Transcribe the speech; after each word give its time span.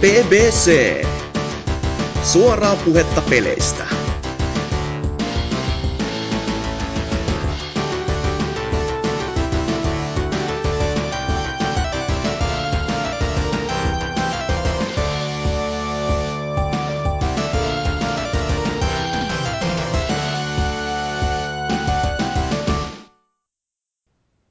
BBC. 0.00 1.04
Suoraa 2.22 2.76
puhetta 2.76 3.22
peleistä. 3.30 3.86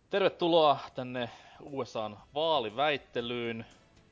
Tervetuloa 0.09 0.79
tänne 0.95 1.29
USAn 1.61 2.17
vaaliväittelyyn, 2.33 3.65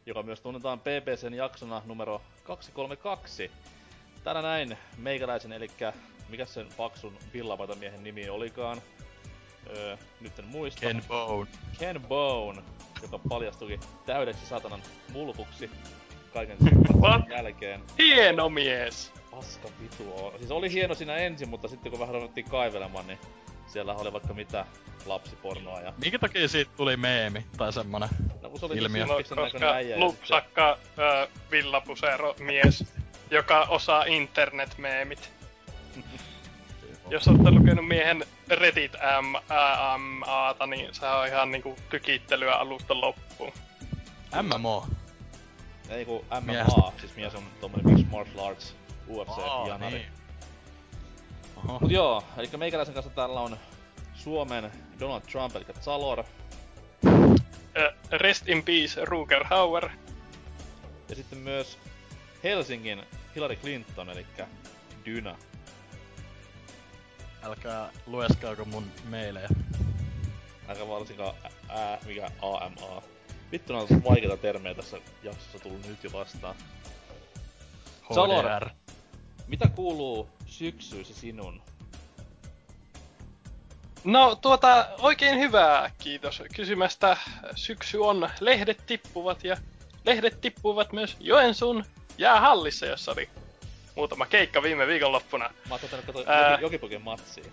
joka 0.05 0.23
myös 0.23 0.41
tunnetaan 0.41 0.79
BBCn 0.79 1.33
jaksona 1.33 1.81
numero 1.85 2.21
232. 2.43 3.51
Täällä 4.23 4.41
näin 4.41 4.77
meikäläisen, 4.97 5.51
eli 5.51 5.67
mikä 6.29 6.45
sen 6.45 6.67
paksun 6.77 7.17
villapatamiehen 7.33 8.03
nimi 8.03 8.29
olikaan. 8.29 8.81
Öö, 9.69 9.97
nyt 10.21 10.39
en 10.39 10.45
muista. 10.45 10.81
Ken 10.81 11.03
Bone. 11.07 11.49
Ken 11.79 12.01
Bone, 12.01 12.61
joka 13.01 13.19
paljastuikin 13.29 13.79
täydeksi 14.05 14.45
satanan 14.45 14.81
mulkuksi 15.13 15.71
kaiken 16.33 16.57
sen 16.63 16.83
jälkeen. 17.37 17.81
Hieno 17.97 18.49
mies! 18.49 19.11
Paska 19.31 19.67
vitu 19.81 20.25
on. 20.25 20.33
Siis 20.37 20.51
oli 20.51 20.71
hieno 20.71 20.95
siinä 20.95 21.15
ensin, 21.15 21.49
mutta 21.49 21.67
sitten 21.67 21.91
kun 21.91 21.99
vähän 21.99 22.15
ruvettiin 22.15 22.49
kaivelemaan, 22.49 23.07
niin 23.07 23.19
siellä 23.73 23.93
oli 23.93 24.13
vaikka 24.13 24.33
mitä 24.33 24.65
lapsipornoa 25.05 25.81
ja... 25.81 25.93
Minkä 25.97 26.19
takia 26.19 26.47
siitä 26.47 26.71
tuli 26.77 26.97
meemi 26.97 27.45
tai 27.57 27.73
semmonen? 27.73 28.09
No 28.41 28.51
se 28.57 28.65
oli 28.65 28.77
Ilmiö. 28.77 29.05
No, 29.05 29.15
koska 29.35 29.75
lupsakka 29.95 30.69
äh, 30.71 31.27
villapusero 31.51 32.35
mies, 32.39 32.85
joka 33.31 33.61
osaa 33.61 34.03
internet-meemit. 34.03 35.31
Jos 37.09 37.27
olette 37.27 37.51
lukenut 37.51 37.87
miehen 37.87 38.25
Reddit 38.47 38.91
M, 38.93 39.35
ä, 39.35 39.97
MAta, 39.97 40.67
niin 40.67 40.93
se 40.93 41.05
on 41.07 41.27
ihan 41.27 41.51
niinku 41.51 41.77
tykittelyä 41.89 42.53
alusta 42.53 43.01
loppuun. 43.01 43.53
MMO. 44.41 44.87
Ei 45.89 46.05
ku 46.05 46.25
MMA, 46.41 46.91
siis 46.99 47.15
mies 47.15 47.35
on 47.35 47.43
tommonen 47.61 47.85
Mixed 47.85 48.11
Martial 48.11 48.45
Arts 48.45 48.75
UFC-janari. 49.09 49.91
niin. 49.91 50.22
Oho. 51.67 51.79
Mut 51.79 51.91
joo, 51.91 52.23
eli 52.37 52.49
meikäläisen 52.57 52.93
kanssa 52.93 53.11
täällä 53.11 53.39
on 53.39 53.57
Suomen 54.13 54.71
Donald 54.99 55.21
Trump, 55.21 55.55
eli 55.55 55.65
Zalor, 55.81 56.23
Äh, 57.77 57.93
rest 58.11 58.49
in 58.49 58.63
peace, 58.63 59.05
Ruger 59.05 59.43
Hauer. 59.43 59.89
ja 61.09 61.15
sitten 61.15 61.39
myös 61.39 61.77
Helsingin 62.43 63.03
Hillary 63.35 63.55
Clinton, 63.55 64.09
eli 64.09 64.25
Dyna. 65.05 65.35
Älkää 67.43 67.89
lueskaako 68.05 68.65
mun 68.65 68.91
meilejä. 69.09 69.49
Aika 70.67 70.87
varsinkaan 70.87 71.35
ää, 71.69 71.97
mikä 72.05 72.31
AMA. 72.41 73.01
Vittu 73.51 73.75
on 73.75 73.87
vaikeita 74.09 74.37
termejä 74.37 74.75
tässä 74.75 74.97
jaksossa 75.23 75.59
tullut 75.59 75.87
nyt 75.87 76.03
jo 76.03 76.11
vastaan. 76.13 76.55
Salor. 78.13 78.45
HDR. 78.45 78.69
Mitä 79.47 79.67
kuuluu 79.67 80.29
syksyisi 80.53 81.13
sinun? 81.13 81.61
No 84.03 84.35
tuota, 84.35 84.87
oikein 84.99 85.39
hyvää, 85.39 85.91
kiitos 85.97 86.43
kysymästä. 86.55 87.17
Syksy 87.55 87.97
on, 87.97 88.29
lehdet 88.39 88.83
tippuvat 88.85 89.43
ja 89.43 89.57
lehdet 90.05 90.41
tippuvat 90.41 90.93
myös 90.93 91.17
Joensuun 91.19 91.85
jäähallissa, 92.17 92.85
jossa 92.85 93.11
oli 93.11 93.29
muutama 93.95 94.25
keikka 94.25 94.63
viime 94.63 94.87
viikonloppuna. 94.87 95.49
Mä 95.69 95.73
oon 95.73 95.79
katsoa 96.05 96.23
Ää. 96.25 96.51
Joki, 96.51 96.63
Jokipoken 96.63 97.01
matsia. 97.01 97.45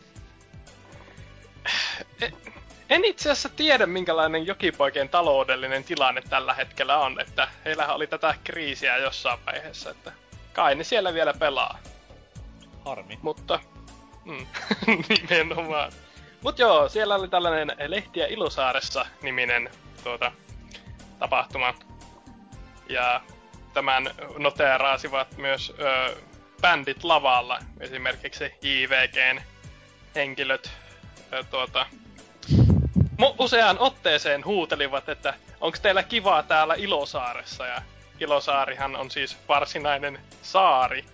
En 2.91 3.05
itse 3.05 3.31
asiassa 3.31 3.49
tiedä, 3.49 3.87
minkälainen 3.87 4.47
jokipoikien 4.47 5.09
taloudellinen 5.09 5.85
tilanne 5.85 6.23
tällä 6.23 6.55
hetkellä 6.55 6.99
on, 6.99 7.21
että 7.21 7.49
heillähän 7.65 7.97
oli 7.97 8.07
tätä 8.07 8.35
kriisiä 8.45 8.97
jossain 8.97 9.39
vaiheessa, 9.47 9.91
että 9.91 10.13
kai 10.53 10.75
ne 10.75 10.85
siellä 10.85 11.15
vielä 11.15 11.35
pelaa, 11.35 11.79
Harmi. 12.85 13.19
mutta 13.23 13.61
mm, 14.25 14.47
nimenomaan. 15.31 15.93
Mut 16.43 16.59
joo, 16.59 16.89
siellä 16.89 17.15
oli 17.15 17.29
tällainen 17.29 17.73
Lehtiä 17.87 18.27
Ilosaaressa 18.27 19.07
niminen 19.23 19.71
tuota, 20.05 20.33
tapahtuma. 21.19 21.75
Ja 22.89 23.21
tämän 23.75 24.11
noteeraasivat 24.39 25.37
myös 25.37 25.73
ö, 25.79 26.17
bändit 26.63 27.05
lavalla, 27.05 27.59
esimerkiksi 27.81 28.55
JVGn 28.63 29.41
henkilöt 30.15 30.71
ö, 31.33 31.45
tuota, 31.51 31.87
mu- 33.21 33.35
useaan 33.39 33.79
otteeseen 33.79 34.45
huutelivat, 34.45 35.09
että 35.09 35.35
onko 35.61 35.79
teillä 35.83 36.03
kivaa 36.03 36.43
täällä 36.43 36.75
Ilosaaressa. 36.75 37.67
Ja 37.67 37.83
Ilosaarihan 38.21 38.97
on 38.97 39.11
siis 39.11 39.37
varsinainen 39.49 40.19
saari 40.43 41.05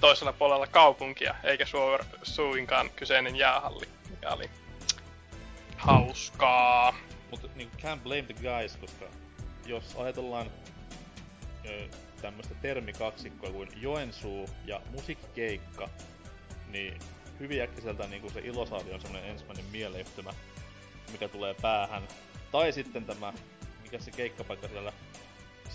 toisella 0.00 0.32
puolella 0.32 0.66
kaupunkia, 0.66 1.34
eikä 1.44 1.64
suor- 1.64 2.04
suinkaan 2.22 2.90
kyseinen 2.90 3.36
jäähalli, 3.36 3.88
mikä 4.10 4.30
oli 4.30 4.50
hauskaa. 5.76 6.94
Mutta 7.30 7.48
niinku 7.54 7.76
can't 7.76 8.00
blame 8.02 8.22
the 8.22 8.34
guys, 8.34 8.76
koska 8.76 9.04
jos 9.66 9.96
ajatellaan 9.96 10.50
ö, 11.66 11.88
tämmöstä 12.22 12.54
termikaksikkoa 12.54 13.50
kuin 13.50 13.68
Joensuu 13.76 14.48
ja 14.64 14.80
musiikkikeikka, 14.90 15.88
niin 16.68 16.98
hyvin 17.40 17.62
äkkiseltä 17.62 18.06
niinku 18.06 18.30
se 18.30 18.40
Ilosaari 18.40 18.92
on 18.92 19.00
semmonen 19.00 19.30
ensimmäinen 19.30 19.64
mieleyhtymä, 19.64 20.32
mikä 21.12 21.28
tulee 21.28 21.54
päähän. 21.62 22.02
Tai 22.52 22.72
sitten 22.72 23.04
tämä, 23.04 23.32
mikä 23.82 23.98
se 23.98 24.10
keikkapaikka 24.10 24.68
siellä 24.68 24.92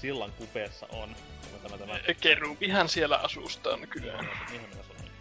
sillan 0.02 0.32
kupeessa 0.32 0.88
on. 0.92 1.16
Tämä, 1.64 1.78
tämä, 1.78 1.78
tämä, 1.78 2.14
Kerubihan 2.22 2.90
siellä 2.90 3.18
asustaan 3.18 3.88
kyllä. 3.88 4.24
mihin 4.52 4.70
minä 4.70 4.84
sanoin. 4.84 5.12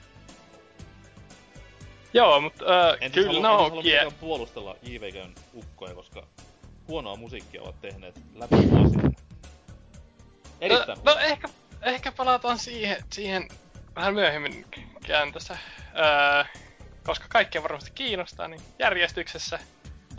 Joo, 2.14 2.40
mutta 2.40 2.64
äh, 2.88 2.96
En 3.00 3.12
siis 3.12 3.12
kyllä 3.12 3.26
en 3.26 3.32
siis 3.32 3.42
no, 3.42 3.48
halua 3.48 3.68
kie- 3.68 3.76
mitenkään 3.76 4.12
puolustella 4.12 4.76
JVGn 4.82 5.34
ukkoja, 5.54 5.94
koska 5.94 6.26
huonoa 6.88 7.16
musiikkia 7.16 7.62
ovat 7.62 7.80
tehneet 7.80 8.20
läpi 8.34 8.70
vuosien. 8.70 9.16
Erittäin 10.60 10.98
No, 11.04 11.14
no 11.14 11.20
ehkä, 11.20 11.48
ehkä 11.82 12.12
palataan 12.12 12.58
siihen, 12.58 13.04
siihen 13.12 13.48
vähän 13.96 14.14
myöhemmin 14.14 14.66
käyn 15.06 15.32
tässä. 15.32 15.58
Öö, 15.96 16.44
koska 17.06 17.26
kaikkia 17.28 17.62
varmasti 17.62 17.90
kiinnostaa, 17.94 18.48
niin 18.48 18.60
järjestyksessä 18.78 19.58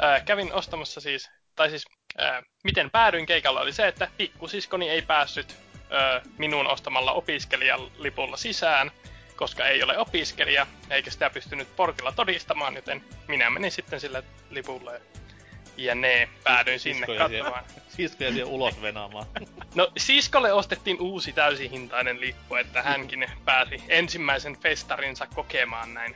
öö, 0.04 0.20
kävin 0.20 0.54
ostamassa 0.54 1.02
siis, 1.02 1.30
tai 1.56 1.70
siis 1.70 1.86
öö, 2.22 2.42
miten 2.64 2.92
päädyin 2.92 3.26
keikalla 3.26 3.62
oli 3.62 3.74
se, 3.74 3.88
että 3.88 4.08
pikkusiskoni 4.18 4.90
ei 4.90 5.02
päässyt 5.02 5.56
öö, 5.92 6.22
minun 6.38 6.68
ostamalla 6.68 7.12
opiskelijalipulla 7.12 8.38
sisään, 8.38 8.92
koska 9.36 9.68
ei 9.68 9.84
ole 9.84 9.98
opiskelija, 9.98 10.68
eikä 10.90 11.12
sitä 11.12 11.30
pystynyt 11.30 11.76
portilla 11.76 12.12
todistamaan, 12.12 12.76
joten 12.76 13.04
minä 13.28 13.50
menin 13.50 13.72
sitten 13.72 14.00
sillä 14.00 14.24
lipulla 14.50 14.92
ja, 15.78 15.96
ne 15.96 16.30
päädyin 16.44 16.80
sinne 16.80 17.08
katsomaan. 17.18 17.64
Siskoja 17.88 18.30
siihen 18.30 18.48
ulos 18.48 18.82
venaamaan. 18.82 19.26
No 19.76 19.92
siskolle 19.98 20.54
ostettiin 20.54 21.02
uusi 21.02 21.34
täysihintainen 21.34 22.22
lippu, 22.22 22.56
että 22.56 22.82
hänkin 22.84 23.26
pääsi 23.46 23.84
ensimmäisen 23.88 24.58
festarinsa 24.58 25.28
kokemaan 25.36 25.94
näin 25.94 26.16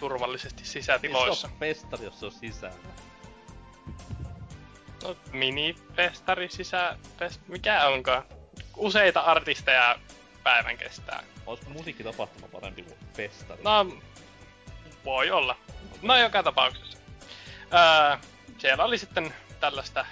turvallisesti 0.00 0.64
sisätiloissa. 0.64 1.48
Se 1.48 1.52
on 1.52 1.58
festari, 1.58 2.04
jos 2.04 2.20
se 2.20 2.26
on 2.26 2.32
sisällä. 2.32 2.76
No, 5.04 5.16
mini-festari 5.32 6.48
sisä... 6.48 6.96
Fest, 7.18 7.40
mikä 7.48 7.86
onkaan? 7.86 8.22
Useita 8.76 9.20
artisteja 9.20 9.98
päivän 10.42 10.78
kestää. 10.78 11.22
Olisiko 11.46 11.70
musiikkitapahtuma 11.70 12.48
parempi 12.48 12.82
kuin 12.82 12.98
festari? 13.16 13.62
No, 13.62 13.96
voi 15.04 15.30
olla. 15.30 15.56
No 16.02 16.16
joka 16.16 16.42
tapauksessa. 16.42 16.98
Öö, 17.74 18.16
siellä 18.58 18.84
oli 18.84 18.98
sitten 18.98 19.34
tällaista 19.60 20.06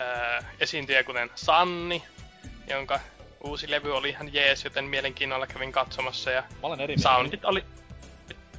öö, 0.00 0.40
esiintyjä 0.60 1.04
kuten 1.04 1.30
Sanni, 1.34 2.02
jonka 2.66 3.00
uusi 3.40 3.70
levy 3.70 3.96
oli 3.96 4.08
ihan 4.08 4.34
jees, 4.34 4.64
joten 4.64 4.84
mielenkiinnolla 4.84 5.46
kävin 5.46 5.72
katsomassa 5.72 6.30
ja 6.30 6.40
Mä 6.40 6.58
olen 6.62 6.80
eri 6.80 6.98
soundit 6.98 7.44
oli... 7.44 7.64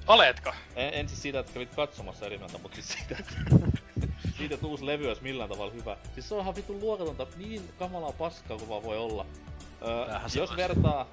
Oletko? 0.08 0.54
En, 0.76 0.94
en 0.94 1.10
siis 1.10 1.22
siitä, 1.22 1.40
että 1.40 1.54
kävit 1.54 1.76
katsomassa 1.76 2.26
eri 2.26 2.38
mieltä, 2.38 2.58
mutta 2.58 2.76
siis 2.76 2.90
siitä, 2.90 3.16
että 3.20 3.34
siitä, 4.38 4.56
että 4.56 4.68
uusi 4.68 4.86
levy 4.86 5.08
olisi 5.08 5.24
millään 5.24 5.50
tavalla 5.50 5.72
hyvä. 5.74 5.98
Siis 6.14 6.30
se 6.30 6.36
on 6.36 6.42
ihan 6.42 6.56
vitun 6.56 6.80
luokatonta, 6.80 7.28
niin 7.38 7.70
kamalaa 7.80 8.12
paskaa 8.12 8.58
kuin 8.58 8.70
vaan 8.70 8.84
voi 8.84 8.98
olla. 8.98 9.26
Öö, 9.82 10.20
jos 10.36 10.56
vertaa 10.56 11.08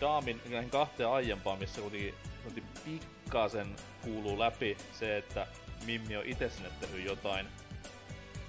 Daamin 0.00 0.40
näihin 0.50 0.70
kahteen 0.70 1.08
aiempaan, 1.08 1.58
missä 1.58 1.80
kuitenkin, 1.80 2.14
kuitenkin 2.42 2.70
pikkasen 2.84 3.76
kuuluu 4.04 4.38
läpi 4.38 4.76
se, 4.98 5.16
että 5.16 5.46
Mimmi 5.86 6.16
on 6.16 6.26
itse 6.26 6.50
sinne 6.50 6.70
tehnyt 6.80 7.04
jotain, 7.04 7.46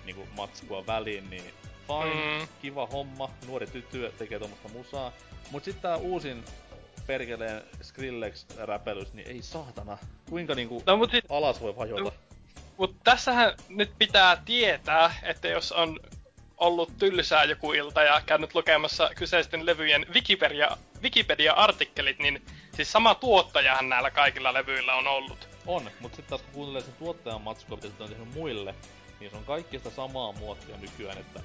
niinku 0.05 0.27
matskua 0.37 0.87
väliin, 0.87 1.29
niin 1.29 1.43
fine, 1.87 2.39
Mm. 2.39 2.47
kiva 2.61 2.85
homma, 2.85 3.29
nuori 3.47 3.67
tyttö 3.67 4.11
tekee 4.17 4.39
tuommoista 4.39 4.69
musaa. 4.69 5.11
Mut 5.51 5.63
sit 5.63 5.81
tää 5.81 5.97
uusin 5.97 6.43
perkeleen 7.07 7.61
Skrillex-räpelys, 7.81 9.13
niin 9.13 9.27
ei 9.27 9.41
saatana. 9.41 9.97
Kuinka 10.29 10.55
niinku 10.55 10.83
No 10.85 10.97
mut 10.97 11.11
sit, 11.11 11.25
alas 11.29 11.61
voi 11.61 11.75
vajota? 11.75 12.11
No. 12.77 12.87
mut 12.87 12.95
tässähän 13.03 13.53
nyt 13.69 13.91
pitää 13.97 14.41
tietää, 14.45 15.15
että 15.23 15.47
jos 15.47 15.71
on 15.71 15.99
ollut 16.57 16.97
tylsää 16.97 17.43
joku 17.43 17.73
ilta 17.73 18.03
ja 18.03 18.21
käynyt 18.25 18.55
lukemassa 18.55 19.09
kyseisten 19.15 19.65
levyjen 19.65 20.05
Wikipedia, 20.13 20.77
Wikipedia-artikkelit, 21.01 22.19
niin 22.19 22.45
siis 22.75 22.91
sama 22.91 23.15
tuottajahan 23.15 23.89
näillä 23.89 24.11
kaikilla 24.11 24.53
levyillä 24.53 24.95
on 24.95 25.07
ollut. 25.07 25.47
On, 25.65 25.91
mut 25.99 26.15
sit 26.15 26.27
taas 26.27 26.41
kun 26.41 26.53
kuuntelee 26.53 26.81
sen 26.81 26.93
tuottajan 26.93 27.41
matskua, 27.41 27.77
mitä 27.77 27.97
se 27.97 28.03
on 28.03 28.09
tehnyt 28.09 28.33
muille, 28.33 28.75
niin 29.19 29.31
se 29.31 29.37
on 29.37 29.45
kaikki 29.45 29.77
sitä 29.77 29.89
samaa 29.89 30.31
muottia 30.31 30.77
nykyään, 30.77 31.17
että 31.17 31.39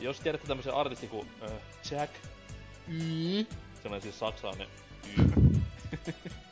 jos 0.00 0.20
tiedätte 0.20 0.48
tämmösen 0.48 0.74
artisti 0.74 1.06
kuin 1.06 1.28
äh, 1.42 1.52
Jack 1.90 2.12
Y, 2.88 3.46
semmonen 3.82 4.02
siis 4.02 4.18
saksalainen 4.18 4.68
Y, 5.18 5.22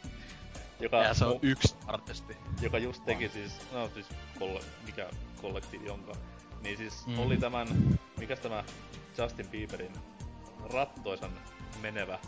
joka, 0.81 0.97
Ja 1.03 1.15
se 1.15 1.25
on 1.25 1.33
mu- 1.37 1.39
yksi 1.43 1.77
artisti. 1.87 2.37
joka 2.61 2.79
just 2.79 3.05
teki 3.05 3.29
siis, 3.29 3.53
no 3.73 3.89
siis 3.95 4.07
kolle, 4.39 4.61
mikä 4.87 5.11
kollektiivi 5.43 5.91
onkaan, 5.91 6.19
niin 6.63 6.77
siis 6.77 7.07
Mm. 7.07 7.19
oli 7.19 7.37
tämän, 7.37 7.69
mikäs 8.19 8.41
tämä 8.41 8.65
Justin 9.19 9.49
Bieberin 9.49 9.93
rattoisan 10.73 11.31
menevä 11.81 12.19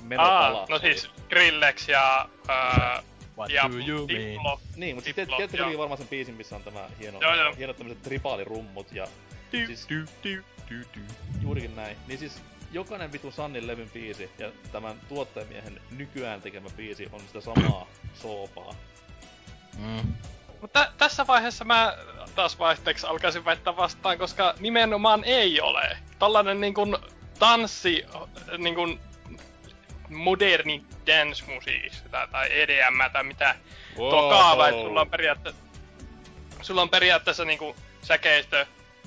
menopala. 0.00 0.58
Aa, 0.60 0.66
no 0.68 0.78
siis 0.78 1.10
Grillex 1.28 1.88
ja, 1.88 2.28
ää, 2.48 3.02
What 3.38 3.50
ja 3.50 3.62
do 3.62 3.76
you 3.86 4.06
mean? 4.06 4.08
Diplo. 4.08 4.60
Niin, 4.76 4.94
mutta 4.96 5.08
Diplo, 5.08 5.22
sitten 5.24 5.26
tiedätkö 5.26 5.40
joo. 5.42 5.48
kuitenkin 5.64 5.78
varmaan 5.78 5.98
sen 5.98 6.08
biisin, 6.08 6.34
missä 6.34 6.56
on 6.56 6.62
tämä 6.62 6.88
hieno, 6.98 7.20
Joo, 7.20 7.34
joo. 7.34 7.54
hienot 7.54 7.76
tämmöset 7.76 8.02
tripaalirummut 8.02 8.92
ja 8.92 9.06
Du, 9.52 9.66
Siis- 9.66 9.86
du, 9.88 9.94
du, 10.24 10.42
du, 10.70 10.84
du. 10.96 11.00
juurikin 11.42 11.76
näin. 11.76 11.96
Niin 12.06 12.18
siis 12.18 12.42
jokainen 12.76 13.12
vitun 13.12 13.32
Sannin 13.32 13.66
levyn 13.66 13.90
biisi 13.90 14.30
ja 14.38 14.52
tämän 14.72 15.00
tuottajamiehen 15.08 15.80
nykyään 15.90 16.42
tekemä 16.42 16.68
biisi 16.76 17.08
on 17.12 17.20
sitä 17.20 17.40
samaa 17.40 17.86
soopaa. 18.14 18.74
Mm. 19.78 20.14
Mutta 20.60 20.92
tässä 20.98 21.26
vaiheessa 21.26 21.64
mä 21.64 21.96
taas 22.34 22.58
vaihteeksi 22.58 23.06
alkaisin 23.06 23.44
väittää 23.44 23.76
vastaan, 23.76 24.18
koska 24.18 24.54
nimenomaan 24.60 25.24
ei 25.24 25.60
ole. 25.60 25.98
Tällainen 26.18 26.60
niin 26.60 26.74
kuin 26.74 26.96
tanssi, 27.38 28.04
niin 28.58 28.74
kuin 28.74 29.00
moderni 30.08 30.84
dance-musiikki 31.06 32.08
tai, 32.10 32.28
tai 32.28 32.62
EDM 32.62 33.10
tai 33.12 33.24
mitä 33.24 33.56
tuo 33.96 34.28
kaava, 34.28 34.68
että 34.68 34.82
sulla 34.82 35.00
on 35.00 35.10
periaatteessa, 35.10 35.62
sulla 36.62 36.82
on 36.82 36.90
periaatteessa 36.90 37.44
niinku 37.44 37.76
säkeistö, 38.02 38.66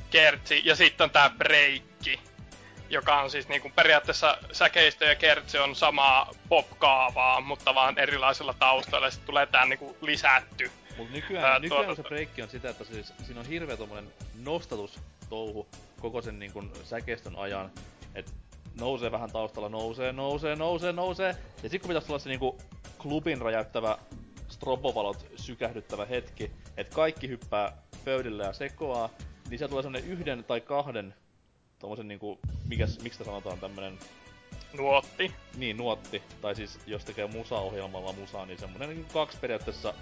kertsi 0.09 0.61
ja 0.65 0.75
sitten 0.75 1.03
on 1.05 1.11
tää 1.11 1.29
breikki, 1.29 2.19
joka 2.89 3.21
on 3.21 3.29
siis 3.29 3.47
niinku 3.49 3.71
periaatteessa 3.75 4.37
säkeistö 4.51 5.05
ja 5.05 5.15
kertsi 5.15 5.57
on 5.57 5.75
samaa 5.75 6.31
pop-kaavaa, 6.49 7.41
mutta 7.41 7.75
vaan 7.75 7.99
erilaisilla 7.99 8.53
taustoilla 8.59 9.07
ja 9.07 9.11
sitten 9.11 9.25
tulee 9.25 9.45
tää 9.45 9.65
niinku 9.65 9.97
lisätty. 10.01 10.71
Mut 10.97 11.11
nykyään, 11.11 11.45
Ää, 11.45 11.51
Ää, 11.51 11.59
nykyään 11.59 11.85
tuota- 11.85 12.01
se 12.03 12.07
breikki 12.07 12.41
on 12.41 12.49
sitä, 12.49 12.69
että 12.69 12.83
siis, 12.83 13.13
siinä 13.25 13.39
on 13.39 13.45
hirveä 13.45 13.77
tommonen 13.77 14.13
nostatustouhu 14.43 15.67
koko 16.01 16.21
sen 16.21 16.39
niin 16.39 16.53
kun, 16.53 16.71
säkeistön 16.83 17.35
ajan. 17.35 17.71
Et 18.15 18.33
nousee 18.79 19.11
vähän 19.11 19.31
taustalla, 19.31 19.69
nousee, 19.69 20.11
nousee, 20.11 20.55
nousee, 20.55 20.91
nousee. 20.91 21.35
Ja 21.63 21.69
sit 21.69 21.81
kun 21.81 21.87
pitäisi 21.87 22.07
tulla 22.07 22.19
se 22.19 22.29
niinku 22.29 22.57
klubin 22.97 23.41
räjäyttävä 23.41 23.97
strobovalot 24.47 25.25
sykähdyttävä 25.35 26.05
hetki, 26.05 26.51
että 26.77 26.95
kaikki 26.95 27.27
hyppää 27.27 27.77
pöydille 28.05 28.43
ja 28.43 28.53
sekoaa, 28.53 29.09
niin 29.49 29.57
siellä 29.57 29.69
tulee 29.69 29.83
semmonen 29.83 30.09
yhden 30.09 30.43
tai 30.43 30.61
kahden 30.61 31.13
tommosen 31.79 32.07
niinku, 32.07 32.39
mikäs, 32.67 32.99
miksi 32.99 33.23
sanotaan 33.23 33.59
tämmönen 33.59 33.99
Nuotti. 34.77 35.31
niin, 35.57 35.77
nuotti. 35.77 36.23
Tai 36.41 36.55
siis 36.55 36.79
jos 36.87 37.05
tekee 37.05 37.27
musaohjelmalla 37.27 38.13
musaa, 38.13 38.45
niin 38.45 38.59
semmonen 38.59 38.89
niin 38.89 39.05
kaksi 39.13 39.37
periaatteessa 39.41 39.93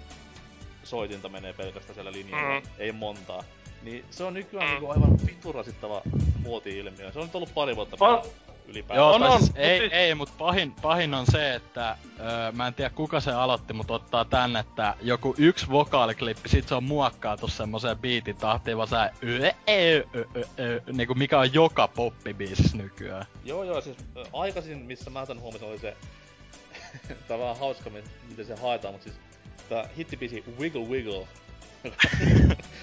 soitinta 0.84 1.28
menee 1.28 1.52
pelkästään 1.52 1.94
siellä 1.94 2.12
linjalla. 2.12 2.60
Mm. 2.60 2.66
Ei 2.78 2.92
montaa. 2.92 3.44
Niin 3.82 4.04
se 4.10 4.24
on 4.24 4.34
nykyään 4.34 4.66
Mm. 4.66 4.70
niinku 4.72 4.90
aivan 4.90 5.18
vitun 5.26 5.54
rasittava 5.54 6.02
muoti-ilmiö. 6.42 7.12
Se 7.12 7.18
on 7.18 7.24
nyt 7.26 7.34
ollut 7.34 7.54
pari 7.54 7.76
vuotta 7.76 7.96
On. 8.00 8.22
Ylipäätään. 8.68 8.96
Joo, 8.96 9.14
On, 9.14 9.22
on, 9.22 9.38
siis 9.38 9.52
ei, 9.56 9.78
siis- 9.80 9.92
ei, 9.92 10.14
mut 10.14 10.30
pahin, 10.38 10.72
pahin 10.82 11.14
on 11.14 11.26
se, 11.26 11.54
että 11.54 11.96
öö, 12.20 12.52
mä 12.52 12.66
en 12.66 12.74
tiedä 12.74 12.90
kuka 12.90 13.20
se 13.20 13.32
aloitti, 13.32 13.72
mutta 13.72 13.94
ottaa 13.94 14.24
tän, 14.24 14.56
että 14.56 14.94
joku 15.02 15.34
yksi 15.38 15.70
vokaaliklippi, 15.70 16.48
sit 16.48 16.68
se 16.68 16.74
on 16.74 16.84
muokkaatu 16.84 17.48
semmoseen 17.48 17.98
biitin 17.98 18.36
tahtiin, 18.36 18.76
vaan 18.76 18.88
sä 18.88 19.10
ö, 19.24 19.52
ö, 19.70 20.04
ö, 20.14 20.24
ö, 20.36 20.44
ö, 20.58 20.82
niinku 20.92 21.14
mikä 21.14 21.38
on 21.38 21.54
joka 21.54 21.88
poppibiisissä 21.88 22.76
nykyään. 22.76 23.26
Joo, 23.44 23.64
joo, 23.64 23.80
siis 23.80 23.96
aikaisin, 24.32 24.78
missä 24.78 25.10
mä 25.10 25.26
tän 25.26 25.40
huomasin, 25.40 25.68
oli 25.68 25.78
se... 25.78 25.96
tää 27.28 27.36
on 27.36 27.42
vähän 27.42 27.58
hauska, 27.58 27.90
mi- 27.90 28.02
miten 28.28 28.46
se 28.46 28.54
haetaan, 28.56 28.94
mutta 28.94 29.04
siis 29.04 29.20
tää 29.68 29.88
hittibiisi 29.98 30.44
Wiggle 30.58 30.80
Wiggle. 30.82 31.26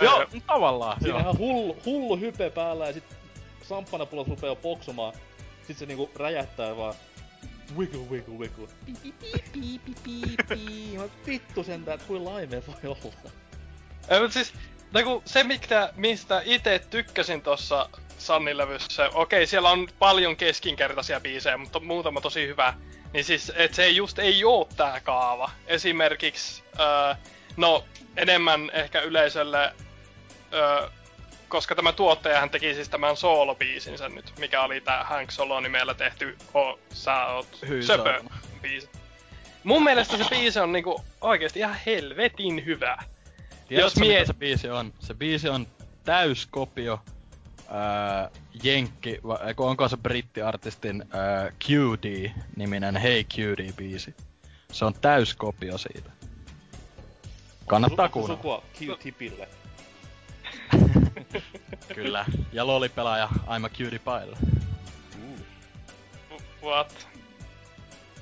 Joo, 0.01 0.25
tavallaan, 0.47 0.97
Siinä 1.01 1.29
on 1.29 1.37
hullu, 1.37 1.77
hullu 1.85 2.17
hype 2.17 2.49
päällä 2.49 2.87
ja 2.87 2.93
sit 2.93 3.03
samppanapulot 3.63 4.27
rupeaa 4.27 4.55
poksumaan. 4.55 5.13
Sit 5.67 5.77
se 5.77 5.85
niinku 5.85 6.11
räjähtää 6.15 6.77
vaan 6.77 6.95
wiggle 7.77 7.99
wiggle 7.99 8.33
wiggle. 8.33 8.67
Pi, 8.85 8.93
pi, 9.03 9.13
pi, 9.19 9.43
pi, 9.53 9.79
pi, 9.85 9.93
pi, 10.03 10.35
pi. 10.49 10.97
Mä 10.97 11.03
vittu 11.25 11.63
sentään, 11.63 11.95
että 11.95 12.07
kuin 12.07 12.25
laime 12.25 12.63
voi 12.67 12.75
olla. 13.03 13.31
Ei, 14.09 14.19
mutta 14.19 14.33
siis, 14.33 14.53
niinku, 14.93 15.23
se 15.25 15.43
mikä, 15.43 15.93
mistä 15.95 16.41
itse 16.45 16.79
tykkäsin 16.89 17.41
tossa 17.41 17.89
Sanni-levyssä, 18.17 19.09
okei 19.13 19.47
siellä 19.47 19.71
on 19.71 19.87
paljon 19.99 20.35
keskinkertaisia 20.35 21.19
biisejä, 21.19 21.57
mutta 21.57 21.79
muutama 21.79 22.21
tosi 22.21 22.47
hyvä. 22.47 22.73
Niin 23.13 23.25
siis, 23.25 23.51
et 23.55 23.73
se 23.73 23.83
ei 23.83 23.95
just 23.95 24.19
ei 24.19 24.43
oo 24.43 24.69
tää 24.77 24.99
kaava. 24.99 25.51
Esimerkiksi, 25.67 26.63
öö, 26.79 27.15
no 27.57 27.85
enemmän 28.17 28.71
ehkä 28.73 29.01
yleisölle, 29.01 29.73
öö, 30.53 30.89
koska 31.55 31.75
tämä 31.75 31.91
tuottajahan 31.91 32.49
teki 32.49 32.73
siis 32.73 32.89
tämän 32.89 33.17
soolobiisinsä 33.17 34.09
nyt, 34.09 34.33
mikä 34.39 34.61
oli 34.61 34.81
tää 34.81 35.03
Hank 35.03 35.31
Solo 35.31 35.59
nimellä 35.59 35.93
tehty 35.93 36.37
O, 36.53 36.79
sä 36.93 37.25
oot 37.25 37.61
Hyi 37.67 37.83
söpö 37.83 38.23
biisi. 38.61 38.89
Mun 39.63 39.83
mielestä 39.83 40.17
se 40.17 40.23
biisi 40.29 40.59
on 40.59 40.71
niinku 40.71 41.01
oikeesti 41.21 41.59
ihan 41.59 41.75
helvetin 41.85 42.65
hyvä. 42.65 42.97
Tiedätkö, 43.67 43.75
Jos 43.85 43.95
mitä 43.95 44.07
mie- 44.07 44.25
se 44.25 44.33
biisi 44.33 44.69
on? 44.69 44.93
Se 44.99 45.13
biisi 45.13 45.49
on 45.49 45.67
täyskopio 46.03 46.99
ää, 47.69 48.29
Jenkki, 48.63 49.19
va, 49.27 49.39
eikö 49.47 49.63
onko 49.63 49.87
se 49.89 49.97
brittiartistin 49.97 51.03
ää, 51.11 51.51
QD-niminen 51.63 52.97
Hey 52.97 53.23
QD-biisi. 53.33 54.13
Se 54.71 54.85
on 54.85 54.93
täyskopio 54.93 55.77
siitä. 55.77 56.09
Kannattaa 57.65 58.09
kuunnella. 58.09 58.37
sukua 58.37 58.63
Q-tipille. 58.79 59.47
Kyllä. 61.95 62.25
Ja 62.53 62.67
lolipelaaja 62.67 63.29
I'm 63.47 63.65
a 63.65 63.69
cutie 63.69 63.99
pile. 63.99 64.37
Uh. 66.31 66.41
What? 66.63 67.07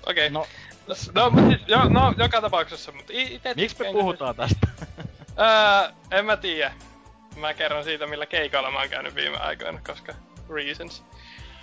Okei. 0.05 0.29
No, 0.29 0.47
No, 0.87 0.95
no, 1.13 1.29
mut 1.29 1.45
siis, 1.49 1.61
jo, 1.67 1.83
no, 1.89 2.13
joka 2.17 2.41
tapauksessa, 2.41 2.91
mutta 2.91 3.13
ite 3.15 3.53
miksi 3.55 3.75
me 3.83 3.91
puhutaan 3.91 4.35
tästä? 4.35 4.67
kyllä- 4.67 4.93
Öö, 5.83 5.91
en 6.11 6.25
mä 6.25 6.37
tiedä. 6.37 6.73
Mä 7.35 7.53
kerron 7.53 7.83
siitä, 7.83 8.07
millä 8.07 8.25
keikalla 8.25 8.71
mä 8.71 8.79
oon 8.79 8.89
käynyt 8.89 9.15
viime 9.15 9.37
aikoina, 9.37 9.79
koska 9.87 10.13
reasons. 10.49 11.03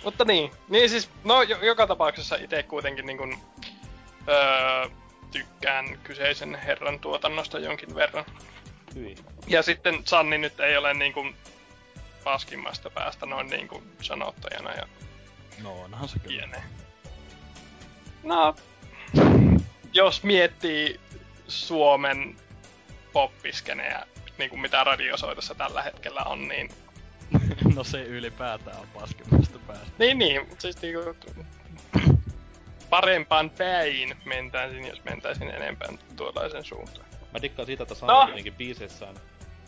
Mutta 0.03 0.25
niin, 0.25 0.51
niin 0.69 0.89
siis, 0.89 1.09
no 1.23 1.41
jo, 1.41 1.57
joka 1.65 1.87
tapauksessa 1.87 2.35
itse 2.35 2.63
kuitenkin 2.63 3.05
niin 3.05 3.17
kun, 3.17 3.37
öö, 4.29 4.89
tykkään 5.31 5.97
kyseisen 6.03 6.55
herran 6.55 6.99
tuotannosta 6.99 7.59
jonkin 7.59 7.95
verran. 7.95 8.25
Hyi. 8.95 9.15
Ja 9.47 9.63
sitten 9.63 10.01
Sanni 10.05 10.37
nyt 10.37 10.59
ei 10.59 10.77
ole 10.77 10.93
niin 10.93 11.13
kuin 11.13 11.35
paskimmasta 12.23 12.89
päästä 12.89 13.25
noin 13.25 13.47
niin 13.49 13.67
kuin 13.67 13.83
sanottajana 14.01 14.73
ja 14.73 14.87
No 15.63 15.81
onhan 15.81 16.09
se 16.09 16.19
kyllä. 16.19 16.61
No, 18.23 18.55
jos 19.93 20.23
miettii 20.23 20.99
Suomen 21.47 22.35
poppiskenejä, 23.13 24.05
niin 24.37 24.49
kuin 24.49 24.59
mitä 24.59 24.83
radiosoitossa 24.83 25.55
tällä 25.55 25.81
hetkellä 25.81 26.23
on, 26.23 26.47
niin 26.47 26.69
no 27.75 27.83
se 27.83 28.03
ylipäätään 28.03 28.79
on 28.79 28.87
paskimmasta 28.87 29.59
päästä. 29.67 29.91
niin, 29.99 30.19
niin 30.19 30.41
mutta 30.47 30.61
siis 30.61 30.81
niin 30.81 30.95
kuin, 30.95 31.45
parempaan 32.89 33.49
päin 33.49 34.17
mentäisin, 34.25 34.87
jos 34.87 35.03
mentäisin 35.03 35.49
enempään 35.49 35.99
tuollaisen 36.15 36.63
suuntaan. 36.65 37.10
Mä 37.33 37.41
dikkaan 37.41 37.65
siitä, 37.65 37.83
että 37.83 37.95
No. 38.01 38.07
Sami 38.07 38.25
kuitenkin 38.25 38.53
biiseissään 38.53 39.15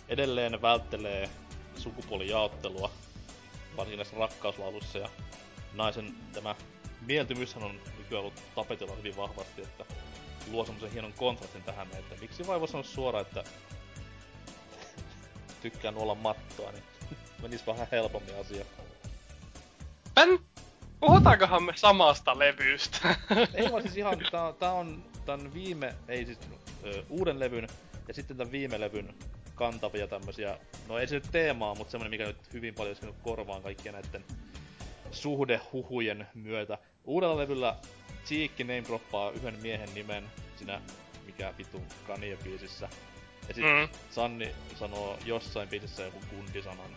edelleen 0.08 0.62
välttelee 0.62 1.30
sukupuolijaottelua, 1.76 2.92
varsinkin 3.78 3.98
näissä 3.98 4.18
rakkauslaulussa 4.18 4.98
ja 4.98 5.10
naisen 5.74 6.16
tämä 6.34 6.56
mieltymyshän 7.02 7.64
on 7.64 7.80
nykyään 7.98 8.20
ollut 8.20 8.44
tapetilla 8.56 8.96
hyvin 8.96 9.18
vahvasti, 9.18 9.62
että 9.62 9.86
luo 10.52 10.66
semmosen 10.66 10.92
hienon 10.92 11.14
kontrastin 11.14 11.64
tähän, 11.64 11.88
että 11.94 12.16
miksi 12.22 12.48
vai 12.48 12.60
voi 12.60 12.68
sanoa 12.68 12.84
suoraan, 12.84 13.26
että 13.26 13.44
tykkään 15.62 15.96
olla 15.96 16.16
mattoa, 16.16 16.72
niin 16.72 16.84
menis 17.42 17.68
vähän 17.68 17.88
helpommin 17.92 18.40
asia. 18.40 18.66
En... 20.18 20.40
Puhutaankohan 21.00 21.64
me 21.64 21.74
samasta 21.76 22.40
levystä? 22.40 23.16
Ei 23.54 23.72
vaan 23.72 23.82
siis 23.82 23.98
ihan, 23.98 24.20
tää, 24.32 24.54
tää 24.54 24.74
on 24.74 25.13
tän 25.26 25.54
viime, 25.54 25.96
ei 26.08 26.26
siis 26.26 26.40
ö, 26.86 27.04
uuden 27.10 27.40
levyn 27.40 27.68
ja 28.08 28.14
sitten 28.14 28.38
tän 28.38 28.52
viime 28.52 28.80
levyn 28.80 29.14
kantavia 29.56 30.08
tämmösiä, 30.08 30.58
no 30.88 31.00
ei 31.00 31.08
se 31.08 31.16
nyt 31.16 31.28
teemaa, 31.32 31.76
mutta 31.76 31.92
semmonen 31.92 32.12
mikä 32.12 32.26
nyt 32.26 32.54
hyvin 32.54 32.76
paljon 32.76 32.94
iskenyt 32.94 33.16
korvaan 33.24 33.64
kaikkien 33.64 33.94
näitten 33.94 34.26
suhdehuhujen 35.12 36.28
myötä. 36.34 36.78
Uudella 37.04 37.38
levyllä 37.38 37.76
Cheekki 38.26 38.64
name 38.64 38.84
droppaa 38.88 39.32
yhden 39.32 39.56
miehen 39.62 39.94
nimen 39.94 40.24
siinä 40.56 40.82
mikä 41.26 41.54
vitun 41.58 41.84
Kanye 42.08 42.38
biisissä. 42.44 42.90
Ja 43.48 43.54
sit 43.54 43.64
Mm. 43.64 43.90
Sanni 44.12 44.52
sanoo 44.76 45.18
jossain 45.26 45.70
biisissä 45.70 46.04
joku 46.04 46.20
kundisanan. 46.30 46.92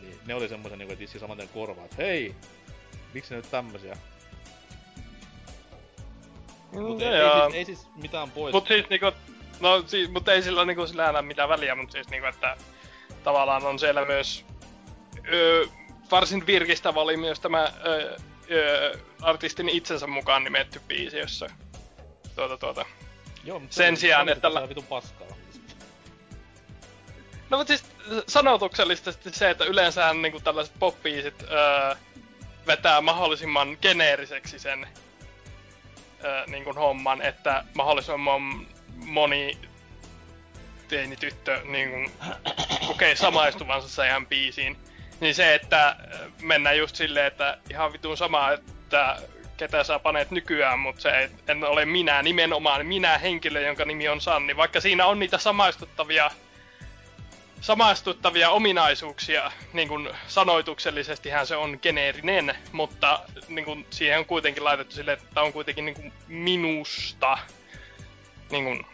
Niin 0.00 0.18
ne 0.26 0.34
oli 0.34 0.48
semmoisen 0.48 0.78
niinku, 0.78 0.92
että 0.92 1.04
iski 1.04 1.18
saman 1.18 1.36
tien 1.36 1.48
korvaan, 1.48 1.84
että 1.84 2.02
hei! 2.02 2.34
Miksi 3.14 3.34
ne 3.34 3.36
nyt 3.36 3.50
tämmösiä? 3.50 3.96
Mutta 6.72 7.04
ei, 7.04 7.10
ei, 7.10 7.24
siis, 7.42 7.54
ei 7.54 7.64
siis 7.64 7.88
mitään 7.96 8.30
pois. 8.30 8.52
Mut 8.52 8.68
siis 8.68 8.88
niinku, 8.88 9.12
no 9.60 9.82
siis, 9.86 10.10
mut 10.10 10.28
ei 10.28 10.42
sillä 10.42 10.64
niinku 10.64 10.86
sillä 10.86 11.08
enää 11.08 11.22
mitään 11.22 11.48
väliä, 11.48 11.74
mut 11.74 11.92
siis 11.92 12.08
niinku, 12.08 12.28
että 12.28 12.56
tavallaan 13.24 13.66
on 13.66 13.78
siellä 13.78 14.04
myös 14.04 14.44
öö, 15.28 15.64
varsin 16.10 16.46
virkistävä 16.46 17.00
oli 17.00 17.16
myös 17.16 17.40
tämä 17.40 17.72
öö, 17.86 18.16
öö, 18.50 18.98
artistin 19.22 19.68
itsensä 19.68 20.06
mukaan 20.06 20.44
nimetty 20.44 20.80
biisi, 20.88 21.18
jossa 21.18 21.46
tuota 22.36 22.56
tuota. 22.56 22.86
Joo, 23.44 23.58
mutta 23.58 23.74
sen 23.74 23.96
se- 23.96 24.00
sijaan, 24.00 24.28
että 24.28 24.48
on 24.48 24.68
vitun 24.68 24.86
paskaa. 24.86 25.26
No 27.50 27.58
mut 27.58 27.66
siis 27.66 27.84
sanotuksellisesti 28.26 29.30
se, 29.30 29.50
että 29.50 29.64
yleensähän 29.64 30.22
niinku 30.22 30.40
tällaiset 30.40 30.74
pop-biisit 30.78 31.42
öö, 31.50 31.96
vetää 32.66 33.00
mahdollisimman 33.00 33.78
geneeriseksi 33.82 34.58
sen 34.58 34.88
öö, 36.24 36.46
niinku 36.46 36.72
homman, 36.72 37.22
että 37.22 37.64
mahdollisimman 37.74 38.66
moni 39.06 39.58
teinityttö 40.88 41.60
niinku 41.64 42.10
kokee 42.86 43.16
samaistuvansa 43.16 43.88
siihen 43.88 44.26
biisiin. 44.26 44.76
Niin 45.20 45.34
se, 45.34 45.54
että 45.54 45.96
mennään 46.42 46.78
just 46.78 46.96
silleen, 46.96 47.26
että 47.26 47.58
ihan 47.70 47.92
vitun 47.92 48.16
sama, 48.16 48.50
että 48.50 49.16
ketä 49.56 49.84
sä 49.84 49.98
panet 49.98 50.30
nykyään, 50.30 50.78
mutta 50.78 51.02
se, 51.02 51.30
en 51.48 51.64
ole 51.64 51.84
minä 51.84 52.22
nimenomaan, 52.22 52.86
minä 52.86 53.18
henkilö, 53.18 53.60
jonka 53.60 53.84
nimi 53.84 54.08
on 54.08 54.20
Sanni. 54.20 54.56
Vaikka 54.56 54.80
siinä 54.80 55.06
on 55.06 55.18
niitä 55.18 55.38
samaistuttavia 55.38 56.30
samaistuttavia 57.62 58.50
ominaisuuksia, 58.50 59.52
niin 59.72 59.88
kuin 59.88 60.08
sanoituksellisestihan 60.28 61.46
se 61.46 61.56
on 61.56 61.78
geneerinen, 61.82 62.54
mutta 62.72 63.20
niin 63.48 63.64
kuin, 63.64 63.86
siihen 63.90 64.18
on 64.18 64.24
kuitenkin 64.24 64.64
laitettu 64.64 64.94
sille, 64.94 65.12
että 65.12 65.42
on 65.42 65.52
kuitenkin 65.52 65.84
niin 65.84 65.94
kuin, 65.94 66.12
minusta. 66.28 67.38
Niin 68.50 68.64
kuin. 68.64 68.86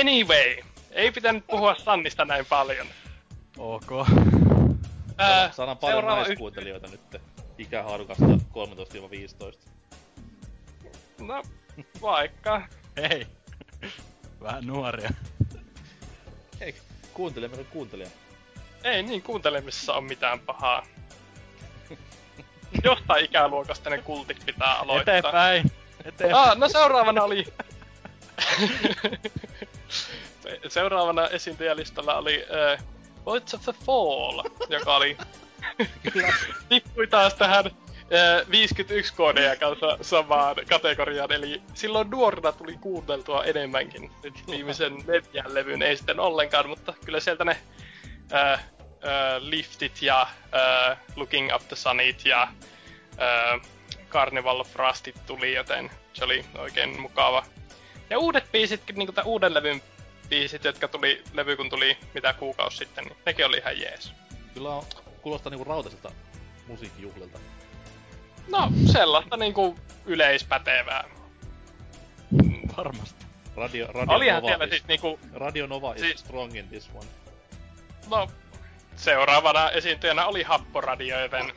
Anyway, 0.00 0.56
ei 0.90 1.12
pitänyt 1.12 1.46
puhua 1.46 1.74
Sannista 1.74 2.24
näin 2.24 2.46
paljon. 2.46 2.86
Ok. 3.58 3.92
Ää, 5.18 5.52
Saadaan 5.52 5.78
paljon 5.78 5.98
seuraava 5.98 6.22
naiskuuntelijoita 6.22 6.88
nyt 6.88 7.22
ikähaarukasta 7.58 8.24
13-15. 8.24 8.28
No, 11.20 11.42
vaikka. 12.02 12.68
Hei. 12.96 13.26
Vähän 14.40 14.66
nuoria. 14.66 15.10
Hei, 16.64 16.74
kuuntele, 17.14 17.48
meillä 17.48 17.62
on 17.62 17.70
kuuntelija. 17.72 18.08
Ei 18.84 19.02
niin 19.02 19.22
kuuntelemisessa 19.22 19.94
on 19.94 20.04
mitään 20.04 20.40
pahaa. 20.40 20.86
Jostain 22.84 23.24
ikäluokasta 23.24 23.90
ne 23.90 23.98
kultit 23.98 24.46
pitää 24.46 24.74
aloittaa. 24.74 25.16
Eteenpäin. 25.16 25.72
Eteenpäin. 26.04 26.48
Ah, 26.48 26.58
no 26.58 26.68
seuraavana 26.68 27.22
oli... 27.22 27.46
Se- 29.88 30.60
seuraavana 30.68 31.28
esiintyjälistalla 31.28 32.14
oli 32.14 32.44
uh, 32.78 32.84
Voids 33.26 33.54
of 33.54 33.62
the 33.62 33.74
Fall, 33.86 34.42
joka 34.68 34.96
oli... 34.96 35.16
tippui 36.68 37.06
taas 37.06 37.34
tähän 37.34 37.64
51 38.50 39.14
koodeja 39.14 39.56
kanssa 39.66 39.98
samaan 40.00 40.56
kategoriaan, 40.68 41.32
eli 41.32 41.62
silloin 41.74 42.10
nuorena 42.10 42.52
tuli 42.52 42.76
kuunneltua 42.80 43.44
enemmänkin. 43.44 44.10
Nyt 44.22 44.34
viimeisen 44.50 44.92
neljän 45.06 45.54
levyn 45.54 45.82
ei 45.82 45.96
sitten 45.96 46.20
ollenkaan, 46.20 46.68
mutta 46.68 46.94
kyllä 47.04 47.20
sieltä 47.20 47.44
ne 47.44 47.56
uh, 48.32 48.60
uh, 48.84 49.48
Liftit 49.48 50.02
ja 50.02 50.26
uh, 50.44 50.98
Looking 51.16 51.54
Up 51.54 51.68
the 51.68 51.76
Sunit 51.76 52.24
ja 52.24 52.48
uh, 53.12 53.66
Carnival 54.08 54.60
of 54.60 54.76
Rustit 54.76 55.26
tuli, 55.26 55.54
joten 55.54 55.90
se 56.12 56.24
oli 56.24 56.44
oikein 56.58 57.00
mukava. 57.00 57.44
Ja 58.10 58.18
uudet 58.18 58.52
biisit, 58.52 58.82
niin 58.96 59.14
kuin 59.14 59.26
uuden 59.26 59.54
levyn 59.54 59.82
biisit, 60.28 60.64
jotka 60.64 60.88
tuli, 60.88 61.22
levy 61.32 61.56
kun 61.56 61.70
tuli 61.70 61.96
mitä 62.14 62.32
kuukausi 62.32 62.76
sitten, 62.76 63.04
niin 63.04 63.16
nekin 63.26 63.46
oli 63.46 63.56
ihan 63.56 63.80
jees. 63.80 64.12
Kyllä 64.54 64.68
on, 64.68 64.84
kuulostaa 65.22 65.50
niinku 65.50 65.64
rautaiselta 65.64 66.12
musiikkijuhlilta. 66.66 67.38
No, 68.48 68.72
sellaista 68.92 69.36
niinku 69.36 69.78
yleispätevää. 70.06 71.04
Varmasti. 72.76 73.24
Radio, 73.56 73.86
Radio 73.86 74.16
Olihan 74.16 74.36
Nova 74.42 74.48
siellä 74.48 74.64
is, 74.64 74.70
siis 74.70 74.86
niinku, 74.86 75.20
Radio 75.34 75.66
Nova 75.66 75.94
is 75.94 76.00
siis- 76.00 76.20
strong 76.20 76.56
in 76.56 76.68
this 76.68 76.90
one. 76.94 77.06
no, 78.10 78.28
seuraavana 78.96 79.70
esiintyjänä 79.70 80.26
oli 80.26 80.42
Happoradio, 80.42 81.20
joten... 81.20 81.52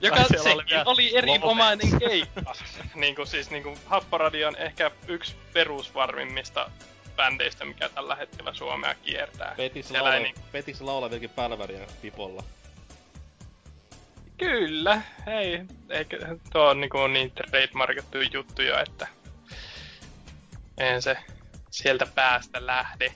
Joka 0.00 0.16
oli 0.16 0.42
sekin 0.42 0.66
vielä 0.70 0.84
oli 0.86 1.16
erinomainen 1.16 1.98
keikka. 1.98 2.42
niinku 2.94 3.26
siis 3.26 3.50
niinku 3.50 3.78
Happoradio 3.86 4.48
on 4.48 4.56
ehkä 4.56 4.90
yksi 5.08 5.36
perusvarmimmista 5.52 6.70
bändeistä, 7.16 7.64
mikä 7.64 7.88
tällä 7.88 8.14
hetkellä 8.14 8.54
Suomea 8.54 8.94
kiertää. 8.94 9.54
Ei 9.58 9.70
laulaa, 9.90 10.18
niinku- 10.18 10.40
Petiks 10.52 10.80
laulaa 10.80 11.10
vieläkin 11.10 11.30
pälväriä 11.30 11.86
pipolla. 12.02 12.42
Kyllä, 14.38 15.02
ei, 15.26 15.60
eikä 15.88 16.16
tuo 16.52 16.68
on 16.68 16.80
niinku 16.80 17.06
niin 17.06 17.30
trademarkattu 17.30 18.18
juttu 18.32 18.62
jo, 18.62 18.78
että 18.78 19.06
eihän 20.78 21.02
se 21.02 21.16
sieltä 21.70 22.06
päästä 22.14 22.66
lähde. 22.66 23.12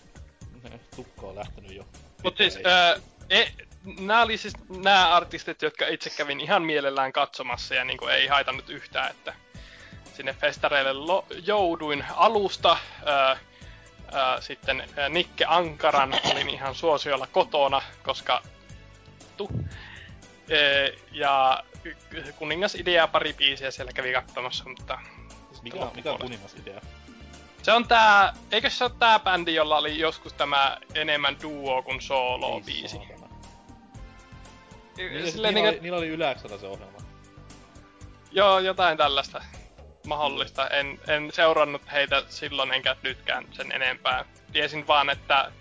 Tukka 0.96 1.26
on 1.26 1.36
lähtenyt 1.36 1.76
jo. 1.76 1.86
Mut 2.24 2.36
siis, 2.36 2.58
öö, 2.66 3.00
e, 3.30 3.44
nää 4.00 4.22
oli 4.22 4.36
siis 4.36 4.54
nää 4.68 5.14
artistit, 5.14 5.62
jotka 5.62 5.86
itse 5.86 6.10
kävin 6.10 6.40
ihan 6.40 6.62
mielellään 6.62 7.12
katsomassa 7.12 7.74
ja 7.74 7.84
niinku 7.84 8.06
ei 8.06 8.26
haitannut 8.26 8.70
yhtään, 8.70 9.10
että 9.10 9.34
sinne 10.16 10.32
festareille 10.32 10.92
lo- 10.92 11.26
jouduin 11.44 12.04
alusta. 12.16 12.76
Öö, 13.06 13.36
öö, 14.14 14.40
sitten 14.40 14.84
öö, 14.98 15.08
Nikke 15.08 15.44
Ankaran 15.48 16.14
olin 16.30 16.48
ihan 16.50 16.74
suosiolla 16.74 17.26
kotona, 17.26 17.82
koska 18.02 18.42
tu. 19.36 19.50
Ja 21.12 21.62
kuningas 22.36 22.74
idea 22.74 23.08
pari 23.08 23.32
biisiä 23.32 23.70
siellä 23.70 23.92
kävi 23.92 24.12
katsomassa, 24.12 24.64
mutta 24.68 24.98
mikä, 25.62 25.78
on- 25.78 25.90
mikä 25.96 26.12
on 26.12 26.18
kuningas 26.18 26.54
idea? 26.54 26.80
se 27.62 27.72
on 27.72 27.88
tää, 27.88 28.32
eikö 28.52 28.70
se 28.70 28.84
ole 28.84 28.92
tää 28.98 29.18
bändi, 29.18 29.54
jolla 29.54 29.78
oli 29.78 29.98
joskus 29.98 30.32
tämä 30.32 30.78
enemmän 30.94 31.36
duo 31.42 31.82
kuin 31.82 32.00
solo 32.00 32.54
Ei 32.56 32.62
biisi? 32.62 32.96
saatana. 32.96 33.28
Niillä, 34.96 35.30
Silleen 35.30 35.54
niillä, 35.54 35.68
niinku, 35.70 35.78
oli, 35.78 35.82
niillä 35.82 35.98
oli 35.98 36.08
yläksellä 36.08 36.58
se 36.58 36.66
ohjelma. 36.66 36.98
joo, 38.30 38.58
jotain 38.58 38.98
tällaista 38.98 39.42
mahdollista. 40.06 40.68
En, 40.68 40.98
en 41.08 41.30
seurannut 41.32 41.82
heitä 41.92 42.22
silloin 42.28 42.72
enkä 42.72 42.96
nytkään 43.02 43.44
sen 43.52 43.72
enempää. 43.72 44.24
Tiesin 44.52 44.86
vaan, 44.86 45.10
että 45.10 45.52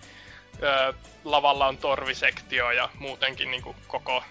ö, 0.63 0.93
lavalla 1.23 1.67
on 1.67 1.77
torvisektio 1.77 2.71
ja 2.71 2.89
muutenkin 2.99 3.51
niinku 3.51 3.75
koko, 3.87 4.23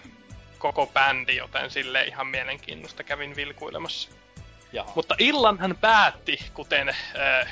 koko 0.61 0.87
bändi, 0.87 1.35
joten 1.35 1.71
sille 1.71 2.03
ihan 2.03 2.27
mielenkiinnosta 2.27 3.03
kävin 3.03 3.35
vilkuilemassa. 3.35 4.09
Jaha. 4.73 4.91
Mutta 4.95 5.15
illan 5.19 5.59
hän 5.59 5.75
päätti, 5.81 6.39
kuten 6.53 6.89
äh, 6.89 7.47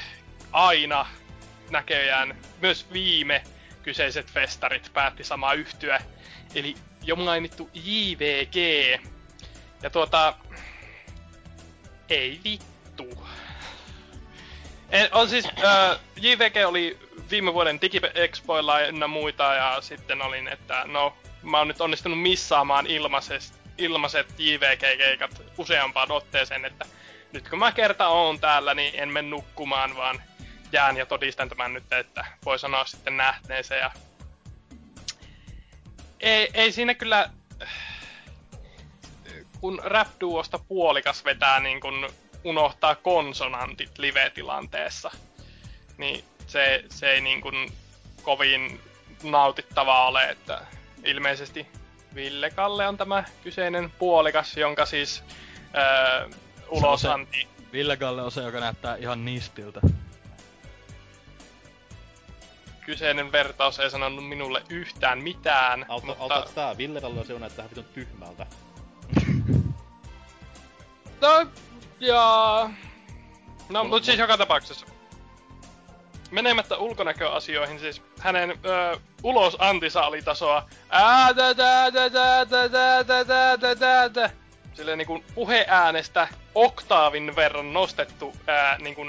aina 0.52 1.06
näköjään 1.70 2.38
myös 2.62 2.94
viime 2.94 3.44
kyseiset 3.84 4.32
festarit 4.32 4.94
päätti 4.94 5.24
sama 5.24 5.54
yhtyä. 5.54 6.02
Eli 6.56 6.76
jo 7.04 7.16
mainittu 7.16 7.70
JVG. 7.74 8.56
Ja 9.82 9.90
tuota... 9.90 10.34
Ei 12.10 12.40
vittu. 12.44 13.28
En, 14.90 15.10
on 15.12 15.30
siis, 15.30 15.46
äh, 15.46 16.00
JVG 16.16 16.68
oli 16.68 17.00
viime 17.32 17.54
vuoden 17.54 17.82
DigiExpoilla 17.82 18.80
ynnä 18.80 19.08
muita 19.08 19.44
ja 19.54 19.78
sitten 19.82 20.22
olin, 20.22 20.48
että 20.48 20.84
no, 20.88 21.18
mä 21.44 21.58
oon 21.58 21.68
nyt 21.68 21.82
onnistunut 21.82 22.22
missaamaan 22.22 22.88
ilmaiset, 22.88 23.54
ilmaiset 23.78 24.28
JVG-keikat 24.38 25.42
useampaan 25.58 26.12
otteeseen, 26.12 26.66
että 26.66 26.86
nyt 27.32 27.50
kun 27.50 27.60
mä 27.60 27.72
kerta 27.72 28.08
oon 28.08 28.40
täällä, 28.40 28.74
niin 28.74 28.94
en 28.96 29.10
mene 29.10 29.30
nukkumaan, 29.30 29.96
vaan 29.96 30.22
jään 30.72 30.98
ja 30.98 31.06
todistan 31.06 31.50
tämän 31.50 31.74
nyt, 31.74 31.94
että 31.94 32.26
voi 32.46 32.60
sanoa 32.60 32.86
sitten 32.86 33.18
nähneensä 33.18 33.76
ja 33.76 33.92
ei, 36.20 36.50
ei 36.54 36.72
siinä 36.72 36.94
kyllä, 36.94 37.30
kun 39.60 39.82
rap 39.84 40.08
puolikas 40.68 41.26
vetää 41.26 41.60
niin 41.60 41.82
kun 41.82 42.10
unohtaa 42.44 42.96
konsonantit 42.96 43.98
live-tilanteessa, 43.98 45.12
niin 45.98 46.24
se, 46.48 46.84
se 46.90 47.12
ei 47.12 47.22
niin 47.22 47.42
kun 47.42 47.72
kovin 48.22 48.82
nautittavaa 49.24 50.08
ole, 50.08 50.30
että 50.30 50.62
ilmeisesti 51.06 51.68
Ville 52.16 52.50
Kalle 52.50 52.88
on 52.88 52.98
tämä 52.98 53.24
kyseinen 53.44 53.92
puolikas, 54.00 54.58
jonka 54.58 54.86
siis 54.86 55.24
öö, 55.76 56.30
ulosanti... 56.70 57.48
Ville 57.74 57.98
Kalle 57.98 58.22
on 58.22 58.32
se, 58.32 58.42
joka 58.42 58.60
näyttää 58.60 58.96
ihan 58.96 59.26
nistiltä. 59.26 59.82
Kyseinen 62.86 63.32
vertaus 63.32 63.80
ei 63.80 63.90
sanonut 63.90 64.30
minulle 64.30 64.64
yhtään 64.70 65.20
mitään, 65.20 65.86
Auto, 65.90 66.06
mutta... 66.06 66.24
Auttaako 66.24 66.52
tää? 66.56 66.78
Ville 66.78 67.02
Kalle 67.02 67.20
on 67.20 67.26
se, 67.26 67.34
joka 67.34 67.40
näyttää 67.40 67.70
vitun 67.70 67.86
tyhmältä. 67.94 68.46
No, 71.22 71.48
ja... 72.00 72.70
No, 73.70 73.84
mutta 73.84 74.06
siis 74.06 74.20
joka 74.20 74.38
tapauksessa. 74.38 74.86
Menemättä 76.32 76.78
ulkonäköasioihin, 76.78 77.80
siis 77.80 78.02
hänen 78.20 78.52
ö, 78.66 78.98
ulos 79.24 79.56
antisaalitasoa 79.60 80.70
Silleen 84.74 84.98
niinku 84.98 85.24
puheäänestä 85.36 86.28
oktaavin 86.56 87.36
verran 87.36 87.74
nostettu 87.74 88.36
ää, 88.48 88.78
niinku 88.78 89.06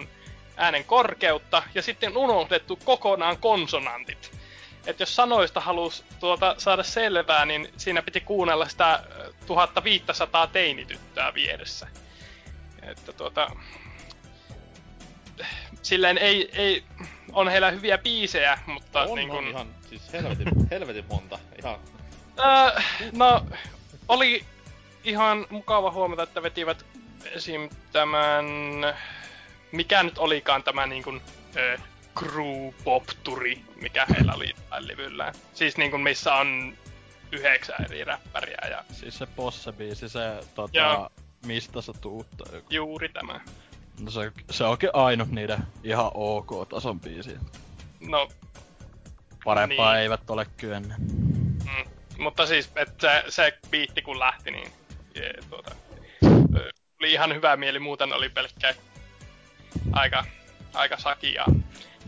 äänen 0.57 0.85
korkeutta 0.85 1.63
ja 1.75 1.83
sitten 1.83 2.17
unohdettu 2.17 2.79
kokonaan 2.85 3.39
konsonantit. 3.39 4.31
Et 4.87 5.01
jos 5.01 5.17
sanoista 5.17 5.61
halus 5.61 6.05
tuota 6.21 6.55
saada 6.59 6.83
selvää, 6.83 7.45
niin 7.45 7.69
siinä 7.77 8.03
piti 8.03 8.21
kuunnella 8.21 8.69
sitä 8.69 9.05
1500 9.47 10.47
teinityttöä 10.47 11.35
vieressä. 11.35 11.89
Että 12.83 13.13
tuota, 13.13 13.51
silleen 15.83 16.19
ei, 16.19 16.51
ei, 16.53 16.85
on 17.33 17.49
heillä 17.49 17.71
hyviä 17.71 17.99
biisejä, 17.99 18.59
mutta 18.67 19.03
on, 19.03 19.15
niin 19.15 19.29
kun... 19.29 19.39
on 19.39 19.49
ihan, 19.49 19.67
siis 19.89 20.13
helvetin, 20.13 20.49
helvetin 20.71 21.05
monta. 21.09 21.39
Ihan... 21.59 21.79
Öö, 22.39 22.81
no, 23.13 23.47
oli 24.09 24.45
ihan 25.05 25.47
mukava 25.51 25.91
huomata, 25.91 26.23
että 26.23 26.43
vetivät 26.43 26.87
esim. 27.25 27.69
tämän... 27.93 28.45
Mikä 29.73 30.03
nyt 30.03 30.19
olikaan 30.19 30.63
tämä 30.63 30.87
niin 30.87 31.03
kuin, 31.03 31.21
ö, 31.57 31.79
crew 32.19 32.73
pop 32.85 33.05
turi, 33.23 33.65
mikä 33.81 34.07
heillä 34.15 34.35
oli 34.35 34.55
levyllä. 34.79 35.33
Siis 35.55 35.77
niin 35.77 35.91
kuin 35.91 36.03
missä 36.03 36.35
on 36.35 36.77
yhdeksän 37.33 37.85
eri 37.85 38.05
räppäriä 38.05 38.69
ja... 38.71 38.85
Siis 38.93 39.19
se 39.19 39.27
Posse-biisi, 39.27 40.09
se 40.09 40.41
tota, 40.55 41.11
mistä 41.47 41.81
sä 41.81 41.93
tuut? 42.01 42.27
Juuri 42.71 43.09
tämä. 43.09 43.41
No 44.01 44.11
se, 44.11 44.33
se 44.51 44.65
onkin 44.65 44.91
ainut 44.93 45.31
niiden 45.31 45.59
ihan 45.85 46.11
ok-tason 46.15 47.01
biisi. 47.01 47.37
No... 48.01 48.29
Parempaa 49.45 49.93
niin. 49.93 50.03
eivät 50.03 50.31
ole 50.31 50.47
kyenneet. 50.57 51.01
Mm, 51.01 51.91
mutta 52.19 52.47
siis, 52.47 52.71
että 52.77 53.23
se, 53.25 53.31
se 53.31 53.59
biitti 53.71 54.03
kun 54.03 54.19
lähti, 54.19 54.51
niin 54.51 54.73
jee, 55.15 55.35
tuota, 55.51 55.71
oli 57.01 57.13
ihan 57.13 57.35
hyvä 57.35 57.57
mieli, 57.57 57.79
muuten 57.79 58.13
oli 58.13 58.29
pelkkä 58.29 58.75
aika, 59.93 60.25
aika 60.75 60.99
sakia. 60.99 61.45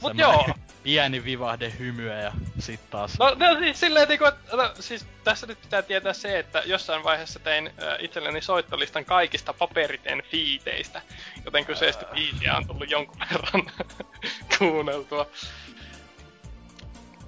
Mut 0.03 0.19
joo. 0.19 0.47
pieni 0.83 1.25
vivahde 1.25 1.73
hymyä 1.79 2.21
ja 2.21 2.33
sit 2.59 2.91
taas... 2.91 3.19
No, 3.19 3.35
no 3.35 3.59
siis 3.59 3.81
silleen 3.81 4.09
niinku, 4.09 4.25
että, 4.25 4.57
no, 4.57 4.71
siis 4.81 5.07
tässä 5.25 5.47
nyt 5.47 5.61
pitää 5.61 5.83
tietää 5.83 6.13
se, 6.13 6.39
että 6.39 6.63
jossain 6.67 7.05
vaiheessa 7.05 7.39
tein 7.39 7.67
äh, 7.67 7.97
itselleni 7.99 8.43
soittolistan 8.43 9.05
kaikista 9.05 9.53
paperiteen 9.53 10.23
fiiteistä, 10.31 11.03
joten 11.45 11.65
kyseistä 11.65 12.07
fiitiä 12.15 12.57
on 12.57 12.67
tullut 12.67 12.91
jonkun 12.91 13.17
verran 13.21 13.71
kuunneltua. 14.59 15.27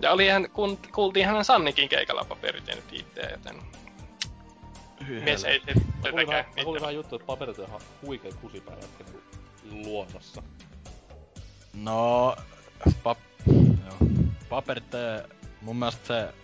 Ja 0.00 0.10
oli 0.10 0.26
ihan, 0.26 0.50
kun, 0.50 0.78
kuultiin 0.94 1.26
hänen 1.26 1.44
Sannikin 1.44 1.88
keikalla 1.88 2.24
paperiteen 2.24 2.82
fiittejä, 2.90 3.30
joten 3.30 3.62
Mies 5.08 5.44
ei 5.44 5.60
tietenkään 5.60 6.44
Mä 6.56 6.64
kuulin 6.64 6.80
vähän 6.80 6.94
juttu, 6.94 7.16
että 7.16 7.26
paperit 7.26 7.58
on 7.58 7.66
ihan 7.68 7.80
huikea 8.02 8.32
kusipää 8.40 8.76
luonnossa. 9.70 10.42
No, 11.74 12.36
pap... 13.02 13.18
Joo. 13.46 13.96
Paperit, 14.48 14.84
mun 15.60 15.76
mielestä 15.76 16.06
se... 16.06 16.34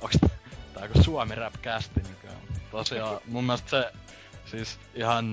Onks 0.00 0.18
tää 0.74 0.82
joku 0.82 1.02
Suomi 1.02 1.34
rap 1.34 1.54
kästi 1.62 2.00
nykyään? 2.08 2.36
Tosiaan, 2.70 3.20
mun 3.26 3.44
mielestä 3.44 3.70
se 3.70 3.92
siis 4.50 4.78
ihan 4.94 5.26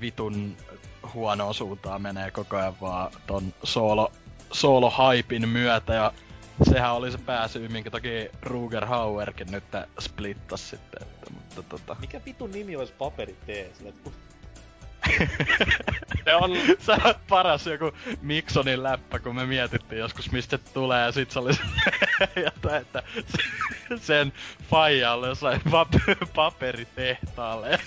vitun 0.00 0.56
huono 1.14 1.52
suuntaan 1.52 2.02
menee 2.02 2.30
koko 2.30 2.56
ajan 2.56 2.80
vaan 2.80 3.12
ton 3.26 3.54
solo, 3.62 4.12
solo 4.52 4.92
hypin 5.16 5.48
myötä 5.48 5.94
ja 5.94 6.12
sehän 6.62 6.94
oli 6.94 7.12
se 7.12 7.18
pääsy, 7.18 7.68
minkä 7.68 7.90
toki 7.90 8.30
Ruger 8.42 8.86
Hauerkin 8.86 9.50
nyt 9.50 9.64
splittas 10.00 10.70
sitten. 10.70 11.02
Että, 11.02 11.30
mutta 11.30 11.62
tota... 11.62 11.96
Mikä 12.00 12.20
vitun 12.26 12.50
nimi 12.50 12.76
olisi 12.76 12.92
paperi 12.98 13.32
T? 13.32 13.48
se 16.24 16.34
on... 16.34 16.50
Se 16.78 16.92
on 16.92 17.14
paras 17.28 17.66
joku 17.66 17.92
Miksonin 18.22 18.82
läppä, 18.82 19.18
kun 19.18 19.34
me 19.34 19.46
mietittiin 19.46 19.98
joskus 19.98 20.32
mistä 20.32 20.58
tulee 20.58 21.04
ja 21.04 21.12
sit 21.12 21.30
se 21.30 21.38
oli 21.38 21.52
jotain, 22.44 22.82
että 22.82 23.02
sen 23.96 24.32
faijalle 24.70 25.28
jossain 25.28 25.60
pap- 25.60 26.26
paperitehtaalle. 26.34 27.78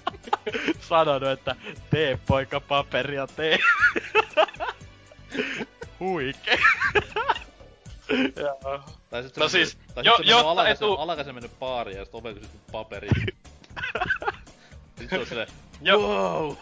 Sanonut, 0.88 1.28
että 1.28 1.56
tee 1.90 2.18
poika 2.26 2.60
paperia, 2.60 3.26
tee. 3.26 3.58
Huike. 6.00 6.58
Joo. 8.36 8.84
Tai 9.10 9.22
sit 9.22 9.36
no 9.36 9.48
siis, 9.48 9.78
tai 9.94 10.04
jo, 10.04 10.16
sit 10.16 10.26
jotta 10.26 10.50
alakaisen, 10.50 10.86
etu... 10.86 10.94
alakaisen 10.94 11.34
mennyt 11.34 11.58
baariin 11.58 11.98
ja 11.98 12.04
sit 12.04 12.14
oven 12.14 12.34
kysytty 12.34 12.58
paperi. 12.72 13.08
Sitten 14.98 15.20
on 15.20 15.26
silleen, 15.26 15.48
wow! 15.82 16.56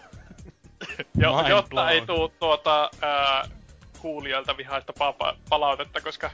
jo, 1.23 1.49
jotta 1.49 1.71
blown. 1.71 1.89
ei 1.89 2.07
tuu 2.07 2.29
tuota 2.29 2.91
ää, 3.01 3.49
kuulijoilta 3.99 4.57
vihaista 4.57 4.93
papa- 4.93 5.37
palautetta, 5.49 6.01
koska 6.01 6.31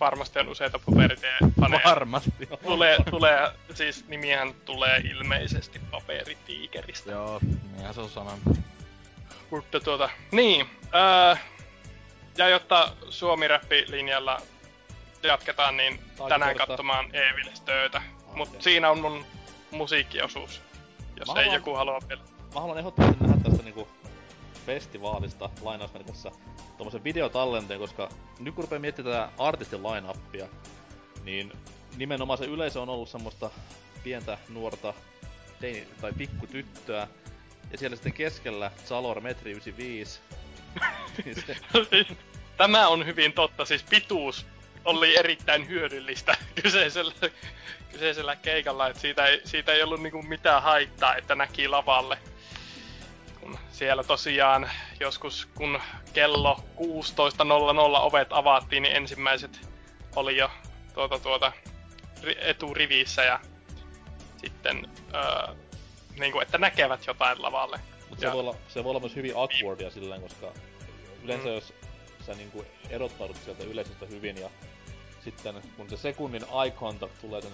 varmasti 0.00 0.38
on 0.38 0.48
useita 0.48 0.78
paperitie-faneja. 0.78 1.80
Varmasti. 1.84 2.48
Tulee, 2.62 2.96
tulee, 3.10 3.50
siis 3.74 4.08
nimihän 4.08 4.54
tulee 4.64 4.98
ilmeisesti 4.98 5.80
paperitiikeristä. 5.90 7.10
Joo, 7.10 7.40
niinhän 7.72 7.94
se 7.94 8.00
on 8.00 8.10
sanonut. 8.10 8.58
Mutta 9.50 9.80
tuota, 9.80 10.10
niin, 10.32 10.66
ää, 10.92 11.36
ja 12.38 12.48
jotta 12.48 12.92
Suomi-räppi-linjalla 13.10 14.42
jatketaan, 15.22 15.76
niin 15.76 15.98
Taisi 15.98 16.28
tänään 16.28 16.56
katsomaan 16.56 17.14
Evil 17.14 17.54
Stöötä. 17.54 17.98
Okay. 17.98 18.36
Mut 18.36 18.62
siinä 18.62 18.90
on 18.90 19.00
mun 19.00 19.26
musiikkiosuus, 19.70 20.62
jos 21.18 21.34
mä 21.34 21.40
ei 21.40 21.44
haluan, 21.44 21.60
joku 21.60 21.74
halua 21.74 22.00
vielä. 22.08 22.22
Mä 22.54 22.60
haluan 22.60 22.78
ehdottomasti 22.78 23.24
nähdä 23.24 23.42
tästä 23.42 23.62
niinku 23.62 23.88
festivaalista 24.66 25.50
lainausmerkissä 25.62 26.30
tommosen 26.78 27.04
videotallenteen, 27.04 27.80
koska 27.80 28.08
nyt 28.38 28.54
kun 28.54 28.64
rupeaa 28.64 28.80
miettimään 28.80 29.28
tätä 29.28 29.42
artistin 29.42 29.82
line 29.82 30.48
niin 31.24 31.52
nimenomaan 31.96 32.38
se 32.38 32.44
yleisö 32.44 32.80
on 32.80 32.88
ollut 32.88 33.08
semmoista 33.08 33.50
pientä 34.04 34.38
nuorta 34.48 34.94
teini, 35.60 35.88
tai 36.00 36.12
pikkutyttöä, 36.12 37.08
ja 37.70 37.78
siellä 37.78 37.96
sitten 37.96 38.12
keskellä 38.12 38.70
Zalor 38.86 39.20
Metri 39.20 39.50
95. 39.50 40.20
Tämä 42.56 42.88
on 42.88 43.06
hyvin 43.06 43.32
totta, 43.32 43.64
siis 43.64 43.82
pituus 43.82 44.46
oli 44.88 45.18
erittäin 45.18 45.68
hyödyllistä 45.68 46.36
kyseisellä, 46.62 47.12
kyseisellä 47.92 48.36
keikalla, 48.36 48.88
että 48.88 49.00
siitä 49.00 49.26
ei, 49.26 49.40
siitä 49.44 49.72
ei 49.72 49.82
ollut 49.82 50.02
niinku 50.02 50.22
mitään 50.22 50.62
haittaa, 50.62 51.16
että 51.16 51.34
näki 51.34 51.68
lavalle. 51.68 52.18
Kun 53.40 53.58
siellä 53.70 54.04
tosiaan 54.04 54.70
joskus, 55.00 55.48
kun 55.54 55.80
kello 56.12 56.64
16.00 56.76 56.82
ovet 58.00 58.28
avattiin, 58.30 58.82
niin 58.82 58.96
ensimmäiset 58.96 59.68
oli 60.16 60.36
jo 60.36 60.50
tuota, 60.94 61.18
tuota, 61.18 61.52
eturivissä 62.38 63.24
ja 63.24 63.40
sitten 64.36 64.88
öö, 65.14 65.54
niin 66.18 66.32
kuin, 66.32 66.42
että 66.42 66.58
näkevät 66.58 67.06
jotain 67.06 67.42
lavalle. 67.42 67.80
Mutta 68.08 68.20
se, 68.20 68.32
voi 68.32 68.40
olla, 68.40 68.54
se 68.68 68.84
voi 68.84 68.90
olla 68.90 69.00
myös 69.00 69.16
hyvin 69.16 69.36
awkwardia 69.36 69.90
silleen, 69.90 70.22
koska 70.22 70.52
yleensä 71.24 71.48
mm. 71.48 71.54
jos 71.54 71.74
sä 72.26 72.34
niinku 72.34 72.64
erottaudut 72.90 73.36
sieltä 73.44 73.64
yleisöstä 73.64 74.06
hyvin 74.06 74.36
ja 74.36 74.50
sitten 75.30 75.62
kun 75.76 75.90
se 75.90 75.96
sekunnin 75.96 76.42
eye 76.42 76.70
contact 76.70 77.20
tulee 77.20 77.42
sen 77.42 77.52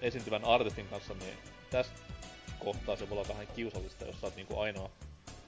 esiintyvän 0.00 0.44
artistin 0.44 0.88
kanssa, 0.88 1.14
niin 1.14 1.34
tästä 1.70 1.98
kohtaa 2.58 2.96
se 2.96 3.10
voi 3.10 3.18
olla 3.18 3.28
vähän 3.28 3.46
kiusallista, 3.46 4.04
jos 4.04 4.20
sä 4.20 4.26
oot 4.26 4.36
niinku 4.36 4.60
ainoa, 4.60 4.90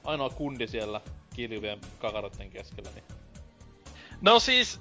ainoa 0.04 0.30
kundi 0.30 0.66
siellä 0.66 1.00
kiljuvien 1.34 1.80
kakarotten 1.98 2.50
keskellä, 2.50 2.90
niin... 2.94 3.04
No 4.20 4.38
siis... 4.38 4.80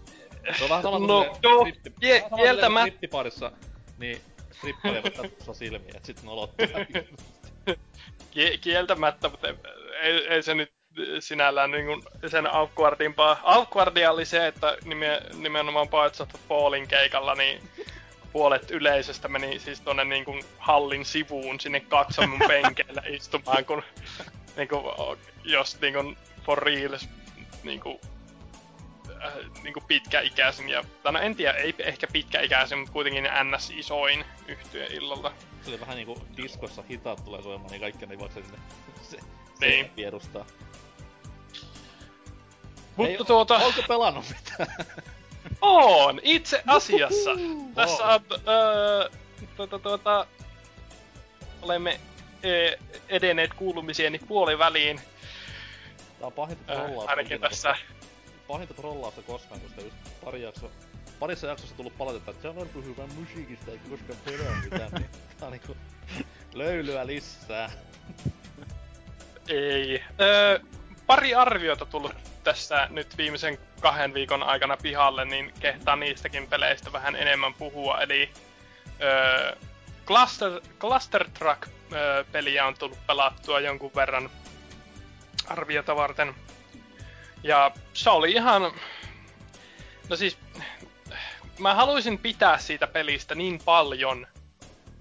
Se 0.57 0.63
on 0.63 0.69
vähän 0.69 0.83
sama 0.83 0.97
kuin 0.97 1.07
no, 1.07 1.23
no, 1.23 1.29
no, 1.43 1.59
strippi, 1.59 1.91
vähän 2.31 2.59
sama 2.59 2.79
kuin 2.79 2.87
strippiparissa, 2.87 3.51
niin 3.97 4.21
strippailevat 4.51 5.13
katsoo 5.13 5.53
silmiä, 5.53 5.93
et 5.95 6.05
sit 6.05 6.23
nolottaa. 6.23 6.67
Kie- 8.31 8.57
kieltämättä, 8.61 9.29
mutta 9.29 9.47
ei, 9.47 9.55
ei, 10.01 10.27
ei 10.27 10.43
se 10.43 10.53
nyt 10.53 10.74
sinällään 11.19 11.71
niin 11.71 11.85
kuin 11.85 12.03
sen 12.27 12.53
awkwardimpaa. 12.53 13.39
Awkwardia 13.43 14.11
oli 14.11 14.25
se, 14.25 14.47
että 14.47 14.77
nime, 14.85 15.21
nimenomaan 15.33 15.87
Bites 15.87 16.21
of 16.21 16.29
the 16.29 16.39
Fallin 16.49 16.87
keikalla, 16.87 17.35
niin 17.35 17.69
puolet 18.31 18.71
yleisöstä 18.71 19.27
meni 19.27 19.59
siis 19.59 19.81
tuonne 19.81 20.03
niin 20.05 20.25
kuin 20.25 20.45
hallin 20.57 21.05
sivuun 21.05 21.59
sinne 21.59 21.79
katsomon 21.79 22.39
penkeille 22.47 23.01
istumaan, 23.07 23.65
kun 23.65 23.83
niin 24.57 24.67
kuin, 24.67 24.83
jos 25.43 25.81
niin 25.81 25.93
kuin 25.93 26.17
for 26.43 26.63
reals 26.63 27.09
niin 27.63 27.79
kuin, 27.79 27.99
äh, 29.25 29.33
niin 29.63 29.73
kuin 29.73 29.83
pitkäikäisin 29.87 30.69
ja, 30.69 30.83
tai 31.03 31.13
no 31.13 31.19
en 31.19 31.35
tiedä, 31.35 31.53
ei 31.53 31.75
ehkä 31.79 32.07
pitkäikäisin, 32.13 32.77
mutta 32.77 32.93
kuitenkin 32.93 33.27
NS 33.43 33.69
isoin 33.75 34.25
yhtye 34.47 34.85
illalla. 34.85 35.33
Se 35.61 35.69
oli 35.69 35.79
vähän 35.79 35.95
niinku 35.95 36.21
diskossa 36.37 36.83
hitaat 36.89 37.25
tulee 37.25 37.41
soimaan, 37.41 37.71
niin 37.71 37.81
kaikki 37.81 38.05
ne 38.05 38.13
juoksee 38.13 38.43
sinne 38.43 38.59
se, 39.11 39.17
Niin. 39.61 39.91
Mutta 42.95 43.11
Ei, 43.11 43.17
tuota... 43.27 43.55
Onko 43.57 43.81
pelannut 43.87 44.25
mitään? 44.29 44.75
On, 45.61 46.19
itse 46.23 46.63
asiassa. 46.67 47.31
Tässä 47.75 48.03
on, 48.05 48.21
öö, 48.47 49.09
tuota, 49.57 49.79
tuota, 49.79 50.27
olemme 51.61 51.99
öö, 52.45 52.77
edenneet 53.09 53.53
kuulumisieni 53.53 54.19
puoliväliin. 54.19 55.01
Tää 56.19 56.27
on 56.27 56.33
pahinta 56.33 56.73
trollausta. 56.73 57.09
ainakin 57.09 57.41
tässä. 57.41 57.75
Pahinta 58.47 58.73
trollausta 58.73 59.21
koskaan, 59.21 59.61
koska 59.61 59.81
just 59.81 59.95
pari 60.25 60.41
jaksoa, 60.41 60.69
parissa 61.19 61.47
jaksossa 61.47 61.75
tullut 61.75 61.97
palautetta, 61.97 62.31
että 62.31 62.47
Janor 62.47 62.67
puhuu 62.67 62.97
vaan 62.97 63.13
musiikista 63.13 63.71
eikä 63.71 63.83
koskaan 63.89 64.19
pelaa 64.25 64.55
mitään, 64.63 64.91
niin 64.91 65.09
tää 65.39 65.47
on 65.47 65.51
niinku 65.51 65.75
löylyä 66.53 67.07
lisää. 67.07 67.69
Ei. 69.47 70.03
Öö, 70.21 70.59
pari 71.07 71.35
arviota 71.35 71.85
tullut 71.85 72.13
tässä 72.43 72.87
nyt 72.89 73.17
viimeisen 73.17 73.57
kahden 73.79 74.13
viikon 74.13 74.43
aikana 74.43 74.77
pihalle, 74.77 75.25
niin 75.25 75.53
kehtaa 75.59 75.95
niistäkin 75.95 76.47
peleistä 76.47 76.91
vähän 76.91 77.15
enemmän 77.15 77.53
puhua. 77.53 78.01
Eli 78.01 78.29
öö, 79.01 79.55
Cluster, 80.05 80.61
Cluster 80.79 81.29
Truck 81.29 81.67
öö, 81.93 82.23
peliä 82.31 82.65
on 82.65 82.75
tullut 82.77 83.07
pelattua 83.07 83.59
jonkun 83.59 83.91
verran 83.95 84.29
arviota 85.47 85.95
varten. 85.95 86.35
Ja 87.43 87.71
se 87.93 88.09
oli 88.09 88.31
ihan... 88.31 88.71
No 90.09 90.15
siis, 90.15 90.37
mä 91.59 91.75
haluaisin 91.75 92.17
pitää 92.17 92.57
siitä 92.57 92.87
pelistä 92.87 93.35
niin 93.35 93.59
paljon, 93.65 94.27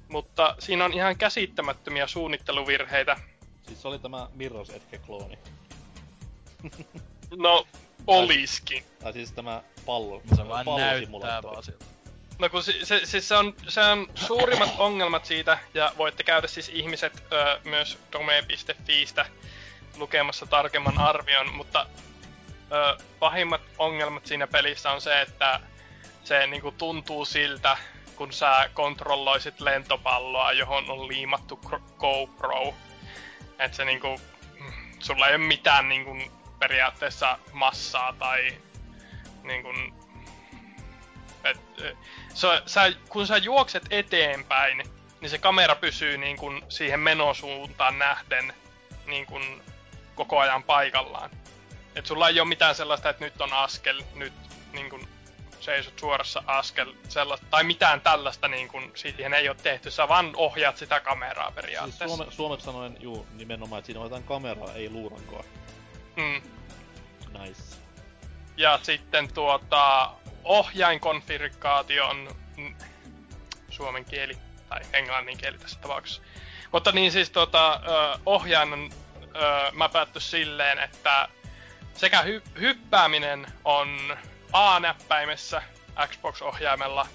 mutta 0.09 0.57
siinä 0.59 0.85
on 0.85 0.93
ihan 0.93 1.17
käsittämättömiä 1.17 2.07
suunnitteluvirheitä. 2.07 3.17
Siis 3.67 3.83
se 3.83 3.89
oli 3.89 3.99
tämä 3.99 4.29
Mirror's 4.37 4.75
Edge-klooni. 4.75 5.39
No, 7.37 7.67
oliskin. 8.07 8.85
Tai 9.03 9.13
siis 9.13 9.33
tämä 9.33 9.63
pallo, 9.87 10.23
Se 10.37 10.49
vaan 10.49 10.67
näyttää 10.77 11.43
vaan 11.43 11.63
siltä. 11.63 11.85
No 12.39 12.49
kun 12.49 12.63
se, 12.63 12.73
se, 12.83 13.01
siis 13.05 13.29
se, 13.29 13.37
on, 13.37 13.55
se 13.69 13.81
on 13.81 14.07
suurimmat 14.15 14.75
ongelmat 14.79 15.25
siitä, 15.25 15.59
ja 15.75 15.93
voitte 15.99 16.23
käydä 16.23 16.47
siis 16.47 16.69
ihmiset 16.69 17.25
ö, 17.33 17.61
myös 17.65 17.99
dome.fiistä 18.13 19.27
lukemassa 19.97 20.47
tarkemman 20.47 20.99
arvion, 20.99 21.55
mutta 21.55 21.87
ö, 22.73 23.03
pahimmat 23.19 23.61
ongelmat 23.79 24.27
siinä 24.27 24.47
pelissä 24.47 24.91
on 24.91 25.01
se, 25.01 25.21
että 25.21 25.61
se 26.25 26.47
niinku 26.47 26.71
tuntuu 26.71 27.25
siltä, 27.25 27.77
kun 28.17 28.33
sä 28.33 28.71
kontrolloisit 28.75 29.61
lentopalloa, 29.61 30.53
johon 30.53 30.91
on 30.91 31.09
liimattu 31.09 31.61
GoPro. 31.99 32.75
Et 33.59 33.75
se 33.75 33.85
niinku, 33.85 34.21
sulla 34.99 35.29
ei 35.29 35.35
ole 35.35 35.47
mitään 35.47 35.89
niinku 35.89 36.17
periaatteessa 36.59 37.39
massaa 37.53 38.13
tai 38.19 38.59
niinku, 39.43 39.69
et, 41.45 41.61
ö, 41.81 41.97
sä, 42.67 42.93
kun 43.09 43.27
sä 43.27 43.37
juokset 43.37 43.83
eteenpäin, 43.91 44.83
niin 45.21 45.31
se 45.31 45.39
kamera 45.39 45.75
pysyy 45.75 46.19
niin 46.19 46.37
kun 46.37 46.63
siihen 46.69 47.01
menosuuntaan 47.01 47.99
nähden 47.99 48.55
niin 49.07 49.27
kun 49.27 49.63
koko 50.15 50.39
ajan 50.39 50.63
paikallaan. 50.63 51.31
Et 51.97 52.07
sulla 52.07 52.29
ei 52.29 52.41
ole 52.41 52.49
mitään 52.49 52.75
sellaista, 52.75 53.11
että 53.11 53.25
nyt 53.25 53.41
on 53.41 53.53
askel, 53.53 54.03
nyt 54.15 54.33
niin 54.73 54.91
kun 54.91 55.09
seisot 55.61 55.99
suorassa 55.99 56.43
askel, 56.47 56.95
sellaista, 57.09 57.47
tai 57.51 57.65
mitään 57.65 58.01
tällaista 58.01 58.49
niin 58.49 58.69
kun 58.69 58.93
siihen 58.95 59.35
ei 59.35 59.49
ole 59.49 59.57
tehty. 59.63 59.91
Sä 59.91 60.09
vaan 60.09 60.33
ohjaat 60.37 60.77
sitä 60.77 61.01
kameraa 61.01 61.47
Siis 61.51 61.55
periaatteessa. 61.55 62.17
suome, 62.17 62.33
suomeksi 62.33 62.65
sanoen, 62.65 62.97
juu, 63.01 63.27
nimenomaan, 63.33 63.79
että 63.79 63.87
siinä 63.87 64.01
otetaan 64.01 64.23
kameraa, 64.23 64.73
ei 64.75 64.91
luurankoa. 64.91 65.45
Mm. 66.17 66.43
Nice. 67.41 67.77
Ja 68.57 68.79
sitten 68.83 69.33
tuota, 69.33 70.11
ohjainkonfiguraatio 70.45 72.07
on 72.09 72.37
suomen 73.71 74.05
kieli, 74.05 74.39
tai 74.69 74.81
englannin 74.93 75.39
kieli 75.39 75.59
tässä 75.59 75.81
tapauksessa. 75.81 76.23
Mutta 76.73 76.93
niin 76.93 77.13
siis 77.13 77.31
tuota, 77.31 77.81
ohjain 78.27 78.73
on 78.73 78.91
mäpätty 79.73 80.21
silleen, 80.21 80.79
että 80.79 81.29
sekä 81.95 82.23
hy- 82.23 82.61
hyppääminen 82.61 83.47
on 83.65 84.17
A-näppäimessä 84.53 85.63
Xbox-ohjaimella, 86.09 87.07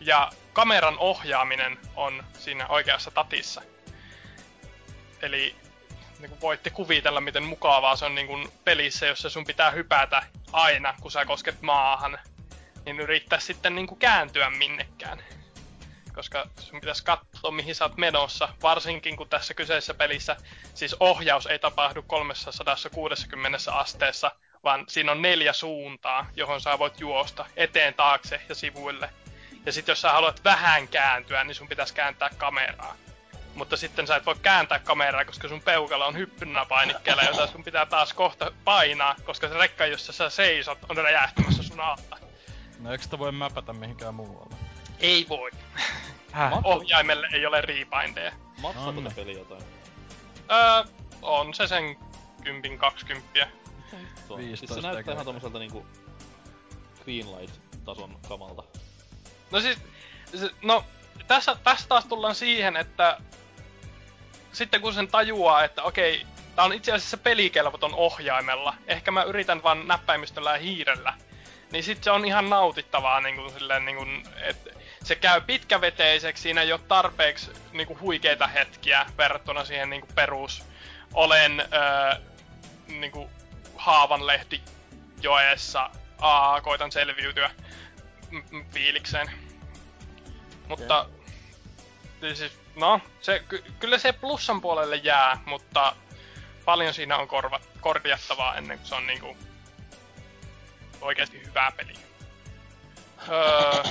ja 0.00 0.30
kameran 0.52 0.98
ohjaaminen 0.98 1.78
on 1.96 2.24
siinä 2.38 2.66
oikeassa 2.66 3.10
tatissa. 3.10 3.62
Eli 5.22 5.56
niin 6.20 6.30
kuin 6.30 6.40
voitte 6.40 6.70
kuvitella, 6.70 7.20
miten 7.20 7.42
mukavaa 7.42 7.96
se 7.96 8.04
on 8.04 8.14
niin 8.14 8.26
kuin 8.26 8.48
pelissä, 8.64 9.06
jossa 9.06 9.30
sun 9.30 9.44
pitää 9.44 9.70
hypätä 9.70 10.22
aina, 10.52 10.94
kun 11.00 11.10
sä 11.10 11.24
kosket 11.24 11.62
maahan. 11.62 12.18
Niin 12.84 13.00
yrittää 13.00 13.40
sitten 13.40 13.74
niin 13.74 13.86
kuin 13.86 13.98
kääntyä 13.98 14.50
minnekään. 14.50 15.22
Koska 16.14 16.46
sun 16.58 16.80
pitäisi 16.80 17.04
katsoa, 17.04 17.50
mihin 17.50 17.74
sä 17.74 17.84
oot 17.84 17.96
menossa. 17.96 18.48
Varsinkin 18.62 19.16
kun 19.16 19.28
tässä 19.28 19.54
kyseisessä 19.54 19.94
pelissä 19.94 20.36
siis 20.74 20.96
ohjaus 21.00 21.46
ei 21.46 21.58
tapahdu 21.58 22.02
360 22.02 23.58
asteessa, 23.72 24.30
vaan 24.64 24.84
siinä 24.88 25.12
on 25.12 25.22
neljä 25.22 25.52
suuntaa, 25.52 26.26
johon 26.36 26.60
sä 26.60 26.78
voit 26.78 27.00
juosta 27.00 27.46
eteen, 27.56 27.94
taakse 27.94 28.40
ja 28.48 28.54
sivuille. 28.54 29.10
Ja 29.66 29.72
sitten 29.72 29.92
jos 29.92 30.00
sä 30.00 30.12
haluat 30.12 30.44
vähän 30.44 30.88
kääntyä, 30.88 31.44
niin 31.44 31.54
sun 31.54 31.68
pitäisi 31.68 31.94
kääntää 31.94 32.30
kameraa 32.36 32.96
mutta 33.54 33.76
sitten 33.76 34.06
sä 34.06 34.16
et 34.16 34.26
voi 34.26 34.34
kääntää 34.42 34.78
kameraa, 34.78 35.24
koska 35.24 35.48
sun 35.48 35.62
peukalo 35.62 36.06
on 36.06 36.16
hyppynäpainikkeella, 36.16 37.22
jota 37.22 37.46
sun 37.46 37.64
pitää 37.64 37.86
taas 37.86 38.12
kohta 38.14 38.52
painaa, 38.64 39.16
koska 39.24 39.48
se 39.48 39.54
rekka, 39.54 39.86
jossa 39.86 40.12
sä 40.12 40.30
seisot, 40.30 40.78
on 40.88 40.96
räjähtämässä 40.96 41.62
sun 41.62 41.80
alta. 41.80 42.16
No 42.80 42.92
eikö 42.92 43.04
sitä 43.04 43.18
voi 43.18 43.32
mäpätä 43.32 43.72
mihinkään 43.72 44.14
muualle? 44.14 44.56
Ei 44.98 45.26
voi. 45.28 45.50
Häh? 46.32 46.52
Ohjaimelle 46.64 47.28
ei 47.32 47.46
ole 47.46 47.60
rebindeja. 47.60 48.32
Maksaako 48.60 48.90
No 48.92 49.00
niin. 49.00 49.14
peli 49.14 49.38
jotain? 49.38 49.62
Öö, 50.50 50.92
on 51.22 51.54
se 51.54 51.66
sen 51.66 51.96
kympin 52.44 52.78
kaksikymppiä. 52.78 53.48
Tuo, 54.28 54.36
siis 54.36 54.48
15 54.48 54.74
se 54.74 54.80
näyttää 54.80 55.12
ihan 55.14 55.24
tommoselta 55.26 55.58
niinku 55.58 55.86
Greenlight-tason 57.04 58.18
kamalta. 58.28 58.62
No 59.50 59.60
siis, 59.60 59.78
no, 60.62 60.84
tässä, 61.26 61.56
tässä 61.64 61.88
taas 61.88 62.06
tullaan 62.06 62.34
siihen, 62.34 62.76
että 62.76 63.18
sitten 64.52 64.80
kun 64.80 64.94
sen 64.94 65.08
tajuaa, 65.08 65.64
että 65.64 65.82
okei, 65.82 66.26
tää 66.56 66.64
on 66.64 66.72
itse 66.72 66.92
asiassa 66.92 67.16
pelikelvoton 67.16 67.94
ohjaimella, 67.94 68.74
ehkä 68.86 69.10
mä 69.10 69.22
yritän 69.22 69.62
vaan 69.62 69.88
näppäimistöllä 69.88 70.52
ja 70.52 70.58
hiirellä, 70.58 71.14
niin 71.72 71.84
sit 71.84 72.04
se 72.04 72.10
on 72.10 72.24
ihan 72.24 72.50
nautittavaa, 72.50 73.20
niin 73.20 73.36
kuin, 73.36 73.52
silleen, 73.52 73.84
niin 73.84 73.96
kuin, 73.96 74.22
että 74.42 74.70
se 75.04 75.14
käy 75.14 75.40
pitkäveteiseksi, 75.40 76.42
siinä 76.42 76.62
ei 76.62 76.72
ole 76.72 76.80
tarpeeksi 76.88 77.50
niin 77.72 77.86
kuin, 77.86 78.00
huikeita 78.00 78.46
hetkiä 78.46 79.06
verrattuna 79.18 79.64
siihen 79.64 79.90
niin 79.90 80.00
kuin, 80.00 80.14
perus. 80.14 80.64
Olen 81.14 81.60
öö, 81.60 82.14
niin 82.88 83.12
kuin, 83.12 83.30
haavanlehti 83.76 84.62
joessa, 85.22 85.90
aa, 86.20 86.60
koitan 86.60 86.92
selviytyä 86.92 87.50
m- 88.30 88.56
m- 88.56 88.64
fiilikseen. 88.70 89.30
Mutta 90.68 91.06
siis, 92.20 92.52
no, 92.80 93.00
se, 93.20 93.42
ky- 93.48 93.64
kyllä 93.78 93.98
se 93.98 94.12
plussan 94.12 94.60
puolelle 94.60 94.96
jää, 94.96 95.38
mutta 95.46 95.96
paljon 96.64 96.94
siinä 96.94 97.16
on 97.16 97.28
korva, 97.28 97.60
korjattavaa 97.80 98.56
ennen 98.56 98.78
kuin 98.78 98.88
se 98.88 98.94
on 98.94 99.06
niinku 99.06 99.36
oikeasti 101.00 101.42
hyvä 101.46 101.72
peli. 101.76 101.92
Öö, 103.28 103.82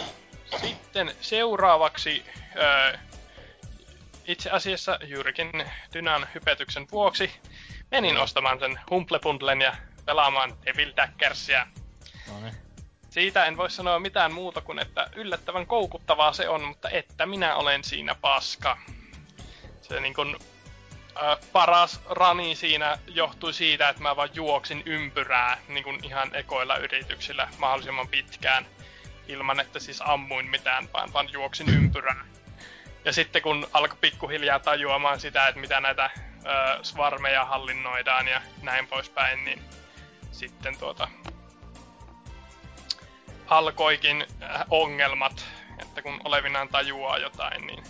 sitten 0.61 1.15
seuraavaksi 1.21 2.25
öö, 2.55 2.97
itse 4.25 4.49
asiassa 4.49 4.99
juurikin 5.03 5.51
Dynan 5.93 6.27
hypetyksen 6.35 6.87
vuoksi 6.91 7.31
menin 7.91 8.17
ostamaan 8.17 8.59
sen 8.59 8.79
Humble 8.89 9.19
Bundlen 9.19 9.61
ja 9.61 9.75
pelaamaan 10.05 10.57
Devil 10.65 10.93
Daggersia. 10.97 11.67
No 12.27 12.39
niin. 12.39 12.68
Siitä 13.09 13.45
en 13.45 13.57
voi 13.57 13.71
sanoa 13.71 13.99
mitään 13.99 14.33
muuta 14.33 14.61
kuin, 14.61 14.79
että 14.79 15.09
yllättävän 15.15 15.65
koukuttavaa 15.65 16.33
se 16.33 16.49
on, 16.49 16.63
mutta 16.63 16.89
että 16.89 17.25
minä 17.25 17.55
olen 17.55 17.83
siinä 17.83 18.15
paska. 18.15 18.77
Se 19.81 19.99
niin 19.99 20.13
kun, 20.13 20.39
äh, 21.23 21.37
paras 21.51 22.01
rani 22.09 22.55
siinä 22.55 22.97
johtui 23.07 23.53
siitä, 23.53 23.89
että 23.89 24.01
mä 24.01 24.15
vaan 24.15 24.29
juoksin 24.33 24.83
ympyrää 24.85 25.57
niin 25.67 25.83
kun 25.83 25.99
ihan 26.03 26.35
ekoilla 26.35 26.77
yrityksillä 26.77 27.47
mahdollisimman 27.57 28.07
pitkään. 28.07 28.65
Ilman, 29.27 29.59
että 29.59 29.79
siis 29.79 30.01
ammuin 30.05 30.49
mitään, 30.49 30.87
vaan, 30.93 31.13
vaan 31.13 31.29
juoksin 31.31 31.69
ympyrää. 31.69 32.25
Ja 33.05 33.13
sitten 33.13 33.41
kun 33.41 33.67
alkoi 33.73 33.97
pikkuhiljaa 34.01 34.59
tajuamaan 34.59 35.19
sitä, 35.19 35.47
että 35.47 35.61
mitä 35.61 35.79
näitä 35.79 36.05
äh, 36.05 36.11
svarmeja 36.81 37.45
hallinnoidaan 37.45 38.27
ja 38.27 38.41
näin 38.61 38.87
poispäin, 38.87 39.45
niin 39.45 39.61
sitten 40.31 40.77
tuota 40.77 41.07
alkoikin 43.49 44.25
äh, 44.43 44.65
ongelmat, 44.69 45.45
että 45.81 46.01
kun 46.01 46.21
olevinaan 46.23 46.69
tajuaa 46.69 47.17
jotain, 47.17 47.67
niin 47.67 47.83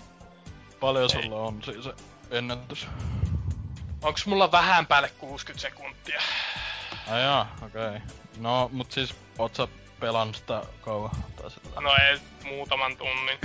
Paljon 0.80 1.10
sulla 1.10 1.36
on 1.36 1.64
siis 1.64 1.84
se 1.84 1.94
ennätys? 2.32 2.88
onks 4.02 4.26
mulla 4.26 4.52
vähän 4.52 4.86
päälle 4.88 5.10
60 5.10 5.62
sekuntia? 5.62 6.22
Ai 7.12 7.22
jaa, 7.22 7.56
okei. 7.66 7.88
Okay. 7.88 8.00
No, 8.38 8.70
mut 8.74 8.92
siis, 8.92 9.16
oot 9.38 9.56
sä 9.56 9.68
pelannut 10.00 10.36
sitä 10.36 10.62
kauan? 10.82 11.12
Tai 11.42 11.52
sillä? 11.52 11.82
No 11.82 11.96
ei, 12.10 12.20
muutaman 12.44 12.98
tunnin. 12.98 13.40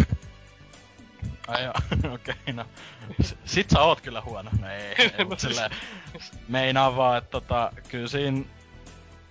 Ai 1.49 1.63
jaa, 1.65 1.75
okei, 2.15 2.35
okay, 2.35 2.55
no. 2.55 2.65
S- 3.23 3.37
sit 3.45 3.71
sä 3.71 3.81
oot 3.81 4.01
kyllä 4.01 4.21
huono. 4.21 4.51
No 4.61 4.71
ei, 4.71 4.95
ei 4.99 5.11
No 5.19 5.25
mut 5.25 5.41
silleen, 5.49 5.71
meinaan 6.49 6.97
vaan, 6.97 7.19
että 7.19 7.31
tota, 7.31 7.73
kyllä 7.89 8.09
siinä, 8.09 8.45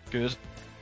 kyllä, 0.10 0.32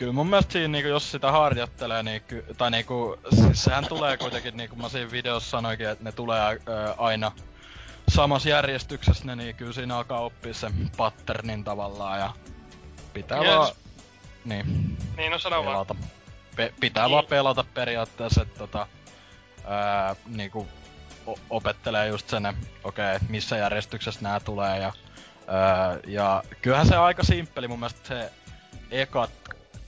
kyllä 0.02 0.14
mun 0.14 0.28
mielestä 0.28 0.52
siinä 0.54 0.68
niinku, 0.68 0.90
jos 0.90 1.12
sitä 1.12 1.32
harjoittelee, 1.32 2.04
niin 2.04 2.22
ky, 2.22 2.46
tai 2.58 2.72
niinku, 2.72 3.18
siis 3.36 3.64
sehän 3.64 3.86
tulee 3.88 4.18
kuitenkin, 4.18 4.58
niinku 4.58 4.76
mä 4.76 4.90
siinä 4.90 5.12
videossa 5.12 5.50
sanoinkin, 5.50 5.88
että 5.90 6.04
ne 6.04 6.12
tulee 6.12 6.40
ää, 6.42 6.56
aina 6.98 7.32
samassa 8.08 8.50
järjestyksessä, 8.50 9.26
ne, 9.26 9.36
niin 9.36 9.56
kyllä 9.56 9.74
siinä 9.74 9.98
alkaa 9.98 10.20
oppia 10.20 10.54
sen 10.54 10.92
patternin 10.98 11.64
tavallaan 11.64 12.20
ja 12.20 12.34
pitää 13.14 13.38
Yes. 13.38 13.48
vaan, 13.56 13.72
niin, 14.46 14.98
Niin, 15.18 15.32
no 15.32 15.40
sano 15.40 15.56
vaan. 15.56 15.66
pelata. 15.68 15.96
Pe- 16.56 16.74
pitää 16.80 17.04
Niin. 17.06 17.12
vaan 17.12 17.26
pelata 17.26 17.66
periaatteessa, 17.74 18.42
että 18.42 18.58
tota, 18.60 18.88
ää, 19.66 20.16
niinku, 20.26 20.68
o- 21.28 21.40
opettelee 21.50 22.08
just 22.08 22.30
sen, 22.30 22.46
okei, 22.84 23.16
okay, 23.16 23.28
missä 23.30 23.58
järjestyksessä 23.58 24.22
nämä 24.22 24.40
tulee 24.40 24.80
ja, 24.80 24.94
ää, 25.48 25.98
ja 26.08 26.44
kyllähän 26.62 26.88
se 26.88 26.96
aika 26.96 27.24
simppeli 27.24 27.68
mun 27.68 27.80
mielestä 27.80 28.08
se 28.08 28.32
ekat, 28.92 29.30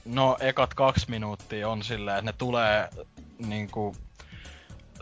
no 0.04 0.36
ekat 0.40 0.74
kaksi 0.74 1.10
minuuttia 1.10 1.68
on 1.68 1.82
silleen, 1.82 2.18
että 2.18 2.30
ne 2.30 2.34
tulee 2.38 2.88
niinku 3.38 3.96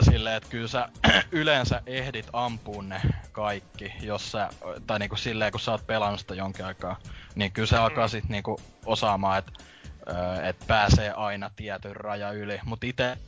silleen, 0.01 0.37
että 0.37 0.49
kyllä 0.49 0.69
sä 0.69 0.89
yleensä 1.33 1.83
ehdit 1.87 2.27
ampuun 2.33 2.89
ne 2.89 3.01
kaikki, 3.33 3.93
jos 4.01 4.33
sä, 4.33 4.49
tai 4.87 4.99
niinku 4.99 5.17
silleen 5.17 5.53
kun 5.53 5.61
sä 5.61 5.71
oot 5.71 5.87
pelannut 5.87 6.21
sitä 6.21 6.35
jonkin 6.35 6.65
aikaa, 6.65 6.97
niin 7.35 7.53
kyllä 7.53 7.67
se 7.67 7.77
alkaa 7.77 8.09
sit 8.09 8.29
niinku 8.29 8.61
osaamaan, 8.87 9.39
että 9.39 9.53
et 10.43 10.57
pääsee 10.67 11.11
aina 11.11 11.51
tietyn 11.57 11.97
raja 11.97 12.33
yli. 12.33 12.61
Mut 12.65 12.85
ite 12.85 13.19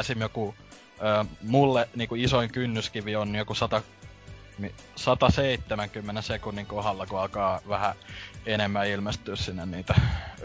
esim. 0.00 0.20
joku 0.20 0.54
öö, 1.02 1.24
mulle 1.42 1.88
niinku 1.96 2.14
isoin 2.14 2.52
kynnyskivi 2.52 3.16
on 3.16 3.34
joku 3.34 3.54
100, 3.54 3.82
mi- 4.58 4.74
170 4.96 6.22
sekunnin 6.22 6.66
kohdalla, 6.66 7.06
kun 7.06 7.20
alkaa 7.20 7.60
vähän 7.68 7.94
enemmän 8.48 8.86
ilmestyä 8.88 9.36
sinne 9.36 9.66
niitä 9.66 9.94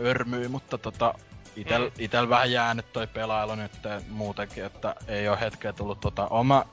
örmyjä, 0.06 0.50
mutta 0.50 0.78
tota, 0.78 1.14
itel, 1.56 1.84
Mm. 1.86 1.92
itel 2.00 2.30
vähän 2.30 2.52
jäänyt 2.52 2.94
toi 2.94 3.08
pelailu 3.08 3.56
nyt 3.56 3.72
muutenkin, 4.10 4.66
että 4.66 4.96
ei 5.08 5.30
ole 5.30 5.40
hetkeä 5.40 5.74
tullut 5.74 6.00
tota, 6.00 6.28
oma 6.28 6.66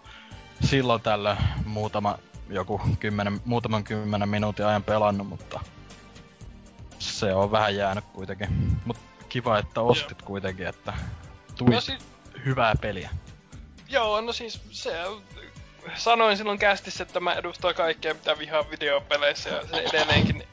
silloin 0.65 1.03
tällä 1.03 1.37
muutama 1.65 2.19
joku 2.49 2.81
kymmenen, 3.01 3.41
muutaman 3.45 3.85
kymmenen 3.85 4.29
minuutin 4.29 4.67
ajan 4.67 4.83
pelannut, 4.83 5.27
mutta 5.29 5.61
se 6.99 7.35
on 7.35 7.51
vähän 7.53 7.77
jäänyt 7.77 8.05
kuitenkin. 8.13 8.49
Mut 8.85 8.97
kiva, 9.29 9.59
että 9.59 9.81
ostit 9.81 10.23
kuitenkin, 10.23 10.67
että 10.67 10.93
tuli 11.59 11.75
No 11.75 11.81
siis, 11.81 12.01
hyvää 12.45 12.75
peliä. 12.81 13.11
joo, 13.89 14.21
no 14.21 14.33
siis 14.33 14.61
se 14.71 15.01
sanoin 15.97 16.37
silloin 16.37 16.59
kästissä, 16.59 17.03
että 17.03 17.21
mä 17.21 17.35
edustan 17.35 17.75
kaikkea, 17.75 18.15
mitä 18.15 18.39
vihaan 18.39 18.71
videopeleissä, 18.71 19.51
ja 19.51 19.67
se 19.67 19.77
edelleenkin 19.77 20.45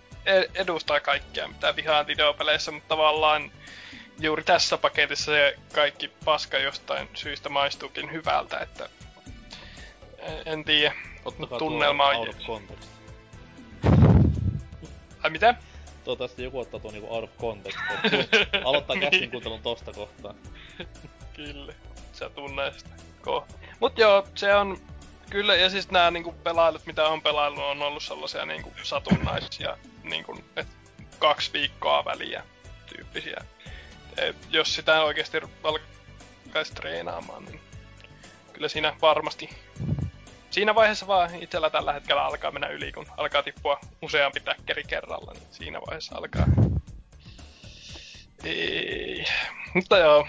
edustaa 0.55 0.99
kaikkea, 0.99 1.47
mitä 1.47 1.75
vihaan 1.75 2.07
videopeleissä, 2.07 2.71
mutta 2.71 2.87
tavallaan 2.87 3.51
juuri 4.19 4.43
tässä 4.43 4.77
paketissa 4.77 5.25
se 5.25 5.55
kaikki 5.73 6.07
paska 6.25 6.57
jostain 6.57 7.09
syystä 7.13 7.49
maistuukin 7.49 8.11
hyvältä, 8.11 8.59
että 8.59 8.89
en- 10.45 10.63
tiedä. 10.65 10.95
Ottakaa 11.25 11.59
Tunnelma 11.59 12.03
tuo 12.03 12.21
on 12.21 12.27
out 12.27 12.29
of 12.35 12.41
context. 12.47 12.89
Ai 15.23 15.29
mitä? 15.29 15.55
Toivottavasti 16.03 16.43
joku 16.43 16.59
ottaa 16.59 16.79
tuon 16.79 16.93
niinku 16.93 17.13
out 17.15 17.23
of 17.23 17.37
context. 17.37 17.79
Aloittaa 18.65 18.95
kästin 18.95 19.19
Niin. 19.19 19.31
kuuntelun 19.31 19.61
tosta 19.61 19.93
kohtaa. 19.93 20.33
Kyllä, 21.33 21.73
sä 22.13 22.29
tunnet 22.29 22.79
sitä 22.79 22.95
kohta. 23.21 23.53
Mut 23.79 23.97
joo, 23.97 24.27
se 24.35 24.55
on 24.55 24.77
kyllä, 25.29 25.55
ja 25.55 25.69
siis 25.69 25.91
nämä 25.91 26.11
niinku 26.11 26.31
pelailut, 26.31 26.85
mitä 26.85 27.07
on 27.07 27.21
pelailu, 27.21 27.61
on 27.61 27.81
ollut 27.81 28.03
sellaisia 28.03 28.45
niinku 28.45 28.73
satunnaisia, 28.83 29.77
niinku, 30.03 30.43
et 30.55 30.67
kaksi 31.19 31.53
viikkoa 31.53 32.05
väliä 32.05 32.43
tyyppisiä. 32.85 33.45
Et 34.17 34.35
jos 34.49 34.75
sitä 34.75 35.03
oikeasti 35.03 35.37
alkaisi 35.63 36.73
treenaamaan, 36.73 37.45
niin 37.45 37.59
kyllä 38.53 38.67
siinä 38.67 38.95
varmasti 39.01 39.49
Siinä 40.49 40.75
vaiheessa 40.75 41.07
vaan 41.07 41.43
itsellä 41.43 41.69
tällä 41.69 41.93
hetkellä 41.93 42.25
alkaa 42.25 42.51
mennä 42.51 42.67
yli, 42.67 42.91
kun 42.91 43.05
alkaa 43.17 43.43
tippua 43.43 43.79
useampi 44.01 44.39
täkkeri 44.39 44.83
kerralla, 44.83 45.33
niin 45.33 45.47
siinä 45.51 45.81
vaiheessa 45.81 46.15
alkaa. 46.15 46.45
Ei. 48.43 49.25
Mutta 49.73 49.97
joo, 49.97 50.27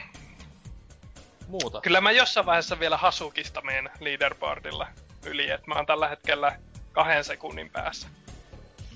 Muuta. 1.48 1.80
Kyllä 1.80 2.00
mä 2.00 2.10
jossain 2.10 2.46
vaiheessa 2.46 2.78
vielä 2.80 2.96
Hasukista 2.96 3.60
menen 3.60 3.90
leaderboardilla 4.00 4.86
yli, 5.26 5.50
että 5.50 5.66
mä 5.66 5.74
oon 5.74 5.86
tällä 5.86 6.08
hetkellä 6.08 6.58
kahden 6.92 7.24
sekunnin 7.24 7.70
päässä. 7.70 8.08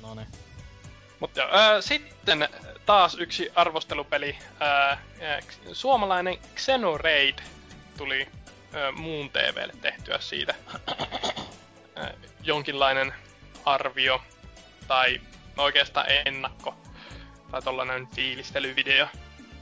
No 0.02 0.14
niin. 0.14 0.26
Mutta 1.20 1.42
ää, 1.50 1.80
sitten 1.80 2.48
taas 2.86 3.14
yksi 3.14 3.50
arvostelupeli. 3.54 4.38
Ää, 4.60 5.02
suomalainen 5.72 6.38
Xenoraid 6.56 7.38
tuli 7.98 8.28
ää, 8.72 8.92
muun 8.92 9.30
TVlle 9.30 9.72
tehtyä 9.80 10.18
siitä 10.18 10.54
ää, 11.96 12.14
jonkinlainen 12.42 13.14
arvio 13.64 14.22
tai 14.88 15.20
oikeastaan 15.56 16.06
ennakko 16.26 16.74
tai 17.50 17.62
tollanen 17.62 18.06
fiilistelyvideo 18.06 19.06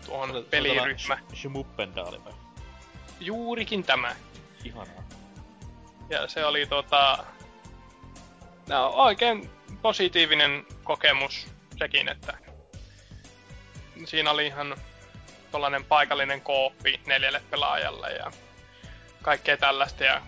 tuohon 0.06 0.46
peliryhmä. 0.50 1.18
Schmuppendaali 1.34 2.24
vai? 2.24 2.39
Juurikin 3.20 3.84
tämä. 3.84 4.16
Ihanaa. 4.64 5.04
Ja 6.08 6.28
se 6.28 6.44
oli 6.44 6.66
tota... 6.66 7.24
No, 8.68 8.86
oikein 8.88 9.50
positiivinen 9.82 10.66
kokemus 10.84 11.46
sekin, 11.78 12.08
että 12.08 12.38
siinä 14.04 14.30
oli 14.30 14.46
ihan 14.46 14.76
tollanen 15.50 15.84
paikallinen 15.84 16.40
kooppi 16.40 17.00
neljälle 17.06 17.42
pelaajalle 17.50 18.12
ja 18.12 18.30
kaikkea 19.22 19.56
tällaista 19.56 20.04
ja 20.04 20.22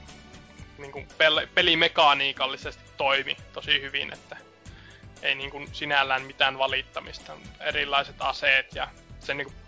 niin 0.79 0.93
kuin 0.93 1.09
pel- 1.09 1.49
pelimekaniikallisesti 1.55 2.83
toimi 2.97 3.37
tosi 3.53 3.81
hyvin, 3.81 4.13
että 4.13 4.37
ei 5.23 5.35
niin 5.35 5.51
kuin 5.51 5.75
sinällään 5.75 6.23
mitään 6.23 6.59
valittamista. 6.59 7.33
Erilaiset 7.61 8.17
aseet 8.19 8.75
ja 8.75 8.89
se 9.21 9.35
niin 9.35 9.47
kuin 9.47 9.62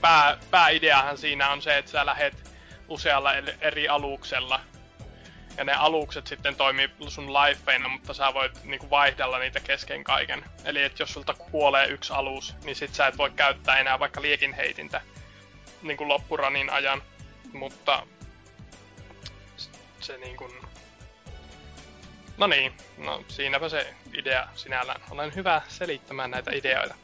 pää, 0.00 0.36
pääideahan 0.50 1.18
siinä 1.18 1.50
on 1.50 1.62
se, 1.62 1.78
että 1.78 1.90
sä 1.90 2.06
lähet 2.06 2.50
usealla 2.88 3.34
eri 3.60 3.88
aluksella. 3.88 4.60
Ja 5.56 5.64
ne 5.64 5.72
alukset 5.72 6.26
sitten 6.26 6.56
toimii 6.56 6.90
sun 7.08 7.32
lifeina, 7.32 7.88
mutta 7.88 8.14
sä 8.14 8.34
voit 8.34 8.64
niinku 8.64 8.90
vaihdella 8.90 9.38
niitä 9.38 9.60
kesken 9.60 10.04
kaiken. 10.04 10.44
Eli 10.64 10.82
että 10.82 11.02
jos 11.02 11.12
sulta 11.12 11.34
kuolee 11.34 11.86
yksi 11.86 12.12
alus, 12.12 12.54
niin 12.64 12.76
sit 12.76 12.94
sä 12.94 13.06
et 13.06 13.18
voi 13.18 13.30
käyttää 13.30 13.78
enää 13.78 13.98
vaikka 13.98 14.22
liekin 14.22 14.52
heitintä 14.52 15.00
niinku 15.82 16.08
loppuranin 16.08 16.70
ajan. 16.70 17.02
Mutta 17.52 18.06
se 20.00 20.18
niinku... 20.18 20.52
No 22.36 22.46
niin, 22.46 22.72
no 22.98 23.24
siinäpä 23.28 23.68
se 23.68 23.94
idea 24.14 24.48
sinällään. 24.54 25.00
Olen 25.10 25.34
hyvä 25.34 25.62
selittämään 25.68 26.30
näitä 26.30 26.50
ideoita. 26.54 26.94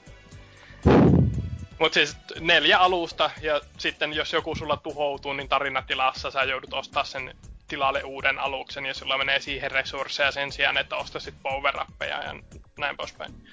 Mut 1.85 1.93
siis 1.93 2.17
neljä 2.41 2.79
alusta 2.79 3.31
ja 3.41 3.61
sitten 3.79 4.13
jos 4.13 4.33
joku 4.33 4.55
sulla 4.55 4.77
tuhoutuu, 4.77 5.33
niin 5.33 5.49
tarinatilassa 5.49 6.31
sä 6.31 6.43
joudut 6.43 6.73
ostaa 6.73 7.05
sen 7.05 7.37
tilalle 7.69 8.03
uuden 8.03 8.39
aluksen 8.39 8.87
ja 8.87 8.95
sulla 8.95 9.19
menee 9.19 9.41
siihen 9.41 9.71
resursseja 9.71 10.33
sen 10.33 10.53
sijaan, 10.53 10.77
että 10.77 10.97
ostasit 10.97 11.35
power 11.43 11.75
ja 12.09 12.35
näin 12.79 12.97
poispäin. 12.97 13.49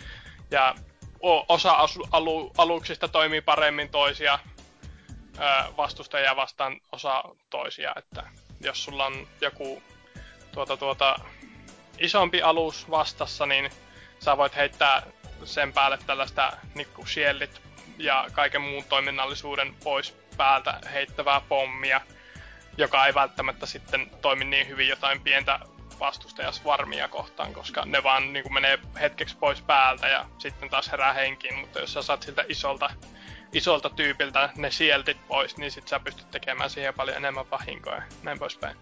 Ja 0.51 0.75
osa 1.49 1.87
alu, 2.11 2.51
aluksista 2.57 3.07
toimii 3.07 3.41
paremmin 3.41 3.89
toisia 3.89 4.39
ö, 5.37 5.39
vastustajia 5.77 6.35
vastaan 6.35 6.77
osa 6.91 7.23
toisia, 7.49 7.93
että 7.95 8.23
jos 8.61 8.83
sulla 8.83 9.05
on 9.05 9.27
joku 9.41 9.83
tuota, 10.51 10.77
tuota, 10.77 11.19
isompi 11.99 12.41
alus 12.41 12.89
vastassa, 12.89 13.45
niin 13.45 13.69
sä 14.19 14.37
voit 14.37 14.55
heittää 14.55 15.03
sen 15.43 15.73
päälle 15.73 15.99
tällaista 16.07 16.57
niinku 16.75 17.05
shieldit 17.05 17.70
ja 18.03 18.27
kaiken 18.31 18.61
muun 18.61 18.83
toiminnallisuuden 18.83 19.75
pois 19.83 20.11
päältä 20.37 20.79
heittävää 20.93 21.41
pommia, 21.41 22.01
joka 22.77 23.05
ei 23.05 23.13
välttämättä 23.13 23.65
sitten 23.65 24.11
toimi 24.21 24.45
niin 24.45 24.67
hyvin 24.67 24.87
jotain 24.87 25.21
pientä 25.21 25.59
vastustajas 25.99 26.65
varmia 26.65 27.07
kohtaan, 27.07 27.53
koska 27.53 27.85
ne 27.85 28.03
vaan 28.03 28.33
niin 28.33 28.43
kuin 28.43 28.53
menee 28.53 28.79
hetkeksi 28.99 29.37
pois 29.37 29.61
päältä 29.61 30.07
ja 30.07 30.25
sitten 30.37 30.69
taas 30.69 30.91
herää 30.91 31.13
henkiin, 31.13 31.55
mutta 31.55 31.79
jos 31.79 31.93
sä 31.93 32.01
saat 32.01 32.23
siltä 32.23 32.45
isolta, 32.49 32.89
isolta 33.53 33.89
tyypiltä 33.89 34.49
ne 34.55 34.71
sieltit 34.71 35.27
pois, 35.27 35.57
niin 35.57 35.71
sit 35.71 35.87
sä 35.87 35.99
pystyt 35.99 36.31
tekemään 36.31 36.69
siihen 36.69 36.93
paljon 36.93 37.17
enemmän 37.17 37.49
vahinkoa 37.51 37.95
ja 37.95 38.03
näin 38.23 38.39
poispäin. 38.39 38.77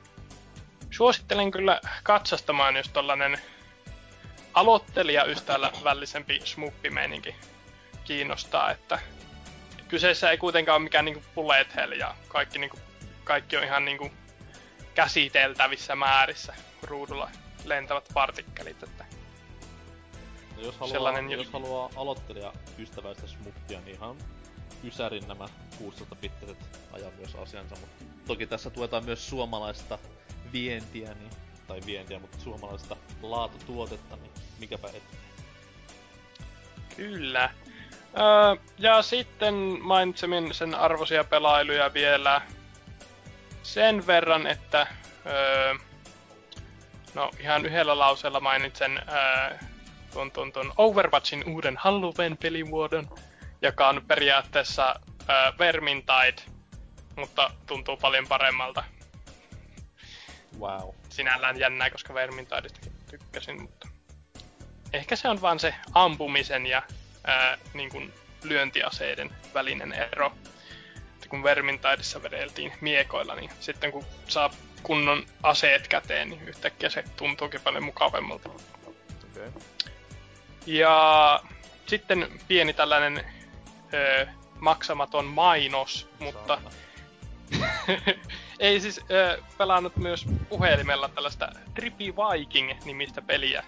Suosittelen 0.91 1.51
kyllä 1.51 1.81
katsastamaan, 2.03 2.75
jos 2.75 2.89
tollanen 2.89 3.41
aloittelijaystävällisempi 4.53 6.41
smuppimeininki 6.43 7.35
kiinnostaa, 8.09 8.71
että 8.71 8.99
kyseessä 9.87 10.31
ei 10.31 10.37
kuitenkaan 10.37 10.75
ole 10.75 10.83
mikään 10.83 11.05
niinku 11.05 11.23
bullet 11.35 11.75
hell 11.75 11.91
ja 11.91 12.15
kaikki, 12.27 12.59
niinku, 12.59 12.79
kaikki 13.23 13.57
on 13.57 13.63
ihan 13.63 13.85
niinku 13.85 14.09
käsiteltävissä 14.93 15.95
määrissä 15.95 16.53
ruudulla 16.83 17.29
lentävät 17.65 18.09
partikkelit, 18.13 18.83
että 18.83 19.05
no 20.55 20.61
jos 20.61 20.75
haluaa, 20.75 20.93
sellainen 20.93 21.31
jos 21.31 21.49
haluaa 21.53 21.89
aloittelija 21.95 22.53
ystävällistä 22.79 23.27
smuppia, 23.27 23.79
niin 23.81 23.95
ihan 23.95 24.15
Ysärin 24.83 25.27
nämä 25.27 25.45
16-bittiset 25.81 26.79
ajaa 26.91 27.11
myös 27.17 27.35
asiansa, 27.35 27.75
mutta 27.75 28.05
toki 28.27 28.47
tässä 28.47 28.69
tuetaan 28.69 29.05
myös 29.05 29.29
suomalaista 29.29 29.99
vientiä, 30.53 31.13
niin, 31.13 31.31
tai 31.67 31.81
vientiä, 31.85 32.19
mutta 32.19 32.39
suomalaista 32.39 32.97
laatutuotetta, 33.21 34.15
niin 34.15 34.31
mikäpä 34.59 34.87
ettei. 34.87 35.19
Kyllä. 36.95 37.49
Öö, 38.17 38.55
ja 38.77 39.01
sitten 39.01 39.53
mainitsemin 39.81 40.53
sen 40.53 40.75
arvoisia 40.75 41.23
pelailuja 41.23 41.93
vielä 41.93 42.41
sen 43.63 44.07
verran, 44.07 44.47
että 44.47 44.87
öö, 45.25 45.75
no 47.13 47.31
ihan 47.39 47.65
yhdellä 47.65 47.97
lauseella 47.97 48.39
mainitsen 48.39 48.97
öö, 48.97 49.57
tuon, 50.13 50.31
tuon, 50.31 50.51
tuon 50.51 50.73
Overwatchin 50.77 51.43
uuden 51.49 51.77
Halloween-pelimuodon, 51.77 53.19
joka 53.61 53.89
on 53.89 54.01
periaatteessa 54.07 54.99
öö, 55.29 55.35
Vermintide, 55.59 56.41
mutta 57.15 57.51
tuntuu 57.67 57.97
paljon 57.97 58.27
paremmalta. 58.27 58.83
Wow. 60.59 60.89
Sinällään 61.09 61.59
jännää, 61.59 61.89
koska 61.89 62.13
Vermintideista 62.13 62.79
tykkäsin, 63.09 63.61
mutta 63.61 63.87
ehkä 64.93 65.15
se 65.15 65.29
on 65.29 65.41
vaan 65.41 65.59
se 65.59 65.75
ampumisen 65.93 66.65
ja 66.65 66.83
ää, 67.23 67.57
niin 67.73 67.89
kuin 67.89 68.13
lyöntiaseiden 68.43 69.29
välinen 69.53 69.93
ero. 69.93 70.33
Että 71.13 71.29
kun 71.29 71.43
Vermintideissa 71.43 72.23
vedeltiin 72.23 72.73
miekoilla, 72.81 73.35
niin 73.35 73.51
sitten 73.59 73.91
kun 73.91 74.05
saa 74.27 74.49
kunnon 74.83 75.25
aseet 75.43 75.87
käteen, 75.87 76.29
niin 76.29 76.47
yhtäkkiä 76.47 76.89
se 76.89 77.03
tuntuukin 77.17 77.61
paljon 77.61 77.83
mukavemmalta. 77.83 78.49
Okay. 78.49 79.51
Ja 80.65 81.43
sitten 81.87 82.39
pieni 82.47 82.73
tällainen 82.73 83.25
ö, 83.93 84.27
maksamaton 84.59 85.25
mainos, 85.25 86.09
mutta 86.19 86.61
ei 88.59 88.79
siis 88.79 89.01
ö, 89.11 89.41
pelannut 89.57 89.97
myös 89.97 90.25
puhelimella 90.49 91.09
tällaista 91.09 91.49
Trippy 91.73 92.13
Viking-nimistä 92.15 93.21
peliä, 93.21 93.63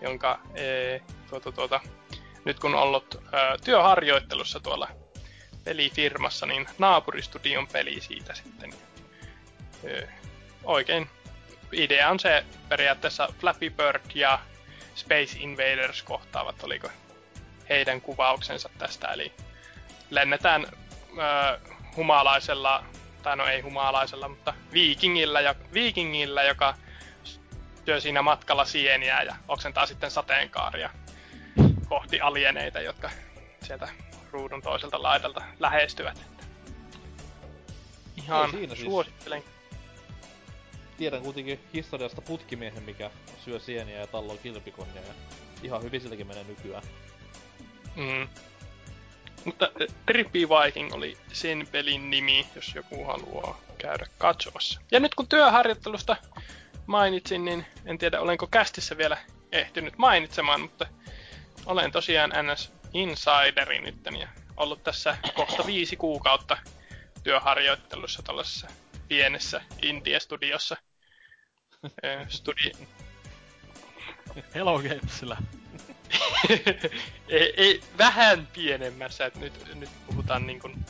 jonka 0.00 0.40
ö, 0.58 1.00
tuota, 1.30 1.52
tuota, 1.52 1.80
nyt 2.44 2.58
kun 2.58 2.74
ollut 2.74 3.14
ö, 3.14 3.20
työharjoittelussa 3.64 4.60
tuolla 4.60 4.88
pelifirmassa, 5.64 6.46
niin 6.46 6.66
naapuristudion 6.78 7.66
peli 7.66 8.00
siitä 8.00 8.34
sitten. 8.34 8.72
Ö, 9.84 10.06
oikein 10.64 11.10
idea 11.72 12.10
on 12.10 12.20
se 12.20 12.44
periaatteessa 12.68 13.28
Flappy 13.40 13.70
Bird 13.70 14.00
ja 14.14 14.38
Space 14.94 15.38
Invaders 15.38 16.02
kohtaavat, 16.02 16.64
oliko 16.64 16.88
heidän 17.68 18.00
kuvauksensa 18.00 18.70
tästä, 18.78 19.08
eli 19.08 19.32
lennetään 20.10 20.66
ö, 20.66 21.58
humalaisella, 21.96 22.84
tai 23.22 23.36
no 23.36 23.46
ei 23.46 23.60
humalaisella, 23.60 24.28
mutta 24.28 24.54
viikingillä, 24.72 25.40
ja, 25.40 25.54
viikingillä 25.72 26.42
joka 26.42 26.74
syö 27.84 28.00
siinä 28.00 28.22
matkalla 28.22 28.64
sieniä 28.64 29.22
ja 29.22 29.36
oksentaa 29.48 29.86
sitten 29.86 30.10
sateenkaaria 30.10 30.90
kohti 31.92 32.20
alieneita, 32.20 32.80
jotka 32.80 33.10
sieltä 33.62 33.88
ruudun 34.30 34.62
toiselta 34.62 35.02
laidalta 35.02 35.42
lähestyvät. 35.60 36.22
Ihan 38.16 38.50
siis. 38.50 38.80
suosittelen. 38.80 39.42
Siis. 39.42 39.54
Tiedän 40.98 41.22
kuitenkin 41.22 41.60
historiasta 41.74 42.20
putkimiehen, 42.20 42.82
mikä 42.82 43.10
syö 43.44 43.58
sieniä 43.58 44.00
ja 44.00 44.06
talloo 44.06 44.36
kilpikonnia 44.36 45.02
ja 45.02 45.14
ihan 45.62 45.82
hyvin 45.82 46.00
siltäkin 46.00 46.26
menee 46.26 46.44
nykyään. 46.44 46.82
Mm. 47.96 48.28
Mutta 49.44 49.70
Trippy 50.06 50.48
Viking 50.48 50.94
oli 50.94 51.16
sen 51.32 51.68
pelin 51.72 52.10
nimi, 52.10 52.46
jos 52.54 52.74
joku 52.74 53.04
haluaa 53.04 53.60
käydä 53.78 54.06
katsomassa. 54.18 54.80
Ja 54.90 55.00
nyt 55.00 55.14
kun 55.14 55.28
työharjoittelusta 55.28 56.16
mainitsin, 56.86 57.44
niin 57.44 57.66
en 57.84 57.98
tiedä 57.98 58.20
olenko 58.20 58.46
kästissä 58.46 58.96
vielä 58.96 59.16
ehtinyt 59.52 59.98
mainitsemaan, 59.98 60.60
mutta 60.60 60.86
olen 61.66 61.92
tosiaan 61.92 62.32
NS 62.42 62.72
Insideri 62.94 63.80
nyt 63.80 63.96
ja 64.20 64.28
ollut 64.56 64.82
tässä 64.82 65.16
kohta 65.34 65.66
viisi 65.66 65.96
kuukautta 65.96 66.58
työharjoittelussa 67.22 68.22
tällaisessa 68.22 68.68
pienessä 69.08 69.62
India-studiossa. 69.82 70.76
Studi... 72.28 72.72
Hello 74.54 74.82
Gamesillä. 74.82 75.36
ei, 77.28 77.54
ei, 77.56 77.80
vähän 77.98 78.48
pienemmässä, 78.52 79.26
että 79.26 79.38
nyt, 79.38 79.74
nyt 79.74 79.90
puhutaan 80.06 80.46
niin 80.46 80.60
kuin 80.60 80.86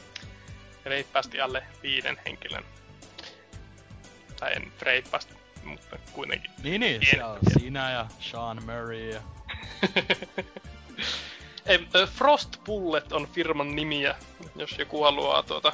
reippaasti 0.84 1.40
alle 1.40 1.62
viiden 1.82 2.20
henkilön. 2.26 2.64
Tai 4.40 4.52
en 4.52 4.72
reippaasti, 4.82 5.34
mutta 5.64 5.98
kuitenkin. 6.12 6.50
Niin, 6.62 6.80
niin, 6.80 7.00
se 7.10 7.24
on 7.24 7.38
sinä 7.58 7.90
ja 7.90 8.06
Sean 8.20 8.62
Murray 8.62 9.10
ja... 9.10 9.22
Frost 12.14 12.64
Bullet 12.64 13.12
on 13.12 13.28
firman 13.28 13.76
nimiä, 13.76 14.14
jos 14.56 14.78
joku 14.78 15.02
haluaa 15.02 15.42
tuota, 15.42 15.72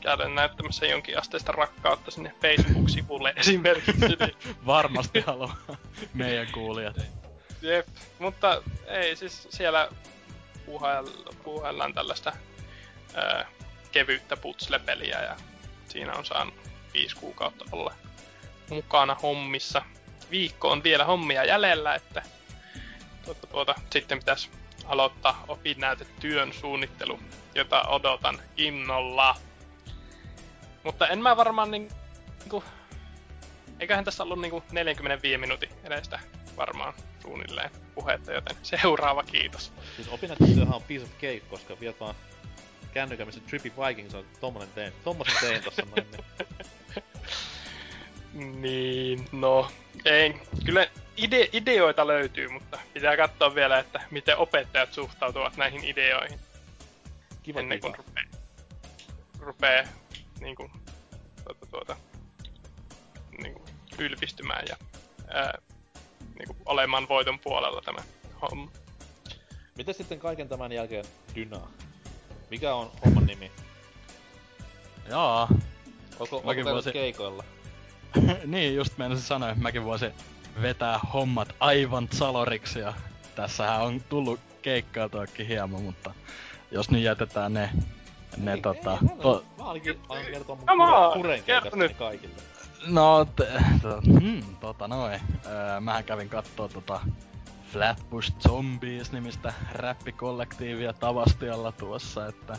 käydä 0.00 0.28
näyttämässä 0.28 0.86
jonkin 0.86 1.18
asteista 1.18 1.52
rakkautta 1.52 2.10
sinne 2.10 2.34
Facebook-sivulle 2.42 3.32
esimerkiksi. 3.36 4.06
Niin... 4.06 4.36
Varmasti 4.66 5.20
haluaa 5.20 5.56
meidän 6.14 6.46
kuulijat. 6.52 6.96
Jep, 7.62 7.88
mutta 8.18 8.62
ei 8.86 9.16
siis 9.16 9.48
siellä 9.50 9.88
puhellaan 11.44 11.94
tällaista 11.94 12.32
ää, 13.14 13.46
kevyttä 13.92 14.36
putslepeliä 14.36 15.22
ja 15.22 15.36
siinä 15.88 16.12
on 16.12 16.24
saanut 16.24 16.54
viisi 16.94 17.16
kuukautta 17.16 17.64
olla 17.72 17.94
mukana 18.70 19.14
hommissa. 19.14 19.82
Viikko 20.30 20.70
on 20.70 20.82
vielä 20.82 21.04
hommia 21.04 21.44
jäljellä, 21.44 21.94
että 21.94 22.22
tuota, 23.26 23.46
tuota, 23.46 23.74
sitten 23.90 24.18
pitäisi 24.18 24.50
aloittaa 24.84 25.44
opinnäytetyön 25.48 26.52
suunnittelu, 26.52 27.20
jota 27.54 27.82
odotan 27.82 28.42
innolla. 28.56 29.36
Mutta 30.82 31.08
en 31.08 31.22
mä 31.22 31.36
varmaan 31.36 31.70
niin, 31.70 31.88
niin 32.38 32.50
kuin, 32.50 32.64
eiköhän 33.80 34.04
tässä 34.04 34.22
ollut 34.22 34.40
niin 34.40 34.50
kuin 34.50 34.64
45 34.72 35.38
minuutin 35.38 35.70
edestä 35.84 36.20
varmaan 36.56 36.94
suunnilleen 37.22 37.70
puhetta, 37.94 38.32
joten 38.32 38.56
seuraava 38.62 39.22
kiitos. 39.22 39.72
Siis 39.96 40.08
opinnäytetyöhän 40.08 40.74
on 40.74 40.82
piece 40.82 41.04
of 41.04 41.10
cake, 41.10 41.40
koska 41.40 41.80
viet 41.80 42.00
vaan 42.00 42.14
kännykän, 42.94 43.26
missä 43.26 43.40
Trippy 43.40 43.72
Vikings 43.88 44.14
on 44.14 44.24
tommonen 44.40 44.68
tein, 44.74 44.92
tommosen 45.04 45.34
tein 45.40 45.62
tossa 45.62 45.82
noin. 45.82 46.06
Niin, 48.60 49.28
no, 49.32 49.70
ei, 50.04 50.34
kyllä 50.64 50.88
ide- 51.16 51.48
ideoita 51.52 52.06
löytyy, 52.06 52.48
mutta 52.48 52.78
pitää 52.94 53.16
katsoa 53.16 53.54
vielä, 53.54 53.78
että 53.78 54.00
miten 54.10 54.36
opettajat 54.36 54.92
suhtautuvat 54.92 55.56
näihin 55.56 55.84
ideoihin. 55.84 56.40
Kiva, 57.42 57.60
ennen 57.60 57.80
kuin 57.80 57.94
rupee, 57.96 58.24
rupee 59.40 59.88
niin 60.40 60.56
kuin, 60.56 60.72
tuota, 61.44 61.66
tuota, 61.70 61.96
niin 63.42 63.52
kuin, 63.54 63.64
ylpistymään 63.98 64.64
ja 64.68 64.76
ää, 65.28 65.58
niin 66.38 66.46
kuin, 66.46 66.58
olemaan 66.66 67.08
voiton 67.08 67.38
puolella 67.38 67.82
tämä 67.82 68.00
homma. 68.42 68.70
Miten 69.76 69.94
sitten 69.94 70.18
kaiken 70.18 70.48
tämän 70.48 70.72
jälkeen 70.72 71.04
Dyna? 71.34 71.60
Mikä 72.50 72.74
on 72.74 72.92
homman 73.04 73.26
nimi? 73.26 73.52
Jaa. 75.08 75.48
Onko, 76.18 76.36
onko 76.36 76.46
Mäkin 76.46 76.64
voisin- 76.64 76.92
keikoilla? 76.92 77.44
niin, 78.44 78.74
just 78.76 78.98
meinasin 78.98 79.24
sanoa, 79.24 79.48
että 79.50 79.62
mäkin 79.62 79.84
voisin 79.84 80.12
vetää 80.62 81.00
hommat 81.12 81.48
aivan 81.60 82.08
saloriksi 82.12 82.78
ja 82.78 82.94
tässähän 83.34 83.82
on 83.82 84.00
tullut 84.08 84.40
keikkailtuakin 84.62 85.46
hieman, 85.46 85.82
mutta 85.82 86.14
jos 86.70 86.90
nyt 86.90 87.02
jätetään 87.02 87.54
ne, 87.54 87.70
ne 88.36 88.52
Ei- 88.52 88.60
tota... 88.60 88.92
ei, 88.92 89.08
mä, 89.16 89.22
to, 89.22 89.44
mä 89.58 89.64
ainakin 89.64 90.00
aion 90.08 90.26
kertoa 90.26 90.56
mun 90.56 90.66
kuren, 91.12 91.42
keikasta 91.42 91.94
kaikille. 91.98 92.34
no, 92.86 93.24
t, 93.24 93.40
to, 93.82 94.00
hmm, 94.00 94.56
tota 94.60 94.88
noin. 94.88 95.20
Öö, 95.46 95.80
mähän 95.80 96.04
kävin 96.04 96.28
kattoo 96.28 96.68
tota 96.68 97.00
Flatbush 97.72 98.32
Zombies 98.38 99.12
nimistä 99.12 99.52
räppikollektiivia 99.72 100.92
Tavastialla 100.92 101.72
tuossa, 101.72 102.26
että 102.26 102.58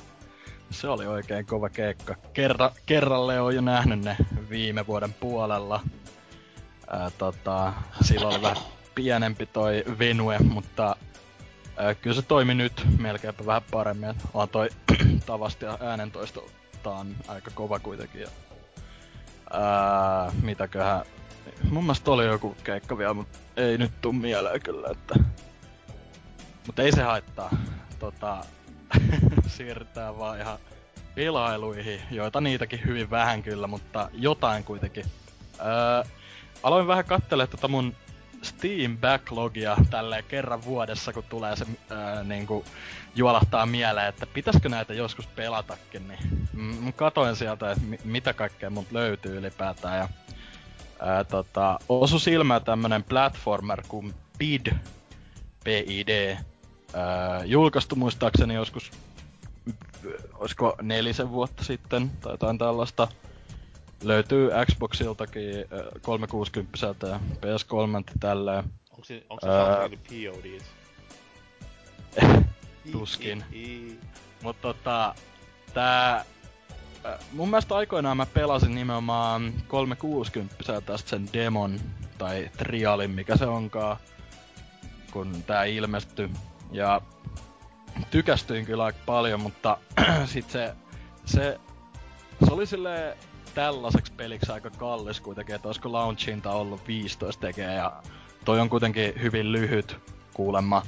se 0.70 0.88
oli 0.88 1.08
oikein 1.08 1.46
kova 1.46 1.70
keikka. 1.70 2.16
Kerra, 2.34 2.72
kerralle 2.86 3.42
on 3.42 3.56
jo 3.56 3.62
nähnyt 3.62 4.00
ne 4.00 4.16
viime 4.50 4.88
vuoden 4.88 5.14
puolella. 5.14 5.80
Ää, 6.92 7.12
tota, 7.18 7.74
silloin 8.02 8.36
oli 8.36 8.42
vähän 8.42 8.64
pienempi 8.96 9.46
toi 9.46 9.84
venue, 10.00 10.40
mutta 10.40 10.96
ää, 11.78 11.96
kyllä 11.96 12.16
se 12.16 12.22
toimi 12.22 12.54
nyt 12.54 12.86
melkeinpä 13.00 13.46
vähän 13.46 13.62
paremmin. 13.72 14.16
On 14.34 14.50
toi 14.50 14.70
tavasti 15.26 15.66
ja 15.66 15.78
äänentoistoltaan 15.82 17.16
aika 17.28 17.52
kova 17.54 17.80
kuitenkin. 17.80 18.22
Ja, 18.22 18.30
ää, 19.54 20.32
mitäköhän... 20.42 21.06
Mun 21.70 21.84
mielestä 21.84 22.12
oli 22.12 22.26
joku 22.26 22.56
keikka 22.64 22.98
vielä, 22.98 23.14
mutta 23.14 23.40
ei 23.58 23.78
nyt 23.78 23.92
tuu 24.02 24.14
mieleen 24.14 24.62
kyllä, 24.62 24.88
että... 24.92 25.16
Mutta 26.68 26.82
ei 26.82 26.92
se 26.92 27.04
haittaa. 27.04 27.58
Tota, 28.00 28.46
siirrytään 29.48 30.18
vaan 30.18 30.40
ihan 30.40 30.60
pelailuihin, 31.16 32.02
joita 32.12 32.42
niitäkin 32.42 32.86
hyvin 32.86 33.10
vähän 33.10 33.44
kyllä, 33.44 33.68
mutta 33.68 34.10
jotain 34.14 34.64
kuitenkin. 34.64 35.06
Öö, 35.60 36.17
aloin 36.64 36.88
vähän 36.88 37.06
katsella 37.06 37.48
tota 37.48 37.68
mun 37.68 37.96
Steam 38.42 38.98
backlogia 38.98 39.78
tälleen 39.90 40.24
kerran 40.28 40.64
vuodessa, 40.66 41.14
kun 41.14 41.24
tulee 41.24 41.56
se 41.56 41.66
öö, 41.92 42.24
niinku 42.24 42.66
juolahtaa 43.16 43.66
mieleen, 43.66 44.08
että 44.08 44.26
pitäisikö 44.26 44.70
näitä 44.70 44.94
joskus 44.94 45.28
pelatakin, 45.28 46.08
niin 46.08 46.94
katoin 46.96 47.36
sieltä, 47.36 47.72
että 47.72 47.84
mi- 47.84 48.00
mitä 48.04 48.34
kaikkea 48.34 48.70
mut 48.70 48.92
löytyy 48.92 49.38
ylipäätään 49.38 49.98
ja 49.98 50.10
ää, 51.00 51.24
tota, 51.24 51.80
osu 51.90 52.20
silmään 52.20 52.64
tämmönen 52.64 53.04
platformer 53.04 53.84
kuin 53.88 54.14
PID, 54.38 54.68
PID, 55.64 56.38
ää, 56.94 57.44
julkaistu 57.46 57.96
muistaakseni 57.96 58.54
joskus, 58.54 58.92
olisiko 60.34 60.76
nelisen 60.82 61.32
vuotta 61.32 61.64
sitten 61.64 62.10
tai 62.10 62.34
jotain 62.34 62.58
tällaista. 62.58 63.08
Löytyy 64.04 64.52
Xboxiltakin 64.66 65.44
ää, 65.72 65.84
360 66.02 66.78
ja 67.08 67.20
PS3 67.36 68.04
tälleen. 68.20 68.64
Onko 68.92 69.04
se, 69.06 69.24
onko 69.30 69.46
se 69.46 69.48
soundtrackilla 69.48 70.38
PODs? 70.38 70.66
Tuskin. 72.92 73.44
I, 73.52 73.64
i, 73.64 73.88
i. 73.88 74.00
Mut 74.44 74.62
tota, 74.62 75.16
tää... 75.74 76.16
äh, 77.06 77.20
Mun 77.34 77.50
mielestä 77.50 77.76
aikoinaan 77.76 78.18
mä 78.18 78.26
pelasin 78.26 78.76
nimenomaan 78.76 79.54
360 79.68 80.82
tästä 80.86 81.10
sen 81.10 81.30
demon, 81.34 81.80
tai 82.18 82.50
trialin, 82.58 83.12
mikä 83.12 83.38
se 83.38 83.46
onkaan, 83.46 83.98
kun 85.12 85.44
tää 85.44 85.64
ilmestyi. 85.64 86.30
Ja 86.72 87.02
tykästyin 88.12 88.66
kyllä 88.66 88.84
aika 88.84 89.00
paljon, 89.06 89.42
mutta 89.42 89.78
sit 90.26 90.50
se, 90.50 90.74
se, 91.26 91.60
se 92.46 92.54
oli 92.54 92.66
silleen 92.66 93.18
tällaiseksi 93.58 94.12
peliksi 94.18 94.52
aika 94.52 94.70
kallis 94.70 95.22
kuitenkin, 95.22 95.56
että 95.56 95.68
olisiko 95.68 95.92
launchinta 95.92 96.52
ollut 96.52 96.88
15 96.88 97.42
tekee 97.42 97.74
ja 97.74 98.04
toi 98.46 98.60
on 98.60 98.70
kuitenkin 98.70 99.14
hyvin 99.22 99.52
lyhyt 99.52 99.98
kuulemma. 100.34 100.84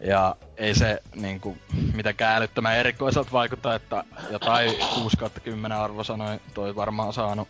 Ja 0.00 0.36
ei 0.56 0.74
se 0.74 1.02
niinku 1.14 1.56
mitenkään 1.94 2.36
älyttömän 2.36 2.76
erikoiselta 2.76 3.32
vaikuta, 3.32 3.74
että 3.74 4.04
jotain 4.30 4.72
6 4.94 5.16
10 5.44 5.78
arvosanoja 5.78 6.38
toi 6.54 6.76
varmaan 6.76 7.12
saanut 7.12 7.48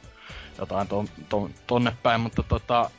jotain 0.59 0.89
ton, 0.89 1.09
ton, 1.29 1.51
tonne 1.67 1.97
päin, 2.03 2.21
mutta 2.21 2.43
tota, 2.43 2.91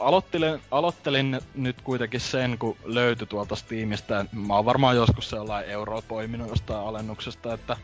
aloittelin, 0.00 0.60
aloittelin 0.70 1.40
nyt 1.54 1.82
kuitenkin 1.82 2.20
sen, 2.20 2.58
kun 2.58 2.76
löytyi 2.84 3.26
tuolta 3.26 3.56
Steamista. 3.56 4.26
Mä 4.32 4.54
oon 4.54 4.64
varmaan 4.64 4.96
joskus 4.96 5.30
sellainen 5.30 5.70
euroa 5.70 6.02
poiminut 6.08 6.48
jostain 6.48 6.88
alennuksesta, 6.88 7.54
että 7.54 7.76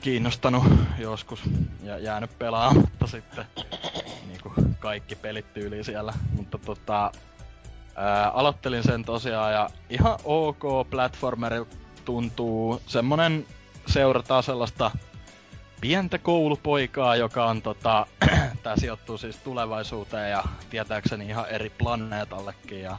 kiinnostanut 0.00 0.64
joskus 0.98 1.42
ja 1.82 1.98
jäänyt 1.98 2.38
pelaamatta 2.38 3.06
sitten 3.06 3.44
niinku 4.26 4.52
kaikki 4.78 5.16
pelit 5.16 5.52
tyyliin 5.52 5.84
siellä. 5.84 6.12
Mutta 6.36 6.58
tota, 6.58 7.12
ää, 7.96 8.30
aloittelin 8.30 8.82
sen 8.82 9.04
tosiaan 9.04 9.52
ja 9.52 9.70
ihan 9.90 10.18
ok 10.24 10.90
platformeri 10.90 11.64
tuntuu. 12.04 12.82
Semmonen 12.86 13.46
seurataan 13.86 14.42
sellaista 14.42 14.90
pientä 15.80 16.18
koulupoikaa, 16.18 17.16
joka 17.16 17.46
on 17.46 17.62
tota, 17.62 18.06
tää 18.62 18.76
sijoittuu 18.76 19.18
siis 19.18 19.36
tulevaisuuteen 19.36 20.30
ja 20.30 20.44
tietääkseni 20.70 21.26
ihan 21.26 21.48
eri 21.48 21.70
planeetallekin 21.70 22.82
ja 22.82 22.98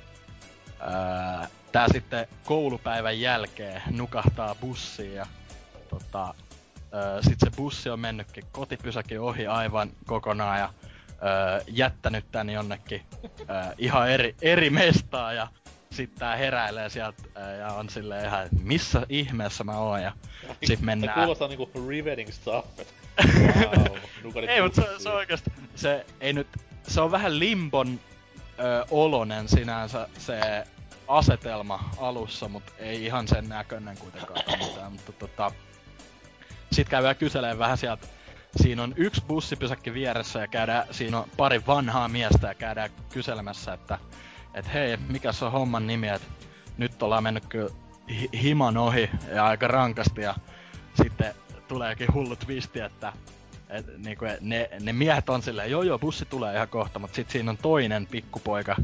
ää, 0.80 1.48
tää 1.72 1.88
sitten 1.92 2.28
koulupäivän 2.46 3.20
jälkeen 3.20 3.82
nukahtaa 3.92 4.56
bussiin 4.56 5.14
ja 5.14 5.26
tota, 5.90 6.34
ää, 6.92 7.22
sit 7.22 7.40
se 7.40 7.50
bussi 7.58 7.90
on 7.90 8.00
mennytkin 8.00 8.44
kotipysäkin 8.52 9.20
ohi 9.22 9.48
aivan 9.48 9.90
kokonaan 10.06 10.60
ja 10.60 10.74
ää, 11.22 11.62
jättänyt 11.68 12.26
tän 12.32 12.50
jonnekin 12.50 13.02
ää, 13.48 13.74
ihan 13.78 14.10
eri, 14.10 14.36
eri 14.42 14.70
mestaan 14.70 15.36
ja 15.36 15.48
sitten 15.92 16.20
tää 16.20 16.36
heräilee 16.36 16.90
sieltä 16.90 17.24
ja 17.60 17.68
on 17.74 17.90
silleen 17.90 18.26
ihan, 18.26 18.44
että 18.46 18.58
missä 18.64 19.06
ihmeessä 19.10 19.64
mä 19.64 19.78
oon 19.78 20.02
ja 20.04 20.12
sit 20.64 20.80
Se 20.80 20.86
mennään. 20.86 21.14
kuulostaa 21.20 21.48
niinku 21.48 21.70
riveting 21.88 22.30
stuff. 22.32 22.68
Wow, 24.24 24.44
Ei, 24.48 24.62
mutta 24.62 24.82
se, 24.82 24.88
se 25.04 25.10
oikeesti, 25.10 25.52
se 25.76 26.06
ei 26.22 26.34
nyt, 26.34 26.48
se 26.88 27.02
on 27.02 27.12
vähän 27.12 27.40
limbon 27.40 28.00
ö, 28.60 28.86
olonen 28.92 29.48
sinänsä 29.50 30.08
se 30.18 30.64
asetelma 31.08 31.90
alussa, 31.98 32.48
mutta 32.50 32.72
ei 32.80 33.06
ihan 33.06 33.28
sen 33.28 33.50
näköinen 33.50 33.98
kuitenkaan 33.98 34.40
mitään, 34.60 34.92
mutta 34.92 35.12
tota... 35.12 35.52
Sit 36.72 36.90
käydään 36.90 37.16
kyselee 37.16 37.58
vähän 37.58 37.78
sieltä, 37.78 38.08
siinä 38.56 38.84
on 38.84 38.94
yksi 38.98 39.24
bussipysäkki 39.28 39.94
vieressä 39.94 40.40
ja 40.40 40.48
käydään, 40.48 40.86
siinä 40.92 41.20
on 41.20 41.30
pari 41.38 41.62
vanhaa 41.68 42.08
miestä 42.08 42.48
ja 42.48 42.56
käydään 42.56 42.90
kyselemässä, 43.14 43.74
että 43.74 44.00
et 44.54 44.74
hei, 44.74 44.98
mikä 44.98 45.32
se 45.32 45.46
on 45.46 45.52
homman 45.52 45.88
nimi, 45.88 46.08
että 46.08 46.28
nyt 46.78 47.04
ollaan 47.04 47.24
mennyt 47.24 47.46
kyllä 47.46 47.70
hi- 48.10 48.30
himan 48.42 48.78
ohi 48.78 49.10
ja 49.34 49.46
aika 49.46 49.68
rankasti 49.68 50.22
ja 50.22 50.36
sitten 51.02 51.34
tuleekin 51.68 52.14
hullu 52.14 52.36
twisti, 52.36 52.80
että 52.80 53.14
et, 53.70 53.86
niinku, 53.98 54.26
ne, 54.42 54.70
ne 54.80 54.94
miehet 54.94 55.30
on 55.30 55.42
silleen, 55.42 55.72
joo 55.72 55.84
joo, 55.84 56.00
bussi 56.00 56.26
tulee 56.26 56.56
ihan 56.56 56.68
kohta, 56.68 57.00
mutta 57.00 57.16
sitten 57.16 57.34
siinä 57.34 57.52
on 57.52 57.58
toinen 57.58 58.08
pikkupoika, 58.08 58.76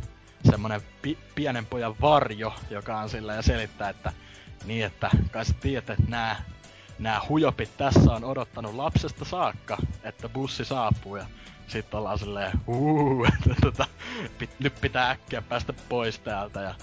semmonen 0.49 0.81
pi- 1.01 1.17
pienen 1.35 1.65
pojan 1.65 1.95
varjo, 2.01 2.53
joka 2.69 2.97
on 2.97 3.09
silleen 3.09 3.35
ja 3.35 3.41
selittää, 3.41 3.89
että 3.89 4.13
niin, 4.65 4.85
että 4.85 5.09
kai 5.31 5.45
sä 5.45 5.53
tiedät, 5.61 5.89
että 5.89 6.03
nää, 6.07 6.43
nää 6.99 7.21
hujopit 7.29 7.77
tässä 7.77 8.13
on 8.13 8.23
odottanut 8.23 8.75
lapsesta 8.75 9.25
saakka, 9.25 9.77
että 10.03 10.29
bussi 10.29 10.65
saapuu 10.65 11.15
ja 11.15 11.25
sitten 11.67 11.97
ollaan 11.97 12.19
silleen, 12.19 12.51
uuu, 12.67 13.25
että 13.33 13.55
tota, 13.61 13.85
pit, 14.37 14.49
nyt 14.59 14.81
pitää 14.81 15.09
äkkiä 15.09 15.41
päästä 15.41 15.73
pois 15.89 16.19
täältä 16.19 16.61
ja 16.61 16.75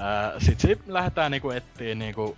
Ää, 0.00 0.32
sit 0.40 0.82
lähdetään 0.86 1.30
niinku 1.30 1.50
etsiä 1.50 1.94
niinku, 1.94 2.36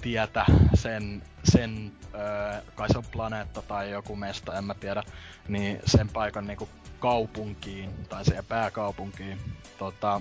tietä 0.00 0.44
sen, 0.74 1.22
sen 1.44 1.92
ö, 2.14 2.62
kai 2.74 2.88
se 2.88 2.98
on 2.98 3.04
planeetta 3.12 3.62
tai 3.62 3.90
joku 3.90 4.16
mesta, 4.16 4.58
en 4.58 4.64
mä 4.64 4.74
tiedä, 4.74 5.02
niin 5.48 5.80
sen 5.84 6.08
paikan 6.08 6.46
niinku 6.46 6.68
kaupunkiin 6.98 7.90
tai 8.08 8.24
siihen 8.24 8.44
pääkaupunkiin. 8.44 9.38
Tota, 9.78 10.20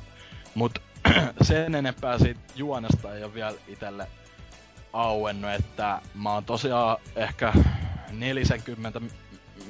mut 0.55 0.81
sen 1.41 1.75
enempää 1.75 2.19
siitä 2.19 2.39
juonesta 2.55 3.15
ei 3.15 3.23
ole 3.23 3.33
vielä 3.33 3.53
itelle 3.67 4.07
auennut, 4.95 5.51
että 5.51 6.01
mä 6.13 6.33
oon 6.33 6.45
tosiaan 6.45 6.97
ehkä 7.15 7.53
40 8.11 9.01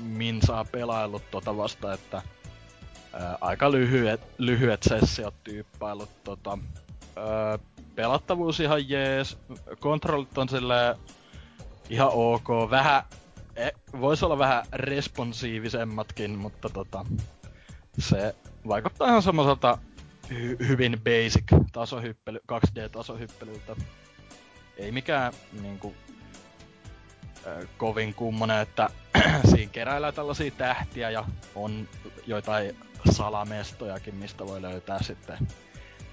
minsaa 0.02 0.66
pelaillut 0.66 1.32
tota 1.32 1.58
vasta, 1.58 1.94
että 1.94 2.22
ää, 3.14 3.38
aika 3.42 3.72
lyhyet, 3.72 4.22
lyhyet 4.38 4.84
sessiot 4.84 5.44
tyyppailut. 5.44 6.24
Tota, 6.24 6.58
ää, 7.16 7.60
pelattavuus 7.96 8.60
ihan 8.60 8.90
jees, 8.90 9.38
kontrollit 9.80 10.38
on 10.38 10.50
silleen 10.50 10.96
ihan 11.90 12.10
ok, 12.14 12.48
vähän, 12.70 13.04
e, 13.56 13.70
voisi 14.00 14.26
olla 14.26 14.38
vähän 14.38 14.66
responsiivisemmatkin, 14.74 16.32
mutta 16.32 16.70
tota, 16.70 17.06
se 18.00 18.36
vaikuttaa 18.68 19.08
ihan 19.08 19.22
semmoiselta 19.22 19.78
hy- 20.30 20.68
hyvin 20.68 21.00
basic 21.04 21.44
tasohyppely, 21.72 22.40
2D-tasohyppelyltä. 22.52 23.76
Ei 24.78 24.92
mikään 24.92 25.34
niinku, 25.62 25.96
ö, 27.46 27.68
kovin 27.78 28.14
kummonen, 28.14 28.62
että 28.62 28.90
siinä 29.56 29.72
keräillään 29.72 30.14
tällaisia 30.14 30.52
tähtiä 30.52 31.10
ja 31.10 31.26
on 31.56 31.88
joitain 32.28 32.78
salamestojakin, 33.12 34.16
mistä 34.16 34.48
voi 34.48 34.62
löytää 34.62 35.04
sitten 35.04 35.38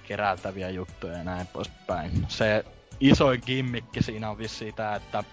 keräiltäviä 0.02 0.70
juttuja 0.70 1.12
ja 1.12 1.24
näin 1.24 1.46
poispäin. 1.46 2.26
Se 2.28 2.64
isoin 3.00 3.42
gimmikki 3.46 4.02
siinä 4.02 4.30
on 4.30 4.38
vissi 4.38 4.72
tää, 4.72 4.96
että 4.96 5.24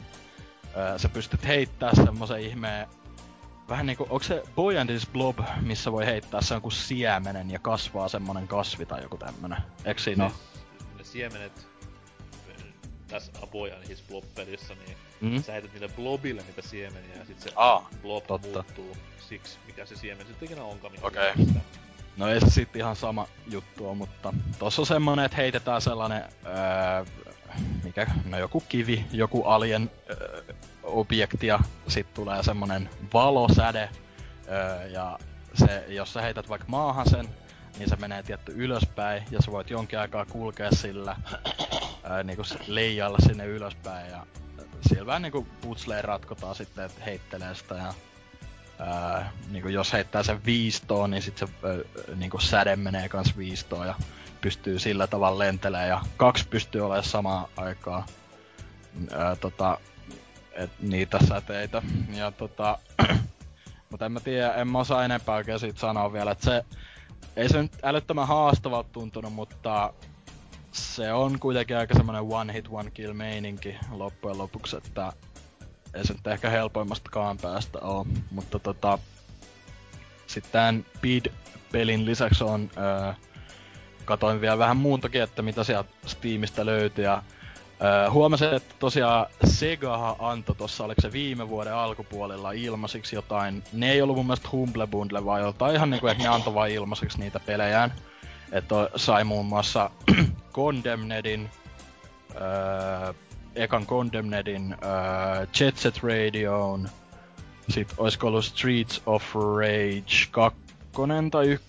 ö, 0.95 0.99
sä 0.99 1.09
pystyt 1.09 1.47
heittää 1.47 1.95
semmosen 1.95 2.41
ihmeen 2.41 2.87
vähän 3.69 3.85
niinku, 3.85 4.03
onko 4.03 4.23
se 4.23 4.43
Boy 4.55 4.77
and 4.77 4.89
His 4.89 5.07
Blob, 5.07 5.39
missä 5.61 5.91
voi 5.91 6.05
heittää 6.05 6.41
se 6.41 6.55
jonkun 6.55 6.71
siemenen 6.71 7.51
ja 7.51 7.59
kasvaa 7.59 8.09
semmonen 8.09 8.47
kasvi 8.47 8.85
tai 8.85 9.01
joku 9.01 9.17
tämmönen? 9.17 9.61
Eikö 9.85 10.01
siinä 10.01 10.25
ne, 10.25 10.31
ne 10.97 11.03
siemenet 11.03 11.68
tässä 13.09 13.31
A 13.41 13.47
Boy 13.47 13.71
and 13.71 13.87
His 13.87 14.03
Blob-pelissä, 14.09 14.75
niin 14.75 14.97
mm? 15.21 15.43
sä 15.43 15.51
heität 15.51 15.73
niille 15.73 15.89
blobille 15.89 16.41
niitä 16.41 16.61
siemeniä 16.61 17.15
ja 17.15 17.25
sit 17.25 17.39
se 17.39 17.51
Aa, 17.55 17.89
blob 18.01 18.27
totta. 18.27 18.47
muuttuu 18.47 18.97
siksi, 19.29 19.57
mikä 19.67 19.85
se 19.85 19.95
siemen 19.95 20.27
sitten 20.27 20.45
ikinä 20.45 20.63
onkaan. 20.63 20.93
Okei. 21.01 21.33
sä 21.37 21.45
sitä. 21.45 21.59
No 22.17 22.27
ei 22.27 22.39
se 22.39 22.49
sit 22.49 22.75
ihan 22.75 22.95
sama 22.95 23.27
juttu 23.47 23.89
on, 23.89 23.97
mutta 23.97 24.33
tossa 24.59 24.81
on 24.81 24.85
semmonen, 24.85 25.25
että 25.25 25.37
heitetään 25.37 25.81
sellainen, 25.81 26.23
öö, 26.45 27.05
mikä, 27.83 28.07
no 28.25 28.39
joku 28.39 28.63
kivi, 28.69 29.05
joku 29.11 29.43
alien 29.43 29.91
öö, 30.09 30.43
objekti 30.83 31.47
ja 31.47 31.59
sit 31.87 32.13
tulee 32.13 32.43
semmonen 32.43 32.89
valosäde. 33.13 33.89
Öö, 34.47 34.87
ja 34.87 35.19
se, 35.53 35.85
jos 35.87 36.13
sä 36.13 36.21
heität 36.21 36.49
vaikka 36.49 36.67
maahan 36.67 37.09
sen, 37.09 37.29
niin 37.77 37.89
se 37.89 37.95
menee 37.95 38.23
tietty 38.23 38.51
ylöspäin 38.55 39.23
ja 39.31 39.41
sä 39.41 39.51
voit 39.51 39.69
jonkin 39.69 39.99
aikaa 39.99 40.25
kulkea 40.25 40.71
sillä 40.71 41.15
öö, 42.09 42.23
niinku 42.23 42.43
leijailla 42.67 43.17
sinne 43.27 43.45
ylöspäin 43.45 44.11
ja 44.11 44.25
siellä 44.81 45.05
vähän 45.05 45.21
niinku 45.21 45.47
putsleen 45.61 46.03
ratkotaan 46.03 46.55
sitten, 46.55 46.85
että 46.85 47.03
heittelee 47.03 47.55
sitä 47.55 47.75
ja 47.75 47.93
Öö, 48.81 49.23
niinku 49.51 49.69
jos 49.69 49.93
heittää 49.93 50.23
sen 50.23 50.45
viistoon, 50.45 51.11
niin 51.11 51.21
sit 51.21 51.37
se 51.37 51.47
öö, 51.63 51.83
niinku 52.15 52.39
säde 52.39 52.75
menee 52.75 53.09
kans 53.09 53.37
viistoon 53.37 53.87
ja 53.87 53.95
pystyy 54.41 54.79
sillä 54.79 55.07
tavalla 55.07 55.39
lentelee 55.39 55.87
ja 55.87 56.01
kaksi 56.17 56.47
pystyy 56.47 56.81
olemaan 56.81 57.03
samaan 57.03 57.47
aikaan 57.57 58.03
öö, 59.11 59.35
tota, 59.35 59.77
et 60.51 60.71
niitä 60.81 61.19
säteitä. 61.27 61.81
Ja 62.15 62.31
tota, 62.31 62.79
mutta 63.89 64.05
en 64.05 64.11
mä 64.11 64.19
tiedä, 64.19 64.53
en 64.53 64.67
mä 64.67 64.79
osaa 64.79 65.05
enempää 65.05 65.35
oikein 65.35 65.59
siitä 65.59 65.79
sanoa 65.79 66.13
vielä, 66.13 66.31
että 66.31 66.45
se 66.45 66.65
ei 67.35 67.49
se 67.49 67.61
nyt 67.61 67.77
älyttömän 67.83 68.27
haastavalta 68.27 68.89
tuntunut, 68.91 69.33
mutta 69.33 69.93
se 70.79 71.13
on 71.13 71.39
kuitenkin 71.39 71.77
aika 71.77 71.93
semmonen 71.93 72.25
one 72.29 72.53
hit 72.53 72.65
one 72.71 72.91
kill 72.91 73.13
meininki 73.13 73.77
loppujen 73.91 74.37
lopuksi, 74.37 74.77
että 74.77 75.13
ei 75.93 76.07
se 76.07 76.13
nyt 76.13 76.27
ehkä 76.27 76.49
helpoimmastakaan 76.49 77.37
päästä 77.37 77.79
oo, 77.79 78.05
mutta 78.31 78.59
tota... 78.59 78.99
Sitten 80.27 80.51
tämän 80.51 80.85
Speed-pelin 80.97 82.05
lisäksi 82.05 82.43
on... 82.43 82.69
Öö, 82.77 83.13
katoin 84.05 84.41
vielä 84.41 84.57
vähän 84.57 84.77
muutakin, 84.77 85.21
että 85.21 85.41
mitä 85.41 85.63
sieltä 85.63 85.89
Steamista 86.05 86.65
löytyi. 86.65 87.03
Ja 87.03 87.23
öö, 87.83 88.11
huomasin, 88.11 88.53
että 88.53 88.75
tosiaan 88.79 89.25
Segahan 89.43 90.15
antoi 90.19 90.55
tossa, 90.55 90.83
oliko 90.83 91.01
se 91.01 91.11
viime 91.11 91.49
vuoden 91.49 91.73
alkupuolella 91.73 92.51
ilmaisiksi 92.51 93.15
jotain, 93.15 93.63
ne 93.73 93.91
ei 93.91 94.01
ollut 94.01 94.15
mun 94.15 94.25
mielestä 94.25 94.49
Humble 94.51 94.87
Bundle, 94.87 95.25
vaan 95.25 95.41
jotain 95.41 95.75
ihan 95.75 95.89
niinku, 95.89 96.07
että 96.07 96.23
ne 96.23 96.29
antoi 96.29 96.53
vain 96.53 96.73
ilmaisiksi 96.73 97.19
niitä 97.19 97.39
pelejään. 97.39 97.93
Että 98.51 98.75
sai 98.95 99.23
muun 99.23 99.45
muassa 99.45 99.91
Condemnedin, 100.53 101.49
öö, 102.35 103.13
ekan 103.55 103.85
Condemnedin, 103.85 104.75
öö, 104.83 105.45
Jet 105.59 105.77
Set 105.77 105.99
Radioon, 106.03 106.89
sit 107.69 107.93
oisko 107.97 108.27
ollut 108.27 108.45
Streets 108.45 109.01
of 109.05 109.35
Rage 109.35 110.27
2 110.31 110.59
tai 111.31 111.47
1, 111.47 111.63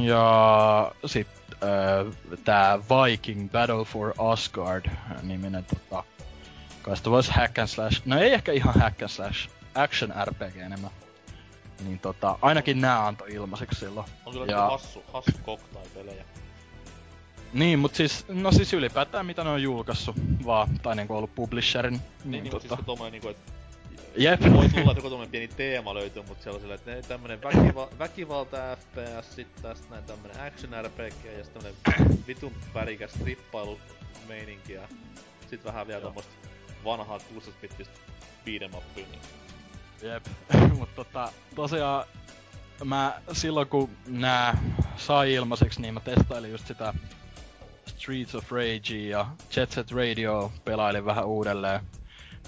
ja 0.00 0.92
sit 1.06 1.28
öö, 1.62 2.10
tää 2.44 2.78
Viking 2.78 3.52
Battle 3.52 3.84
for 3.84 4.12
Asgard 4.18 4.86
niminen 5.22 5.64
tota, 5.64 6.04
kai 6.82 6.96
sitä 6.96 7.10
vois 7.10 7.30
hack 7.30 7.58
and 7.58 7.68
slash, 7.68 8.02
no 8.04 8.18
ei 8.20 8.32
ehkä 8.32 8.52
ihan 8.52 8.74
hack 8.80 9.02
and 9.02 9.08
slash, 9.08 9.48
action 9.74 10.12
RPG 10.24 10.56
enemmän. 10.56 10.90
Niin 11.84 11.98
tota, 11.98 12.38
ainakin 12.42 12.80
nää 12.80 13.06
antoi 13.06 13.32
ilmaiseksi 13.34 13.80
silloin. 13.80 14.06
On 14.26 14.32
kyllä 14.32 14.46
Ja- 14.46 14.56
niinku 14.56 14.70
hassu, 14.72 15.04
hassu 15.12 15.32
cocktail-pelejä. 15.46 16.24
Niin, 17.52 17.78
mut 17.78 17.94
siis, 17.94 18.24
no 18.28 18.52
siis 18.52 18.72
ylipäätään 18.72 19.26
mitä 19.26 19.44
ne 19.44 19.50
on 19.50 19.62
julkaissut 19.62 20.16
vaan, 20.46 20.78
tai 20.78 20.96
niinku 20.96 21.14
ollut 21.14 21.34
publisherin. 21.34 21.92
Niin, 21.92 22.02
Niin, 22.24 22.30
niin, 22.30 22.42
mutta 22.42 22.50
tota, 22.56 22.68
siis 22.68 22.76
kun 22.76 22.84
tommonen 22.84 23.12
niinku, 23.12 23.28
et 23.28 23.36
Jep. 24.16 24.40
voi 24.40 24.50
tulla, 24.50 24.62
että 24.64 24.98
joku 24.98 25.00
tommonen 25.00 25.30
pieni 25.30 25.48
teema 25.48 25.94
löytyy, 25.94 26.22
mut 26.22 26.42
siellä 26.42 26.56
on 26.56 26.60
silleen, 26.60 26.78
että 26.78 26.90
ne 26.90 27.02
tämmönen 27.02 27.42
väkiva- 27.42 27.98
väkivalta 27.98 28.56
FPS, 28.76 29.34
sit 29.34 29.48
tästä 29.62 29.86
näin 29.90 30.04
tämmönen 30.04 30.40
action 30.46 30.84
RPG 30.84 31.24
ja 31.38 31.44
sit 31.44 31.54
tämmönen 31.54 31.74
vitun 32.26 32.52
värikäs 32.74 33.10
strippailu 33.12 33.78
meininki 34.28 34.72
ja 34.72 34.88
sit 35.50 35.64
vähän 35.64 35.86
vielä 35.86 36.00
Joo. 36.00 36.04
tommoista 36.06 36.32
vanhaa 36.84 37.18
16-bittistä 37.18 37.98
beat'em 38.46 38.76
upia, 38.76 39.06
niin 39.10 39.20
Jep, 40.02 40.26
mut 40.78 40.94
tota, 40.94 41.32
tosiaan 41.54 42.04
mä 42.84 43.20
silloin 43.32 43.68
kun 43.68 43.90
nää 44.06 44.62
sai 44.96 45.34
ilmaiseksi, 45.34 45.80
niin 45.80 45.94
mä 45.94 46.00
testailin 46.00 46.50
just 46.50 46.66
sitä 46.66 46.94
Streets 47.86 48.34
of 48.34 48.52
Rage 48.52 48.96
ja 48.96 49.26
Jet 49.56 49.72
Set 49.72 49.92
Radio 49.92 50.52
pelailin 50.64 51.04
vähän 51.04 51.26
uudelleen 51.26 51.80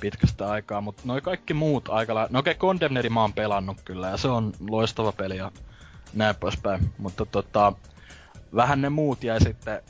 pitkästä 0.01 0.51
aikaa, 0.51 0.81
mutta 0.81 1.03
noi 1.05 1.21
kaikki 1.21 1.55
muut 1.55 1.89
aika 1.89 2.15
lailla... 2.15 2.33
No 2.33 2.39
okei, 2.39 2.51
okay, 2.51 2.61
Condemneri 2.61 3.09
mä 3.09 3.21
oon 3.21 3.33
pelannut 3.33 3.81
kyllä 3.85 4.09
ja 4.09 4.17
se 4.17 4.29
on 4.29 4.53
loistava 4.69 5.13
peli 5.13 5.37
ja 5.37 5.53
näin 6.15 6.37
poispäin, 6.37 6.93
mutta 6.99 7.27
tota, 7.27 7.73
vähän 8.55 8.81
ne 8.81 8.89
muut 8.89 9.25
jäi 9.25 9.41
sitten 9.41 9.83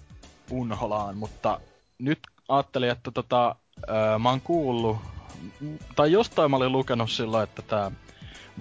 unholaan, 0.51 1.17
mutta 1.17 1.61
nyt 1.99 2.19
ajattelin, 2.49 2.91
että 2.91 3.11
tota, 3.11 3.57
öö, 3.89 4.19
mä 4.19 4.31
oon 4.31 4.41
kuullut, 4.41 4.97
tai 5.97 6.13
jostain 6.13 6.51
mä 6.51 6.57
olin 6.57 6.73
lukenut 6.73 7.11
silloin, 7.11 7.45
että 7.45 7.63
tää 7.63 7.91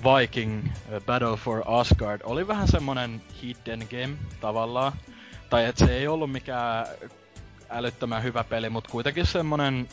Viking 0.03 0.67
Battle 1.05 1.37
for 1.37 1.63
Asgard 1.65 2.21
oli 2.23 2.47
vähän 2.47 2.67
semmonen 2.67 3.21
hidden 3.41 3.79
game 3.79 4.17
tavallaan. 4.41 4.93
Tai 5.53 5.65
että 5.65 5.85
se 5.85 5.97
ei 5.97 6.07
ollut 6.07 6.31
mikään 6.31 6.87
älyttömän 7.69 8.23
hyvä 8.23 8.43
peli, 8.43 8.69
mutta 8.69 8.89
kuitenkin 8.89 9.25
semmonen 9.25 9.89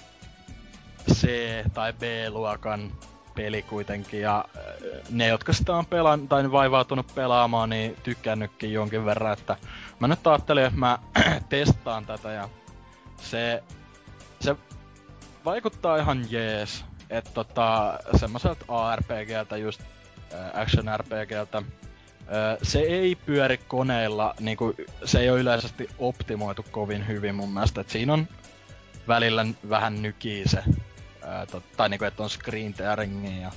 C- 1.13 1.73
tai 1.75 1.93
B-luokan 1.93 2.93
peli 3.35 3.63
kuitenkin. 3.63 4.21
Ja 4.21 4.45
ö, 4.57 5.03
ne, 5.11 5.27
jotka 5.27 5.53
sitä 5.53 5.77
on 5.77 5.87
pelan, 5.87 6.29
tai 6.29 6.53
vaivautunut 6.53 7.15
pelaamaan, 7.15 7.71
niin 7.71 7.97
tykkännytkin 8.03 8.73
jonkin 8.73 9.05
verran. 9.05 9.33
Että 9.33 9.57
mä 9.99 10.09
nyt 10.09 10.27
ajattelin, 10.27 10.65
että 10.65 10.79
mä 10.79 10.99
testaan 11.49 12.07
tätä 12.07 12.33
ja 12.33 12.49
se, 13.17 13.63
se 14.41 14.57
vaikuttaa 15.45 15.97
ihan 15.97 16.27
jees. 16.31 16.85
Että 17.11 17.31
tota, 17.35 17.99
semmoiselta 18.17 18.65
ARPGltä 18.69 19.57
just 19.57 19.81
äh, 20.35 20.61
action 20.61 20.87
RPGltä. 20.97 21.63
Se 22.63 22.79
ei 22.79 23.17
pyöri 23.17 23.59
koneilla, 23.59 24.35
niinku, 24.41 24.75
se 25.05 25.21
ei 25.21 25.31
ole 25.31 25.41
yleisesti 25.41 25.89
optimoitu 25.99 26.65
kovin 26.71 27.09
hyvin 27.09 27.35
mun 27.35 27.53
mielestä. 27.53 27.81
Et 27.81 27.91
siinä 27.91 28.13
on 28.13 28.29
välillä 29.09 29.47
vähän 29.69 30.03
nykii 30.03 30.49
se, 30.49 30.63
tai 31.77 31.89
niinku, 31.89 32.05
että 32.05 32.23
on 32.23 32.31
screen 32.31 32.75
tearingia 32.75 33.41
ja 33.41 33.53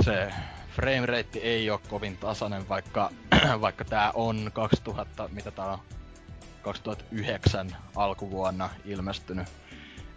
se 0.00 0.32
frame 0.76 1.06
rate 1.06 1.38
ei 1.38 1.70
ole 1.70 1.80
kovin 1.88 2.16
tasainen, 2.16 2.68
vaikka, 2.68 3.10
vaikka 3.60 3.84
tää 3.84 4.12
on 4.14 4.50
2000, 4.52 5.28
mitä 5.32 5.50
tää 5.50 5.66
on, 5.66 5.78
2009 6.62 7.76
alkuvuonna 7.96 8.70
ilmestynyt. 8.84 9.48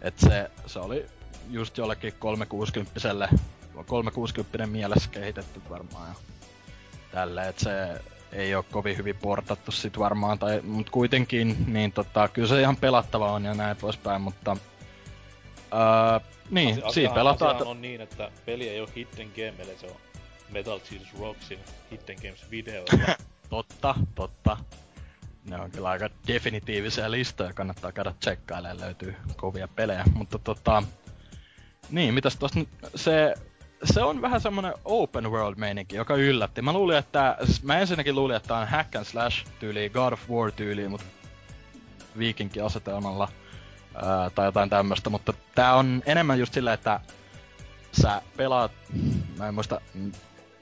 Et 0.00 0.18
se, 0.18 0.50
se 0.66 0.78
oli 0.78 1.06
just 1.50 1.78
jollekin 1.78 2.12
360 2.18 3.28
360 3.86 4.66
mielessä 4.66 5.10
kehitetty 5.10 5.60
varmaan 5.70 6.08
ja 6.08 6.14
tälleen, 7.12 7.48
että 7.48 7.62
se 7.62 8.00
ei 8.32 8.54
ole 8.54 8.64
kovin 8.70 8.96
hyvin 8.96 9.16
portattu 9.16 9.72
sit 9.72 9.98
varmaan, 9.98 10.38
tai, 10.38 10.60
mut 10.60 10.90
kuitenkin, 10.90 11.56
niin 11.66 11.92
tota, 11.92 12.28
kyllä 12.28 12.48
se 12.48 12.60
ihan 12.60 12.76
pelattava 12.76 13.32
on 13.32 13.44
ja 13.44 13.54
näin 13.54 13.76
poispäin, 13.76 14.22
mutta 14.22 14.56
ää, 15.70 16.20
niin, 16.50 16.74
Asia- 16.74 16.90
siinä 16.90 17.14
pelataan, 17.14 17.66
on 17.66 17.82
niin, 17.82 18.00
että 18.00 18.30
peli 18.46 18.68
ei 18.68 18.80
oo 18.80 18.88
Hidden 18.96 19.28
Game, 19.36 19.62
eli 19.62 19.78
se 19.78 19.86
on 19.86 19.96
Metal 20.50 20.80
Jesus 20.90 21.18
Rocksin 21.20 21.58
Hidden 21.90 22.16
Games 22.22 22.50
video. 22.50 22.84
totta, 23.50 23.94
totta. 24.14 24.56
Ne 25.44 25.60
on 25.60 25.70
kyllä 25.70 25.88
aika 25.88 26.10
definitiivisia 26.26 27.10
listoja, 27.10 27.52
kannattaa 27.52 27.92
käydä 27.92 28.14
tsekkailemaan, 28.20 28.80
löytyy 28.80 29.14
kovia 29.36 29.68
pelejä, 29.68 30.04
mutta 30.14 30.38
tota, 30.38 30.82
niin, 31.90 32.14
mitäs 32.14 32.36
tosta 32.36 32.58
nyt, 32.58 32.68
se, 32.94 33.34
se 33.84 34.02
on 34.02 34.22
vähän 34.22 34.40
semmonen 34.40 34.72
open 34.84 35.30
world 35.30 35.58
meininki, 35.58 35.96
joka 35.96 36.16
yllätti. 36.16 36.62
Mä 36.62 36.72
luulin, 36.72 36.96
että, 36.96 37.36
siis 37.44 37.62
mä 37.62 37.78
ensinnäkin 37.78 38.14
luulin, 38.14 38.36
että 38.36 38.56
on 38.56 38.68
hack 38.68 38.96
and 38.96 39.04
slash 39.04 39.46
tyyli, 39.58 39.90
God 39.90 40.12
of 40.12 40.30
War 40.30 40.52
tyyli, 40.52 40.88
mutta 40.88 41.06
viikinkiasetelmalla 42.18 43.28
ää, 43.94 44.30
tai 44.30 44.46
jotain 44.46 44.70
tämmöstä, 44.70 45.10
mutta 45.10 45.32
tää 45.54 45.74
on 45.74 46.02
enemmän 46.06 46.38
just 46.38 46.54
silleen, 46.54 46.74
että 46.74 47.00
sä 48.02 48.22
pelaat, 48.36 48.72
mä 49.38 49.48
en 49.48 49.54
muista 49.54 49.80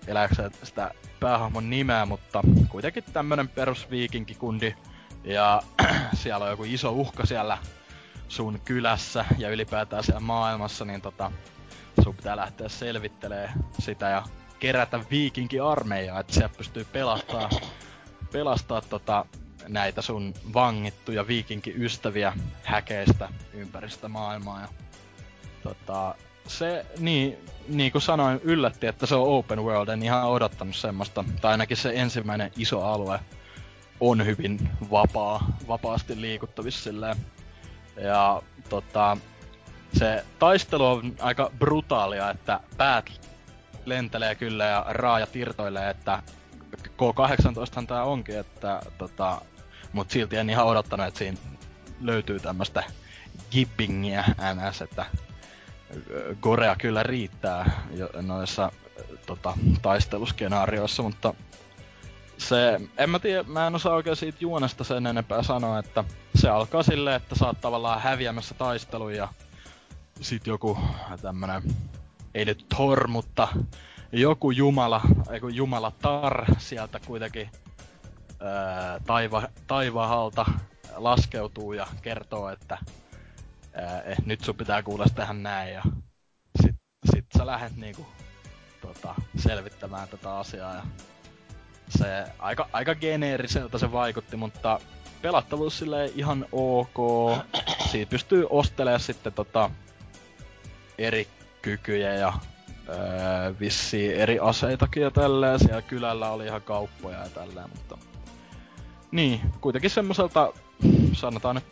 elääksä 0.07 0.51
sitä 0.63 0.91
päähahmon 1.21 1.71
nimeä, 1.71 2.07
mutta 2.07 2.43
kuitenkin 2.69 3.05
tämmönen 3.13 3.49
perusviikinkikundi. 3.49 4.75
Ja 5.25 5.63
siellä 6.23 6.45
on 6.45 6.51
joku 6.51 6.65
iso 6.65 6.93
uhka 6.93 7.27
siellä 7.27 7.59
sun 8.29 8.61
kylässä 8.65 9.25
ja 9.39 9.51
ylipäätään 9.51 10.05
siellä 10.05 10.21
maailmassa, 10.21 10.85
niin 10.85 11.01
tota, 11.01 11.33
sun 12.03 12.17
pitää 12.17 12.37
lähteä 12.37 12.69
selvittelee 12.69 13.51
sitä 13.79 14.09
ja 14.09 14.23
kerätä 14.59 15.01
viikinkiarmeijaa, 15.11 16.21
että 16.21 16.33
siellä 16.33 16.55
pystyy 16.57 16.85
pelastaa, 16.85 17.51
pelastaa 18.33 18.81
tota, 18.81 19.25
näitä 19.69 20.03
sun 20.03 20.35
vangittuja 20.55 21.27
viikinki-ystäviä 21.27 22.33
häkeistä 22.63 23.29
ympäristä 23.55 24.09
maailmaa. 24.09 24.61
Ja, 24.61 24.69
tota, 25.63 26.15
se, 26.47 26.87
niin, 26.99 27.39
niin 27.69 27.93
kuin 27.93 28.03
sanoin, 28.03 28.41
yllätti, 28.43 28.87
että 28.87 29.07
se 29.07 29.15
on 29.15 29.29
open 29.29 29.63
world. 29.65 29.89
En 29.89 30.03
ihan 30.03 30.25
odottanut 30.25 30.77
semmoista. 30.77 31.25
Tai 31.41 31.51
ainakin 31.51 31.77
se 31.77 31.93
ensimmäinen 31.95 32.53
iso 32.57 32.83
alue 32.83 33.21
on 34.01 34.27
hyvin 34.27 34.71
vapaa, 34.91 35.57
vapaasti 35.69 36.21
liikuttavissa 36.21 36.83
silleen. 36.83 37.17
Ja 37.97 38.43
tota, 38.69 39.17
se 39.99 40.25
taistelu 40.39 40.87
on 40.87 41.15
aika 41.21 41.51
brutaalia, 41.59 42.31
että 42.31 42.61
päät 42.77 43.11
lentelee 43.85 44.35
kyllä 44.35 44.65
ja 44.65 44.87
raaja 44.89 45.27
tirtoilee, 45.27 45.91
että 45.91 46.23
K18 46.77 47.87
tää 47.87 48.05
onkin, 48.05 48.39
että 48.39 48.81
tota, 48.99 49.43
mut 49.93 50.11
silti 50.11 50.37
en 50.37 50.51
ihan 50.51 50.67
odottanut, 50.67 51.07
että 51.07 51.19
siinä 51.19 51.39
löytyy 52.01 52.41
tämmöstä 52.41 52.83
gibbingiä 53.51 54.25
ns, 54.55 54.83
että 54.83 55.07
Gorea 56.41 56.77
kyllä 56.77 57.03
riittää 57.03 57.87
noissa 58.23 58.73
tota, 59.27 59.59
taisteluskenaarioissa, 59.83 61.03
mutta 61.03 61.35
se, 62.39 62.81
en 62.99 63.11
mä 63.11 63.19
tiedä, 63.19 63.43
mä 63.43 63.67
en 63.67 63.75
osaa 63.75 63.95
oikein 63.95 64.17
siitä 64.17 64.39
juonesta 64.41 64.85
sen 64.85 65.07
enempää 65.07 65.43
sanoa, 65.43 65.79
että 65.79 66.05
se 66.35 66.49
alkaa 66.49 66.83
silleen, 66.83 67.17
että 67.17 67.35
sä 67.35 67.47
oot 67.47 67.61
tavallaan 67.61 68.01
häviämässä 68.01 68.55
taisteluja 68.55 69.17
ja 69.17 69.29
sit 70.21 70.47
joku 70.47 70.79
tämmönen, 71.23 71.63
ei 72.35 72.45
nyt 72.45 72.67
Thor, 72.75 73.09
mutta 73.09 73.49
joku 74.13 74.51
jumala, 74.51 75.01
ei 75.31 75.41
kun 75.41 75.55
jumala 75.55 75.93
Tar 76.03 76.45
sieltä 76.59 77.01
kuitenkin 77.07 77.51
taiva, 79.07 79.49
taivahalta 79.67 80.47
laskeutuu 80.97 81.73
ja 81.73 81.87
kertoo, 82.03 82.49
että 82.49 82.79
ää, 83.75 84.03
eh, 84.03 84.17
nyt 84.27 84.41
sun 84.41 84.55
pitää 84.55 84.83
kuulla 84.83 85.05
tähän 85.15 85.43
näin 85.43 85.75
ja 85.75 85.83
sit, 86.63 86.77
sit 87.13 87.27
sä 87.39 87.47
lähdet 87.47 87.77
niinku 87.77 88.07
tota, 88.81 89.15
selvittämään 89.37 90.09
tätä 90.09 90.39
asiaa 90.39 90.75
ja 90.75 90.83
se 91.89 92.25
aika, 92.39 92.69
aika 92.73 92.95
geneeriseltä 92.95 93.79
se 93.79 93.93
vaikutti, 93.93 94.37
mutta 94.37 94.81
pelattavuus 95.23 95.79
sille 95.79 96.07
ihan 96.15 96.47
ok. 96.53 96.99
Siitä 97.91 98.11
pystyy 98.11 98.47
ostelemaan 98.51 99.01
sitten 99.01 99.33
tota, 99.33 99.71
eri 101.05 101.29
kykyjä 101.63 102.15
ja 102.15 102.33
öö, 102.89 103.55
vissiin 103.61 104.15
eri 104.15 104.39
aseitakin 104.39 105.03
ja 105.03 105.11
tälleen. 105.11 105.59
Siellä 105.59 105.83
kylällä 105.83 106.31
oli 106.31 106.47
ihan 106.47 106.63
kauppoja 106.63 107.19
ja 107.19 107.29
tälleen, 107.29 107.71
mutta... 107.71 107.99
Niin, 109.13 109.41
kuitenkin 109.61 109.91
semmoiselta, 109.91 110.53
sanotaan 111.13 111.55
nyt 111.55 111.65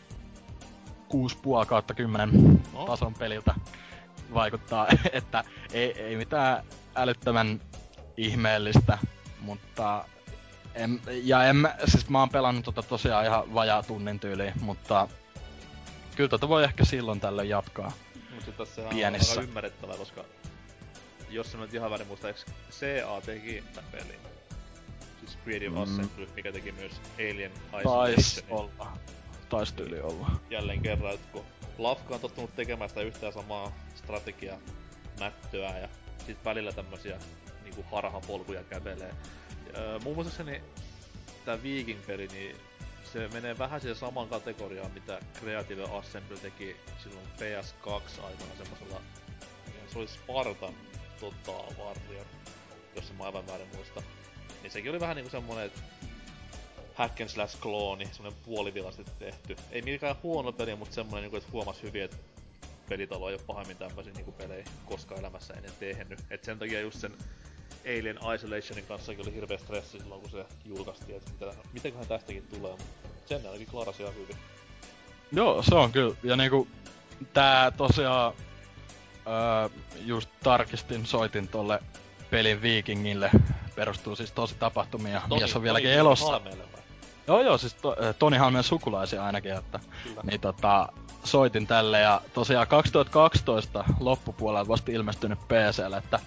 6,5 1.61 1.67
kautta 1.67 1.95
10 1.95 2.31
no. 2.73 2.87
tason 2.87 3.15
peliltä 3.15 3.55
vaikuttaa, 4.35 4.87
että 5.13 5.45
ei, 5.73 6.03
ei 6.03 6.17
mitään 6.17 6.65
älyttömän 6.95 7.61
ihmeellistä, 8.17 8.99
mutta 9.41 10.05
en, 10.75 11.01
ja 11.23 11.45
en, 11.45 11.69
siis 11.85 12.09
mä 12.09 12.21
oon 12.21 12.31
pelannut 12.31 12.65
tota 12.65 12.83
tosiaan 12.83 13.27
ihan 13.27 13.55
vajaa 13.55 13.83
tunnin 13.83 14.21
tyyliin, 14.21 14.53
mutta 14.61 15.09
kyllä 16.17 16.29
tota 16.29 16.49
voi 16.49 16.65
ehkä 16.65 16.85
silloin 16.85 17.21
tällöin 17.21 17.49
jatkaa. 17.49 17.93
Mutta 18.47 18.65
tässä 18.65 18.83
on 18.83 18.89
aika 18.89 19.43
ymmärrettävää, 19.43 19.97
koska 19.97 20.25
jos 21.31 21.55
en 21.55 21.61
nyt 21.61 21.75
ihan 21.75 21.91
väärin 21.91 22.07
muista, 22.07 22.29
CA 22.71 23.21
teki 23.27 23.65
tämän 23.75 23.91
pelin? 23.91 24.21
Siis 25.19 25.39
Creative 25.45 25.71
mm. 25.71 25.83
Assembly, 25.83 26.29
mikä 26.37 26.53
teki 26.53 26.73
myös 26.73 26.93
Alien 27.15 27.53
Isolation. 27.53 28.15
Taisi 28.15 28.45
olla. 28.51 28.99
Taisi 29.49 29.75
tyyli 29.75 30.01
olla. 30.01 30.31
Jälleen 30.51 30.83
kerran, 30.83 31.15
että 31.15 31.29
kun 31.33 31.45
Lafka 31.79 32.15
on 32.15 32.21
tottunut 32.21 32.57
tekemään 32.57 32.89
sitä 32.89 33.01
yhtään 33.01 33.33
samaa 33.33 33.73
strategiaa 33.95 34.59
mättöä 35.21 35.79
ja 35.79 35.89
sit 36.27 36.45
välillä 36.45 36.73
tämmösiä 36.73 37.19
niinku 37.65 37.85
harhapolkuja 37.93 38.65
kävelee. 38.65 39.15
Öö, 39.77 39.99
muun 39.99 40.17
muassa 40.17 40.45
se, 40.45 40.63
tää 41.45 41.63
Viking-peli, 41.63 42.27
niin 42.27 42.57
se 43.13 43.29
menee 43.29 43.59
vähän 43.59 43.81
siihen 43.81 43.97
saman 43.97 44.29
kategoriaan, 44.29 44.93
mitä 44.93 45.21
Creative 45.41 45.83
Assembly 45.83 46.37
teki 46.37 46.77
silloin 47.03 47.27
PS2 47.27 48.25
aikana 48.25 48.51
semmosella, 48.59 49.01
se 49.93 49.99
oli 49.99 50.09
Spartan 50.09 50.75
Total 51.21 51.75
Warrior, 51.79 52.27
jos 52.97 53.13
mä 53.19 53.25
aivan 53.25 53.47
väärin 53.47 53.69
muista. 53.77 54.03
Niin 54.63 54.71
sekin 54.71 54.91
oli 54.91 55.01
vähän 55.01 55.17
niinku 55.17 55.31
semmonen, 55.31 55.71
hack 56.95 57.21
and 57.21 57.29
slash 57.29 57.61
klooni, 57.61 58.07
semmonen 58.13 58.39
puolivilasti 58.45 59.05
tehty. 59.19 59.57
Ei 59.71 59.83
mikään 59.83 60.17
huono 60.23 60.53
peli, 60.53 60.77
mutta 60.77 60.95
semmonen, 60.95 61.23
niinku, 61.23 61.37
että 61.37 61.53
huomas 61.53 61.83
hyvin, 61.83 62.03
että 62.03 62.17
pelitalo 62.89 63.29
ei 63.29 63.35
ole 63.35 63.43
pahemmin 63.47 63.77
tämmöisiä 63.77 64.13
niinku 64.13 64.33
pelejä 64.33 64.65
koskaan 64.85 65.21
elämässä 65.21 65.55
ennen 65.55 65.73
tehnyt. 65.81 66.19
Et 66.31 66.45
sen 66.45 66.59
takia 66.59 66.81
just 66.81 67.01
sen 67.01 67.13
Alien 67.85 68.19
Isolationin 68.35 68.87
kanssa 68.87 69.13
oli 69.13 69.35
hirveä 69.35 69.59
stressi 69.59 69.99
silloin, 69.99 70.21
kun 70.21 70.31
se 70.31 70.47
julkaistiin, 70.65 71.17
että 71.17 71.31
mitä, 71.33 71.55
mitenköhän 71.73 72.09
tästäkin 72.09 72.47
tulee, 72.47 72.71
mutta 72.71 73.29
sen 73.29 73.47
ainakin 73.47 73.67
klarasi 73.67 74.03
ihan 74.03 74.15
hyvin. 74.15 74.37
Joo, 75.33 75.63
se 75.63 75.75
on 75.75 75.93
kyllä. 75.93 76.15
Ja 76.23 76.37
niinku, 76.37 76.69
tää 77.33 77.71
tosiaan, 77.71 78.33
öö, 79.27 79.69
just 80.05 80.31
tarkistin, 80.43 81.07
soitin 81.07 81.49
tolle 81.49 81.83
pelin 82.31 82.63
Vikingille, 82.63 83.31
perustuu 83.77 84.17
siis 84.17 84.33
tosi 84.33 84.55
tapahtumia, 84.55 85.23
Toni, 85.29 85.41
mies 85.41 85.57
on 85.57 85.63
vieläkin 85.63 85.89
Toni 85.89 85.99
elossa. 85.99 86.41
Joo 87.27 87.41
joo, 87.41 87.59
siis 87.59 87.75
to, 87.75 87.97
Toni 88.19 88.37
Halmeen 88.37 88.65
sukulaisia 88.65 89.25
ainakin, 89.25 89.53
että 89.53 89.81
Kyllä. 90.05 90.21
niin 90.25 90.41
tota, 90.41 90.89
soitin 91.25 91.67
tälle 91.67 92.01
ja 92.01 92.21
tosiaan 92.35 92.67
2012 92.67 93.85
loppupuolella 94.01 94.69
vasta 94.69 94.93
ilmestynyt 94.93 95.39
PClle, 95.39 95.97
että 95.97 96.21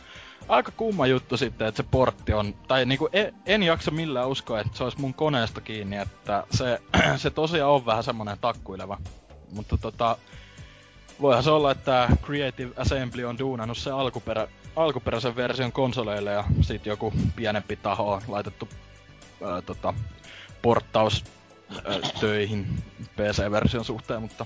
aika 0.47 0.71
kumma 0.77 1.07
juttu 1.07 1.37
sitten, 1.37 1.67
että 1.67 1.83
se 1.83 1.89
portti 1.91 2.33
on, 2.33 2.53
tai 2.67 2.85
niinku 2.85 3.09
en, 3.13 3.33
en 3.45 3.63
jaksa 3.63 3.91
millään 3.91 4.27
uskoa, 4.27 4.59
että 4.59 4.77
se 4.77 4.83
olisi 4.83 4.99
mun 4.99 5.13
koneesta 5.13 5.61
kiinni, 5.61 5.97
että 5.97 6.43
se, 6.51 6.81
se 7.17 7.29
tosiaan 7.29 7.71
on 7.71 7.85
vähän 7.85 8.03
semmonen 8.03 8.37
takkuileva. 8.41 8.97
Mutta 9.51 9.77
tota, 9.77 10.17
voihan 11.21 11.43
se 11.43 11.49
olla, 11.49 11.71
että 11.71 12.09
Creative 12.25 12.71
Assembly 12.77 13.25
on 13.25 13.39
duunannut 13.39 13.77
se 13.77 13.91
alkuperä, 13.91 14.47
alkuperäisen 14.75 15.35
version 15.35 15.71
konsoleille 15.71 16.31
ja 16.31 16.43
sit 16.61 16.85
joku 16.85 17.13
pienempi 17.35 17.75
taho 17.75 18.11
on 18.11 18.21
laitettu 18.27 18.69
ää, 19.45 19.61
tota, 19.61 19.93
porttaus 20.61 21.23
ää, 21.85 21.99
töihin 22.19 22.83
PC-version 23.15 23.85
suhteen, 23.85 24.21
mutta 24.21 24.45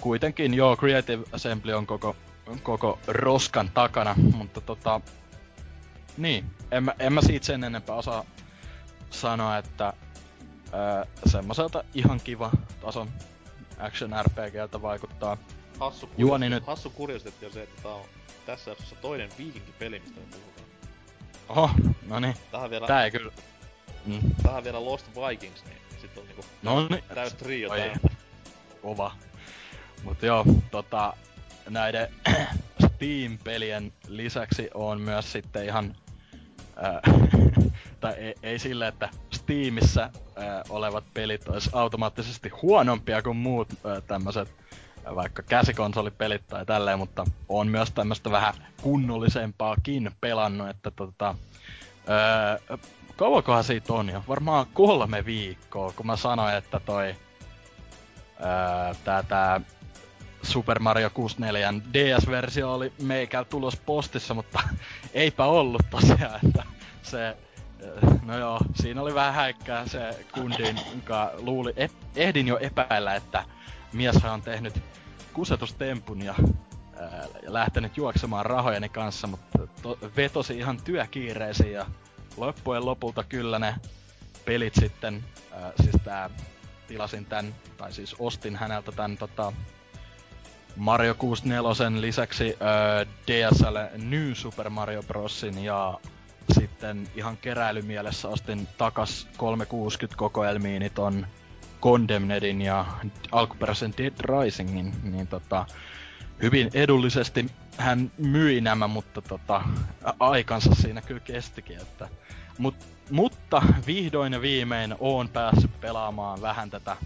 kuitenkin 0.00 0.54
joo, 0.54 0.76
Creative 0.76 1.24
Assembly 1.32 1.72
on 1.72 1.86
koko 1.86 2.16
koko 2.62 2.98
roskan 3.06 3.70
takana, 3.74 4.14
mutta 4.36 4.60
tota... 4.60 5.00
Niin, 6.16 6.50
en 6.70 6.84
mä, 6.84 6.94
en 6.98 7.12
mä 7.12 7.20
siitä 7.22 7.46
sen 7.46 7.64
enempää 7.64 7.96
osaa 7.96 8.24
sanoa, 9.10 9.58
että 9.58 9.92
ää, 10.72 11.06
semmoiselta 11.26 11.84
ihan 11.94 12.20
kiva 12.20 12.50
tason 12.80 13.08
action 13.78 14.10
RPGltä 14.22 14.82
vaikuttaa. 14.82 15.36
Hassu, 15.80 16.10
Juoni 16.18 16.48
nyt... 16.48 16.66
hassu 16.66 16.90
kuriositeetti 16.90 17.46
on 17.46 17.52
se, 17.52 17.62
että 17.62 17.82
tää 17.82 17.92
on 17.92 18.04
tässä 18.46 18.70
jaksossa 18.70 18.96
toinen 18.96 19.30
peli, 19.78 20.00
mistä 20.00 20.20
me 20.20 20.26
puhutaan. 20.30 20.68
Oho, 21.48 21.70
no 22.06 22.20
niin. 22.20 22.34
Tähän 22.50 22.70
vielä... 22.70 22.86
Tää 22.86 23.04
ei 23.04 23.10
kyllä... 23.10 23.32
Mm. 24.06 24.20
Tähän 24.42 24.64
vielä 24.64 24.84
Lost 24.84 25.06
Vikings, 25.28 25.64
niin 25.64 25.78
sit 26.00 26.18
on 26.18 26.26
niinku 26.26 26.44
no 26.62 26.88
niin. 26.88 27.04
täys 27.14 27.34
trio. 27.34 27.70
Kova. 28.82 29.12
Mut 30.04 30.22
joo, 30.22 30.44
tota, 30.70 31.16
näiden 31.70 32.08
Steam-pelien 32.86 33.92
lisäksi 34.08 34.70
on 34.74 35.00
myös 35.00 35.32
sitten 35.32 35.64
ihan... 35.64 35.94
Ää, 36.76 37.00
tai 38.00 38.12
ei, 38.12 38.34
ei 38.42 38.58
sille, 38.58 38.88
että 38.88 39.08
Steamissa 39.30 40.10
ää, 40.36 40.62
olevat 40.68 41.04
pelit 41.14 41.48
olisi 41.48 41.70
automaattisesti 41.72 42.48
huonompia 42.48 43.22
kuin 43.22 43.36
muut 43.36 43.68
ää, 43.84 44.00
tämmöiset 44.00 44.48
vaikka 45.14 45.42
käsikonsolipelit 45.42 46.46
tai 46.46 46.66
tälleen, 46.66 46.98
mutta 46.98 47.24
on 47.48 47.68
myös 47.68 47.90
tämmöistä 47.90 48.30
vähän 48.30 48.54
kunnollisempaakin 48.82 50.10
pelannut, 50.20 50.68
että 50.68 50.90
tota, 50.90 51.34
öö, 52.08 52.78
kauankohan 53.16 53.64
siitä 53.64 53.92
on 53.92 54.08
jo? 54.08 54.24
Varmaan 54.28 54.66
kolme 54.74 55.24
viikkoa, 55.24 55.92
kun 55.96 56.06
mä 56.06 56.16
sanoin, 56.16 56.54
että 56.54 56.80
toi 56.80 57.06
öö, 58.40 58.94
tää, 59.04 59.22
tää 59.22 59.60
Super 60.42 60.78
Mario 60.78 61.10
64 61.10 61.74
DS-versio 61.92 62.74
oli 62.74 62.92
meikä 63.02 63.44
tulos 63.44 63.76
postissa, 63.76 64.34
mutta 64.34 64.60
eipä 65.14 65.44
ollut 65.44 65.82
tosiaan, 65.90 66.40
että 66.46 66.62
se 67.02 67.36
No 68.24 68.38
joo, 68.38 68.60
siinä 68.74 69.02
oli 69.02 69.14
vähän 69.14 69.34
häikkää. 69.34 69.86
Se 69.86 70.26
kundin, 70.32 70.80
joka 70.94 71.30
luuli, 71.38 71.72
et, 71.76 71.92
ehdin 72.16 72.48
jo 72.48 72.58
epäillä, 72.58 73.14
että 73.14 73.44
mies 73.92 74.24
on 74.24 74.42
tehnyt 74.42 74.82
kusetustempun 75.32 76.22
ja 76.22 76.34
ää, 76.96 77.26
lähtenyt 77.46 77.96
juoksemaan 77.96 78.46
rahojeni 78.46 78.88
kanssa, 78.88 79.26
mutta 79.26 79.58
to, 79.82 79.98
vetosi 80.16 80.58
ihan 80.58 80.80
työkiireisiin 80.82 81.72
ja 81.72 81.86
loppujen 82.36 82.86
lopulta 82.86 83.24
kyllä 83.24 83.58
ne 83.58 83.74
pelit 84.44 84.74
sitten, 84.74 85.24
ää, 85.52 85.72
siis 85.82 85.96
tää, 86.04 86.30
tilasin 86.86 87.26
tän, 87.26 87.54
tai 87.76 87.92
siis 87.92 88.16
ostin 88.18 88.56
häneltä 88.56 88.92
tän 88.92 89.16
tota, 89.16 89.52
Mario 90.76 91.14
64 91.14 92.00
lisäksi 92.00 92.56
ää, 92.60 93.04
DSL 93.04 93.76
New 93.96 94.32
Super 94.32 94.70
Mario 94.70 95.02
Brosin 95.02 95.64
ja 95.64 96.00
sitten 96.52 97.08
ihan 97.14 97.36
keräilymielessä 97.36 98.28
ostin 98.28 98.68
takas 98.78 99.28
360 99.36 100.18
kokoelmiini 100.18 100.90
ton 100.90 101.26
Condemnedin 101.82 102.62
ja 102.62 102.86
alkuperäisen 103.32 103.94
Dead 103.98 104.14
Risingin, 104.20 104.92
niin 105.02 105.26
tota, 105.26 105.66
hyvin 106.42 106.70
edullisesti 106.74 107.46
hän 107.76 108.12
myi 108.18 108.60
nämä, 108.60 108.86
mutta 108.86 109.22
tota, 109.22 109.62
aikansa 110.20 110.74
siinä 110.74 111.00
kyllä 111.00 111.20
kestikin, 111.20 111.80
että 111.80 112.08
Mut, 112.58 112.74
mutta 113.10 113.62
vihdoin 113.86 114.32
ja 114.32 114.40
viimein 114.42 114.94
oon 114.98 115.28
päässyt 115.28 115.80
pelaamaan 115.80 116.42
vähän 116.42 116.70
tätä 116.70 116.96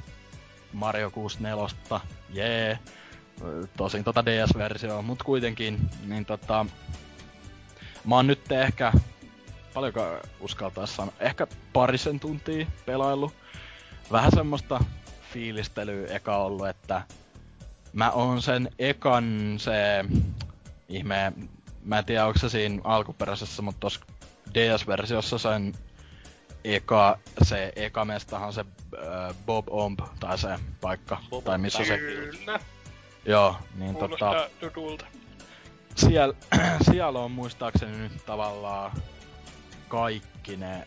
Mario 0.72 1.10
64, 1.10 2.00
jee. 2.30 2.66
Yeah. 2.66 2.78
Tosin 3.76 4.04
tota 4.04 4.26
DS-versioa, 4.26 5.02
mut 5.02 5.22
kuitenkin, 5.22 5.90
niin 6.06 6.24
tota... 6.24 6.66
Mä 8.04 8.14
oon 8.16 8.26
nyt 8.26 8.52
ehkä, 8.52 8.92
paljonko 9.74 10.16
uskaltaa 10.40 10.86
sanoa, 10.86 11.14
ehkä 11.20 11.46
parisen 11.72 12.20
tuntia 12.20 12.66
pelailu. 12.86 13.32
Vähän 14.12 14.32
semmoista 14.34 14.84
fiilistelyä 15.32 16.06
eka 16.06 16.36
ollut, 16.36 16.68
että 16.68 17.02
mä 17.92 18.10
oon 18.10 18.42
sen 18.42 18.70
ekan 18.78 19.54
se 19.58 20.04
ihme, 20.88 21.32
mä 21.84 21.98
en 21.98 22.04
tiedä 22.04 22.26
onko 22.26 22.38
se 22.38 22.48
siinä 22.48 22.80
alkuperäisessä, 22.84 23.62
mutta 23.62 23.80
tossa 23.80 24.00
DS-versiossa 24.54 25.38
sen 25.38 25.74
eka, 26.64 27.18
se 27.42 27.72
eka 27.76 28.04
mestahan 28.04 28.52
se 28.52 28.60
äh, 28.60 29.36
Bob 29.46 29.66
Omb, 29.70 30.00
tai 30.20 30.38
se 30.38 30.58
paikka, 30.80 31.18
Bob 31.30 31.44
tai 31.44 31.58
missä 31.58 31.84
se... 31.84 31.98
Kyllä. 31.98 32.60
Joo, 33.26 33.56
niin 33.78 33.94
Kuulostaa 33.94 34.34
tota... 34.34 34.50
Dudulta. 34.60 35.06
Siellä, 35.94 36.34
siellä 36.90 37.18
on 37.18 37.30
muistaakseni 37.30 37.96
nyt 37.96 38.26
tavallaan 38.26 38.92
kaikki 39.88 40.56
ne 40.56 40.86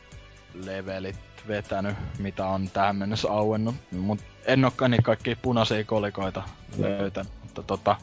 levelit 0.53 1.19
vetänyt, 1.47 1.95
mitä 2.19 2.45
on 2.45 2.69
tähän 2.69 2.95
mennessä 2.95 3.31
auennut. 3.31 3.75
Mut 3.91 4.19
en 4.45 4.65
ookaan 4.65 4.91
niin 4.91 5.03
kaikki 5.03 5.35
punaisia 5.35 5.83
kolikoita 5.83 6.43
löytänyt, 6.77 7.31
mutta 7.43 7.63
tota... 7.63 7.95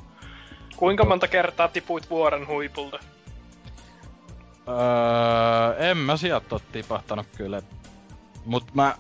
Kuinka 0.77 1.05
monta 1.05 1.29
kertaa 1.29 1.69
tipuit 1.69 2.11
vuoren 2.11 2.47
huipulta? 2.47 2.99
Öö, 4.69 5.91
en 5.91 5.97
mä 5.97 6.17
sieltä 6.17 6.47
oo 6.55 6.61
tipahtanut 6.73 7.27
kyllä. 7.37 7.63
Mut 8.45 8.75
mä... 8.75 8.97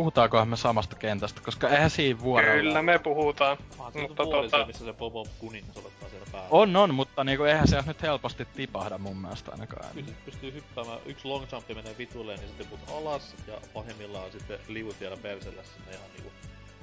Puhutaankohan 0.00 0.48
me 0.48 0.56
samasta 0.56 0.96
kentästä, 0.96 1.40
koska 1.44 1.68
eihän 1.68 1.90
siinä 1.90 2.20
vuorolla... 2.20 2.54
Kyllä 2.54 2.82
me 2.82 2.98
puhutaan. 2.98 3.56
Ah, 3.78 3.94
mutta 3.94 4.26
tota... 4.26 4.66
missä 4.66 4.84
se 4.84 4.92
Bobo 4.92 5.26
kuningas 5.38 5.76
odottaa 5.76 6.08
siellä 6.08 6.26
päällä. 6.32 6.48
On, 6.50 6.76
on, 6.76 6.94
mutta 6.94 7.24
niinku 7.24 7.44
eihän 7.44 7.68
se 7.68 7.82
nyt 7.86 8.02
helposti 8.02 8.44
tipahda 8.56 8.98
mun 8.98 9.16
mielestä 9.16 9.50
ainakaan. 9.52 9.84
Pystyy, 9.94 10.14
pystyy 10.24 10.52
hyppäämään, 10.52 10.98
yksi 11.06 11.28
long 11.28 11.44
jumpi 11.52 11.74
menee 11.74 11.94
vitulle, 11.98 12.36
niin 12.36 12.48
sitten 12.48 12.66
put 12.66 12.80
alas, 12.96 13.34
ja 13.46 13.54
pahimmillaan 13.74 14.32
sitten 14.32 14.58
liuut 14.68 15.00
vielä 15.00 15.16
persellä 15.16 15.62
sinne 15.62 15.92
ihan 15.92 16.10
niinku... 16.12 16.32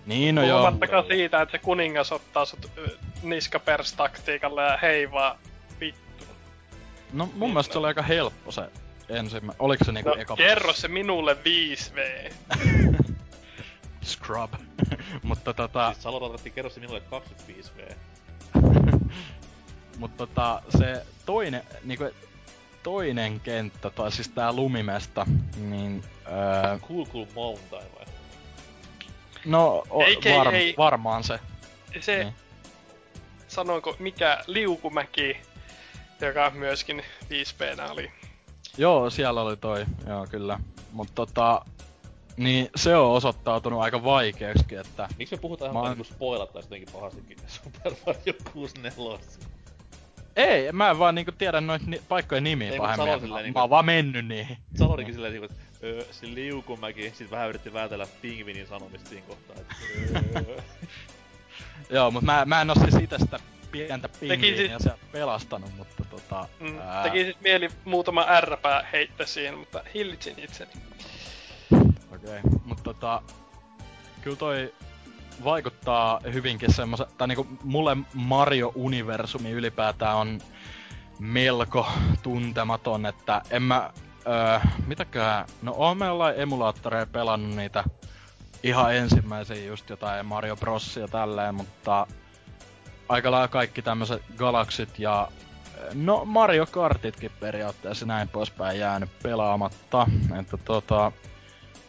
Niin, 0.06 0.36
no 0.36 0.44
joo. 0.44 0.60
Puhumattakaan 0.60 1.06
siitä, 1.08 1.42
että 1.42 1.52
se 1.52 1.64
kuningas 1.64 2.12
ottaa 2.12 2.46
sut 2.46 2.72
niskapers-taktiikalla 3.24 4.62
ja 4.62 4.78
heivaa 4.82 5.38
vittu. 5.80 6.26
No 7.14 7.26
mun 7.26 7.40
niin, 7.40 7.50
mielestä 7.50 7.74
se 7.74 7.80
oli 7.80 7.88
aika 7.88 8.02
helppo 8.02 8.52
se 8.52 8.62
ensimmä... 9.10 9.54
Oliko 9.60 9.86
se 9.86 9.92
niinku 9.92 10.10
no, 10.10 10.16
eka... 10.16 10.36
kerro 10.36 10.74
se 10.74 10.88
minulle 10.88 11.34
5V. 11.34 12.34
Scrub. 14.06 14.54
Mutta 15.24 15.54
tota... 15.54 15.92
Siis 15.94 16.04
Salo 16.04 16.38
kerro 16.56 16.70
se 16.70 16.80
minulle 16.80 17.02
25V. 17.12 17.96
Mutta 19.98 20.28
tota, 20.28 20.62
se 20.78 21.06
toinen, 21.26 21.64
niinku, 21.84 22.10
toinen 22.84 23.40
kenttä, 23.40 23.90
tai 23.90 24.12
siis 24.12 24.30
tää 24.30 24.54
lumimesta, 24.54 25.26
niin... 25.56 26.04
Öö... 26.28 26.80
Cool 26.80 27.06
Cool 27.06 27.26
Mountain 27.36 27.88
vai? 27.96 28.06
No, 29.46 29.84
o, 29.90 30.04
Eikä, 30.04 30.38
var, 30.38 30.56
ei, 30.56 30.76
varmaan 30.78 31.24
se. 31.24 31.40
Se, 32.00 32.24
niin. 32.24 32.34
sanonko, 33.48 33.96
mikä 34.00 34.44
Liukumäki, 34.48 35.38
joka 36.22 36.50
myöskin 36.50 37.04
5P 37.24 37.92
oli. 37.92 38.12
Joo, 38.78 39.10
siellä 39.10 39.42
oli 39.42 39.58
toi, 39.58 39.86
joo 40.08 40.28
kyllä. 40.30 40.60
Mutta 40.92 41.14
tota, 41.16 41.66
niin 42.38 42.70
se 42.76 42.96
on 42.96 43.12
osoittautunut 43.12 43.82
aika 43.82 44.04
vaikeaksi, 44.04 44.76
että... 44.76 45.08
Miksi 45.18 45.36
me 45.36 45.42
puhutaan 45.42 45.72
ihan 45.72 45.84
oon... 45.84 45.90
niinku 45.90 46.04
spoilattais 46.04 46.66
jotenkin 46.66 46.94
pahastikin 46.94 47.38
Super 47.48 47.94
Mario 48.06 48.34
64? 48.54 49.20
Ei, 50.36 50.72
mä 50.72 50.90
en 50.90 51.00
vaan 51.00 51.16
niinku 51.16 51.32
tiedä 51.32 51.62
noit 51.62 51.88
ni- 51.88 52.02
paikkojen 52.10 52.44
nimiä 52.44 52.72
Ei, 52.72 52.78
pahemmin. 52.78 53.30
Mä, 53.30 53.36
mä 53.36 53.42
niinku, 53.42 53.60
oon 53.60 53.70
vaan 53.70 53.86
mennyt 53.86 54.28
niihin. 54.28 54.58
Salorikin 54.76 55.14
silleen 55.14 55.34
niinku, 55.34 55.46
että 55.46 55.64
öö, 55.84 56.06
se 56.12 56.28
liukumäki, 56.28 57.12
sit 57.16 57.32
vähän 57.32 57.50
yritti 57.50 57.70
päätellä 57.70 58.08
pingvinin 58.22 58.68
sanomista 58.68 59.10
siinä 59.10 59.28
kohtaa, 59.28 59.56
että 59.56 59.76
öö. 60.36 60.58
Joo, 61.96 62.12
mut 62.12 62.24
mä, 62.24 62.46
mä 62.46 62.62
en 62.62 62.70
oo 62.70 62.76
siis 62.76 63.04
ite 63.04 63.20
sitä 63.20 63.40
pientä 63.72 64.10
pingviiniä 64.10 64.80
sit... 64.80 64.92
pelastanut, 65.12 65.72
mutta 65.78 66.04
tota... 66.10 66.48
Mm, 66.60 66.80
ää... 66.80 67.04
Teki 67.04 67.24
siis 67.24 67.40
mieli 67.40 67.70
muutama 67.86 68.26
ärräpää 68.28 68.88
heittää 68.94 69.28
siihen, 69.28 69.58
mutta 69.58 69.82
hillitsin 69.94 70.36
itseni. 70.38 70.72
Okei, 72.16 72.40
okay. 72.40 72.42
mutta 72.66 72.84
tota... 72.84 73.22
Kyllä 74.22 74.38
toi 74.38 74.74
vaikuttaa 75.44 76.20
hyvinkin 76.34 76.74
semmoisen, 76.74 77.08
tai 77.18 77.28
niinku 77.28 77.48
mulle 77.64 77.98
Mario-universumi 78.14 79.52
ylipäätään 79.52 80.16
on 80.16 80.40
melko 81.20 81.88
tuntematon, 82.24 83.06
että 83.06 83.42
en 83.50 83.64
mä, 83.64 83.94
öö, 84.28 84.60
mitäkään, 84.88 85.46
no 85.62 85.74
oon 85.78 85.98
me 85.98 86.06
jollain 86.06 86.40
emulaattoreja 86.40 87.06
pelannut 87.06 87.56
niitä 87.56 87.84
ihan 88.64 88.96
ensimmäisiä 88.96 89.66
just 89.66 89.90
jotain 89.90 90.26
Mario 90.26 90.56
Bros 90.56 90.98
ja 90.98 91.08
tälleen, 91.08 91.56
mutta 91.56 92.08
aika 93.10 93.32
lailla 93.32 93.48
kaikki 93.48 93.82
tämmöiset 93.82 94.22
Galaxit 94.38 95.00
ja 95.00 95.28
no 95.94 96.26
Mario 96.26 96.66
Kartitkin 96.66 97.32
periaatteessa 97.40 98.06
näin 98.06 98.30
poispäin 98.30 98.80
jäänyt 98.80 99.10
pelaamatta, 99.24 100.08
että 100.40 100.58
tota, 100.58 101.12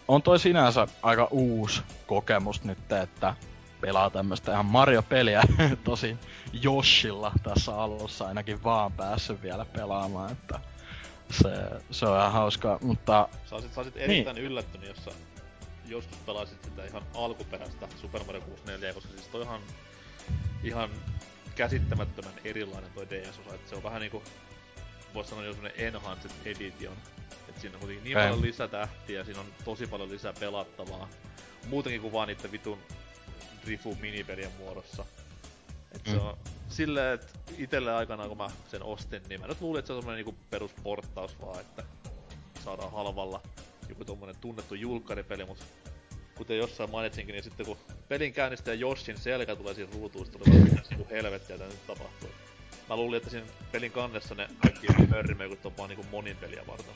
on 0.09 0.23
toi 0.23 0.39
sinänsä 0.39 0.87
aika 1.03 1.29
uusi 1.31 1.83
kokemus 2.07 2.65
nyt, 2.65 2.93
että 2.93 3.35
pelaa 3.81 4.11
tämmöstä 4.11 4.53
ihan 4.53 4.67
Mario-peliä. 4.67 5.43
Tosin 5.85 6.19
Joshilla 6.53 7.33
tässä 7.43 7.77
alussa 7.77 8.27
ainakin 8.27 8.65
vaan 8.65 8.93
päässyt 8.93 9.43
vielä 9.43 9.65
pelaamaan, 9.65 10.33
että 10.33 10.61
se, 11.31 11.49
se 11.91 12.07
on 12.07 12.19
ihan 12.19 12.33
hauskaa, 12.33 12.79
mutta... 12.83 13.29
Sä 13.45 13.55
olisit, 13.55 13.75
sä 13.75 13.81
olisit 13.81 13.97
erittäin 13.97 14.37
niin. 14.37 14.47
yllättynyt, 14.47 14.89
jos 14.89 15.05
sä 15.05 15.11
joskus 15.87 16.19
pelasit 16.19 16.65
sitä 16.65 16.85
ihan 16.85 17.03
alkuperäistä 17.15 17.89
Super 17.97 18.25
Mario 18.25 18.41
64, 18.41 18.95
koska 18.95 19.11
siis 19.11 19.29
toi 19.29 19.43
ihan, 20.63 20.91
käsittämättömän 21.57 22.35
erilainen 22.45 22.91
toi 22.91 23.11
DS-osa, 23.11 23.55
että 23.55 23.71
se 23.71 23.77
on 23.77 23.83
vähän 23.83 24.01
niinku, 24.01 24.23
vois 25.15 25.29
sanoa 25.29 25.45
jo 25.45 25.55
Enhanced 25.77 26.31
Edition 26.45 26.97
et 27.49 27.61
siinä 27.61 27.77
on 27.77 27.81
kuitenkin 27.81 28.05
niin 28.05 28.19
paljon 28.19 28.43
lisätähtiä, 28.43 29.25
siinä 29.25 29.41
on 29.41 29.47
tosi 29.65 29.87
paljon 29.87 30.11
lisää 30.11 30.33
pelattavaa. 30.41 31.09
Muutenkin 31.67 32.01
kuin 32.01 32.13
vaan 32.13 32.29
niiden 32.29 32.53
vitun 32.53 32.79
Drifu 33.65 33.95
minipelien 34.01 34.53
muodossa. 34.59 35.07
Et 35.93 36.07
mm. 36.07 36.13
se 36.13 36.19
on 36.19 36.39
silleen, 36.69 37.15
että 37.15 37.39
itelle 37.59 37.93
aikanaan 37.93 38.29
kun 38.29 38.39
mä 38.39 38.51
sen 38.69 38.83
ostin, 38.83 39.23
niin 39.29 39.41
mä 39.41 39.47
nyt 39.47 39.61
luulin, 39.61 39.79
että 39.79 39.87
se 39.87 39.93
on 39.93 40.03
semmonen 40.03 40.17
niinku 40.17 40.41
perusporttaus 40.51 41.41
vaan, 41.41 41.61
että 41.61 41.85
saadaan 42.65 42.93
halvalla 42.93 43.43
joku 43.89 44.05
tommonen 44.05 44.37
tunnettu 44.41 44.75
julkkaripeli, 44.75 45.45
mut 45.45 45.65
kuten 46.35 46.59
jossain 46.59 46.91
mainitsinkin, 46.91 47.33
niin 47.33 47.45
sitten 47.45 47.67
kun 47.67 47.79
pelin 48.09 48.33
käynnistäjä 48.33 48.75
Joshin 48.75 49.19
selkä 49.19 49.57
tulee 49.57 49.75
siitä 49.75 49.93
ruutuista, 49.95 50.39
vaan 50.41 50.65
niinku 50.91 51.07
helvettiä 51.11 51.59
tää 51.59 51.67
nyt 51.67 51.87
tapahtuu. 51.87 52.29
Mä 52.89 52.97
luulin, 52.97 53.17
että 53.17 53.31
siinä 53.31 53.47
pelin 53.73 53.93
kannessa 53.93 54.35
ne 54.35 54.49
kaikki 54.63 54.87
mörrimöikut 55.09 55.67
on 55.67 55.77
vaan 55.77 55.89
niinku 55.89 56.07
monin 56.11 56.37
peliä 56.37 56.67
varten. 56.67 56.95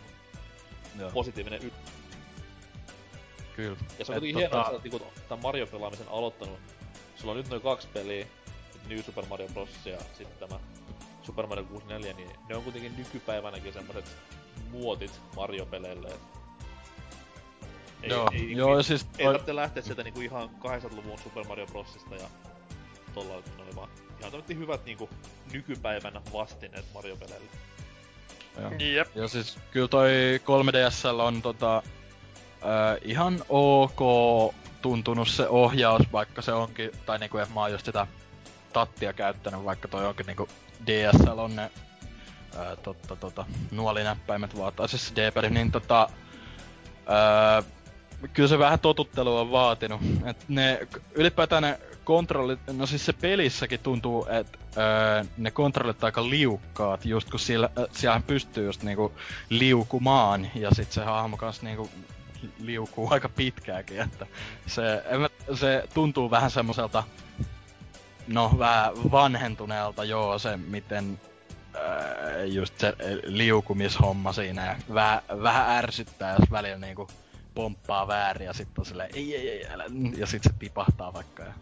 Joo. 0.99 1.11
Positiivinen 1.11 1.63
y- 1.63 1.73
Kyllä. 3.57 3.77
Ja 3.99 4.05
se 4.05 4.13
on 4.13 4.19
kuitenkin 4.21 4.37
hienoa, 4.39 4.55
tota- 4.55 4.61
että 4.61 4.71
sä 4.71 4.73
oot 4.73 4.83
niinku 4.85 5.23
tän 5.29 5.39
Mario-pelaamisen 5.43 6.09
aloittanut. 6.09 6.59
Sulla 7.17 7.31
on 7.33 7.37
nyt 7.37 7.49
noin 7.49 7.63
kaksi 7.63 7.89
peliä, 7.89 8.27
New 8.89 8.99
Super 9.03 9.27
Mario 9.27 9.49
Bros. 9.49 9.69
ja 9.85 9.99
sitten 10.13 10.49
tämä 10.49 10.61
Super 11.23 11.47
Mario 11.47 11.65
64, 11.65 12.13
niin 12.13 12.31
ne 12.49 12.57
on 12.57 12.63
kuitenkin 12.63 12.97
nykypäivänäkin 12.97 13.73
semmoset 13.73 14.05
muotit 14.71 15.21
Mario-peleille. 15.37 16.09
et 16.09 16.42
Ei, 18.03 18.09
Joo, 18.11 18.29
ei, 18.33 18.53
joo, 18.57 18.71
ei, 18.71 18.77
ja 18.77 18.83
siis 18.83 19.03
ei 19.03 19.25
toi- 19.25 19.35
tarvitse 19.35 19.57
lähteä 19.57 19.83
sieltä 19.83 20.03
niinku 20.03 20.21
ihan 20.21 20.51
800-luvun 20.59 21.19
Super 21.19 21.45
Mario 21.45 21.67
Brosista 21.67 22.15
ja 22.15 22.27
tolla 23.15 23.35
ne 23.35 23.63
oli 23.63 23.77
vaan 23.77 23.89
ihan 24.21 24.31
tämmöset 24.33 24.59
hyvät 24.59 24.85
niinku 24.85 25.11
nykypäivän 25.53 26.21
vastineet 26.33 26.85
Mario-peleille. 26.95 27.47
Joo. 28.61 28.71
Jep. 28.79 29.17
Ja 29.17 29.29
siis 29.29 29.59
kyllä 29.71 29.89
toi 29.89 30.11
3DSL 30.45 31.21
on 31.21 31.43
tota, 31.43 31.77
äh, 31.77 32.99
ihan 33.03 33.45
ok 33.49 34.01
tuntunut 34.83 35.29
se 35.29 35.49
ohjaus, 35.49 36.03
vaikka 36.13 36.43
se 36.43 36.53
onkin, 36.53 36.91
tai 37.07 37.19
niinku 37.19 37.39
että 37.39 37.55
mä 37.55 37.61
oon 37.61 37.73
just 37.73 37.87
sitä 37.87 38.07
tattia 38.73 39.13
käyttänyt, 39.13 39.65
vaikka 39.65 39.89
toi 39.89 40.07
onkin 40.07 40.27
niinku 40.27 40.49
DSL 40.87 41.39
on 41.39 41.57
ne 41.57 41.71
ää, 42.57 42.77
totta, 42.77 43.17
tota, 43.17 43.45
nuolinäppäimet 43.71 44.59
vaan, 44.59 44.73
tai 44.73 44.89
siis 44.89 45.13
D-peli, 45.17 45.51
niin 45.51 45.73
tota, 45.73 46.09
ää, 47.07 47.63
kyllä 48.33 48.49
se 48.49 48.59
vähän 48.59 48.79
totuttelua 48.79 49.41
on 49.41 49.51
vaatinut. 49.51 50.01
Et 50.25 50.49
ne, 50.49 50.89
ylipäätään 51.15 51.63
ne 51.63 51.79
kontrollit, 52.05 52.61
no 52.73 52.87
siis 52.87 53.07
se 53.07 53.13
pelissäkin 53.13 53.81
tuntuu, 53.81 54.27
että 54.31 54.59
ne 55.37 55.51
kontrollit 55.51 56.03
on 56.03 56.07
aika 56.07 56.31
liukkaat, 56.31 57.05
just 57.05 57.31
kun 57.31 57.41
siellä, 57.41 57.69
äh, 57.79 57.85
siellähän 57.93 58.23
pystyy 58.23 58.67
just 58.67 58.83
niinku 58.83 59.13
liukumaan, 59.49 60.51
ja 60.55 60.71
sit 60.75 60.93
se 60.93 61.05
hahmo 61.05 61.37
kans 61.37 61.63
niinku 61.63 61.91
liukuu 62.59 63.09
aika 63.11 63.29
pitkääkin, 63.29 64.01
että 64.01 64.27
se, 64.67 64.83
se 65.55 65.85
tuntuu 65.95 66.31
vähän 66.31 66.51
semmoiselta, 66.51 67.05
no 68.29 68.51
vähän 68.59 68.93
vanhentuneelta 69.13 70.05
joo, 70.05 70.39
se 70.39 70.57
miten 70.57 71.21
ää, 71.75 72.45
just 72.45 72.79
se 72.79 72.97
liukumishomma 73.25 74.33
siinä, 74.33 74.67
ja 74.67 74.77
vähän, 74.95 75.23
vähän 75.43 75.71
ärsyttää, 75.71 76.37
jos 76.41 76.51
välillä 76.51 76.79
niinku 76.79 77.09
pomppaa 77.55 78.09
väärin, 78.09 78.47
ja 78.47 78.53
sitten 78.53 78.81
on 78.83 78.87
silleen, 78.87 79.11
ei, 79.15 79.37
ei, 79.37 79.51
ei, 79.51 79.67
älä, 79.67 79.85
ja 80.17 80.27
sitten 80.27 80.53
se 80.53 80.59
tipahtaa 80.59 81.13
vaikka, 81.13 81.43
ja 81.43 81.53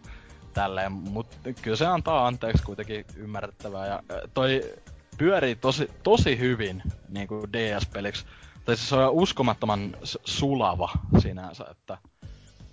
tälleen, 0.52 0.92
mut 0.92 1.26
kyllä 1.62 1.76
se 1.76 1.86
antaa 1.86 2.26
anteeksi 2.26 2.62
kuitenkin 2.62 3.04
ymmärrettävää, 3.16 3.86
ja 3.86 4.02
toi 4.34 4.74
pyörii 5.18 5.56
tosi, 5.56 5.90
tosi 6.02 6.38
hyvin 6.38 6.82
niinku 7.08 7.48
DS-peliksi, 7.52 8.24
tai 8.64 8.76
siis 8.76 8.88
se 8.88 8.96
on 8.96 9.10
uskomattoman 9.10 9.96
sulava 10.24 10.92
sinänsä, 11.18 11.64
että 11.70 11.98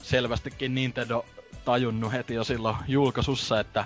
selvästikin 0.01 0.76
Nintendo 0.76 1.26
tajunnut 1.65 2.11
heti 2.11 2.34
jo 2.34 2.43
silloin 2.43 2.78
julkaisussa, 2.88 3.59
että 3.59 3.86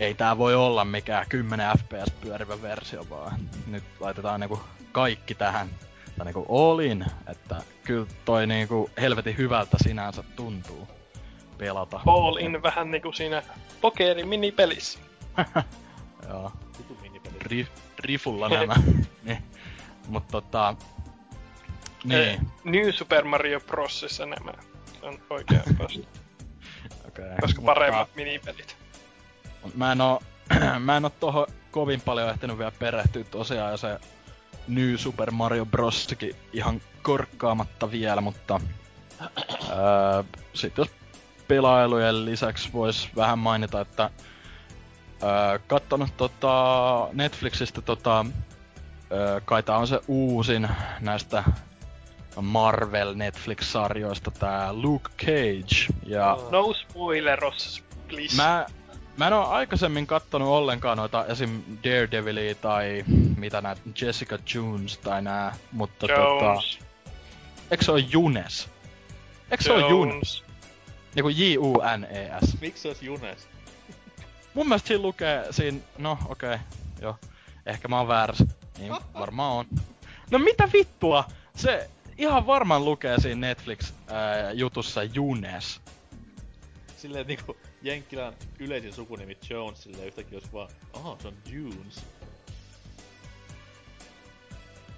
ei 0.00 0.14
tää 0.14 0.38
voi 0.38 0.54
olla 0.54 0.84
mikään 0.84 1.26
10 1.28 1.66
fps 1.78 2.12
pyörivä 2.20 2.62
versio, 2.62 3.06
vaan 3.10 3.40
nyt 3.66 3.84
laitetaan 4.00 4.40
niinku 4.40 4.60
kaikki 4.92 5.34
tähän, 5.34 5.68
tai 6.16 6.24
niinku 6.26 6.46
all 6.48 6.78
in, 6.78 7.04
että 7.26 7.62
kyllä 7.84 8.06
toi 8.24 8.46
niinku 8.46 8.90
helvetin 9.00 9.36
hyvältä 9.36 9.76
sinänsä 9.84 10.22
tuntuu 10.36 10.88
pelata. 11.58 12.00
All 12.06 12.36
in 12.36 12.62
vähän 12.62 12.90
niinku 12.90 13.12
siinä 13.12 13.42
pokeri 13.80 14.24
minipelissä. 14.24 14.98
Joo, 16.28 16.52
ri, 17.40 17.68
rifulla 17.98 18.48
nämä. 18.48 18.74
niin. 19.24 19.38
Mut 20.08 20.28
tota... 20.28 20.74
Niin, 22.04 22.40
New 22.64 22.90
Super 22.90 23.24
Mario 23.24 23.60
Brosissa 23.60 24.26
nämä. 24.26 24.52
Se 25.00 25.06
on 25.06 25.18
oikea 25.30 25.58
vastaus. 25.58 25.96
okei. 27.08 27.24
Koska 27.40 27.60
Mutta- 27.60 27.74
paremmat 27.74 28.08
minipelit. 28.16 28.76
Mä 29.74 29.92
en 29.92 30.00
oo, 30.00 30.22
mä 30.84 30.96
en 30.96 31.04
oo 31.04 31.10
tohon 31.10 31.46
kovin 31.70 32.00
paljon 32.00 32.30
ehtinyt 32.30 32.58
vielä 32.58 32.72
perehtyä 32.78 33.24
tosiaan 33.24 33.70
ja 33.70 33.76
se 33.76 33.98
New 34.68 34.96
Super 34.96 35.30
Mario 35.30 35.66
Brosikin 35.66 36.36
ihan 36.52 36.80
korkkaamatta 37.02 37.90
vielä, 37.90 38.20
mutta 38.20 38.60
ää, 39.70 40.24
sit 40.54 40.78
jos 40.78 40.88
pelailujen 41.48 42.24
lisäksi 42.24 42.72
vois 42.72 43.08
vähän 43.16 43.38
mainita, 43.38 43.80
että 43.80 44.10
ää, 45.22 45.58
kattonut 45.58 46.16
tota 46.16 47.08
Netflixistä 47.12 47.82
tota, 47.82 48.26
ää, 49.10 49.40
kai 49.44 49.62
tää 49.62 49.78
on 49.78 49.86
se 49.88 50.00
uusin 50.08 50.68
näistä 51.00 51.44
Marvel 52.40 53.14
Netflix-sarjoista 53.14 54.30
tää 54.30 54.72
Luke 54.72 55.10
Cage 55.18 55.94
ja 56.06 56.38
No 56.50 56.72
spoileros, 56.72 57.82
please. 58.08 58.36
Mä, 58.36 58.66
mä 59.16 59.26
en 59.26 59.32
oo 59.32 59.46
aikaisemmin 59.46 60.06
kattonut 60.06 60.48
ollenkaan 60.48 60.96
noita 60.98 61.26
esim. 61.26 61.62
Daredevilia 61.84 62.54
tai 62.54 63.04
mitä 63.36 63.60
nää 63.60 63.76
Jessica 64.00 64.38
Jones 64.54 64.98
tai 64.98 65.22
nää, 65.22 65.56
mutta 65.72 66.06
tota... 66.06 66.44
Jones. 66.44 66.78
Eikö 67.70 67.84
se 67.84 67.90
oo 67.92 67.96
Junes? 67.96 68.68
Eikö 69.50 69.64
se 69.64 69.72
oo 69.72 69.88
Junes? 69.88 70.44
Niinku 71.14 71.28
J-U-N-E-S. 71.28 72.60
Miksi 72.60 72.82
se 72.82 72.88
olisi 72.88 73.06
Junes? 73.06 73.48
Mun 74.54 74.68
mielestä 74.68 74.88
siinä 74.88 75.02
lukee 75.02 75.46
siinä, 75.50 75.78
no 75.98 76.18
okei, 76.28 76.54
okay, 76.54 76.66
joo. 77.00 77.16
Ehkä 77.66 77.88
mä 77.88 77.98
oon 77.98 78.08
väärässä. 78.08 78.46
Niin 78.78 78.92
varmaan 79.14 79.52
on. 79.52 79.66
No 80.30 80.38
mitä 80.38 80.68
vittua? 80.72 81.24
Se 81.56 81.90
ihan 82.18 82.46
varmaan 82.46 82.84
lukee 82.84 83.20
siinä 83.20 83.40
Netflix-jutussa 83.40 85.02
Junes. 85.14 85.80
Silleen 86.96 87.26
niinku 87.26 87.56
Jenkkilän 87.86 88.34
yleisin 88.58 88.92
sukunimi 88.92 89.38
Jones, 89.50 89.82
silleen 89.82 90.06
yhtäkkiä 90.06 90.38
olisi 90.38 90.52
vaan, 90.52 90.68
aha, 90.92 91.16
se 91.22 91.28
on 91.28 91.34
Junes. 91.46 92.06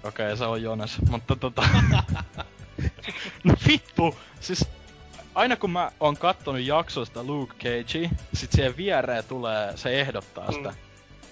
Okei, 0.03 0.25
okay, 0.25 0.37
se 0.37 0.45
on 0.45 0.61
Jonas, 0.61 0.97
mutta 1.09 1.35
tota... 1.35 1.63
no 3.43 3.53
vittu! 3.67 4.15
Siis 4.39 4.67
aina 5.35 5.55
kun 5.55 5.71
mä 5.71 5.91
oon 5.99 6.17
kattonut 6.17 6.61
jaksoista 6.61 7.23
Luke 7.23 7.53
Cagea, 7.53 8.09
sit 8.33 8.51
siihen 8.51 8.77
viereen 8.77 9.23
tulee, 9.23 9.77
se 9.77 10.01
ehdottaa 10.01 10.51
sitä. 10.51 10.69
Mm. 10.69 10.75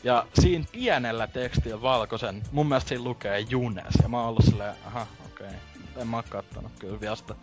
Ja 0.04 0.28
siinä 0.40 0.66
pienellä 0.72 1.28
tekstillä 1.28 1.82
valkoisen, 1.82 2.44
mun 2.52 2.68
mielestä 2.68 2.90
siinä 2.90 3.04
lukee 3.04 3.40
Junes. 3.40 3.94
Ja 4.02 4.10
mä 4.10 4.20
oon 4.20 4.30
ollut 4.30 4.46
silleen, 4.46 4.76
aha, 4.86 5.08
okei. 5.26 5.48
Okay. 5.48 6.02
En 6.02 6.08
mä 6.08 6.18
oo 6.18 6.24
kattonut 6.30 6.72
kyllä 6.80 7.00
vielä 7.02 7.16
sitä. 7.16 7.36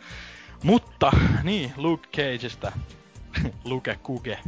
Mutta, 0.62 1.12
niin, 1.42 1.72
Luke 1.76 2.08
Cageista. 2.08 2.72
Luke 3.64 3.99
Kuge. 4.03 4.39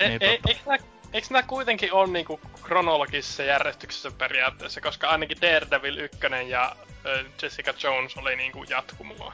E- 0.00 0.08
niin, 0.08 0.22
e- 0.22 0.36
tota, 0.36 0.48
Eikö 0.48 0.60
nää, 0.66 0.78
eiks 1.12 1.30
nää 1.30 1.42
kuitenkin 1.42 1.92
on 1.92 2.12
niinku 2.12 2.40
kronologisessa 2.62 3.42
järjestyksessä 3.42 4.10
periaatteessa, 4.10 4.80
koska 4.80 5.08
ainakin 5.08 5.40
Daredevil 5.40 5.98
1 5.98 6.18
ja 6.48 6.76
ö, 7.06 7.24
Jessica 7.42 7.74
Jones 7.82 8.16
oli 8.16 8.36
niinku 8.36 8.64
jatkumoa. 8.68 9.32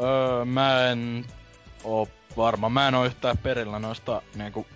Öö, 0.00 0.44
mä 0.44 0.88
en 0.88 1.24
oo 1.84 2.08
varma. 2.36 2.68
Mä 2.68 2.88
en 2.88 2.94
oo 2.94 3.04
yhtään 3.04 3.38
perillä 3.38 3.78
noista 3.78 4.22
niinku 4.34 4.66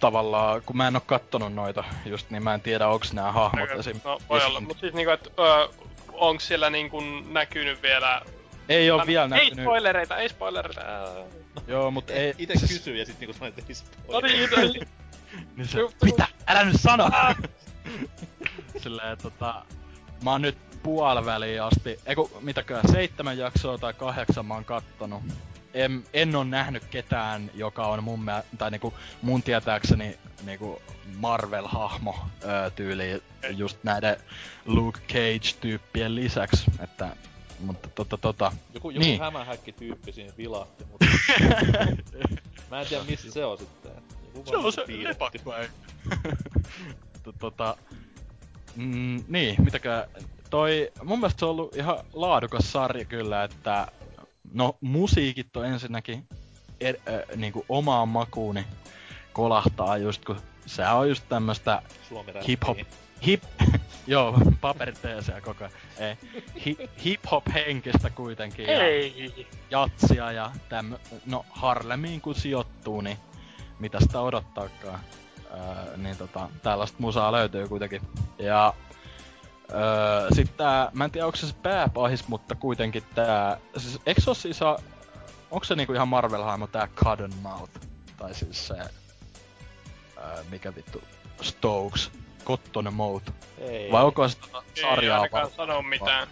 tavallaan, 0.00 0.62
kun 0.62 0.76
mä 0.76 0.88
en 0.88 0.96
oo 0.96 1.02
kattonut 1.06 1.54
noita 1.54 1.84
just, 2.06 2.30
niin 2.30 2.44
mä 2.44 2.54
en 2.54 2.60
tiedä 2.60 2.88
onks 2.88 3.12
nää 3.12 3.32
hahmot 3.32 3.70
esim. 3.70 4.00
No 4.04 4.18
voi 4.28 4.44
olla, 4.44 4.60
mut 4.60 4.78
siis 4.80 4.94
niinku, 4.94 5.10
et 5.10 5.26
ö, 5.38 5.68
onks 6.12 6.48
siellä 6.48 6.70
niinku 6.70 7.02
näkynyt 7.28 7.82
vielä... 7.82 8.22
Ei 8.68 8.90
oo 8.90 9.06
vielä 9.06 9.22
Ei 9.24 9.28
näkynyt. 9.28 9.64
spoilereita, 9.64 10.16
ei 10.16 10.28
spoilereita. 10.28 10.80
Joo, 11.68 11.90
mut 11.90 12.10
ei... 12.10 12.34
Ite 12.38 12.58
siis- 12.58 12.70
kysyy 12.70 12.96
ja 12.96 13.06
sit 13.06 13.20
niinku 13.20 13.32
sanoit, 13.38 13.58
että 13.58 13.72
ei 13.72 14.12
No 14.12 14.20
niin, 14.20 14.48
spoil. 14.48 14.72
no, 14.74 14.86
Niin 15.56 15.68
se, 15.68 15.78
Joo, 15.78 15.92
mitä? 16.04 16.26
Älä 16.46 16.64
nyt 16.64 16.80
sano! 16.80 17.10
Silleen 18.82 19.18
tota... 19.18 19.62
Mä 20.24 20.30
oon 20.30 20.42
nyt 20.42 20.58
puoliväliin 20.82 21.62
asti, 21.62 21.98
eiku 22.06 22.30
mitäkö, 22.40 22.80
seitsemän 22.92 23.38
jaksoa 23.38 23.78
tai 23.78 23.94
kahdeksan 23.94 24.46
mä 24.46 24.54
oon 24.54 24.64
kattonut. 24.64 25.22
En, 25.74 26.04
en 26.14 26.36
oo 26.36 26.44
nähnyt 26.44 26.84
ketään, 26.84 27.50
joka 27.54 27.86
on 27.86 28.04
mun 28.04 28.24
mielestä, 28.24 28.56
tai 28.58 28.70
niinku 28.70 28.94
mun 29.22 29.42
tietääkseni 29.42 30.18
niinku 30.44 30.82
Marvel-hahmo 31.20 32.18
öö, 32.44 32.70
tyyli 32.70 33.22
just 33.50 33.78
näiden 33.82 34.16
Luke 34.66 35.00
Cage-tyyppien 35.08 36.14
lisäksi, 36.14 36.64
että 36.80 37.08
mutta 37.58 37.88
tota 37.94 38.16
tota... 38.18 38.52
Joku, 38.74 38.90
joku 38.90 39.00
Niin. 39.04 39.20
hämähäkki 39.20 39.72
tyyppi 39.72 40.12
siinä 40.12 40.32
vilahti, 40.38 40.84
mutta 40.84 41.06
mä 42.70 42.80
en 42.80 42.86
tiedä 42.86 43.04
mistä 43.04 43.30
se 43.30 43.44
on 43.44 43.58
sitten. 43.58 43.92
Joku 44.34 44.50
Se 44.50 44.56
on 44.56 44.72
se 44.72 44.84
piirretty. 44.86 45.38
lepakko, 45.44 45.54
To- 47.22 47.32
tota, 47.38 47.76
mm, 48.76 49.24
niin, 49.28 49.62
mitäkö, 49.64 50.06
toi, 50.50 50.92
mun 51.04 51.18
mielestä 51.20 51.38
se 51.38 51.44
on 51.44 51.50
ollut 51.50 51.76
ihan 51.76 51.98
laadukas 52.12 52.72
sarja 52.72 53.04
kyllä, 53.04 53.44
että 53.44 53.86
no 54.52 54.76
musiikit 54.80 55.56
on 55.56 55.66
ensinnäkin 55.66 56.28
er, 56.80 56.96
äh, 57.08 57.36
niinku 57.36 57.64
omaan 57.68 58.08
makuuni 58.08 58.64
kolahtaa 59.32 59.96
just 59.96 60.24
kun 60.24 60.36
se 60.66 60.88
on 60.88 61.08
just 61.08 61.24
tämmöstä 61.28 61.82
hip-hop, 62.48 62.86
hip, 63.26 63.42
joo, 64.06 64.38
paperiteesiä 64.60 65.40
koko 65.40 65.64
ajan. 65.64 65.72
Ei, 65.98 66.16
hi, 66.66 66.76
hip-hop 67.04 67.52
henkistä 67.54 68.10
kuitenkin. 68.10 68.68
Ei. 68.68 69.46
Ja 69.70 69.78
jatsia 69.80 70.32
ja 70.32 70.50
tämmö, 70.68 70.98
no 71.26 71.44
Harlemiin 71.50 72.20
kun 72.20 72.34
sijoittuu, 72.34 73.00
niin 73.00 73.18
mitä 73.78 74.00
sitä 74.00 74.20
odottaakaan. 74.20 75.00
Öö, 75.50 75.96
niin 75.96 76.16
tota, 76.16 76.48
tällaista 76.62 76.96
musaa 77.00 77.32
löytyy 77.32 77.68
kuitenkin. 77.68 78.02
Ja 78.38 78.74
öö, 79.70 80.28
sit 80.34 80.56
tää, 80.56 80.90
mä 80.92 81.04
en 81.04 81.10
tiedä 81.10 81.26
onko 81.26 81.36
se 81.36 81.46
se 81.46 81.54
pääpahis, 81.62 82.28
mutta 82.28 82.54
kuitenkin 82.54 83.02
tää, 83.14 83.58
siis 83.76 84.00
eikö 84.06 84.20
se 84.20 84.34
siis, 84.34 84.62
onko 85.50 85.64
se 85.64 85.74
niinku 85.74 85.92
ihan 85.92 86.08
Marvel-hahmo 86.08 86.66
tää 86.66 86.88
Cottonmouth? 86.96 87.80
Tai 88.16 88.34
siis 88.34 88.66
se, 88.66 88.74
öö, 90.18 90.44
mikä 90.50 90.74
vittu, 90.74 91.02
Stokes, 91.42 92.10
Cotton 92.44 92.94
Mouth. 92.94 93.32
Ei. 93.58 93.92
Vai 93.92 94.04
onko 94.04 94.28
se 94.28 94.38
tota 94.38 94.62
sarjaa? 94.80 95.16
Ei 95.16 95.20
ainakaan 95.20 95.50
sano 95.50 95.82
mitään. 95.82 96.28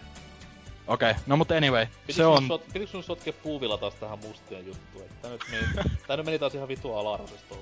Okei, 0.87 1.11
okay. 1.11 1.23
no 1.27 1.37
mutta 1.37 1.55
anyway, 1.55 1.85
Pitikö 1.85 2.13
se 2.13 2.25
on... 2.25 2.47
Sot, 2.47 2.65
pitikö 2.67 2.87
sun 2.87 3.03
sotkea 3.03 3.33
puuvilla 3.33 3.77
taas 3.77 3.93
tähän 3.93 4.19
musteen 4.19 4.65
juttuun? 4.65 5.05
Tää 5.21 5.31
nyt 5.31 5.41
meni, 5.51 5.65
tää 6.07 6.17
nyt 6.17 6.25
meni 6.25 6.39
taas 6.39 6.55
ihan 6.55 6.67
vitu 6.67 6.93
ala-arvoisesta 6.93 7.55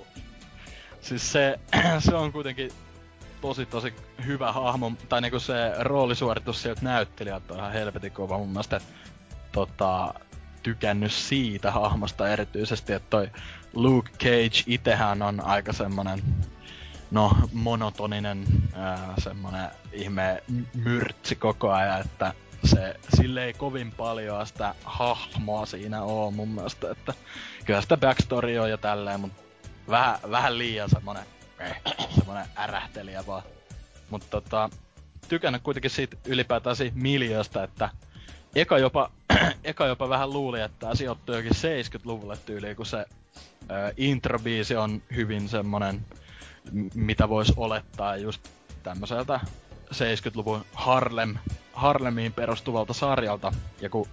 Siis 1.02 1.32
se, 1.32 1.60
se 2.10 2.16
on 2.16 2.32
kuitenkin 2.32 2.72
tosi 3.42 3.66
tosi 3.66 3.94
hyvä 4.26 4.52
hahmo, 4.52 4.92
tai 5.10 5.22
niinku 5.22 5.40
se 5.40 5.54
roolisuoritus 5.80 6.62
sieltä 6.62 6.82
näyttelijältä 6.84 7.54
on 7.54 7.60
ihan 7.60 7.74
helvetin 7.74 8.12
kova 8.12 8.38
mun 8.38 8.50
mielestä. 8.50 8.82
Tota, 9.52 10.14
tykännyt 10.64 11.12
siitä 11.12 11.72
hahmosta 11.72 12.30
erityisesti, 12.30 12.94
että 12.94 13.10
toi 13.10 13.30
Luke 13.74 14.12
Cage 14.12 14.64
itehän 14.68 15.22
on 15.22 15.42
aika 15.42 15.74
semmonen 15.74 16.24
no, 17.12 17.32
monotoninen 17.54 18.46
ää, 18.74 19.14
semmonen 19.18 19.70
ihme 19.92 20.44
myrtsi 20.74 21.36
koko 21.36 21.72
ajan, 21.72 22.02
että 22.02 22.34
se, 22.64 22.96
sille 23.16 23.46
ei 23.46 23.54
kovin 23.54 23.92
paljon 23.92 24.48
sitä 24.48 24.76
hahmoa 24.84 25.66
siinä 25.66 26.04
oo 26.04 26.32
mun 26.32 26.50
mielestä, 26.50 26.92
että 26.92 27.14
kyllä 27.66 27.82
sitä 27.82 27.98
backstory 27.98 28.58
on 28.58 28.70
ja 28.70 28.78
tälleen, 28.78 29.20
mutta 29.20 29.42
vähän, 29.90 30.20
vähän 30.32 30.58
liian 30.58 30.90
semmonen, 30.90 31.24
eh, 31.60 31.82
semmonen 32.16 32.46
ärähtelijä 32.58 33.24
vaan. 33.28 33.44
Mutta 34.10 34.28
tota, 34.30 34.70
tykännyt 35.28 35.64
kuitenkin 35.64 35.92
siitä 35.92 36.18
ylipäätään 36.26 36.76
siitä 36.76 36.98
miljöstä, 36.98 37.64
että 37.64 37.90
eka 38.56 38.78
jopa, 38.78 39.12
eka 39.64 39.86
jopa 39.86 40.10
vähän 40.10 40.34
luuli, 40.34 40.62
että 40.62 40.80
tämä 40.80 40.96
sijoittuu 40.96 41.36
jokin 41.36 41.52
70-luvulle 41.52 42.38
tyyliin, 42.38 42.76
kun 42.76 42.86
se 42.86 43.06
ö, 43.72 43.94
introbiisi 43.98 44.76
on 44.76 45.02
hyvin 45.16 45.50
semmonen, 45.50 46.06
mitä 46.94 47.30
vois 47.30 47.54
olettaa 47.58 48.18
just 48.18 48.50
tämmöiseltä 48.84 49.40
70-luvun 49.94 50.66
Harlem, 50.74 51.36
Harlemiin 51.74 52.34
perustuvalta 52.34 52.94
sarjalta. 52.94 53.54
Ja 53.82 53.90
kun 53.90 54.08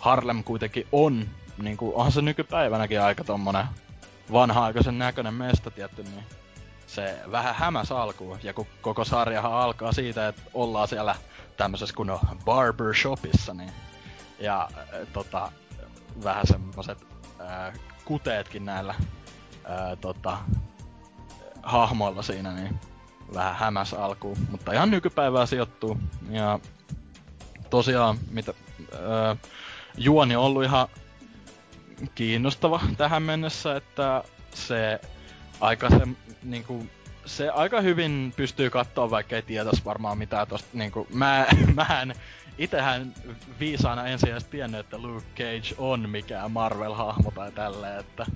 Harlem 0.00 0.44
kuitenkin 0.44 0.86
on, 0.92 1.28
niin 1.62 1.76
kuin, 1.76 1.94
onhan 1.94 2.12
se 2.12 2.22
nykypäivänäkin 2.22 3.00
aika 3.00 3.24
tommonen 3.24 3.66
vanha-aikaisen 4.32 4.98
näköinen 4.98 5.34
mesta 5.34 5.70
tietty, 5.70 6.02
niin 6.02 6.24
se 6.86 7.18
vähän 7.30 7.54
hämäs 7.54 7.92
alkuun. 7.92 8.38
Ja 8.42 8.52
kun 8.52 8.66
koko 8.80 9.04
sarjahan 9.04 9.52
alkaa 9.52 9.92
siitä, 9.92 10.28
että 10.28 10.42
ollaan 10.54 10.88
siellä 10.88 11.16
tämmöisessä 11.56 11.94
kun 11.94 12.18
barbershopissa, 12.44 13.54
niin 13.54 13.72
ja 14.38 14.68
äh, 14.78 15.08
tota, 15.12 15.52
vähän 16.24 16.46
semmoset 16.46 16.98
äh, 17.40 17.74
kuteetkin 18.04 18.64
näillä 18.64 18.94
äh, 19.00 19.98
tota, 20.00 20.38
hahmoilla 21.62 22.22
siinä, 22.22 22.52
niin 22.52 22.80
vähän 23.34 23.56
hämäs 23.56 23.94
alkuun. 23.94 24.38
Mutta 24.50 24.72
ihan 24.72 24.90
nykypäivää 24.90 25.46
sijoittuu. 25.46 25.98
Ja 26.30 26.60
tosiaan, 27.70 28.18
mitä, 28.30 28.54
äh, 28.92 29.38
juoni 29.96 30.36
on 30.36 30.42
ollut 30.42 30.64
ihan 30.64 30.88
kiinnostava 32.14 32.80
tähän 32.96 33.22
mennessä, 33.22 33.76
että 33.76 34.24
se 34.54 35.00
aika 35.60 35.90
se, 35.90 36.08
niinku, 36.42 36.86
se 37.26 37.50
aika 37.50 37.80
hyvin 37.80 38.32
pystyy 38.36 38.70
katsoa, 38.70 39.10
vaikka 39.10 39.36
ei 39.36 39.42
tietäisi 39.42 39.84
varmaan 39.84 40.18
mitään 40.18 40.46
tosta, 40.46 40.68
niinku, 40.72 41.06
mä, 41.10 41.46
mä 41.74 42.02
en 42.02 42.14
itehän 42.58 43.14
viisaana 43.60 44.06
ensin 44.06 44.30
edes 44.30 44.44
tiennyt, 44.44 44.80
että 44.80 44.98
Luke 44.98 45.26
Cage 45.36 45.74
on 45.78 46.08
mikään 46.08 46.50
Marvel-hahmo 46.50 47.30
tai 47.34 47.52
tälleen, 47.52 48.00
että 48.00 48.26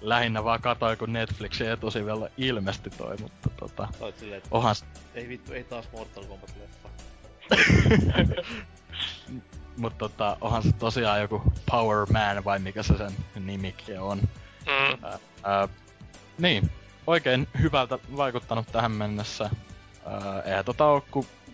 lähinnä 0.00 0.44
vaan 0.44 0.60
katsoin, 0.60 0.98
kun 0.98 1.12
Netflixin 1.12 1.70
etusivilla 1.70 2.28
ilmestyi 2.36 2.92
toi, 2.98 3.16
mutta 3.20 3.50
tota... 3.56 3.88
silleen, 4.18 4.38
että 4.38 4.48
onhan... 4.50 4.74
Ei 5.14 5.28
vittu, 5.28 5.52
ei 5.52 5.64
taas 5.64 5.88
Mortal 5.92 6.24
Kombat-leffa. 6.24 6.88
Mutta 9.76 9.98
tota, 9.98 10.36
onhan 10.40 10.62
se 10.62 10.72
tosiaan 10.72 11.20
joku 11.20 11.42
Power 11.70 12.06
Man 12.12 12.44
vai 12.44 12.58
mikä 12.58 12.82
se 12.82 12.96
sen 12.96 13.12
nimikin 13.34 14.00
on. 14.00 14.18
Mm. 14.18 15.04
Ää, 15.04 15.18
ää, 15.44 15.68
niin, 16.38 16.70
oikein 17.06 17.48
hyvältä 17.60 17.98
vaikuttanut 18.16 18.66
tähän 18.72 18.92
mennessä. 18.92 19.50
Ää, 20.06 20.42
eihän 20.42 20.64
tota 20.64 20.84
oo 20.84 21.04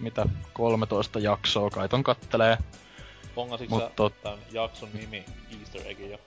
mitä 0.02 0.26
13 0.52 1.18
jaksoa 1.18 1.70
kaiton 1.70 2.04
kattelee. 2.04 2.58
Pongasitko 3.34 3.74
Mut 3.74 3.84
sä 3.84 3.88
tot- 3.88 4.22
tän 4.22 4.38
jakson 4.52 4.88
nimi 4.92 5.24
Easter 5.60 5.82
Eggin 5.88 6.10
jo? 6.10 6.18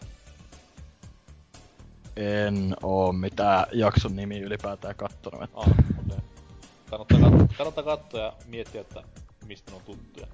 En 2.15 2.76
oo 2.84 3.11
mitään 3.11 3.65
jakson 3.71 4.15
nimi 4.15 4.39
ylipäätään 4.39 4.95
kattonut. 4.95 5.43
Että... 5.43 5.57
Ah. 5.57 5.67
Okay. 5.67 6.19
Kannattaa, 6.89 7.19
kat- 7.19 7.55
kannattaa 7.57 7.84
katsoa 7.84 8.21
ja 8.21 8.34
miettiä, 8.45 8.82
että 8.82 9.03
mistä 9.45 9.71
ne 9.71 9.78
on 9.78 9.84
tuttuja. 9.84 10.28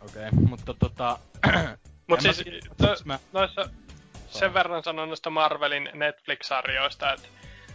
Okei, 0.00 0.28
okay, 0.28 0.30
mutta 0.48 0.74
tota... 0.74 1.18
Mut 2.06 2.18
en 2.18 2.26
mä 2.26 2.32
siis, 2.32 2.36
tiedä, 2.78 2.94
mä... 3.04 3.18
noissa, 3.32 3.68
sen 4.30 4.54
verran 4.54 4.84
sanon 4.84 5.08
noista 5.08 5.30
Marvelin 5.30 5.90
Netflix-sarjoista, 5.94 7.12
että 7.12 7.28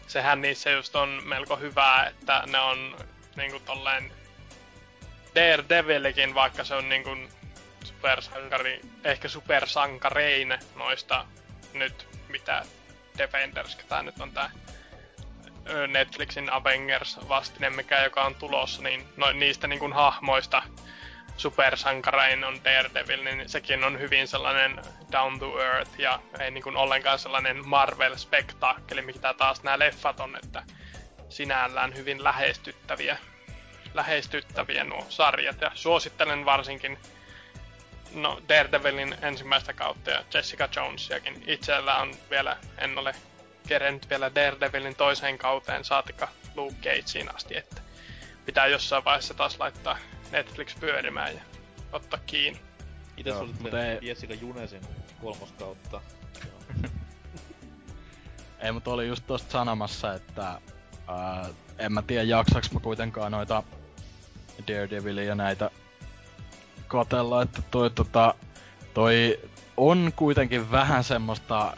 sehän 0.08 0.42
niissä 0.42 0.70
just 0.70 0.96
on 0.96 1.22
melko 1.26 1.56
hyvää, 1.56 2.08
että 2.08 2.44
ne 2.52 2.60
on 2.60 2.96
niinku 3.36 3.60
tolleen 3.60 4.12
Daredevilikin, 5.38 6.36
vaikka 6.36 6.64
se 6.64 6.76
on 6.76 6.90
niinku 6.90 7.18
supersankari, 7.84 8.82
ehkä 9.04 9.28
supersankarein 9.28 10.60
noista 10.76 11.26
nyt 11.74 12.08
mitä 12.30 12.66
Defenders, 13.18 13.76
tää 13.76 14.04
nyt 14.04 14.20
on 14.20 14.32
tää 14.32 14.50
Netflixin 15.88 16.54
Avengers 16.54 17.18
vastine, 17.30 17.70
mikä 17.70 18.04
joka 18.04 18.24
on 18.24 18.36
tulossa, 18.36 18.82
niin 18.82 19.08
no, 19.18 19.32
niistä 19.32 19.68
niin 19.68 19.80
kuin 19.80 19.94
hahmoista 19.94 20.64
supersankarein 21.38 22.44
on 22.44 22.64
Daredevil, 22.64 23.24
niin 23.24 23.50
sekin 23.50 23.84
on 23.84 24.00
hyvin 24.00 24.28
sellainen 24.28 24.82
down 25.12 25.40
to 25.40 25.62
earth 25.62 26.00
ja 26.00 26.20
ei 26.40 26.52
niin 26.52 26.64
kuin 26.64 26.78
ollenkaan 26.78 27.20
sellainen 27.20 27.58
Marvel-spektaakkeli, 27.66 29.02
mitä 29.02 29.34
taas 29.34 29.64
nämä 29.64 29.80
leffat 29.80 30.20
on, 30.20 30.36
että 30.44 30.64
sinällään 31.30 31.96
hyvin 31.96 32.24
lähestyttäviä, 32.24 33.18
lähestyttäviä 33.98 34.84
nuo 34.84 35.06
sarjat 35.10 35.62
ja 35.62 35.72
suosittelen 35.76 36.46
varsinkin 36.46 36.98
no 38.14 38.42
Daredevilin 38.50 39.16
ensimmäistä 39.22 39.74
kautta 39.74 40.12
ja 40.12 40.24
Jessica 40.34 40.70
Jonesiakin. 40.76 41.44
Itsellä 41.48 41.96
on 41.98 42.14
vielä, 42.30 42.58
en 42.78 42.98
ole 42.98 43.16
kerennyt 43.68 44.10
vielä 44.10 44.36
Daredevilin 44.36 44.96
toiseen 44.96 45.38
kauteen, 45.38 45.84
saatika 45.84 46.28
Luke 46.56 46.76
Cageen 46.76 47.36
asti, 47.36 47.58
että 47.58 47.82
pitää 48.46 48.68
jossain 48.68 49.06
vaiheessa 49.06 49.34
taas 49.34 49.60
laittaa 49.60 49.98
Netflix 50.32 50.80
pyörimään 50.80 51.36
ja 51.36 51.42
ottaa 51.92 52.20
kiinni. 52.26 52.60
Itse 53.18 53.32
suosittelen 53.32 53.62
mutta 53.62 53.86
ei- 53.86 54.00
Jessica 54.02 54.34
Junesin 54.34 54.82
kolmoskautta. 55.22 56.02
Ei, 58.60 58.72
mutta 58.72 58.92
oli 58.92 59.08
just 59.08 59.24
tosta 59.28 59.52
sanomassa, 59.52 60.14
että 60.14 60.62
ää, 61.08 61.50
en 61.78 61.94
mä 61.94 62.02
tiedä 62.02 62.24
jaksaks 62.24 62.72
mä 62.72 62.80
kuitenkaan 62.80 63.32
noita 63.32 63.64
Daredevilia 64.68 65.24
ja 65.24 65.36
näitä 65.36 65.72
katella, 66.88 67.42
että 67.42 67.62
toi 67.72 67.90
tota, 67.90 68.34
toi 68.94 69.40
on 69.78 70.14
kuitenkin 70.16 70.72
vähän 70.72 71.04
semmoista, 71.04 71.78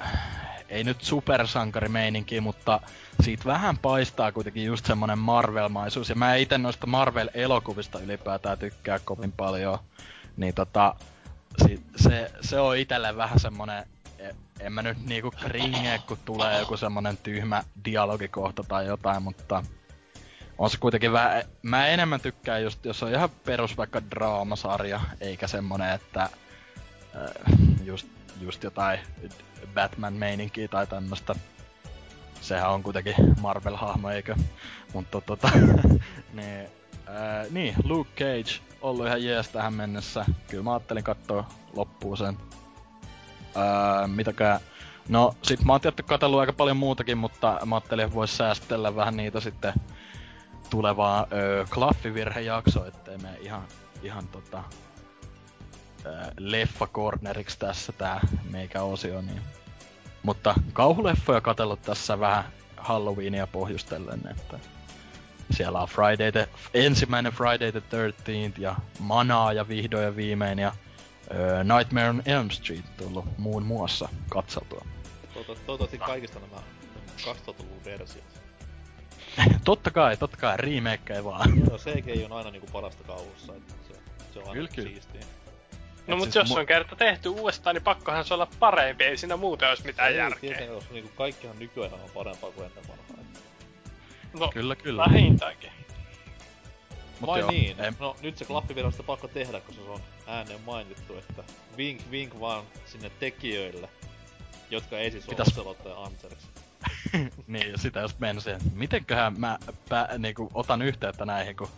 ei 0.70 0.84
nyt 0.84 1.02
supersankarimeininkiä, 1.02 2.42
mutta 2.42 2.80
siitä 3.24 3.46
vähän 3.46 3.78
paistaa 3.78 4.32
kuitenkin 4.32 4.66
just 4.66 4.86
semmonen 4.86 5.20
Marvel-maisuus. 5.20 6.10
Ja 6.10 6.16
mä 6.16 6.36
itse 6.36 6.58
noista 6.58 6.88
Marvel-elokuvista 6.88 8.00
ylipäätään 8.00 8.58
tykkää 8.58 9.00
kovin 9.00 9.32
paljon. 9.32 9.80
Niin 10.38 10.54
tota, 10.54 10.96
si- 11.66 11.84
se, 11.96 12.32
se 12.42 12.60
on 12.60 12.78
itelle 12.78 13.16
vähän 13.18 13.40
semmonen, 13.40 13.86
e- 14.20 14.36
en 14.60 14.74
mä 14.74 14.82
nyt 14.82 15.06
niinku 15.06 15.32
kringee, 15.32 16.00
kun 16.08 16.18
tulee 16.26 16.60
joku 16.60 16.78
semmonen 16.78 17.18
tyhmä 17.18 17.64
dialogikohta 17.86 18.64
tai 18.64 18.86
jotain, 18.86 19.24
mutta 19.24 19.64
on 20.60 20.70
se 20.70 20.78
kuitenkin 20.78 21.12
vähän, 21.12 21.43
mä 21.62 21.88
enemmän 21.88 22.22
tykkään 22.22 22.64
just, 22.64 22.86
jos 22.86 23.03
on 23.03 23.12
ihan 23.12 23.30
perus 23.45 23.78
vaikka 23.78 24.01
draamasarja, 24.12 25.01
eikä 25.22 25.47
semmonen, 25.47 25.93
että 25.93 26.30
just, 27.84 28.07
just 28.41 28.64
jotain 28.64 28.99
Batman-meininkiä 29.74 30.68
tai 30.68 30.88
tämmöstä. 30.88 31.36
Sehän 32.41 32.70
on 32.70 32.84
kuitenkin 32.84 33.16
Marvel-hahmo, 33.41 34.10
eikö? 34.10 34.36
Mutta 34.93 35.22
tota, 35.22 35.49
niin, 36.34 36.70
ää, 37.07 37.45
niin, 37.51 37.76
Luke 37.84 38.10
Cage, 38.16 38.62
ollut 38.82 39.07
ihan 39.07 39.24
jees 39.24 39.49
tähän 39.49 39.74
mennessä. 39.74 40.26
Kyllä 40.47 40.64
mä 40.64 40.74
ajattelin 40.74 41.03
katsoa 41.03 41.49
loppuun 41.76 42.18
sen. 42.18 42.38
Ää, 43.55 44.07
mitäkään 44.07 44.60
No, 45.10 45.36
sit 45.41 45.64
mä 45.64 45.74
oon 45.74 45.82
tietty 45.82 46.03
katsellut 46.03 46.39
aika 46.39 46.53
paljon 46.53 46.78
muutakin, 46.78 47.18
mutta 47.18 47.60
mä 47.66 47.76
ajattelin, 47.76 48.05
että 48.05 48.16
vois 48.16 48.38
säästellä 48.38 48.95
vähän 48.95 49.18
niitä 49.18 49.39
sitten 49.39 49.74
tulevaa 50.70 51.28
öö, 51.32 51.65
klaffivirhejakso, 51.70 52.86
ettei 52.86 53.17
me 53.17 53.30
ihan, 53.39 53.67
ihan 54.03 54.28
tota, 54.28 54.63
öö, 56.05 56.13
leffa 56.38 56.88
corneriksi 56.88 57.59
tässä 57.59 57.91
tää 57.91 58.20
meikä 58.49 58.82
osio, 58.82 59.22
niin. 59.22 59.41
Mutta 60.24 60.55
kauhuleffoja 60.74 61.41
katsellut 61.41 61.82
tässä 61.82 62.20
vähän 62.20 62.43
Halloweenia 62.78 63.47
pohjustellen, 63.47 64.22
että 64.32 64.59
siellä 65.51 65.82
on 65.82 65.88
Friday 65.88 66.32
the, 66.32 66.49
ensimmäinen 66.74 67.32
Friday 67.34 67.72
the 67.72 67.80
13th 67.80 68.61
ja 68.61 68.76
Manaa 68.99 69.53
ja 69.53 69.67
vihdoin 69.67 70.03
ja 70.03 70.15
viimein 70.15 70.59
ja 70.59 70.72
öö, 71.34 71.63
Nightmare 71.63 72.09
on 72.09 72.22
Elm 72.26 72.49
Street 72.49 72.97
tullut 72.97 73.26
muun 73.38 73.63
muassa 73.63 74.09
katseltua. 74.30 74.86
Toivottavasti 75.34 75.97
kaikista 75.97 76.39
nämä 76.39 76.61
2000-luvun 77.17 77.86
versiot. 77.86 78.49
totta 79.66 79.92
kai, 79.92 80.18
totta 80.18 80.38
kai, 80.38 80.58
ei 81.16 81.24
vaan. 81.24 81.60
No 81.72 81.78
CGI 81.78 82.26
on 82.26 82.32
aina 82.32 82.52
niinku 82.52 82.68
parasta 82.74 83.04
kauhussa, 83.04 83.56
että 83.56 83.74
se, 83.88 83.94
se 84.34 84.40
on 84.40 84.44
aina 84.44 84.54
kyllä, 84.54 84.70
kyllä. 84.76 84.90
siistiä. 84.90 85.22
No 86.08 86.16
mut 86.16 86.24
siis 86.24 86.36
jos 86.36 86.52
mu- 86.52 86.60
on 86.60 86.66
kerta 86.66 86.96
tehty 86.96 87.30
uudestaan, 87.30 87.76
niin 87.76 87.84
pakkohan 87.84 88.26
se 88.26 88.34
olla 88.34 88.48
parempi, 88.60 89.04
ei 89.04 89.18
siinä 89.18 89.38
muuten 89.38 89.70
olisi 89.70 89.86
mitään 89.86 90.12
ei, 90.12 90.18
järkeä. 90.18 90.40
Tietenkin, 90.40 90.76
koska 90.76 90.94
niinku 90.94 91.12
kaikkihan 91.16 91.60
nykyään 91.60 91.94
on 91.94 92.10
parempaa 92.14 92.52
kuin 92.52 92.66
ennen 92.66 92.84
vanhaa. 92.88 93.10
No, 94.34 94.50
kyllä, 94.54 94.76
kyllä. 94.76 95.06
vähintäänkin. 95.10 95.72
Vai 97.26 97.40
joo, 97.40 97.52
niin? 97.52 97.80
En... 97.80 97.96
No 98.00 98.16
nyt 98.22 98.38
se 98.38 98.46
klappivirasta 98.46 99.04
pakko 99.04 99.28
tehdä, 99.28 99.62
koska 99.62 99.84
se 99.84 99.90
on 99.90 100.02
ääneen 100.28 100.62
mainittu, 100.62 101.18
että 101.18 101.44
vink 101.78 102.02
vink 102.12 102.40
vaan 102.40 102.66
sinne 102.86 103.12
tekijöille. 103.20 103.90
Jotka 104.70 105.00
ei 105.00 105.12
siis 105.12 105.26
Pitäis... 105.26 105.58
ole 105.58 105.70
Ocelot 105.70 105.86
ja 105.86 106.04
Anserx. 106.04 106.44
niin, 107.48 107.72
ja 107.72 107.78
sitä 107.78 108.00
just 108.00 108.20
menisin, 108.20 108.54
että 108.54 108.70
mitenköhän 108.74 109.40
mä 109.40 109.58
pä, 109.90 110.10
niinku, 110.18 110.50
otan 110.54 110.82
yhteyttä 110.82 111.26
näihin, 111.26 111.56
kun 111.56 111.70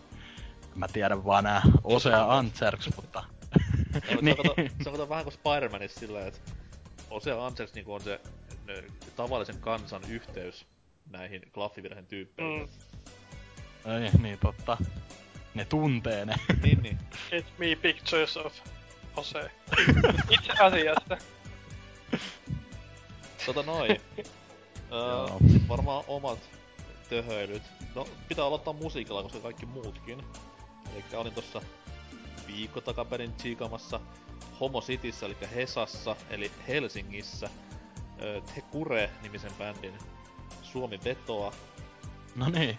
mä 0.76 0.88
tiedän 0.88 1.26
vaan 1.26 1.44
nää 1.44 1.62
Ose 1.84 2.10
ja 2.10 2.38
Anserx, 2.38 2.90
mutta... 2.96 3.24
niin. 4.22 4.36
se, 4.36 4.42
on, 4.42 4.48
kato, 4.48 4.56
se 4.84 4.90
on 4.90 4.94
kato 4.94 5.10
vähän 5.10 5.24
kuin 5.24 5.34
Spider-Manissa 5.34 6.00
silleen, 6.00 6.28
että 6.28 6.40
Ose 7.10 7.30
ja 7.30 7.46
Anserx 7.46 7.74
niinku 7.74 7.94
on 7.94 8.02
se 8.02 8.22
ne, 8.68 8.84
tavallisen 9.16 9.58
kansan 9.60 10.02
yhteys 10.10 10.66
näihin 11.10 11.42
klaffivirheen 11.54 12.06
tyyppeihin. 12.06 12.70
Mm. 13.86 13.92
Ei, 13.92 14.12
niin 14.22 14.40
totta. 14.40 14.78
Ne 15.54 15.66
tuntee 15.66 16.26
ne. 16.26 16.36
niin, 16.64 16.84
niin. 16.84 17.00
Get 17.30 17.46
me 17.58 17.76
pictures 17.82 18.38
of 18.38 18.54
Ose. 19.16 19.52
Itse 20.30 20.54
asiassa. 20.60 21.18
Tota 23.46 23.64
noin. 23.64 24.02
Öö, 24.92 25.26
varmaan 25.68 26.04
omat 26.08 26.40
töhöilyt. 27.10 27.64
No, 27.96 28.08
pitää 28.28 28.46
aloittaa 28.46 28.74
musiikilla, 28.74 29.24
koska 29.24 29.40
kaikki 29.40 29.66
muutkin. 29.66 30.24
Eli 30.96 31.04
olin 31.14 31.34
tossa 31.34 31.62
viikko 32.48 32.82
takaperin 32.82 33.34
tsiikamassa 33.34 34.00
Homo 34.60 34.82
Cityssä, 34.82 35.26
eli 35.26 35.38
Hesassa, 35.56 36.16
eli 36.30 36.52
Helsingissä. 36.68 37.50
Öö, 38.22 38.42
Te 38.42 38.62
Kure-nimisen 38.62 39.52
bändin 39.58 39.98
Suomi 40.62 41.00
vetoa. 41.06 41.54
No 42.36 42.50
niin. 42.50 42.78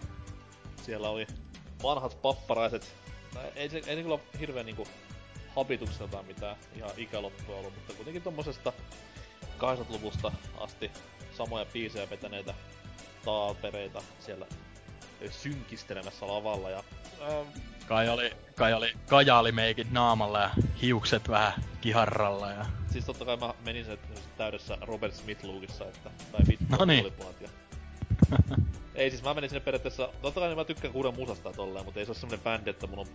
Siellä 0.81 1.09
oli 1.09 1.27
vanhat 1.83 2.21
papparaiset. 2.21 2.95
Ei 3.55 3.69
se, 3.69 3.77
ei 3.77 3.95
se 3.95 4.03
kyllä 4.03 4.19
hirveen 4.39 4.65
niinku 4.65 4.87
habitukseltaan 5.55 6.25
mitään 6.25 6.55
ihan 6.75 6.91
ikäloppua 6.97 7.55
ollut, 7.55 7.75
mutta 7.75 7.93
kuitenkin 7.93 8.21
tommosesta 8.21 8.73
80-luvusta 9.57 10.31
asti 10.59 10.91
samoja 11.37 11.65
biisejä 11.65 12.09
vetäneitä 12.09 12.53
taapereita 13.25 14.01
siellä 14.19 14.45
synkistelemässä 15.29 16.27
lavalla 16.27 16.69
ja... 16.69 16.83
Ähm, 17.21 17.47
kai 17.87 18.09
oli, 18.09 18.31
kai 18.55 18.73
oli 18.73 18.93
kajaalimeikit 19.07 19.91
naamalla 19.91 20.39
ja 20.39 20.49
hiukset 20.81 21.29
vähän 21.29 21.53
kiharralla 21.81 22.51
ja... 22.51 22.65
Siis 22.91 23.05
totta 23.05 23.25
kai 23.25 23.37
mä 23.37 23.53
menin 23.65 23.85
se 23.85 23.97
täydessä 24.37 24.77
Robert 24.81 25.13
Smith-luukissa, 25.13 25.85
että... 25.85 26.09
Tai 26.31 26.41
vittu 26.47 26.65
no 26.79 26.85
niin. 26.85 27.13
ja... 27.41 27.49
ei 28.95 29.09
siis 29.09 29.23
mä 29.23 29.33
menin 29.33 29.49
sinne 29.49 29.59
periaatteessa... 29.59 30.09
Totta 30.21 30.39
kai 30.39 30.55
mä 30.55 30.65
tykkään 30.65 30.93
kuulla 30.93 31.11
musasta 31.11 31.53
tolleen, 31.53 31.85
mutta 31.85 31.99
ei 31.99 32.05
se 32.05 32.11
ole 32.11 32.17
semmonen 32.17 32.43
bändi, 32.43 32.69
että 32.69 32.87
mun 32.87 32.99
on 32.99 33.07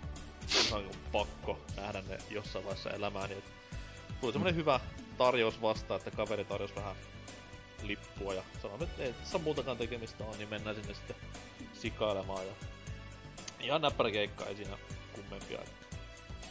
ihan 0.69 0.83
pakko 1.13 1.59
nähdä 1.77 2.03
ne 2.09 2.19
jossain 2.31 2.65
vaiheessa 2.65 2.91
elämääni. 2.91 3.35
Et 3.35 3.45
tuli 4.21 4.33
semmonen 4.33 4.57
hyvä 4.57 4.81
tarjous 5.19 5.63
vastaan, 5.63 5.99
että 5.99 6.11
kaveri 6.11 6.45
tarjosi 6.45 6.77
vähän 6.77 6.97
lippua 7.83 8.35
ja 8.35 8.43
sanoi, 8.63 8.83
että 8.83 9.03
ei 9.03 9.13
tässä 9.13 9.39
muutakaan 9.39 9.77
tekemistä 9.77 10.25
on, 10.25 10.39
niin 10.39 10.49
mennään 10.49 10.77
sinne 10.77 10.95
sitten 10.95 11.17
sikailemaan 11.73 12.47
ja 12.47 12.53
ihan 13.61 13.81
näppärä 13.81 14.11
keikka, 14.11 14.47
ei 14.47 14.57
siinä 14.57 14.79
kummempia. 15.13 15.61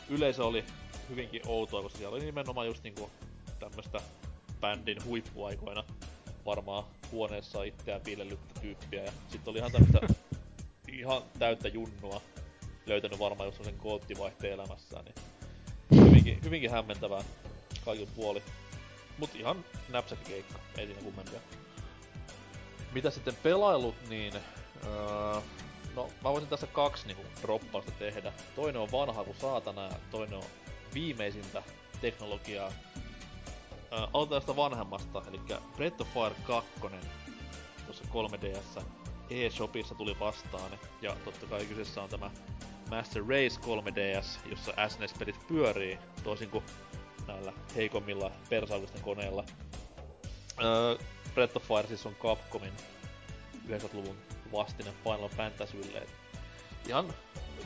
Yleisö 0.09 0.45
oli 0.45 0.65
hyvinkin 1.09 1.41
outoa, 1.45 1.81
koska 1.81 1.97
siellä 1.97 2.15
oli 2.15 2.25
nimenomaan 2.25 2.67
just 2.67 2.83
niinku 2.83 3.11
tämmöstä 3.59 4.01
bändin 4.61 5.05
huippuaikoina 5.05 5.83
varmaan 6.45 6.83
huoneessa 7.11 7.63
itseään 7.63 8.01
piilellyttä 8.01 8.59
tyyppiä 8.59 9.03
ja 9.03 9.11
sitten 9.27 9.51
oli 9.51 9.57
ihan 9.57 9.71
tämmöstä 9.71 9.99
ihan 10.87 11.21
täyttä 11.39 11.67
junnua 11.67 12.21
löytänyt 12.85 13.19
varmaan 13.19 13.53
on 13.59 13.65
sen 13.65 13.77
koottivaihteen 13.77 14.53
elämässään, 14.53 15.05
niin 15.05 15.15
hyvinkin, 16.05 16.39
hyvinkin 16.43 16.71
hämmentävää 16.71 17.23
kaikin 17.85 18.07
puoli. 18.15 18.43
Mut 19.17 19.35
ihan 19.35 19.65
näpsäkkä 19.89 20.25
keikka, 20.25 20.59
ei 20.77 20.85
siinä 20.85 21.01
kummempia. 21.01 21.39
Mitä 22.93 23.09
sitten 23.09 23.35
pelailut, 23.35 23.95
niin... 24.09 24.33
Öö, 24.85 25.41
no, 25.95 26.09
mä 26.23 26.31
voisin 26.31 26.49
tässä 26.49 26.67
kaksi 26.67 27.07
niinku 27.07 27.23
droppausta 27.41 27.91
tehdä. 27.91 28.33
Toinen 28.55 28.81
on 28.81 28.91
vanha 28.91 29.23
kuin 29.23 29.37
saatana 29.37 29.83
ja 29.83 29.95
toinen 30.11 30.37
on 30.37 30.45
viimeisintä 30.93 31.63
teknologiaa. 32.01 32.71
Öö, 33.93 33.99
aloitetaan 34.13 34.41
sitä 34.41 34.55
vanhemmasta, 34.55 35.23
eli 35.27 35.39
Breath 35.75 36.01
of 36.01 36.07
Fire 36.13 36.35
2 36.43 36.69
tuossa 37.85 38.03
3DS 38.13 38.83
eShopissa 39.29 39.95
tuli 39.95 40.19
vastaan. 40.19 40.71
Ja 41.01 41.15
totta 41.25 41.45
kai 41.45 41.65
kyseessä 41.65 42.01
on 42.01 42.09
tämä 42.09 42.31
Master 42.89 43.23
Race 43.23 43.59
3DS, 43.61 44.49
jossa 44.49 44.73
SNES-pelit 44.87 45.47
pyörii, 45.47 45.99
toisin 46.23 46.49
kuin 46.49 46.63
näillä 47.27 47.53
heikommilla 47.75 48.31
persaukisten 48.49 49.01
koneilla. 49.01 49.43
Öö, 50.63 50.97
Breath 51.33 51.57
of 51.57 51.63
Fire 51.63 51.87
siis 51.87 52.05
on 52.05 52.15
Capcomin 52.15 52.73
90-luvun 53.67 54.17
vastine 54.51 54.93
Final 55.03 55.29
Fantasylle. 55.29 55.97
Et 55.97 56.09
ihan 56.87 57.13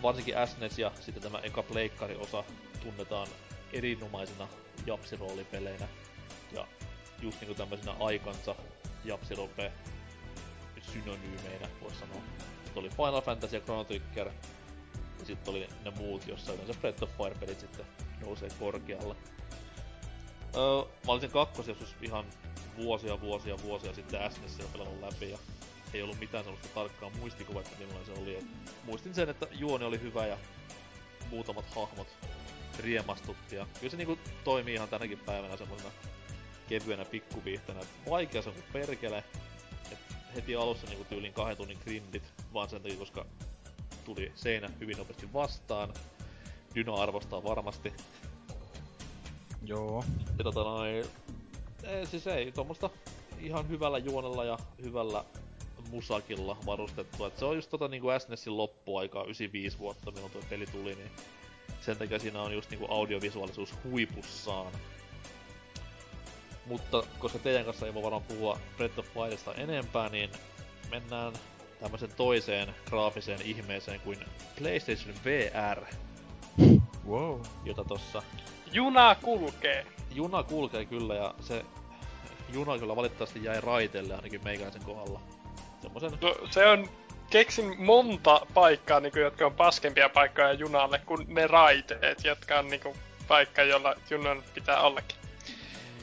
varsinkin 0.02 0.36
SNES 0.46 0.80
ja 0.80 0.92
sitten 1.00 1.24
tämä 1.24 1.40
eka 1.40 1.64
pleikkari-osa 1.64 2.44
tunnetaan 2.84 3.28
erinomaisina 3.74 4.48
japsiroolipeleinä. 4.86 5.88
Ja 6.52 6.68
just 7.22 7.42
niinku 7.42 7.56
tämmöisenä 7.56 7.96
aikansa 8.00 8.56
japsirope 9.04 9.72
synonyymeinä, 10.94 11.70
voisi 11.82 12.00
sanoa. 12.00 12.22
Sitten 12.64 12.80
oli 12.80 12.90
Final 12.90 13.22
Fantasy 13.22 13.56
ja 13.56 13.62
Chrono 13.62 13.84
Trigger. 13.84 14.28
Ja 15.20 15.26
sitten 15.26 15.52
oli 15.52 15.68
ne 15.86 15.92
muut, 15.92 16.28
jossa 16.28 16.54
yleensä 16.54 16.74
Breath 16.80 17.04
of 17.04 17.10
Fire-pelit 17.18 17.60
sitten 17.60 17.86
nousee 18.22 18.50
korkealle. 18.60 19.16
Öö, 20.56 20.84
mä 21.06 21.12
olin 21.12 21.22
sen 21.22 21.32
kakkos 21.32 21.68
joskus 21.68 21.96
ihan 22.02 22.26
vuosia, 22.78 23.22
vuosia, 23.22 23.56
vuosia 23.64 23.94
sitten 23.94 24.32
SNESillä 24.32 24.70
pelannut 24.72 25.00
läpi 25.02 25.30
ja 25.30 25.38
ei 25.94 26.02
ollut 26.02 26.20
mitään 26.20 26.44
sellaista 26.44 26.68
tarkkaa 26.76 27.10
muistikuvaa, 27.10 27.62
että 27.62 27.80
millainen 27.80 28.06
se 28.06 28.22
oli. 28.22 28.36
Et 28.36 28.46
muistin 28.84 29.16
sen, 29.16 29.30
että 29.30 29.48
juoni 29.52 29.86
oli 29.86 30.02
hyvä 30.02 30.28
ja 30.28 30.38
muutamat 31.30 31.66
hahmot 31.76 32.08
riemastutti 32.80 33.56
ja 33.56 33.68
kyllä 33.80 33.92
se 33.92 33.98
niinku 33.98 34.18
toimii 34.44 34.74
ihan 34.74 34.90
tänäkin 34.90 35.20
päivänä 35.20 35.58
semmosena 35.58 35.92
kevyenä 36.70 37.06
pikkuviihtänä. 37.06 37.80
Vaikea 38.10 38.42
se 38.42 38.50
on 38.50 38.56
kuin 38.56 38.66
perkele. 38.74 39.24
Et 39.92 40.00
heti 40.36 40.56
alussa 40.56 40.88
niinku 40.88 41.04
tyylin 41.04 41.34
kahden 41.34 41.58
tunnin 41.58 41.80
grindit, 41.84 42.34
vaan 42.54 42.70
sen 42.70 42.82
takia, 42.82 42.98
koska 42.98 43.26
tuli 44.06 44.32
seinä 44.36 44.70
hyvin 44.80 44.98
nopeasti 44.98 45.34
vastaan. 45.34 45.94
Dyno 46.76 46.96
arvostaa 46.96 47.44
varmasti. 47.44 47.94
Joo. 49.66 50.04
Ja 50.38 50.44
tota 50.44 50.64
noin... 50.64 51.06
Ei, 51.84 52.06
siis 52.06 52.28
ei, 52.28 52.52
tuommoista 52.52 52.90
ihan 53.40 53.70
hyvällä 53.70 53.98
juonella 53.98 54.46
ja 54.46 54.58
hyvällä 54.84 55.24
musakilla 55.90 56.58
varustettu. 56.66 57.26
Et 57.26 57.38
se 57.38 57.46
on 57.46 57.56
just 57.56 57.70
tota 57.70 57.88
niinku 57.88 58.08
SNESin 58.20 58.58
loppuaikaa, 58.58 59.24
95 59.24 59.80
vuotta 59.80 60.12
milloin 60.12 60.32
tuo 60.32 60.42
peli 60.50 60.66
tuli, 60.66 60.96
niin 60.96 61.12
sen 61.82 61.98
takia 61.98 62.20
siinä 62.20 62.42
on 62.42 62.54
just 62.54 62.70
niinku 62.70 62.86
audiovisuaalisuus 62.90 63.74
huipussaan. 63.84 64.72
Mutta 66.66 67.04
koska 67.20 67.40
teidän 67.40 67.66
kanssa 67.66 67.86
ei 67.86 67.94
voi 67.94 68.04
varmaan 68.04 68.24
puhua 68.24 68.60
Breath 68.78 69.00
of 69.00 69.16
Wildista 69.16 69.54
enempää, 69.54 70.10
niin 70.10 70.30
mennään 70.92 71.34
tämmöisen 71.80 72.14
toiseen 72.18 72.76
graafiseen 72.86 73.42
ihmeeseen 73.42 74.00
kuin 74.00 74.18
PlayStation 74.58 75.16
VR, 75.26 75.86
Wow. 77.08 77.42
jota 77.66 77.84
tossa 77.84 78.24
Juna 78.72 79.16
kulkee. 79.16 79.86
juna 80.12 80.44
kulkee 80.44 80.86
kyllä 80.86 81.16
ja 81.16 81.34
se 81.40 81.66
juna 82.54 82.78
kyllä 82.80 82.96
valitettavasti 82.96 83.44
jäi 83.44 83.62
raiteelle 83.62 84.16
ainakin 84.16 84.44
meikäläisen 84.44 84.84
kohdalla. 84.84 85.22
Semmosen, 85.82 86.12
No, 86.22 86.36
se 86.50 86.68
on... 86.68 86.90
Keksin 87.30 87.82
monta 87.82 88.42
paikkaa, 88.54 89.00
niin 89.00 89.12
kuin, 89.12 89.24
jotka 89.24 89.46
on 89.46 89.54
paskempia 89.54 90.10
paikkoja 90.10 90.54
junalle 90.54 91.00
kuin 91.00 91.26
ne 91.28 91.48
raiteet, 91.48 92.24
jotka 92.24 92.60
on 92.60 92.68
niin 92.68 92.82
kuin, 92.82 92.96
paikka, 93.28 93.64
jolla 93.64 93.96
junan 94.10 94.44
pitää 94.54 94.82
ollakin. 94.82 95.18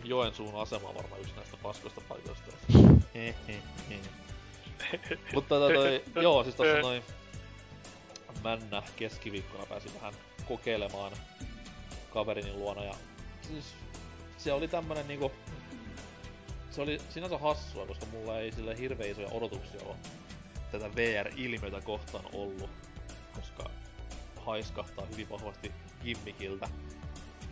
Joensuun 0.05 0.63
asema 0.63 0.89
on 0.89 0.95
varmaan 0.95 1.21
yksi 1.21 1.35
näistä 1.37 1.57
paskoista 1.63 2.01
paikoista. 2.09 2.53
Mutta 5.35 5.55
tota 5.55 5.75
toi, 5.75 6.03
joo, 6.23 6.43
siis 6.43 6.55
tossa 6.55 6.79
noin 6.83 7.03
männä 8.45 8.83
keskiviikkona 8.97 9.67
pääsin 9.67 9.95
vähän 9.95 10.15
kokeilemaan 10.49 11.13
kaverini 12.13 12.53
luona 12.53 12.85
ja 12.85 12.95
siis 13.43 13.65
se 14.39 14.53
oli 14.53 14.69
tämmönen 14.69 15.09
niinku 15.09 15.33
se 16.71 16.83
oli 16.83 17.01
sinänsä 17.11 17.39
hassua, 17.39 17.87
koska 17.87 18.07
mulla 18.07 18.41
ei 18.41 18.53
sille 18.53 18.79
hirveän 18.79 19.11
isoja 19.11 19.29
odotuksia 19.29 19.81
ole 19.87 19.97
tätä 20.73 20.95
VR-ilmiötä 20.95 21.81
kohtaan 21.81 22.25
ollut, 22.33 22.71
koska 23.35 23.71
haiskahtaa 24.37 25.07
hyvin 25.07 25.31
vahvasti 25.31 25.73
gimmikiltä 26.03 26.69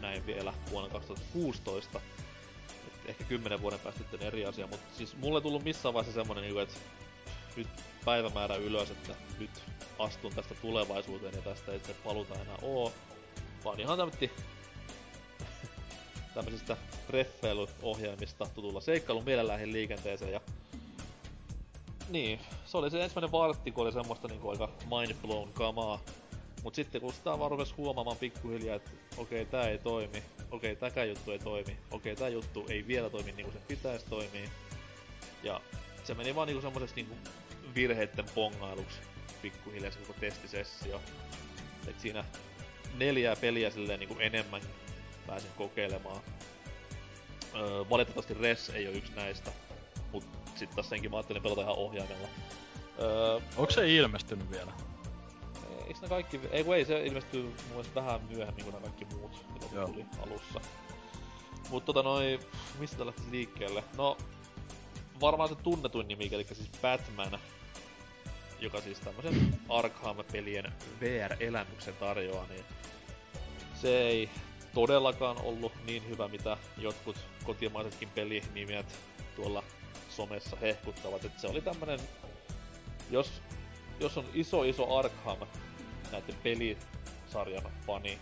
näin 0.00 0.26
vielä 0.26 0.54
vuonna 0.70 0.90
2016. 0.90 2.00
Et 2.86 3.10
ehkä 3.10 3.24
kymmenen 3.24 3.62
vuoden 3.62 3.80
päästä 3.80 4.00
sitten 4.00 4.22
eri 4.22 4.46
asia, 4.46 4.66
mutta 4.66 4.96
siis 4.96 5.16
mulle 5.16 5.38
ei 5.38 5.42
tullut 5.42 5.64
missään 5.64 5.94
vaiheessa 5.94 6.20
semmonen, 6.20 6.44
niinku, 6.44 6.58
että 6.58 6.78
nyt 7.56 7.68
päivämäärä 8.04 8.56
ylös, 8.56 8.90
että 8.90 9.14
nyt 9.38 9.50
astun 9.98 10.34
tästä 10.34 10.54
tulevaisuuteen 10.54 11.34
ja 11.34 11.42
tästä 11.42 11.72
ei 11.72 11.78
sitten 11.78 11.96
paluta 12.04 12.34
enää 12.34 12.58
oo. 12.62 12.92
Vaan 13.66 13.80
ihan 13.80 13.98
tämmötti 13.98 14.30
tämmöisistä 16.34 16.76
treffeiluohjelmista 17.06 18.46
tutulla 18.54 18.80
seikkailun 18.80 19.24
mielellään 19.24 19.72
liikenteeseen 19.72 20.32
ja 20.32 20.40
niin, 22.08 22.40
se 22.66 22.76
oli 22.76 22.90
se 22.90 23.02
ensimmäinen 23.02 23.32
vartti, 23.32 23.72
kun 23.72 23.84
oli 23.84 23.92
semmoista 23.92 24.28
niinku 24.28 24.48
aika 24.48 24.68
mindblown 24.98 25.52
kamaa. 25.52 26.00
Mut 26.62 26.74
sitten 26.74 27.00
kun 27.00 27.12
sitä 27.12 27.38
vaan 27.38 27.50
rupes 27.50 27.76
huomaamaan 27.76 28.16
pikkuhiljaa, 28.16 28.76
että 28.76 28.90
okei 29.16 29.42
okay, 29.42 29.50
tää 29.50 29.68
ei 29.68 29.78
toimi, 29.78 30.22
okei 30.50 30.72
okay, 30.72 30.76
tämäkään 30.76 31.08
juttu 31.08 31.30
ei 31.30 31.38
toimi, 31.38 31.76
okei 31.90 32.12
okay, 32.12 32.16
tää 32.16 32.28
juttu 32.28 32.66
ei 32.68 32.86
vielä 32.86 33.10
toimi 33.10 33.32
niinku 33.32 33.52
sen 33.52 33.62
pitäisi 33.68 34.06
toimia. 34.06 34.50
Ja 35.42 35.60
se 36.04 36.14
meni 36.14 36.34
vaan 36.34 36.46
niinku 36.46 36.62
semmoiseks 36.62 36.94
niinku 36.94 37.14
virheitten 37.74 38.26
pongailuksi 38.34 38.98
pikkuhiljaa 39.42 39.90
se 39.90 39.98
koko 39.98 40.20
testisessio. 40.20 41.00
Et 41.86 42.00
siinä 42.00 42.24
neljää 42.98 43.36
peliä 43.36 43.70
silleen 43.70 44.00
niinku 44.00 44.16
enemmän 44.20 44.62
pääsin 45.26 45.50
kokeilemaan. 45.56 46.20
Öö, 47.54 47.84
valitettavasti 47.90 48.34
Res 48.34 48.70
ei 48.70 48.88
ole 48.88 48.96
yksi 48.96 49.12
näistä, 49.16 49.50
mut 50.12 50.24
sit 50.54 50.70
taas 50.70 50.88
senkin 50.88 51.10
mä 51.10 51.16
ajattelin 51.16 51.42
pelata 51.42 51.60
ihan 51.60 51.76
ohjaimella. 51.76 52.28
Öö, 52.98 53.40
Onko 53.56 53.70
se 53.70 53.94
ilmestynyt 53.94 54.50
vielä? 54.50 54.72
Eiks 55.86 56.00
ne 56.00 56.08
kaikki... 56.08 56.40
Ei 56.50 56.64
kun 56.64 56.76
ei, 56.76 56.84
se 56.84 57.06
ilmestyy 57.06 57.42
mun 57.42 57.54
mielestä 57.68 57.94
vähän 57.94 58.20
myöhemmin 58.30 58.64
kuin 58.64 58.74
nämä 58.74 58.86
kaikki 58.86 59.04
muut, 59.04 59.46
mitä 59.52 59.66
Joo. 59.72 59.86
tuli 59.86 60.04
alussa. 60.22 60.60
Mut 61.70 61.84
tota 61.84 62.02
noi... 62.02 62.40
Mistä 62.78 62.96
tää 62.96 63.06
lähtis 63.06 63.24
liikkeelle? 63.30 63.84
No... 63.96 64.16
Varmaan 65.20 65.48
se 65.48 65.54
tunnetuin 65.54 66.08
nimi, 66.08 66.28
eli 66.32 66.44
siis 66.44 66.70
Batman. 66.82 67.38
Joka 68.60 68.80
siis 68.80 69.00
tämmösen 69.00 69.58
Arkham-pelien 69.68 70.72
VR-elämyksen 71.00 71.94
tarjoaa, 71.94 72.46
niin... 72.46 72.64
Se 73.74 73.98
ei 73.98 74.30
todellakaan 74.74 75.40
ollut 75.40 75.72
niin 75.86 76.08
hyvä, 76.08 76.28
mitä 76.28 76.56
jotkut 76.78 77.16
kotimaisetkin 77.44 78.08
pelinimiät 78.08 78.86
tuolla 79.36 79.62
somessa 80.08 80.56
hehkuttavat. 80.56 81.24
Et 81.24 81.38
se 81.38 81.46
oli 81.46 81.60
tämmönen... 81.60 82.00
Jos 83.10 83.42
jos 84.00 84.18
on 84.18 84.24
iso 84.34 84.62
iso 84.62 84.96
Arkham 84.98 85.38
näiden 86.12 86.34
pelisarjan 86.42 87.70
fani, 87.86 88.18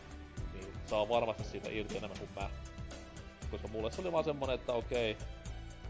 niin 0.53 0.67
saa 0.87 1.09
varmasti 1.09 1.45
siitä 1.45 1.69
irti 1.71 1.97
enemmän 1.97 2.19
kuin 2.19 2.31
mä. 2.37 2.51
Koska 3.51 3.69
mulle 3.69 3.93
se 3.93 4.01
oli 4.01 4.13
vaan 4.13 4.25
semmonen, 4.25 4.55
että 4.55 4.73
okei, 4.73 5.17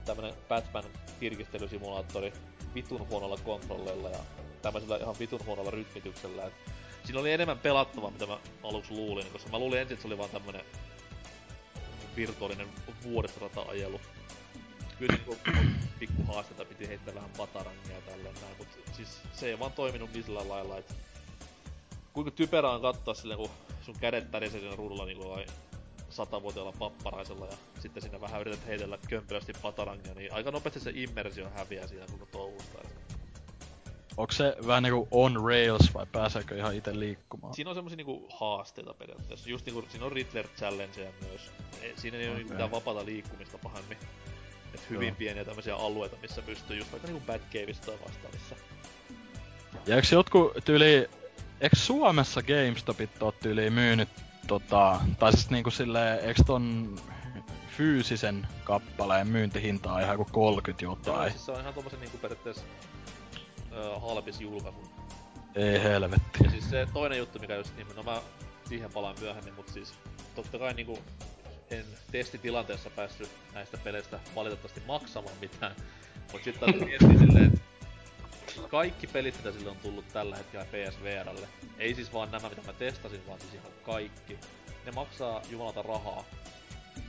tämmönen 0.04 0.34
Batman 0.48 0.84
tirkistelysimulaattori 1.20 2.32
vitun 2.74 3.08
huonolla 3.08 3.36
kontrolleilla 3.44 4.08
ja 4.08 4.18
tämmöisellä 4.62 4.96
ihan 4.96 5.18
vitun 5.18 5.46
huonolla 5.46 5.70
rytmityksellä. 5.70 6.46
Et 6.46 6.54
siinä 7.04 7.20
oli 7.20 7.32
enemmän 7.32 7.58
pelattavaa, 7.58 8.10
mitä 8.10 8.26
mä 8.26 8.38
aluksi 8.62 8.94
luulin, 8.94 9.26
koska 9.32 9.50
mä 9.50 9.58
luulin 9.58 9.78
ensin, 9.78 9.94
että 9.94 10.02
se 10.02 10.08
oli 10.08 10.18
vaan 10.18 10.30
tämmönen 10.30 10.64
virtuaalinen 12.16 12.68
vuodesrata-ajelu. 13.02 14.00
Kyllä 14.98 15.16
niinku 15.16 15.36
pikku 15.98 16.22
haasteita 16.32 16.64
piti 16.64 16.88
heittää 16.88 17.14
vähän 17.14 17.30
batarangia 17.36 17.94
ja 17.94 18.00
tälleen 18.00 18.34
näin, 18.34 18.56
mut 18.58 18.68
siis 18.92 19.08
se 19.32 19.46
ei 19.46 19.58
vaan 19.58 19.72
toiminut 19.72 20.12
niin 20.12 20.48
lailla, 20.48 20.78
että 20.78 20.94
kuinka 22.12 22.30
typerää 22.30 22.70
on 22.70 22.82
katsoa 22.82 23.14
silleen, 23.14 23.38
kun 23.38 23.50
sun 23.82 23.96
kädet 24.00 24.30
tärisee 24.30 24.60
siinä 24.60 24.76
ruudulla 24.76 25.04
niinku 25.04 25.28
vai 25.28 25.46
satavuotiaalla 26.14 26.72
papparaisella 26.78 27.46
ja 27.46 27.56
sitten 27.78 28.02
sinne 28.02 28.20
vähän 28.20 28.40
yrität 28.40 28.66
heitellä 28.66 28.98
kömpelösti 29.08 29.52
batarangia, 29.62 30.14
niin 30.14 30.32
aika 30.32 30.50
nopeasti 30.50 30.80
se 30.80 30.92
immersio 30.94 31.48
häviää 31.54 31.86
siinä 31.86 32.06
koko 32.06 32.26
touhusta. 32.26 32.78
Onko 34.16 34.32
se 34.32 34.56
vähän 34.66 34.82
niinku 34.82 35.08
on 35.10 35.36
rails 35.44 35.94
vai 35.94 36.06
pääseekö 36.12 36.56
ihan 36.56 36.74
itse 36.74 36.98
liikkumaan? 36.98 37.54
Siinä 37.54 37.70
on 37.70 37.76
semmosia 37.76 37.96
niinku 37.96 38.28
haasteita 38.40 38.94
periaatteessa. 38.94 39.50
Just 39.50 39.66
niinku, 39.66 39.84
siinä 39.88 40.06
on 40.06 40.12
Riddler 40.12 40.48
Challengeja 40.56 41.10
myös. 41.28 41.50
Ei, 41.82 41.92
siinä 41.96 42.18
ei 42.18 42.28
okay. 42.28 42.40
ole 42.42 42.50
mitään 42.50 42.70
vapaata 42.70 43.04
liikkumista 43.04 43.58
pahemmin. 43.58 43.98
Et 44.74 44.90
hyvin 44.90 45.08
Joo. 45.08 45.16
pieniä 45.18 45.44
tämmösiä 45.44 45.76
alueita, 45.76 46.16
missä 46.22 46.42
pystyy 46.42 46.76
just 46.76 46.92
vaikka 46.92 47.08
niinku 47.08 47.26
Batcaveista 47.26 47.86
tai 47.86 47.98
vastaavissa. 48.04 48.56
Ja 49.86 49.96
eikö 49.96 50.08
jotkut 50.12 50.52
tyyli... 50.64 51.08
Eikö 51.60 51.76
Suomessa 51.76 52.42
GameStopit 52.42 53.22
oo 53.22 53.32
tyyli 53.32 53.70
myynyt 53.70 54.08
tota... 54.46 55.00
Tai 55.18 55.32
siis 55.32 55.50
niinku 55.50 55.70
silleen, 55.70 56.18
eikö 56.18 56.42
ton 56.46 56.96
fyysisen 57.76 58.46
kappaleen 58.64 59.26
myyntihinta 59.26 59.92
on 59.92 60.00
ihan 60.00 60.14
joku 60.14 60.28
30 60.32 60.84
Joo, 60.84 60.92
jotain? 60.92 61.30
siis 61.30 61.46
se 61.46 61.52
on 61.52 61.60
ihan 61.60 61.74
tommosen 61.74 62.00
niinku 62.00 62.18
periaatteessa 62.18 62.62
ö, 63.72 63.98
halpis 63.98 64.40
julkaisun. 64.40 64.88
Ei 65.54 65.82
helvetti. 65.82 66.44
Ja 66.44 66.50
siis 66.50 66.70
se 66.70 66.88
toinen 66.92 67.18
juttu, 67.18 67.38
mikä 67.38 67.56
just 67.56 67.76
niin, 67.76 67.86
no 67.96 68.02
mä 68.02 68.22
siihen 68.68 68.92
palaan 68.92 69.16
myöhemmin, 69.20 69.54
mutta 69.54 69.72
siis 69.72 69.94
totta 70.34 70.58
kai 70.58 70.74
niinku 70.74 70.98
en 71.70 71.84
testitilanteessa 72.12 72.90
päässyt 72.90 73.30
näistä 73.54 73.78
peleistä 73.78 74.20
valitettavasti 74.34 74.82
maksamaan 74.86 75.36
mitään. 75.40 75.76
Mut 76.32 76.44
sit 76.44 76.60
taas 76.60 76.74
miettii 76.74 77.18
silleen, 77.18 77.46
että 77.46 77.60
kaikki 78.60 79.06
pelit, 79.06 79.36
mitä 79.36 79.52
sille 79.52 79.70
on 79.70 79.76
tullut 79.76 80.04
tällä 80.12 80.36
hetkellä 80.36 80.64
PSVRlle, 80.66 81.48
ei 81.78 81.94
siis 81.94 82.12
vaan 82.12 82.30
nämä, 82.30 82.48
mitä 82.48 82.62
mä 82.66 82.72
testasin, 82.72 83.26
vaan 83.26 83.40
siis 83.40 83.54
ihan 83.54 83.72
kaikki. 83.82 84.38
Ne 84.86 84.92
maksaa 84.92 85.42
jumalata 85.50 85.82
rahaa. 85.82 86.24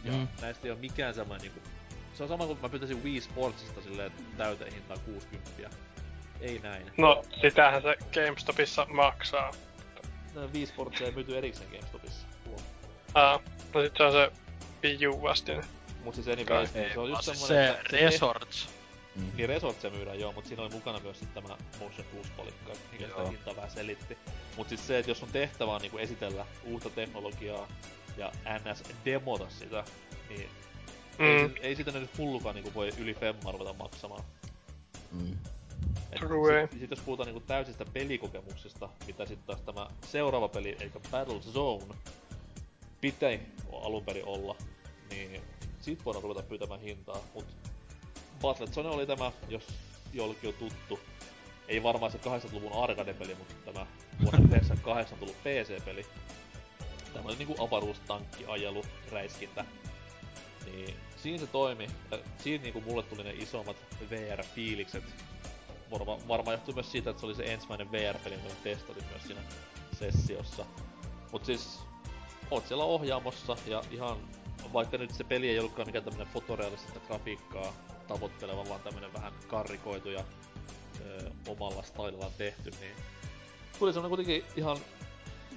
Ja 0.03 0.11
Mm. 0.11 0.27
näistä 0.41 0.67
ei 0.67 0.71
ole 0.71 0.79
mikään 0.79 1.13
semmoinen 1.13 1.41
niinku... 1.41 1.69
Se 2.13 2.23
on 2.23 2.29
sama 2.29 2.45
kuin 2.45 2.59
mä 2.61 2.69
pyytäisin 2.69 3.03
Wii 3.03 3.21
Sportsista 3.21 3.81
silleen 3.81 4.11
täyteen 4.37 4.73
hintaa 4.73 4.97
60. 4.97 5.69
Ei 6.41 6.59
näin. 6.63 6.91
No, 6.97 7.23
sitähän 7.41 7.81
se 7.81 7.97
GameStopissa 8.13 8.87
maksaa. 8.89 9.51
No, 10.33 10.41
Wii 10.53 10.65
Sports 10.65 11.01
ei 11.01 11.11
myyty 11.11 11.37
erikseen 11.37 11.69
GameStopissa. 11.69 12.27
Aa, 13.13 13.39
no 13.73 13.81
sit 13.81 13.93
se 13.97 14.03
on 14.03 14.11
se 14.11 14.31
Wii 14.83 15.07
U. 15.07 15.21
Mut 16.03 16.15
siis 16.15 16.27
anyways, 16.27 16.73
niin 16.73 16.93
se 16.93 16.99
on 16.99 17.09
just 17.09 17.23
semmonen, 17.23 17.47
se 17.47 17.69
että 17.69 17.89
se 17.89 17.97
Resorts. 17.97 18.69
Mm. 19.15 19.31
Niin 19.37 19.49
Resort 19.49 19.81
se 19.81 19.89
myydään 19.89 20.19
joo, 20.19 20.31
mut 20.31 20.45
siinä 20.45 20.63
oli 20.63 20.71
mukana 20.71 20.99
myös 20.99 21.19
sit 21.19 21.33
tämä 21.33 21.57
Motion 21.79 22.07
Plus 22.11 22.27
palikka, 22.37 22.73
mikä 22.91 23.07
sitä 23.07 23.21
Joo. 23.21 23.29
hintaa 23.29 23.55
vähän 23.55 23.71
selitti. 23.71 24.17
Mut 24.57 24.69
siis 24.69 24.87
se, 24.87 24.99
että 24.99 25.11
jos 25.11 25.19
sun 25.19 25.29
tehtävä 25.31 25.71
on 25.75 25.81
niinku 25.81 25.97
esitellä 25.97 26.45
uutta 26.63 26.89
teknologiaa 26.89 27.67
ja 28.17 28.31
NS 28.59 28.83
demota 29.05 29.49
sitä, 29.49 29.83
niin 30.29 30.49
mm. 31.19 31.25
ei, 31.25 31.49
ei 31.61 31.75
sitä 31.75 31.91
nyt 31.91 32.17
hullukaan 32.17 32.55
niinku 32.55 32.73
voi 32.73 32.91
yli 32.97 33.13
femmaa 33.13 33.51
ruveta 33.51 33.73
maksamaan. 33.73 34.23
Mm. 35.11 35.37
True. 36.19 36.69
sit, 36.79 36.89
jos 36.89 36.99
puhutaan 36.99 37.27
niinku 37.27 37.43
täysistä 37.47 37.85
pelikokemuksista, 37.85 38.89
mitä 39.07 39.25
sitten 39.25 39.47
taas 39.47 39.61
tämä 39.61 39.87
seuraava 40.07 40.47
peli, 40.47 40.77
eikä 40.79 40.99
Battle 41.11 41.39
Zone, 41.39 41.95
pitää 43.01 43.29
alun 43.71 44.05
perin 44.05 44.25
olla, 44.25 44.55
niin 45.09 45.41
sit 45.81 46.05
voidaan 46.05 46.23
ruveta 46.23 46.43
pyytämään 46.43 46.79
hintaa, 46.79 47.17
mut 47.33 47.45
Battle 48.45 48.67
Zone 48.67 48.89
oli 48.89 49.07
tämä, 49.07 49.31
jos 49.49 49.67
jollekin 50.13 50.49
on 50.49 50.53
tuttu, 50.53 50.99
ei 51.67 51.83
varmaan 51.83 52.11
se 52.11 52.17
80-luvun 52.17 52.83
arcade-peli, 52.83 53.35
mutta 53.35 53.71
tämä 53.71 53.85
vuonna 54.21 54.39
98 54.39 55.17
tullut 55.19 55.35
PC-peli. 55.43 56.05
Tämä 57.13 57.27
oli 57.27 57.35
niinku 57.35 57.63
avaruustankkiajelu, 57.63 58.85
räiskintä. 59.11 59.65
Niin 60.65 60.95
siinä 61.17 61.37
se 61.37 61.47
toimi. 61.47 61.87
Ja 62.11 62.19
siinä 62.37 62.63
niinku 62.63 62.81
mulle 62.81 63.03
tuli 63.03 63.23
ne 63.23 63.31
isommat 63.31 63.77
VR-fiilikset. 64.09 65.03
Varma, 65.91 66.19
varmaan 66.27 66.53
johtuu 66.53 66.73
myös 66.73 66.91
siitä, 66.91 67.09
että 67.09 67.19
se 67.19 67.25
oli 67.25 67.35
se 67.35 67.43
ensimmäinen 67.43 67.91
VR-peli, 67.91 68.35
jonka 68.35 68.49
testasin 68.63 69.03
myös 69.11 69.23
siinä 69.23 69.41
sessiossa. 69.99 70.65
Mut 71.31 71.45
siis 71.45 71.79
oot 72.51 72.67
siellä 72.67 72.83
ohjaamossa 72.83 73.57
ja 73.65 73.83
ihan 73.91 74.17
vaikka 74.73 74.97
nyt 74.97 75.13
se 75.13 75.23
peli 75.23 75.49
ei 75.49 75.59
ollutkaan 75.59 75.87
mikään 75.87 76.03
tämmönen 76.03 76.33
fotorealistista 76.33 76.99
grafiikkaa 76.99 77.73
tavoitteleva, 78.07 78.69
vaan 78.69 78.81
tämmönen 78.81 79.13
vähän 79.13 79.33
karrikoitu 79.47 80.09
ja 80.09 80.23
ö, 81.01 81.31
omalla 81.47 81.83
stylillaan 81.83 82.31
tehty, 82.37 82.71
niin 82.79 82.95
tuli 83.79 83.93
semmonen 83.93 84.17
kuitenkin 84.17 84.43
ihan 84.55 84.77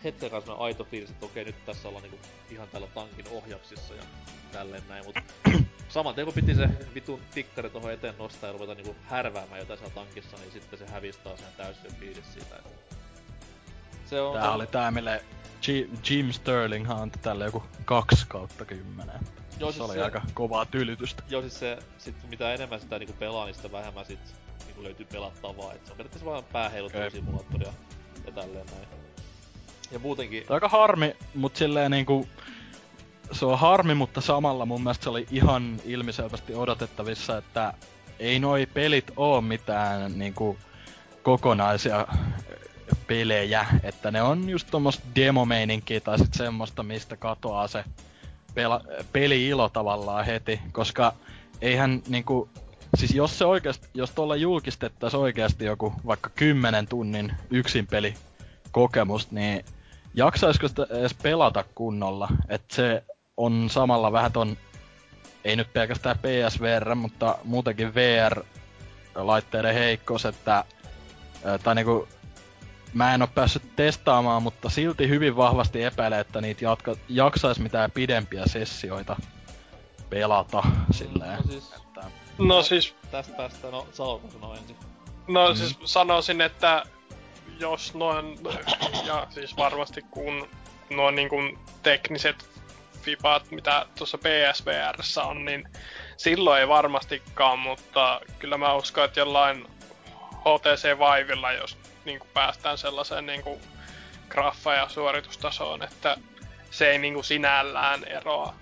hetken 0.04 0.30
kanssa 0.30 0.52
aito 0.52 0.84
fiilis, 0.84 1.10
että 1.10 1.26
okei 1.26 1.44
nyt 1.44 1.64
tässä 1.64 1.88
ollaan 1.88 2.02
niinku 2.02 2.18
ihan 2.50 2.68
tällä 2.68 2.86
tankin 2.86 3.28
ohjaksissa 3.30 3.94
ja 3.94 4.02
tälleen 4.52 4.82
näin, 4.88 5.04
mut 5.04 5.16
saman 5.88 6.14
tien 6.14 6.24
kun 6.24 6.34
piti 6.34 6.54
se 6.54 6.68
vitun 6.94 7.20
tikkari 7.34 7.70
tuohon 7.70 7.92
eteen 7.92 8.14
nostaa 8.18 8.48
ja 8.48 8.52
ruveta 8.52 8.74
niinku 8.74 8.96
härväämään 9.04 9.58
jotain 9.60 9.78
siellä 9.78 9.94
tankissa, 9.94 10.36
niin 10.36 10.52
sitten 10.52 10.78
se 10.78 10.86
hävisi 10.86 11.18
taas 11.24 11.40
ihan 11.40 11.52
täysin 11.56 11.94
fiilis 12.00 12.32
siitä, 12.32 12.56
että 12.56 12.96
se 14.06 14.20
on... 14.20 14.32
Tää 14.34 14.52
oli 14.52 14.66
tää, 14.66 14.90
mille 14.90 15.24
Jim 16.10 16.32
Sterling 16.32 16.90
antoi 16.90 17.22
tälle 17.22 17.44
joku 17.44 17.62
2 17.84 18.26
kautta 18.28 18.64
10. 18.64 19.14
Joo, 19.60 19.72
siis 19.72 19.76
se 19.76 19.82
oli 19.82 19.94
se... 19.94 20.02
aika 20.02 20.22
kovaa 20.34 20.66
tylytystä. 20.66 21.22
Joo, 21.28 21.40
siis 21.40 21.58
se, 21.58 21.78
sit 21.98 22.14
mitä 22.28 22.54
enemmän 22.54 22.80
sitä 22.80 22.98
niinku 22.98 23.14
pelaa, 23.18 23.46
niin 23.46 23.54
sitä 23.54 23.72
vähemmän 23.72 24.06
sit 24.06 24.34
niinku 24.66 24.82
löytyy 24.82 25.06
pelattavaa. 25.12 25.72
Et 25.72 25.86
se 25.86 25.92
on 25.92 25.96
periaatteessa 25.96 26.30
vaan 26.30 26.44
pääheiluttelusimulaattoria 26.52 27.72
ja 28.26 28.32
tälleen 28.32 28.66
näin. 28.66 28.88
Ja 29.90 29.98
muutenkin... 29.98 30.42
Tämä 30.42 30.54
aika 30.54 30.68
harmi, 30.68 31.16
mut 31.34 31.56
silleen 31.56 31.90
niinku... 31.90 32.28
Se 33.32 33.46
on 33.46 33.58
harmi, 33.58 33.94
mutta 33.94 34.20
samalla 34.20 34.66
mun 34.66 34.82
mielestä 34.82 35.04
se 35.04 35.10
oli 35.10 35.26
ihan 35.30 35.80
ilmiselvästi 35.84 36.54
odotettavissa, 36.54 37.36
että 37.36 37.74
ei 38.18 38.38
noi 38.38 38.66
pelit 38.66 39.10
oo 39.16 39.40
mitään 39.40 40.18
niinku 40.18 40.58
kokonaisia 41.22 42.06
pelejä, 43.06 43.66
että 43.82 44.10
ne 44.10 44.22
on 44.22 44.48
just 44.48 44.68
tommoista 44.70 45.04
demomeininkiä 45.14 46.00
tai 46.00 46.18
sit 46.18 46.34
semmoista, 46.34 46.82
mistä 46.82 47.16
katoaa 47.16 47.68
se 47.68 47.84
pela- 48.58 49.04
peli-ilo 49.12 49.68
tavallaan 49.68 50.26
heti, 50.26 50.60
koska 50.72 51.12
eihän 51.62 52.02
niinku, 52.08 52.48
siis 52.96 53.14
jos 53.14 53.38
se 53.38 53.44
oikeasti, 53.44 53.88
jos 53.94 54.10
tuolla 54.10 54.36
julkistettais 54.36 55.14
oikeasti 55.14 55.64
joku 55.64 55.92
vaikka 56.06 56.30
10 56.30 56.86
tunnin 56.86 57.32
yksin 57.50 57.86
peli 57.86 58.14
kokemus, 58.72 59.30
niin 59.30 59.64
jaksaisiko 60.14 60.68
sitä 60.68 60.86
edes 60.90 61.14
pelata 61.14 61.64
kunnolla, 61.74 62.28
että 62.48 62.74
se 62.74 63.04
on 63.36 63.70
samalla 63.70 64.12
vähän 64.12 64.32
ton, 64.32 64.56
ei 65.44 65.56
nyt 65.56 65.72
pelkästään 65.72 66.18
PSVR, 66.18 66.94
mutta 66.94 67.38
muutenkin 67.44 67.94
VR-laitteiden 67.94 69.74
heikkous, 69.74 70.24
että 70.24 70.64
tai 71.64 71.74
niinku 71.74 72.08
mä 72.94 73.14
en 73.14 73.22
oo 73.22 73.28
päässyt 73.34 73.76
testaamaan, 73.76 74.42
mutta 74.42 74.70
silti 74.70 75.08
hyvin 75.08 75.36
vahvasti 75.36 75.82
epäilen, 75.82 76.20
että 76.20 76.40
niitä 76.40 76.64
jatka, 76.64 76.96
jaksais 77.08 77.58
mitään 77.58 77.90
pidempiä 77.90 78.42
sessioita 78.46 79.16
pelata 80.10 80.62
silleen. 80.90 81.38
No 81.38 81.42
siis, 81.50 81.72
että... 81.72 82.10
no 82.38 82.62
siis... 82.62 82.94
Tästä 83.10 83.36
päästä, 83.36 83.70
no 83.70 83.86
Salko 83.92 84.30
sanoo 84.30 84.54
ensin. 84.54 84.76
No 85.28 85.48
mm. 85.48 85.56
siis 85.56 85.78
sanoisin, 85.84 86.40
että 86.40 86.82
jos 87.58 87.94
noin, 87.94 88.38
ja 89.04 89.26
siis 89.30 89.56
varmasti 89.56 90.02
kun 90.10 90.48
nuo 90.90 91.10
niin 91.10 91.28
kuin 91.28 91.58
tekniset 91.82 92.50
fipat, 93.02 93.50
mitä 93.50 93.86
tuossa 93.98 94.18
PSVRssä 94.18 95.22
on, 95.22 95.44
niin 95.44 95.68
silloin 96.16 96.60
ei 96.60 96.68
varmastikaan, 96.68 97.58
mutta 97.58 98.20
kyllä 98.38 98.58
mä 98.58 98.74
uskon, 98.74 99.04
että 99.04 99.20
jollain 99.20 99.66
HTC 100.38 100.84
Vivella, 100.84 101.52
jos 101.52 101.78
niin 102.08 102.18
kuin 102.18 102.30
päästään 102.34 102.78
sellaiseen 102.78 103.26
niin 103.26 103.42
kuin 103.42 103.60
graffa- 104.28 104.76
ja 104.76 104.88
suoritustasoon, 104.88 105.82
että 105.82 106.16
se 106.70 106.90
ei 106.90 106.98
niin 106.98 107.14
kuin 107.14 107.24
sinällään 107.24 108.04
eroa 108.04 108.54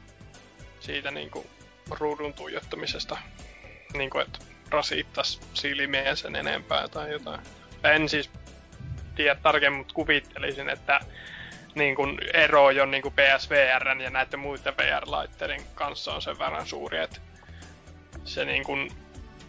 siitä 0.81 1.11
niin 1.11 1.31
kuin 1.31 1.47
ruudun 1.91 2.35
tuijottamisesta, 2.35 3.19
niin 3.97 4.11
kuin, 4.11 4.23
että 4.23 4.39
rasittaisi 4.71 5.41
silmeen 5.55 6.17
sen 6.17 6.37
enempää 6.37 6.89
tai 6.89 7.13
jotain. 7.13 7.41
En 7.85 8.09
siis 8.09 8.31
tiedä 9.15 9.35
tarkemmin, 9.35 9.79
mutta 9.79 9.95
kuvittelisin, 9.95 10.69
että 10.69 11.01
niin 11.75 11.95
kuin 11.95 12.19
ero 12.35 12.71
jo 12.71 12.87
niin 12.87 13.03
kuin 13.03 13.15
PSVR 13.15 13.89
ja 14.03 14.11
näiden 14.11 14.41
muiden 14.41 14.77
VR-laitteiden 14.77 15.63
kanssa 15.75 16.15
on 16.15 16.23
sen 16.23 16.39
verran 16.39 16.67
suuri, 16.67 16.99
että 16.99 17.21
se 18.25 18.45
niin 18.45 18.65
kuin 18.65 18.93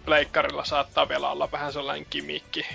pleikkarilla 0.06 0.65
saattaa 0.65 1.10
vielä 1.10 1.30
olla 1.30 1.52
vähän 1.52 1.74
sellainen 1.74 2.06
kimikki 2.10 2.65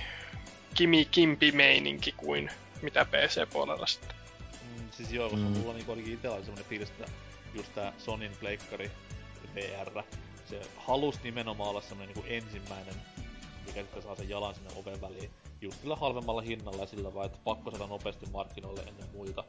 Kimi 0.74 1.04
Kimpi 1.04 1.52
meininki 1.52 2.12
kuin 2.12 2.50
mitä 2.82 3.04
PC-puolella 3.04 3.86
sitten. 3.86 4.16
Mm, 4.62 4.90
siis 4.90 5.12
joo, 5.12 5.30
koska 5.30 5.46
mm. 5.46 5.56
mulla 5.58 5.72
niinku 5.72 5.92
olikin 5.92 6.14
itellä 6.14 6.36
semmonen 6.36 6.64
fiilis, 6.64 6.90
että 6.90 7.04
just 7.54 7.74
tää 7.74 7.92
Sonin 7.98 8.32
pleikkari 8.40 8.90
VR, 9.54 10.02
se 10.44 10.60
halus 10.76 11.22
nimenomaan 11.22 11.70
olla 11.70 11.80
semmonen 11.80 12.14
niinku 12.14 12.28
ensimmäinen, 12.28 12.94
mikä 13.66 13.80
sitten 13.80 14.02
saa 14.02 14.16
sen 14.16 14.28
jalan 14.28 14.54
sinne 14.54 14.70
oven 14.76 15.00
väliin. 15.00 15.30
Just 15.60 15.80
sillä 15.80 15.96
halvemmalla 15.96 16.40
hinnalla 16.40 16.82
ja 16.82 16.86
sillä 16.86 17.14
vaan, 17.14 17.26
että 17.26 17.38
pakko 17.44 17.70
saada 17.70 17.86
nopeasti 17.86 18.26
markkinoille 18.26 18.80
ennen 18.80 19.08
muita. 19.12 19.44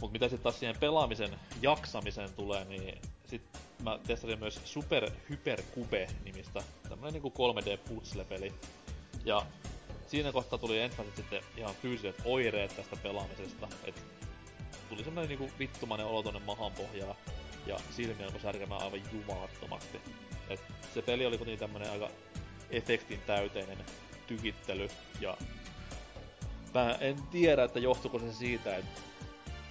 Mut 0.00 0.12
mitä 0.12 0.28
sitten 0.28 0.42
taas 0.42 0.58
siihen 0.58 0.76
pelaamisen 0.80 1.30
jaksamiseen 1.62 2.30
tulee, 2.36 2.64
niin 2.64 2.98
sit 3.26 3.42
mä 3.82 3.98
testasin 4.06 4.38
myös 4.38 4.60
Super 4.64 5.10
Hyper 5.30 5.62
Cube 5.74 6.08
nimistä 6.24 6.62
tämmönen 6.88 7.12
niinku 7.12 7.32
3D 7.38 7.78
puzzle-peli. 7.88 8.52
Ja 9.24 9.46
siinä 10.12 10.32
kohtaa 10.32 10.58
tuli 10.58 10.80
ensimmäiset 10.80 11.16
sitten 11.16 11.42
ihan 11.56 11.74
fyysiset 11.82 12.16
oireet 12.24 12.76
tästä 12.76 12.96
pelaamisesta. 12.96 13.68
Et 13.84 14.02
tuli 14.88 15.04
semmonen 15.04 15.28
niinku 15.28 15.50
vittumainen 15.58 16.06
olo 16.06 16.22
tonne 16.22 16.40
mahan 16.40 16.72
pohjaa 16.72 17.16
ja 17.66 17.80
silmiä 17.90 18.26
alkoi 18.26 18.40
särkemään 18.40 18.82
aivan 18.82 19.00
jumalattomasti. 19.12 20.00
Et 20.48 20.60
se 20.94 21.02
peli 21.02 21.26
oli 21.26 21.38
kuitenkin 21.38 21.58
tämmönen 21.58 21.90
aika 21.90 22.10
efektin 22.70 23.20
täyteinen 23.26 23.78
tykittely 24.26 24.88
ja 25.20 25.36
mä 26.74 26.96
en 27.00 27.22
tiedä, 27.30 27.64
että 27.64 27.78
johtuiko 27.78 28.18
se 28.18 28.32
siitä, 28.32 28.76
että 28.76 29.00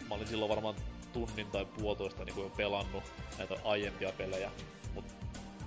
mä 0.10 0.16
olin 0.16 0.28
silloin 0.28 0.50
varmaan 0.50 0.76
tunnin 1.14 1.48
tai 1.52 1.66
puolitoista 1.66 2.26
niin 2.26 2.38
jo 2.38 2.52
pelannut 2.58 3.04
näitä 3.38 3.56
aiempia 3.64 4.12
pelejä, 4.18 4.52
mut 4.94 5.06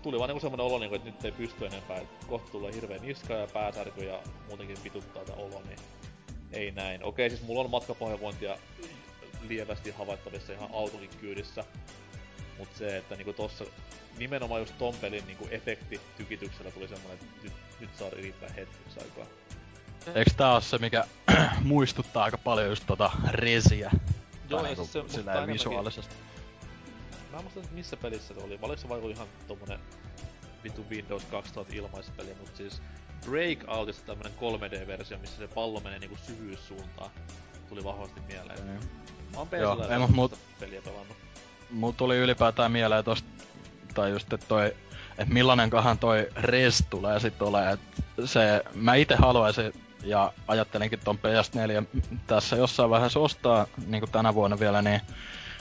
tuli 0.05 0.19
vaan 0.19 0.29
niinku 0.29 0.41
semmonen 0.41 0.67
olo, 0.67 0.79
niinku, 0.79 0.95
että 0.97 1.11
nyt 1.11 1.25
ei 1.25 1.33
pysty 1.33 1.67
enempää, 1.67 1.97
että 1.97 2.27
kohta 2.27 2.51
tulee 2.51 2.75
hirveä 2.75 2.99
niska 2.99 3.35
ja 3.35 3.47
pääsärky 3.47 4.05
ja 4.05 4.19
muutenkin 4.49 4.77
vituttaa 4.85 5.25
tämä 5.25 5.39
olo, 5.39 5.63
niin 5.67 5.79
ei 6.53 6.71
näin. 6.71 7.05
Okei, 7.05 7.31
siis 7.31 7.43
mulla 7.43 7.61
on 7.61 7.71
matkapahoinvointia 7.71 8.57
lievästi 9.49 9.91
havaittavissa 9.91 10.53
ihan 10.53 10.69
autokin 10.73 11.11
kyydissä, 11.21 11.65
mut 12.59 12.69
se, 12.75 12.97
että 12.97 13.17
niinku 13.17 13.33
tossa 13.33 13.65
nimenomaan 14.19 14.61
just 14.61 14.79
ton 14.79 14.95
pelin 14.95 15.27
niinku 15.27 15.49
efekti 15.51 16.01
tykityksellä 16.17 16.71
tuli 16.71 16.89
semmonen, 16.89 17.15
että 17.15 17.27
nyt, 17.43 17.53
nyt 17.81 17.91
saa 17.99 18.11
riittää 18.11 18.49
hetkeksi 18.49 19.01
aikaa. 19.01 19.27
Eiks 20.15 20.35
tää 20.37 20.53
oo 20.53 20.61
se, 20.61 20.79
mikä 20.79 21.05
muistuttaa 21.63 22.25
aika 22.25 22.39
paljon 22.39 22.69
just 22.69 22.85
tota 22.87 23.11
resiä? 23.31 23.91
Joo, 24.49 24.61
ja 24.61 24.67
niinku, 24.67 24.87
se, 24.87 25.03
sillä 25.09 25.47
visuaalisesti. 25.47 26.15
Mä 27.35 27.41
en 27.41 27.45
muista, 27.45 27.75
missä 27.75 27.97
pelissä 27.97 28.35
se 28.35 28.41
oli. 28.41 28.59
Oliko 28.63 28.83
se 28.83 28.89
vaikka 28.89 29.09
ihan 29.09 29.27
tommonen 29.49 29.79
vitu 30.65 30.87
Windows 30.91 31.25
2000 31.25 31.75
ilmaispeli, 31.75 32.35
mut 32.41 32.57
siis 32.57 32.83
Breakoutista 33.27 34.07
tämmönen 34.07 34.33
3D-versio, 34.33 35.19
missä 35.19 35.37
se 35.37 35.49
pallo 35.49 35.81
menee 35.81 35.99
niinku 35.99 36.17
syvyyssuuntaan. 36.27 37.11
Tuli 37.69 37.85
vahvasti 37.85 38.21
mieleen. 38.21 38.59
Mm. 38.65 38.89
Mä 39.33 39.39
oon 39.39 39.49
Joo, 39.61 40.09
mut, 40.09 40.39
peliä 40.61 40.83
pelannut. 40.83 41.17
Mut 41.71 41.97
tuli 41.97 42.17
ylipäätään 42.17 42.73
mieleen 42.73 43.05
tosta, 43.05 43.29
tai 43.95 44.11
just, 44.11 44.33
että 44.33 44.47
toi, 44.47 44.67
että 45.19 45.35
millainenkohan 45.35 45.99
toi 45.99 46.29
res 46.37 46.85
tulee 46.91 47.21
sit 47.21 47.43
ole, 47.43 47.71
että 47.71 48.03
se, 48.25 48.63
mä 48.75 48.95
itse 48.95 49.17
haluaisin 49.17 49.73
ja 50.05 50.33
ajattelinkin 50.49 51.01
ton 51.05 51.19
PS4 51.19 52.01
tässä 52.27 52.57
jossain 52.57 52.91
vaiheessa 52.91 53.21
ostaa 53.21 53.67
niin 53.87 54.11
tänä 54.13 54.35
vuonna 54.35 54.59
vielä, 54.59 54.83
niin 54.83 55.01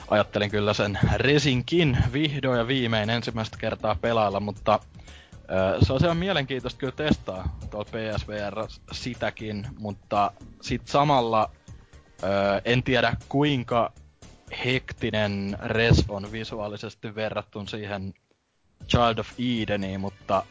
ajattelin 0.08 0.50
kyllä 0.50 0.74
sen 0.74 0.98
Resinkin 1.16 1.98
vihdoin 2.12 2.58
ja 2.58 2.66
viimein 2.66 3.10
ensimmäistä 3.10 3.58
kertaa 3.58 3.94
pelailla, 3.94 4.40
mutta 4.40 4.80
se 5.82 5.92
on 5.92 6.00
ihan 6.04 6.16
mielenkiintoista 6.16 6.78
kyllä 6.78 6.92
testaa 6.92 7.58
tuolla 7.70 7.90
PSVR 7.90 8.66
sitäkin, 8.92 9.66
mutta 9.78 10.32
sit 10.62 10.88
samalla 10.88 11.50
en 12.64 12.82
tiedä 12.82 13.16
kuinka 13.28 13.92
hektinen 14.64 15.56
res 15.62 16.04
on 16.08 16.32
visuaalisesti 16.32 17.14
verrattuna 17.14 17.66
siihen 17.66 18.14
Child 18.88 19.18
of 19.18 19.28
Edeniin, 19.62 20.00
mutta 20.00 20.42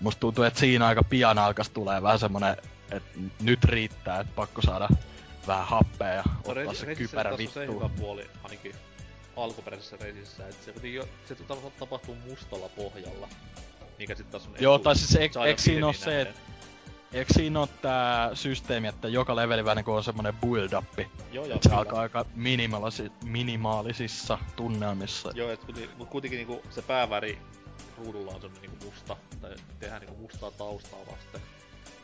musta 0.00 0.20
tuntuu, 0.20 0.44
että 0.44 0.60
siinä 0.60 0.86
aika 0.86 1.02
pian 1.02 1.38
alkas 1.38 1.70
tulee 1.70 2.02
vähän 2.02 2.18
semmonen, 2.18 2.56
että 2.90 3.18
nyt 3.42 3.64
riittää, 3.64 4.20
että 4.20 4.32
pakko 4.36 4.62
saada 4.62 4.88
vähän 5.46 5.66
happea 5.66 6.14
ja 6.14 6.24
ottaa 6.44 6.64
no, 6.64 6.74
se 6.74 6.94
kypärä 6.94 7.38
vittuun. 7.38 7.66
Se 7.66 7.74
hyvä 7.74 7.88
puoli 7.88 8.30
ainakin 8.42 8.74
alkuperäisessä 9.36 9.96
reisissä, 10.00 10.48
että 10.48 10.64
se, 10.80 10.88
jo, 10.88 11.08
se 11.28 11.36
tapahtuu 11.78 12.14
mustalla 12.14 12.68
pohjalla, 12.68 13.28
mikä 13.98 14.14
sitten 14.14 14.32
taas 14.32 14.46
on 14.46 14.54
Joo, 14.60 14.78
tai 14.78 14.96
siis 14.96 15.14
eikö 15.16 15.44
eik 15.44 15.58
siinä 15.58 15.86
ole 15.86 15.94
se, 15.94 16.20
että 16.20 16.40
Eikö 17.14 17.34
siinä 17.34 17.60
ole 17.60 17.68
tää 17.82 18.34
systeemi, 18.34 18.88
että 18.88 19.08
joka 19.08 19.36
leveli 19.36 19.64
vähän 19.64 19.76
niinku 19.76 19.92
on 19.92 20.04
semmonen 20.04 20.34
build-up? 20.34 20.98
Joo, 21.32 21.46
joo. 21.46 21.58
Se 21.62 21.74
alkaa 21.74 22.00
aika 22.00 22.24
minimaalisi, 22.34 23.12
minimaalisissa 23.24 24.38
tunnelmissa. 24.56 25.30
Joo, 25.34 25.50
et 25.50 25.64
kuitenkin, 25.64 26.06
kuitenkin 26.06 26.36
niinku 26.36 26.62
se 26.70 26.82
pääväri 26.82 27.38
ruudulla 27.98 28.32
on 28.32 28.40
semmonen 28.40 28.70
niinku 28.70 28.84
musta, 28.84 29.16
tai 29.40 29.56
tehdään 29.80 30.00
niinku 30.00 30.22
mustaa 30.22 30.50
taustaa 30.50 30.98
vasten. 31.00 31.40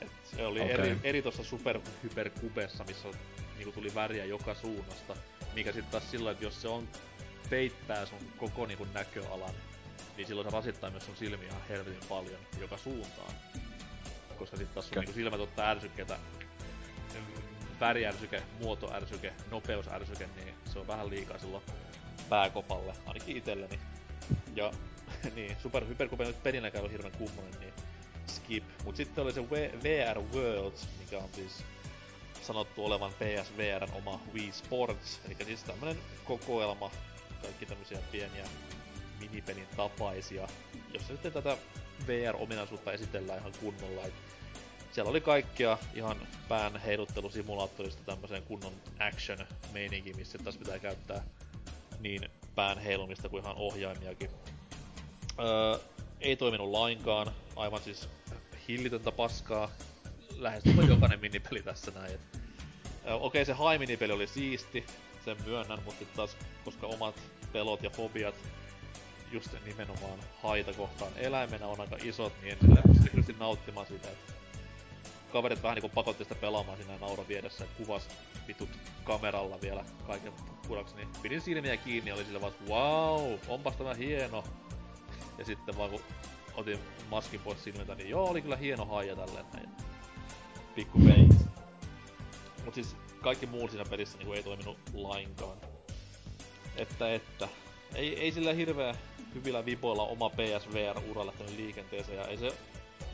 Et 0.01 0.11
se 0.25 0.47
oli 0.47 0.61
okay. 0.61 0.73
eri, 0.73 0.97
eri 1.05 1.23
tuossa 1.23 1.45
Super 1.45 1.81
Hyper 2.03 2.31
Kubessa, 2.31 2.85
missä 2.85 3.09
niinku 3.57 3.73
tuli 3.73 3.95
väriä 3.95 4.25
joka 4.25 4.55
suunnasta, 4.55 5.17
mikä 5.55 5.73
sitten 5.73 5.93
taas 5.93 6.11
sillä, 6.11 6.31
että 6.31 6.45
jos 6.45 6.63
se 6.63 6.69
on 6.69 6.89
peittää 7.51 8.07
sun 8.07 8.19
koko 8.37 8.67
niinku 8.67 8.87
näköalan, 8.95 9.55
niin 10.17 10.27
silloin 10.27 10.49
se 10.49 10.57
rasittaa 10.57 10.91
myös 10.91 11.07
sun 11.07 11.17
silmiä 11.17 11.49
ihan 11.49 11.63
helvetin 11.69 12.09
paljon 12.09 12.41
joka 12.61 12.77
suuntaan 12.77 13.35
koska 14.41 14.57
sitten 14.57 14.75
taas 14.75 14.91
on 14.93 15.01
niinku 15.01 15.13
silmät 15.13 15.41
ottaa 15.41 15.71
ärsykkeitä, 15.71 16.19
väriärsyke, 17.81 18.43
muotoärsyke, 18.61 19.33
nopeusärsyke, 19.51 20.29
niin 20.37 20.55
se 20.73 20.79
on 20.79 20.87
vähän 20.87 21.11
liikaa 21.11 21.39
silloin 21.39 21.63
pääkopalle, 22.29 22.95
ainakin 23.07 23.37
itselleni. 23.37 23.79
Ja 24.55 24.73
niin, 25.37 25.57
Super 25.63 25.87
Hypercope 25.87 26.25
nyt 26.25 26.43
pelinäkään 26.43 26.85
on 26.85 26.91
hirveän 26.91 27.13
kummonen, 27.19 27.61
niin 27.61 27.75
skip. 28.27 28.65
Mut 28.85 28.97
sitten 28.97 29.25
oli 29.25 29.33
se 29.33 29.51
VR 29.83 30.21
Worlds, 30.35 30.89
mikä 30.99 31.19
on 31.19 31.29
siis 31.33 31.65
sanottu 32.43 32.85
olevan 32.85 33.13
PSVRn 33.13 33.93
oma 33.93 34.21
Wii 34.35 34.53
Sports, 34.53 35.21
eli 35.25 35.45
siis 35.45 35.65
tämmönen 35.65 35.99
kokoelma, 36.25 36.91
kaikki 37.43 37.67
tämmösiä 37.67 37.99
pieniä 38.13 38.45
minipelin 39.21 39.67
tapaisia, 39.77 40.49
jossa 40.95 41.13
sitten 41.13 41.33
tätä 41.33 41.57
VR-ominaisuutta 42.07 42.93
esitellään 42.93 43.39
ihan 43.39 43.53
kunnolla. 43.61 44.05
Et 44.07 44.15
siellä 44.93 45.11
oli 45.11 45.21
kaikkea 45.21 45.79
ihan 45.95 46.17
pään 46.49 46.77
heiluttelusimulaattorista 46.77 48.03
tämmöiseen 48.05 48.43
kunnon 48.43 48.73
action 48.99 49.47
meininki, 49.73 50.13
missä 50.13 50.39
taas 50.39 50.57
pitää 50.57 50.79
käyttää 50.79 51.25
niin 52.01 52.29
pään 52.55 52.79
heilumista 52.79 53.29
kuin 53.29 53.43
ihan 53.43 53.57
ohjaimiakin. 53.57 54.31
Öö, 55.39 55.79
ei 56.21 56.37
toiminut 56.37 56.71
lainkaan, 56.71 57.33
aivan 57.57 57.83
siis 57.83 58.09
hillitöntä 58.69 59.13
paskaa. 59.13 59.71
Lähestulkoon 60.37 60.89
jokainen 60.89 61.21
minipeli 61.21 61.63
tässä 61.63 61.91
näin. 61.91 62.19
Öö, 63.07 63.15
okei, 63.15 63.45
se 63.45 63.53
high-minipeli 63.53 64.13
oli 64.13 64.27
siisti, 64.27 64.87
sen 65.25 65.37
myönnän, 65.47 65.83
mutta 65.85 66.05
taas, 66.17 66.37
koska 66.65 66.87
omat 66.87 67.15
pelot 67.53 67.83
ja 67.83 67.91
fobiat 67.91 68.35
just 69.33 69.51
nimenomaan 69.65 70.19
haita 70.43 70.73
kohtaan 70.73 71.13
eläimenä 71.17 71.67
on 71.67 71.81
aika 71.81 71.97
isot, 72.03 72.33
niin 72.43 72.57
en 72.63 73.13
pysty 73.15 73.37
nauttimaan 73.39 73.87
siitä, 73.87 74.11
että 74.11 74.33
kaverit 75.33 75.63
vähän 75.63 75.75
niinku 75.75 75.89
pakotti 75.89 76.25
sitä 76.25 76.35
pelaamaan 76.35 76.79
siinä 76.79 76.99
naura 76.99 77.29
viedessä 77.29 77.65
kuvas 77.77 78.09
vitut 78.49 78.69
kameralla 79.05 79.61
vielä 79.61 79.85
kaiken 80.07 80.33
kuraksi, 80.69 80.97
niin 80.97 81.09
pidin 81.23 81.41
silmiä 81.41 81.77
kiinni 81.77 82.11
ja 82.11 82.15
oli 82.15 82.25
sillä 82.25 82.41
vaan, 82.41 82.53
wow, 82.69 83.39
onpas 83.49 83.77
tämä 83.77 83.95
hieno. 83.95 84.45
Ja 85.39 85.45
sitten 85.45 85.79
vaan 85.79 85.91
kun 85.91 86.01
otin 86.55 86.79
maskin 87.11 87.41
pois 87.41 87.65
silmiltä, 87.65 87.95
niin 87.95 88.09
joo, 88.09 88.31
oli 88.31 88.43
kyllä 88.43 88.57
hieno 88.57 88.85
haija 88.85 89.17
tälleen 89.17 89.47
näin. 89.53 89.69
Pikku 90.75 90.99
peitsi. 90.99 91.45
Mut 92.65 92.75
siis 92.75 92.97
kaikki 93.21 93.47
muu 93.47 93.69
siinä 93.69 93.85
pelissä 93.91 94.19
niinku 94.19 94.33
ei 94.33 94.43
toiminut 94.43 94.79
lainkaan. 94.95 95.59
Että, 96.77 97.15
että. 97.15 97.49
Ei, 97.95 98.21
ei 98.21 98.33
sillä 98.33 98.53
hirveä 98.53 98.95
hyvillä 99.35 99.65
vipoilla 99.65 100.03
oma 100.03 100.31
PSVR-ura 100.31 101.27
lähtenyt 101.27 101.57
liikenteeseen 101.57 102.19
ja 102.19 102.27
ei 102.27 102.37
se 102.37 102.53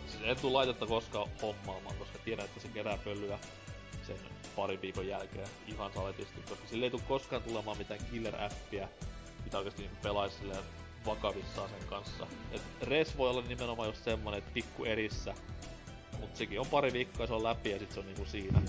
Siis 0.06 0.22
en 0.22 0.36
tuu 0.36 0.52
laitetta 0.52 0.86
koskaan 0.86 1.28
hommaamaan, 1.42 1.96
koska 1.96 2.18
tiedän, 2.24 2.44
että 2.44 2.60
se 2.60 2.68
kerää 2.68 2.98
pölyä 3.04 3.38
sen 4.06 4.16
pari 4.56 4.80
viikon 4.80 5.06
jälkeen 5.06 5.48
ihan 5.66 5.92
saletisti, 5.94 6.40
koska 6.48 6.68
sille 6.68 6.86
ei 6.86 6.90
tule 6.90 7.02
koskaan 7.08 7.42
tulemaan 7.42 7.78
mitään 7.78 8.00
killer-appia, 8.00 8.88
mitä 9.44 9.58
oikeasti 9.58 9.82
niin 9.82 9.96
pelaisi 10.02 10.36
vakavissaan 11.06 11.70
sen 11.70 11.88
kanssa. 11.88 12.26
Et 12.52 12.62
Res 12.82 13.18
voi 13.18 13.30
olla 13.30 13.42
nimenomaan 13.42 13.88
just 13.88 14.04
semmonen, 14.04 14.38
että 14.38 14.50
pikku 14.54 14.84
erissä, 14.84 15.34
mut 16.20 16.36
sekin 16.36 16.60
on 16.60 16.66
pari 16.66 16.92
viikkoa 16.92 17.26
se 17.26 17.32
on 17.32 17.42
läpi 17.42 17.70
ja 17.70 17.78
sit 17.78 17.92
se 17.92 18.00
on 18.00 18.06
niinku 18.06 18.24
siinä. 18.24 18.62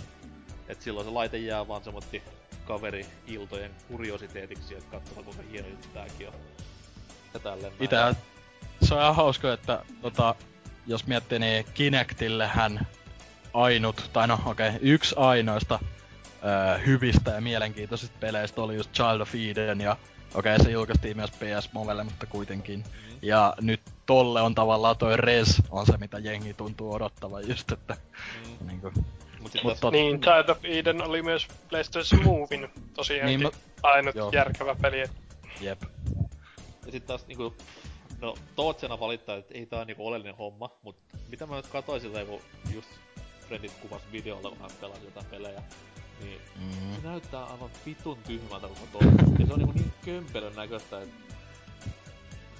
Et 0.67 0.81
silloin 0.81 1.05
se 1.05 1.11
laite 1.11 1.37
jää 1.37 1.67
vaan 1.67 1.83
semmotti 1.83 2.23
kaveri-iltojen 2.65 3.71
kuriositeetiksi, 3.87 4.75
että 4.75 4.91
katsotaan 4.91 5.25
kuinka 5.25 5.43
hieno 5.51 5.67
juttu 5.67 5.87
tääkin 5.93 6.27
on. 6.27 6.33
Ja 7.33 7.39
tälleen 7.39 7.73
Itä, 7.79 8.15
se 8.81 8.93
on 8.93 9.01
ihan 9.01 9.15
hauska, 9.15 9.53
että 9.53 9.83
tota, 10.01 10.35
jos 10.87 11.07
miettii, 11.07 11.39
niin 11.39 11.65
Kinectillehän 11.73 12.87
ainut, 13.53 14.09
tai 14.13 14.27
no 14.27 14.39
okei, 14.45 14.69
okay, 14.69 14.79
yksi 14.81 15.15
ainoista 15.17 15.79
öö, 16.43 16.77
hyvistä 16.77 17.31
ja 17.31 17.41
mielenkiintoisista 17.41 18.17
peleistä 18.19 18.61
oli 18.61 18.75
just 18.75 18.93
Child 18.93 19.21
of 19.21 19.35
Eden, 19.35 19.81
ja 19.81 19.97
okei, 20.33 20.55
okay, 20.55 20.65
se 20.65 20.71
julkaistiin 20.71 21.17
myös 21.17 21.31
PS 21.31 21.73
Movelle, 21.73 22.03
mutta 22.03 22.25
kuitenkin. 22.25 22.79
Mm-hmm. 22.79 23.19
Ja 23.21 23.53
nyt 23.61 23.81
tolle 24.05 24.41
on 24.41 24.55
tavallaan 24.55 24.97
toi 24.97 25.17
Res 25.17 25.61
on 25.69 25.85
se, 25.85 25.97
mitä 25.97 26.19
jengi 26.19 26.53
tuntuu 26.53 26.93
odottavan 26.93 27.47
just, 27.47 27.71
että 27.71 27.97
mm. 28.59 28.67
niin 28.67 28.81
kuin, 28.81 28.93
Mut 29.41 29.51
Mut 29.63 29.79
tot... 29.79 29.93
Niin, 29.93 30.21
Child 30.21 30.49
of 30.49 30.57
Eden 30.63 31.01
oli 31.01 31.21
myös 31.21 31.47
PlayStation 31.69 32.23
Movin 32.23 32.67
tosiaan 32.93 33.25
niin, 33.25 33.51
ainut 33.83 34.15
joo. 34.15 34.31
järkevä 34.33 34.75
peli. 34.81 35.03
Jep. 35.61 35.81
Ja 36.85 36.91
sit 36.91 37.05
taas 37.05 37.27
niinku 37.27 37.53
No, 38.21 38.35
Tootsena 38.55 38.99
valittaa, 38.99 39.35
että 39.35 39.53
ei 39.53 39.65
tää 39.65 39.79
on 39.79 39.87
niinku 39.87 40.07
oleellinen 40.07 40.37
homma, 40.37 40.69
mut 40.83 40.95
mitä 41.29 41.45
mä 41.45 41.55
nyt 41.55 41.67
katsoin 41.67 42.01
siltä, 42.01 42.25
kun 42.25 42.41
just 42.73 42.89
Fredit 43.47 43.71
kuvas 43.81 44.01
videolta, 44.11 44.49
kun 44.49 44.57
hän 44.57 44.69
pelasi 44.81 45.05
jotain 45.05 45.25
pelejä, 45.25 45.63
niin 46.19 46.41
mm. 46.55 46.95
se 46.95 47.07
näyttää 47.07 47.43
aivan 47.43 47.69
vitun 47.85 48.17
tyhmältä 48.27 48.67
koko 48.67 48.87
toi. 48.91 49.11
ja 49.39 49.45
se 49.45 49.53
on 49.53 49.59
niinku 49.59 49.73
niin 49.73 49.93
kömpelön 50.05 50.55
näköistä, 50.55 51.01
että 51.01 51.35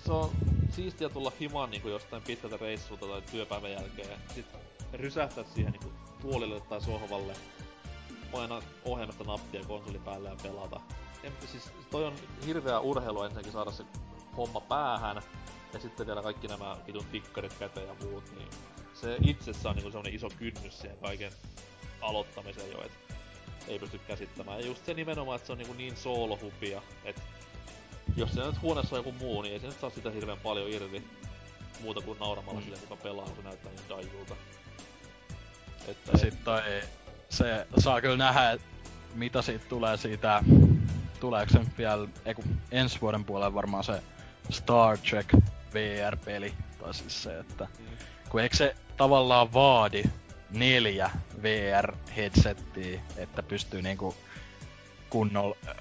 se 0.05 0.11
on 0.11 0.31
siistiä 0.69 1.09
tulla 1.09 1.31
himaan 1.39 1.71
niinku 1.71 1.89
jostain 1.89 2.23
pitkältä 2.23 2.57
reissulta 2.61 3.05
tai 3.05 3.21
työpäivän 3.31 3.71
jälkeen, 3.71 4.09
ja 4.09 4.17
sit 4.35 4.45
rysähtää 4.93 5.43
siihen 5.43 5.71
niinku 5.71 5.91
tuolille 6.27 6.61
tai 6.61 6.81
sohvalle, 6.81 7.33
painaa 8.31 8.61
ohjelmasta 8.85 9.23
nappia 9.23 9.63
konsoli 9.67 9.99
päälle 9.99 10.29
ja 10.29 10.35
pelata. 10.43 10.81
En, 11.23 11.33
siis 11.51 11.63
toi 11.91 12.05
on 12.05 12.13
hirveä 12.45 12.79
urheilu 12.79 13.23
ensinnäkin 13.23 13.51
saada 13.51 13.71
se 13.71 13.83
homma 14.37 14.61
päähän, 14.61 15.21
ja 15.73 15.79
sitten 15.79 16.07
vielä 16.07 16.21
kaikki 16.21 16.47
nämä 16.47 16.77
vitun 16.87 17.05
tikkarit 17.11 17.53
käteen 17.53 17.87
ja 17.87 17.95
muut, 18.03 18.23
niin 18.37 18.47
se 18.93 19.17
itsessään 19.27 19.71
on 19.71 19.75
niinku 19.75 19.91
semmonen 19.91 20.15
iso 20.15 20.29
kynnys 20.29 20.79
siihen 20.79 20.97
kaiken 20.97 21.31
aloittamiseen 22.01 22.71
jo, 22.71 22.81
et 22.85 22.91
ei 23.67 23.79
pysty 23.79 23.99
käsittämään. 23.99 24.59
Ja 24.59 24.65
just 24.65 24.85
se 24.85 24.93
nimenomaan, 24.93 25.35
että 25.35 25.45
se 25.45 25.51
on 25.51 25.57
niinku 25.57 25.73
niin 25.73 25.97
soolohupia, 25.97 26.81
että 27.03 27.21
jos 28.15 28.31
se 28.31 28.45
nyt 28.45 28.61
huoneessa 28.61 28.95
on 28.95 28.99
joku 28.99 29.11
muu, 29.11 29.41
niin 29.41 29.53
ei 29.53 29.59
se 29.59 29.67
nyt 29.67 29.79
saa 29.79 29.89
sitä 29.89 30.11
hirveän 30.11 30.39
paljon 30.39 30.69
irti 30.69 31.03
muuta 31.81 32.01
kuin 32.01 32.19
nauramalla 32.19 32.59
mm. 32.59 32.65
sille, 32.65 32.77
kuka 32.77 32.95
pelaa, 33.03 33.25
kun 33.25 33.35
se 33.35 33.41
näyttää 33.41 33.71
niin 33.71 33.89
daijulta. 33.89 34.35
Että 35.87 36.11
ja 36.11 36.17
sit 36.17 36.43
toi, 36.43 36.61
se 37.29 37.67
saa 37.79 38.01
kyllä 38.01 38.17
nähdä, 38.17 38.57
mitä 39.15 39.41
siitä 39.41 39.65
tulee 39.69 39.97
siitä, 39.97 40.43
tuleeko 41.19 41.53
se 41.53 41.59
vielä, 41.77 42.07
ei 42.25 42.35
kun 42.35 42.45
ensi 42.71 43.01
vuoden 43.01 43.25
puolella 43.25 43.53
varmaan 43.53 43.83
se 43.83 44.03
Star 44.49 44.97
Trek 44.97 45.33
VR-peli, 45.73 46.53
tai 46.79 46.93
siis 46.93 47.23
se, 47.23 47.39
että 47.39 47.67
kun 48.29 48.41
eikö 48.41 48.55
se 48.57 48.75
tavallaan 48.97 49.53
vaadi 49.53 50.03
neljä 50.49 51.11
VR-headsettiä, 51.41 52.99
että 53.17 53.43
pystyy 53.43 53.81
niinku 53.81 54.15
kunnolla 55.09 55.55
äh, 55.67 55.75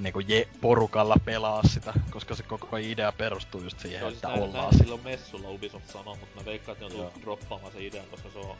niinku 0.00 0.20
je, 0.20 0.48
porukalla 0.60 1.16
pelaa 1.24 1.62
sitä, 1.62 1.92
koska 2.10 2.34
se 2.34 2.42
koko 2.42 2.76
idea 2.76 3.12
perustuu 3.12 3.60
just 3.60 3.80
siihen, 3.80 4.00
Joo, 4.00 4.10
että 4.10 4.28
näin, 4.28 4.42
ollaan... 4.42 4.64
Näin 4.64 4.78
silloin 4.78 5.04
messulla 5.04 5.50
Ubisoft 5.50 5.88
sanoo, 5.88 6.16
mutta 6.16 6.40
mä 6.40 6.44
veikkaan, 6.44 6.78
että 6.78 6.96
ne 6.96 7.02
on 7.02 7.12
droppaamaan 7.22 7.72
se 7.72 7.86
idean, 7.86 8.06
koska 8.06 8.30
se 8.30 8.38
on 8.38 8.56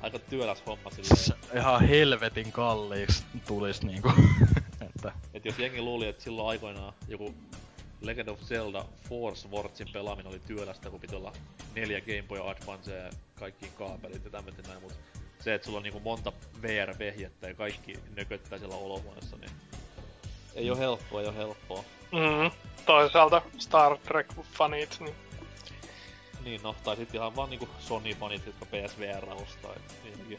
aika 0.00 0.18
työläs 0.18 0.62
homma 0.66 0.90
silleen. 0.90 1.16
Se 1.16 1.34
ihan 1.54 1.88
helvetin 1.88 2.52
kalliiksi 2.52 3.24
tulis 3.46 3.82
niinku. 3.82 4.12
että... 4.88 5.12
Et 5.34 5.44
jos 5.44 5.58
jengi 5.58 5.80
luuli, 5.80 6.08
että 6.08 6.22
silloin 6.22 6.48
aikoinaan 6.48 6.92
joku 7.08 7.34
Legend 8.00 8.28
of 8.28 8.40
Zelda 8.40 8.84
Force 9.08 9.48
Wordsin 9.48 9.88
pelaaminen 9.92 10.32
oli 10.32 10.40
työlästä, 10.46 10.90
kun 10.90 11.00
piti 11.00 11.16
olla 11.16 11.32
neljä 11.74 12.00
Game 12.00 12.24
Boy 12.28 12.50
Advance 12.50 12.96
ja 12.96 13.10
kaikkiin 13.34 13.72
kaapelit 13.72 14.24
ja 14.24 14.30
tämmöset 14.30 14.66
näin, 14.66 14.82
mut 14.82 14.94
se, 15.40 15.54
että 15.54 15.66
sulla 15.66 15.78
on 15.78 15.82
niinku 15.82 16.00
monta 16.00 16.32
VR-vehjettä 16.62 17.48
ja 17.48 17.54
kaikki 17.54 17.94
nököttää 18.16 18.58
siellä 18.58 18.76
olohuoneessa, 18.76 19.36
niin 19.36 19.50
ei 20.54 20.70
oo 20.70 20.76
helppoa, 20.76 21.20
ei 21.20 21.26
oo 21.26 21.32
helppoa. 21.32 21.84
Mm, 22.12 22.50
toisaalta 22.86 23.42
Star 23.58 23.98
Trek-fanit, 23.98 25.00
niin... 25.00 25.14
Niin, 26.44 26.62
no, 26.62 26.74
tai 26.84 26.96
sitten 26.96 27.20
ihan 27.20 27.36
vaan 27.36 27.50
niinku 27.50 27.68
Sony-fanit, 27.78 28.46
jotka 28.46 28.66
PSVR 28.66 29.24
ostaa, 29.42 29.72
et 29.76 29.94
niitäkin 30.04 30.38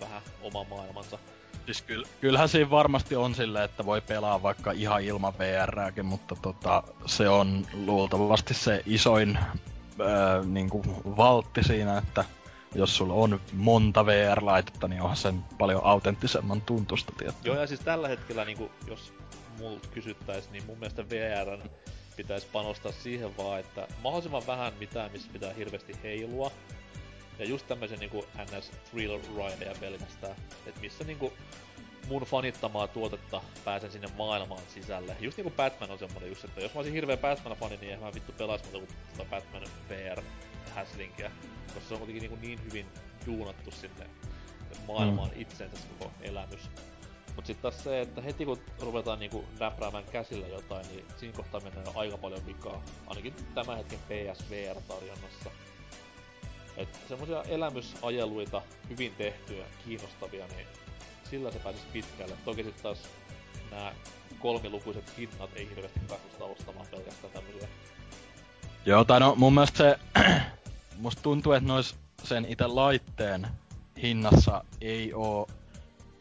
vähän 0.00 0.22
oma 0.42 0.64
maailmansa. 0.64 1.18
Siis 1.66 1.82
kyll, 1.82 2.04
kyllähän 2.20 2.48
siinä 2.48 2.70
varmasti 2.70 3.16
on 3.16 3.34
silleen, 3.34 3.64
että 3.64 3.86
voi 3.86 4.00
pelaa 4.00 4.42
vaikka 4.42 4.70
ihan 4.72 5.02
ilman 5.02 5.38
VRääkin, 5.38 6.06
mutta 6.06 6.36
tota, 6.42 6.82
se 7.06 7.28
on 7.28 7.66
luultavasti 7.72 8.54
se 8.54 8.82
isoin 8.86 9.38
öö, 10.00 10.42
niinku 10.44 10.82
valtti 11.16 11.62
siinä, 11.62 11.98
että 11.98 12.24
jos 12.74 12.96
sulla 12.96 13.14
on 13.14 13.40
monta 13.52 14.06
VR-laitetta, 14.06 14.88
niin 14.88 15.02
onhan 15.02 15.16
sen 15.16 15.44
paljon 15.58 15.84
autenttisemman 15.84 16.62
tuntusta 16.62 17.12
tietty. 17.18 17.48
Joo, 17.48 17.60
ja 17.60 17.66
siis 17.66 17.80
tällä 17.80 18.08
hetkellä, 18.08 18.44
niin 18.44 18.70
jos 18.86 19.12
multa 19.58 19.88
kysyttäisiin, 19.88 20.52
niin 20.52 20.64
mun 20.66 20.78
mielestä 20.78 21.08
VR 21.08 21.68
pitäisi 22.18 22.46
panostaa 22.52 22.92
siihen 22.92 23.36
vaan, 23.36 23.60
että 23.60 23.88
mahdollisimman 24.02 24.46
vähän 24.46 24.72
mitään, 24.80 25.12
missä 25.12 25.28
pitää 25.32 25.52
hirveästi 25.52 25.96
heilua. 26.02 26.50
Ja 27.38 27.44
just 27.44 27.66
tämmöisen 27.66 27.98
niinku 27.98 28.24
NS 28.44 28.70
Thrill 28.90 29.20
Rideja 29.36 29.74
pelkästään, 29.80 30.36
että 30.66 30.80
missä 30.80 31.04
niinku 31.04 31.32
mun 32.08 32.22
fanittamaa 32.22 32.88
tuotetta 32.88 33.42
pääsen 33.64 33.90
sinne 33.90 34.08
maailmaan 34.16 34.62
sisälle. 34.68 35.16
Just 35.20 35.36
niinku 35.36 35.52
Batman 35.56 35.90
on 35.90 35.98
semmonen 35.98 36.28
just, 36.28 36.44
että 36.44 36.60
jos 36.60 36.74
mä 36.74 36.78
olisin 36.78 36.94
hirveä 36.94 37.16
Batman-fani, 37.16 37.76
niin 37.80 37.92
en 37.92 38.00
mä 38.00 38.14
vittu 38.14 38.32
pelais 38.32 38.62
muuta 38.64 38.78
kuin 38.78 38.88
tota 39.16 39.30
Batman 39.30 39.62
VR 39.88 40.22
häslinkiä. 40.74 41.30
Koska 41.74 41.88
se 41.88 41.94
on 41.94 42.00
kuitenkin 42.00 42.20
niinku 42.20 42.46
niin 42.46 42.64
hyvin 42.64 42.86
duunattu 43.26 43.70
sinne 43.70 44.06
maailmaan 44.86 45.30
mm. 45.34 45.40
itseensä 45.40 45.76
se 45.76 45.88
koko 45.98 46.12
elämys. 46.20 46.70
Mut 47.38 47.46
sit 47.46 47.62
taas 47.62 47.84
se, 47.84 48.00
että 48.00 48.20
heti 48.20 48.44
kun 48.44 48.58
ruvetaan 48.80 49.18
niinku 49.18 49.44
näpräämään 49.60 50.04
käsillä 50.04 50.46
jotain, 50.46 50.88
niin 50.88 51.04
siinä 51.16 51.36
kohtaa 51.36 51.60
mennään 51.60 51.86
jo 51.86 51.92
aika 51.94 52.18
paljon 52.18 52.46
vikaa. 52.46 52.82
Ainakin 53.06 53.34
tämän 53.54 53.76
hetken 53.76 53.98
PSVR-tarjonnassa. 53.98 55.50
Et 56.76 56.88
semmosia 57.08 57.42
elämysajeluita, 57.42 58.62
hyvin 58.88 59.14
tehtyjä, 59.18 59.64
kiinnostavia, 59.84 60.46
niin 60.46 60.66
sillä 61.30 61.50
se 61.50 61.58
pääsis 61.58 61.82
pitkälle. 61.92 62.34
Toki 62.44 62.64
sit 62.64 62.82
taas 62.82 62.98
nämä 63.70 63.92
kolmilukuiset 64.38 65.18
hinnat 65.18 65.50
ei 65.54 65.70
hirveästi 65.70 66.00
kannusta 66.08 66.44
ostamaan 66.44 66.86
pelkästään 66.90 67.32
tämmösiä. 67.32 67.68
Joo, 68.86 69.04
tai 69.04 69.20
no 69.20 69.34
mun 69.34 69.54
mielestä 69.54 69.78
se, 69.78 69.98
musta 70.96 71.22
tuntuu, 71.22 71.52
että 71.52 71.68
nois 71.68 71.96
sen 72.24 72.46
itse 72.48 72.66
laitteen 72.66 73.48
hinnassa 74.02 74.64
ei 74.80 75.14
oo 75.14 75.48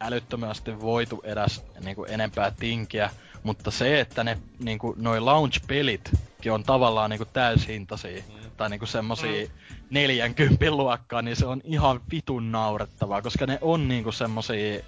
älyttömästi 0.02 0.82
voitu 0.82 1.22
edes 1.24 1.64
niinku 1.84 2.06
enempää 2.06 2.52
tinkiä, 2.52 3.10
mutta 3.44 3.72
se, 3.72 4.00
että 4.00 4.24
ne 4.24 4.38
niinku 4.60 4.96
noi 4.98 5.20
launch-pelitkin 5.20 6.52
on 6.52 6.64
tavallaan 6.64 7.10
niinku 7.10 7.26
täyshintaisia, 7.26 8.24
mm. 8.28 8.52
tai 8.58 8.70
niinku 8.70 8.86
semmosia 8.86 9.48
mm. 9.48 9.52
40 9.90 10.72
luokkaa, 10.72 11.22
niin 11.22 11.36
se 11.36 11.46
on 11.46 11.62
ihan 11.64 12.02
vitun 12.12 12.52
naurettavaa, 12.52 13.22
koska 13.22 13.46
ne 13.46 13.58
on 13.62 13.88
niinku 13.88 14.12
semmosia 14.12 14.84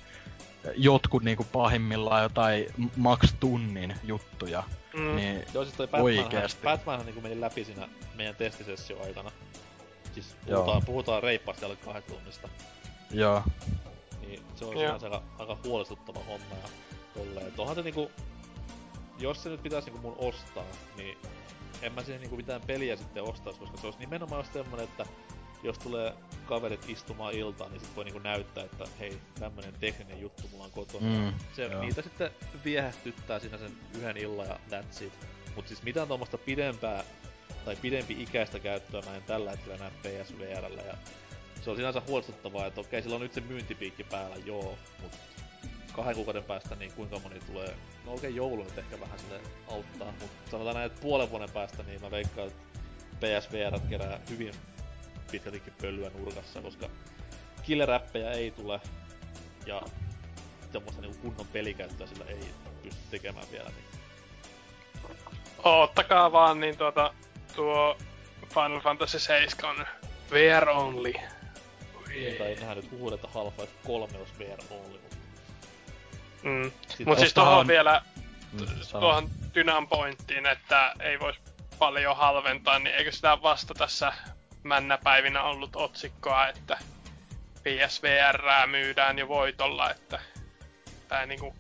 jotkut 0.75 1.23
niinku 1.23 1.45
pahimmillaan 1.51 2.23
jotain 2.23 2.65
max 2.95 3.33
tunnin 3.39 3.95
juttuja. 4.03 4.63
Mm. 4.93 5.15
Niin 5.15 5.45
Joo, 5.53 5.63
siis 5.63 5.75
toi 5.75 5.87
Batmanhan, 5.87 6.49
Batmanhan 6.63 7.05
niinku 7.05 7.21
meni 7.21 7.41
läpi 7.41 7.65
siinä 7.65 7.89
meidän 8.15 8.35
testisessio 8.35 9.03
aikana. 9.03 9.31
Siis 10.13 10.35
puhutaan, 10.45 10.81
puhutaan 10.85 11.23
reippaasti 11.23 11.65
alle 11.65 11.75
kahdet 11.75 12.07
tunnista. 12.07 12.49
Joo. 13.11 13.43
Niin 14.29 14.43
se 14.55 14.65
on 14.65 14.77
sinänsä 14.77 15.05
aika, 15.05 15.23
aika 15.37 15.57
huolestuttava 15.63 16.19
homma 16.19 16.55
ja 16.63 16.69
tolleen. 17.13 17.53
Onhan 17.57 17.75
se 17.75 17.81
niinku, 17.81 18.11
jos 19.19 19.43
se 19.43 19.49
nyt 19.49 19.63
pitäisi 19.63 19.89
niinku 19.89 20.07
mun 20.07 20.17
ostaa, 20.17 20.65
niin 20.97 21.17
en 21.81 21.93
mä 21.93 22.03
siihen 22.03 22.21
niinku 22.21 22.35
mitään 22.35 22.61
peliä 22.61 22.95
sitten 22.95 23.23
ostais, 23.23 23.57
koska 23.57 23.77
se 23.77 23.87
olisi 23.87 23.99
nimenomaan 23.99 24.45
semmonen, 24.53 24.85
että 24.85 25.05
jos 25.63 25.79
tulee 25.79 26.13
kaverit 26.45 26.89
istumaan 26.89 27.33
iltaan, 27.33 27.71
niin 27.71 27.81
sit 27.81 27.95
voi 27.95 28.03
niinku 28.03 28.19
näyttää, 28.19 28.63
että 28.63 28.87
hei, 28.99 29.17
tämmönen 29.39 29.73
tekninen 29.79 30.21
juttu 30.21 30.47
mulla 30.51 30.63
on 30.63 30.71
kotona. 30.71 31.05
Mm, 31.05 31.33
se, 31.55 31.65
joo. 31.65 31.81
niitä 31.81 32.01
sitten 32.01 32.31
viehästyttää 32.65 33.39
siinä 33.39 33.57
sen 33.57 33.71
yhden 33.97 34.17
illan 34.17 34.47
ja 34.47 34.59
that's 34.69 35.03
it. 35.03 35.13
Mut 35.55 35.67
siis 35.67 35.83
mitään 35.83 36.07
tuommoista 36.07 36.37
pidempää 36.37 37.03
tai 37.65 37.75
pidempi 37.75 38.23
ikäistä 38.23 38.59
käyttöä 38.59 39.01
mä 39.01 39.15
en 39.15 39.23
tällä 39.23 39.51
hetkellä 39.51 39.77
näe 39.77 39.91
PSVRllä 39.91 40.81
ja 40.81 40.97
se 41.69 41.71
on 41.71 41.77
sinänsä 41.77 42.01
huolestuttavaa, 42.07 42.65
että 42.65 42.81
okei, 42.81 43.01
sillä 43.01 43.15
on 43.15 43.21
nyt 43.21 43.33
se 43.33 43.41
myyntipiikki 43.41 44.03
päällä, 44.03 44.35
joo, 44.45 44.77
mutta 45.01 45.17
kahden 45.93 46.15
kuukauden 46.15 46.43
päästä 46.43 46.75
niin 46.75 46.91
kuinka 46.91 47.19
moni 47.19 47.39
tulee, 47.39 47.75
no 48.05 48.13
okei, 48.13 48.35
joulu 48.35 48.63
nyt 48.63 48.77
ehkä 48.77 48.99
vähän 48.99 49.19
sille 49.19 49.39
auttaa, 49.67 50.13
mutta 50.19 50.51
sanotaan 50.51 50.75
näin, 50.75 50.85
että 50.85 51.01
puolen 51.01 51.29
vuoden 51.29 51.49
päästä 51.49 51.83
niin 51.83 52.01
mä 52.01 52.11
veikkaan, 52.11 52.47
että 52.47 52.61
PSVR 53.19 53.79
kerää 53.89 54.19
hyvin 54.29 54.53
pitkältikin 55.31 55.73
pölyä 55.81 56.11
nurkassa, 56.17 56.61
koska 56.61 56.89
killeräppejä 57.63 58.31
ei 58.31 58.51
tule 58.51 58.81
ja 59.65 59.81
semmoista 60.71 61.01
niinku 61.01 61.17
kunnon 61.21 61.47
pelikäyttöä 61.47 62.07
sillä 62.07 62.25
ei 62.25 62.39
pysty 62.83 63.01
tekemään 63.11 63.47
vielä. 63.51 63.69
Niin. 63.69 63.99
Oottakaa 65.63 66.31
vaan, 66.31 66.59
niin 66.59 66.77
tuota, 66.77 67.13
tuo 67.55 67.97
Final 68.49 68.81
Fantasy 68.81 69.19
7 69.19 69.87
VR 70.31 70.69
only. 70.69 71.13
Niin, 72.09 72.37
tai 72.37 72.55
nehän 72.55 72.77
nyt 72.77 72.91
huudet, 72.91 73.23
että 73.23 73.39
Half-Life 73.39 73.87
3 73.87 74.17
olisi 74.17 74.33
VR 74.39 74.61
mutta... 74.69 75.09
Mm. 76.43 76.71
Mut 77.05 77.19
siis 77.19 77.33
tuohon 77.33 77.67
vielä, 77.67 78.01
mm, 78.51 78.65
tuohon 78.91 79.29
Dynan 79.55 79.87
pointtiin, 79.87 80.45
että 80.45 80.93
ei 80.99 81.19
vois 81.19 81.35
paljon 81.79 82.17
halventaa, 82.17 82.79
niin 82.79 82.95
eikö 82.95 83.11
sitä 83.11 83.41
vasta 83.41 83.73
tässä 83.73 84.13
männäpäivinä 84.63 85.43
ollut 85.43 85.75
otsikkoa, 85.75 86.47
että 86.47 86.77
PSVR 87.63 88.67
myydään 88.67 89.19
jo 89.19 89.27
voitolla, 89.27 89.91
että 89.91 90.19
tää 91.07 91.25
niinku 91.25 91.55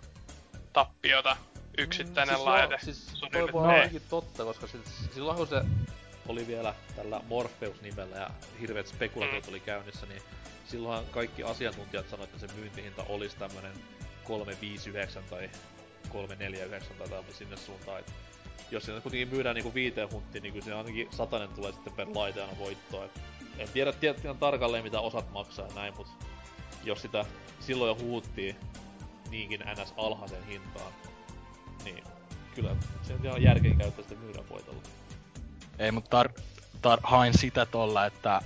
tappiota 0.73 1.37
yksittäinen 1.77 2.35
mm, 2.35 2.37
siis 2.37 2.47
laite. 2.47 2.73
Joo, 2.73 2.79
siis 2.79 3.13
voi 3.53 3.63
olla 3.63 3.99
totta, 4.09 4.43
koska 4.43 4.67
silloin 5.13 5.37
kun 5.37 5.47
se 5.47 5.61
oli 6.29 6.47
vielä 6.47 6.75
tällä 6.95 7.21
Morpheus-nimellä 7.27 8.17
ja 8.17 8.29
hirveät 8.59 8.87
spekulaatiot 8.87 9.45
mm. 9.45 9.49
oli 9.49 9.59
käynnissä, 9.59 10.05
niin 10.05 10.21
silloin 10.67 11.05
kaikki 11.05 11.43
asiantuntijat 11.43 12.09
sanoivat, 12.09 12.35
että 12.35 12.47
se 12.47 12.53
myyntihinta 12.59 13.03
olisi 13.09 13.37
tämmönen 13.37 13.71
359 14.23 15.23
tai 15.29 15.49
349 16.09 16.97
tai 16.97 17.07
tämmöinen 17.07 17.33
sinne 17.33 17.57
suuntaan. 17.57 17.99
Et 17.99 18.13
jos 18.71 18.85
siinä 18.85 19.01
kuitenkin 19.01 19.27
myydään 19.27 19.55
niinku 19.55 19.73
viiteen 19.73 20.11
hunttiin, 20.11 20.41
niin 20.41 20.53
kyllä 20.53 20.65
se 20.65 20.73
ainakin 20.73 21.07
satanen 21.11 21.49
tulee 21.49 21.71
sitten 21.71 21.93
per 21.93 22.07
laite 22.15 22.41
aina 22.41 22.57
voittoa. 22.57 23.05
Et 23.05 23.11
en 23.57 23.69
tiedä, 23.69 23.93
tiedä 23.93 24.33
tarkalleen 24.33 24.83
mitä 24.83 24.99
osat 24.99 25.31
maksaa 25.31 25.67
ja 25.67 25.75
näin, 25.75 25.93
mutta 25.97 26.25
jos 26.83 27.01
sitä 27.01 27.25
silloin 27.59 27.87
jo 27.87 28.05
huuttiin 28.05 28.55
niinkin 29.29 29.63
ns 29.81 29.93
alhaisen 29.97 30.43
hintaan, 30.43 30.93
niin 31.83 32.03
kyllä 32.55 32.75
se 33.01 33.13
on 33.13 33.25
ihan 33.25 33.43
järkeen 33.43 33.77
käyttää 33.77 34.03
sitä 34.03 34.21
myydään 34.21 34.49
voitolla. 34.49 34.81
Ei, 35.79 35.91
mutta 35.91 36.23
tar- 36.23 36.41
tar- 36.81 36.99
hain 37.03 37.37
sitä 37.37 37.65
tolla, 37.65 38.05
että 38.05 38.41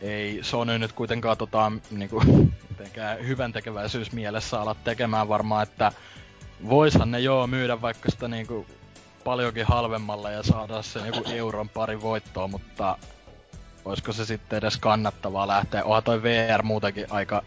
ei 0.00 0.38
Sony 0.42 0.78
nyt 0.78 0.92
kuitenkaan 0.92 1.36
tota, 1.36 1.72
niinku, 1.90 2.22
hyvän 3.26 3.52
tekeväisyys 3.52 4.12
mielessä 4.12 4.60
ala 4.60 4.74
tekemään 4.74 5.28
varmaan, 5.28 5.62
että 5.62 5.92
voishan 6.68 7.10
ne 7.10 7.20
joo 7.20 7.46
myydä 7.46 7.80
vaikka 7.80 8.10
sitä 8.10 8.28
niinku 8.28 8.66
paljonkin 9.24 9.66
halvemmalla 9.66 10.30
ja 10.30 10.42
saada 10.42 10.82
sen 10.82 11.06
joku 11.06 11.30
euron 11.30 11.68
pari 11.68 12.00
voittoa, 12.02 12.48
mutta 12.48 12.98
olisiko 13.84 14.12
se 14.12 14.24
sitten 14.24 14.56
edes 14.56 14.76
kannattavaa 14.76 15.46
lähteä? 15.46 15.84
Onhan 15.84 16.02
toi 16.02 16.22
VR 16.22 16.62
muutenkin 16.62 17.06
aika, 17.10 17.42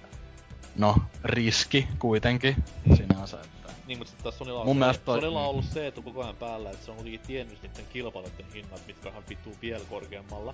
no, 0.76 0.96
riski 1.24 1.88
kuitenkin 2.00 2.56
sinänsä. 2.96 3.38
Että... 3.42 3.61
Niin, 3.88 3.98
mutta 3.98 4.10
sitten 4.12 4.24
taas 4.24 4.38
Sonilla 4.38 4.60
on, 4.60 4.66
Mun 4.66 4.94
se, 4.94 5.00
toi... 5.00 5.18
Sonilla 5.18 5.42
on 5.42 5.50
ollut 5.50 5.66
se 5.66 5.88
etu 5.88 6.02
koko 6.02 6.24
ajan 6.24 6.36
päällä, 6.36 6.72
että 6.72 6.86
se 6.86 6.92
on 6.92 6.98
kuitenkin 6.98 7.20
tiennyt 7.20 7.62
niiden 7.62 7.86
kilpailijoiden 7.94 8.46
hinnat, 8.54 8.88
mitkä 8.88 9.10
on 9.10 9.24
vittuu 9.30 9.56
vielä 9.62 9.86
korkeammalla. 9.90 10.54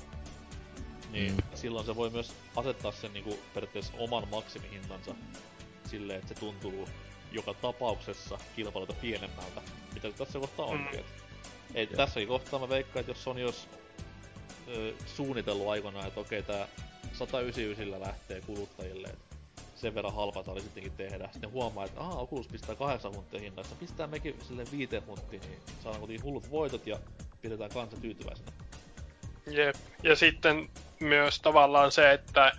Niin 1.11 1.33
mm. 1.33 1.43
silloin 1.55 1.85
se 1.85 1.95
voi 1.95 2.09
myös 2.09 2.33
asettaa 2.55 2.91
sen 2.91 3.13
niinku 3.13 3.39
periaatteessa 3.53 3.93
oman 3.97 4.27
maksimihintansa 4.31 5.15
silleen, 5.85 6.19
että 6.19 6.33
se 6.33 6.39
tuntuu 6.39 6.87
joka 7.31 7.53
tapauksessa 7.53 8.37
kilpailulta 8.55 8.93
pienemmältä, 8.93 9.61
mitä 9.93 10.11
tässä 10.11 10.39
kohtaa 10.39 10.65
onkin. 10.65 10.99
Mm. 10.99 11.75
Ei, 11.75 11.87
tässäkin 11.87 12.27
kohtaa 12.27 12.59
mä 12.59 12.69
veikkaan, 12.69 12.99
että 12.99 13.11
jos 13.11 13.23
Sony 13.23 13.43
olisi 13.43 13.67
ö, 14.67 14.93
suunnitellut 15.05 15.67
aikoinaan, 15.67 16.07
että 16.07 16.19
okei, 16.19 16.43
tää 16.43 16.67
199 17.13 18.01
lähtee 18.01 18.41
kuluttajille, 18.41 19.07
että 19.07 19.26
sen 19.77 19.95
verran 19.95 20.13
halpa 20.13 20.43
oli 20.47 20.61
sittenkin 20.61 20.91
tehdä. 20.91 21.29
Sitten 21.31 21.51
huomaa, 21.51 21.85
että 21.85 22.01
aah, 22.01 22.17
Oculus 22.17 22.47
pistää 22.47 22.75
8 22.75 23.11
hunttia 23.15 23.39
hinnassa, 23.39 23.75
pistää 23.75 24.07
mekin 24.07 24.39
sille 24.41 24.63
5 24.71 24.97
hunttiin, 25.07 25.41
niin 25.41 25.59
saadaan 25.79 25.99
kuitenkin 25.99 26.23
hullut 26.23 26.51
voitot 26.51 26.87
ja 26.87 26.99
pidetään 27.41 27.71
kansa 27.73 27.97
tyytyväisenä. 27.97 28.51
Jep, 29.47 29.75
ja 30.03 30.15
sitten 30.15 30.69
myös 30.99 31.39
tavallaan 31.39 31.91
se, 31.91 32.11
että 32.11 32.51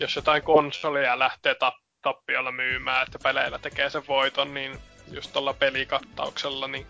jos 0.00 0.16
jotain 0.16 0.42
konsolia 0.42 1.18
lähtee 1.18 1.52
tap- 1.52 1.84
tappiolla 2.02 2.52
myymään, 2.52 3.06
että 3.06 3.18
peleillä 3.22 3.58
tekee 3.58 3.90
sen 3.90 4.06
voiton, 4.08 4.54
niin 4.54 4.78
just 5.12 5.32
tuolla 5.32 5.54
pelikattauksella, 5.54 6.68
niin 6.68 6.86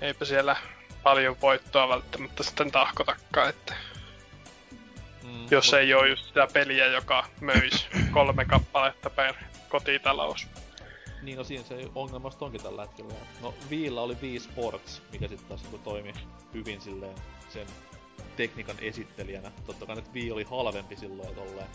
eipä 0.00 0.24
siellä 0.24 0.56
paljon 1.02 1.36
voittoa 1.42 1.88
välttämättä 1.88 2.42
sitten 2.42 2.72
tahkotakaan, 2.72 3.48
että 3.48 3.74
mm, 5.44 5.48
jos 5.50 5.74
ei 5.74 5.94
ole 5.94 6.08
just 6.08 6.26
sitä 6.26 6.48
peliä, 6.52 6.86
joka 6.86 7.26
möisi 7.40 7.86
kolme 8.14 8.44
kappaletta 8.44 9.10
per 9.10 9.34
kotitalous. 9.68 10.46
Niin, 11.22 11.38
no 11.38 11.44
siinä 11.44 11.64
se 11.64 11.88
ongelma 11.94 12.30
onkin 12.40 12.62
tällä 12.62 12.82
hetkellä. 12.82 13.14
No, 13.40 13.54
Viillä 13.70 14.00
oli 14.00 14.16
Wii 14.22 14.40
Sports, 14.40 15.02
mikä 15.12 15.28
sitten 15.28 15.48
taas 15.48 15.62
niinku 15.62 15.78
toimi 15.78 16.12
hyvin 16.54 16.80
silleen 16.80 17.16
sen 17.48 17.66
tekniikan 18.36 18.76
esittelijänä. 18.80 19.52
Totta 19.66 19.86
kai 19.86 19.96
nyt 19.96 20.12
Wii 20.14 20.30
oli 20.30 20.44
halvempi 20.44 20.96
silloin 20.96 21.34
tolleen 21.34 21.68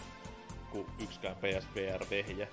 kuin 0.71 0.87
yksikään 0.99 1.35
PSVR-vehje. 1.35 2.47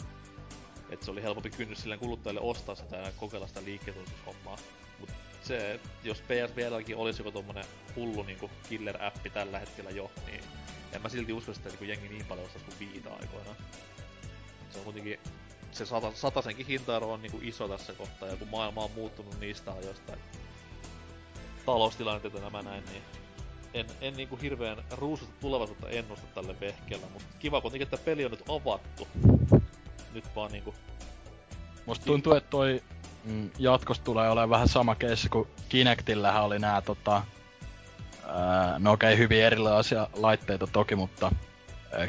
Et 0.91 1.03
se 1.03 1.11
oli 1.11 1.23
helpompi 1.23 1.51
kynnys 1.51 1.79
silleen 1.79 2.01
kuluttajille 2.01 2.41
ostaa 2.41 2.75
sitä 2.75 2.97
ja 2.97 3.13
kokeilla 3.17 3.47
sitä 3.47 3.65
liikkeensuoritushommaa. 3.65 4.57
Mut 5.01 5.11
se, 5.43 5.81
jos 6.05 6.23
PSVRlläkin 6.23 6.97
olisi 6.97 7.21
joku 7.21 7.33
tommonen 7.33 7.65
hullu 7.97 8.23
niinku 8.23 8.51
killer-appi 8.69 9.31
tällä 9.31 9.59
hetkellä 9.59 9.91
jo, 9.91 10.11
niin 10.27 10.41
en 10.93 11.03
mä 11.03 11.09
silti 11.09 11.33
usko 11.33 11.55
sitä, 11.55 11.69
että 11.69 11.85
jengi 11.85 12.09
niin 12.09 12.27
paljon 12.27 12.47
ostaisi 12.47 12.67
kuin 12.67 12.93
viita 12.93 13.11
aikoinaan. 13.11 13.57
Se 14.71 14.79
on 14.79 14.85
kuitenkin 14.85 15.21
se 15.73 15.87
sata, 15.87 16.13
satasenkin 16.15 16.67
hintaero 16.67 17.13
on 17.13 17.23
niinku 17.23 17.39
iso 17.43 17.69
tässä 17.69 17.93
kohtaa, 17.93 18.29
ja 18.29 18.37
kun 18.37 18.49
maailma 18.49 18.85
on 18.85 18.91
muuttunut 18.91 19.41
niistä 19.41 19.73
ajoista, 19.73 20.13
ja 20.13 20.19
nämä 22.41 22.63
näin, 22.63 22.85
niin 22.85 23.03
en, 23.75 23.87
en 24.01 24.17
niinku 24.17 24.39
hirveän 24.43 24.85
ruususta 24.91 25.35
tulevaisuutta 25.41 25.89
ennusta 25.89 26.27
tälle 26.35 26.61
vehkeellä, 26.61 27.07
mutta 27.13 27.29
kiva 27.39 27.61
kuitenkin, 27.61 27.87
että 27.87 28.05
peli 28.05 28.25
on 28.25 28.31
nyt 28.31 28.45
avattu. 28.49 29.09
Nyt 30.13 30.25
vaan 30.37 30.53
niinku... 30.53 30.75
Musta 31.87 32.05
tuntuu, 32.05 32.33
että 32.33 32.51
toi 32.51 32.83
mm, 33.25 33.51
jatkossa 33.59 34.05
tulee 34.05 34.31
olemaan 34.31 34.51
vähän 34.51 34.69
sama 34.69 34.95
keissi 34.95 35.29
kuin 35.29 35.49
Kinectillähän 35.69 36.45
oli 36.45 36.59
nää 36.59 36.83
tota... 36.83 37.23
No 38.79 38.93
okei, 38.93 39.09
okay, 39.13 39.19
hyvin 39.19 39.45
erilaisia 39.45 40.09
laitteita 40.15 40.67
toki, 40.67 40.97
mutta 40.97 41.33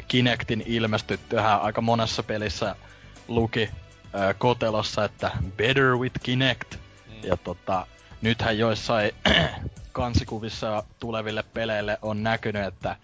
Kinectin 0.08 0.62
ilmestyttyhän 0.66 1.60
aika 1.60 1.80
monessa 1.80 2.22
pelissä 2.22 2.76
luki 3.28 3.70
kotelossa, 4.38 5.04
että 5.04 5.30
Better 5.56 5.96
with 5.96 6.20
Kinect. 6.22 6.74
Mm. 6.74 7.28
Ja 7.28 7.36
tota, 7.36 7.86
nythän 8.22 8.58
joissain 8.58 9.10
kansikuvissa 9.92 10.84
tuleville 11.00 11.44
peleille 11.54 11.98
on 12.02 12.22
näkynyt, 12.22 12.66
että 12.66 12.96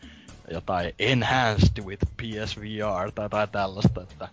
jotain 0.51 0.95
Enhanced 0.99 1.85
with 1.85 2.07
PSVR 2.17 3.13
tai 3.15 3.25
jotain 3.25 3.49
tällaista, 3.49 4.03
että 4.03 4.29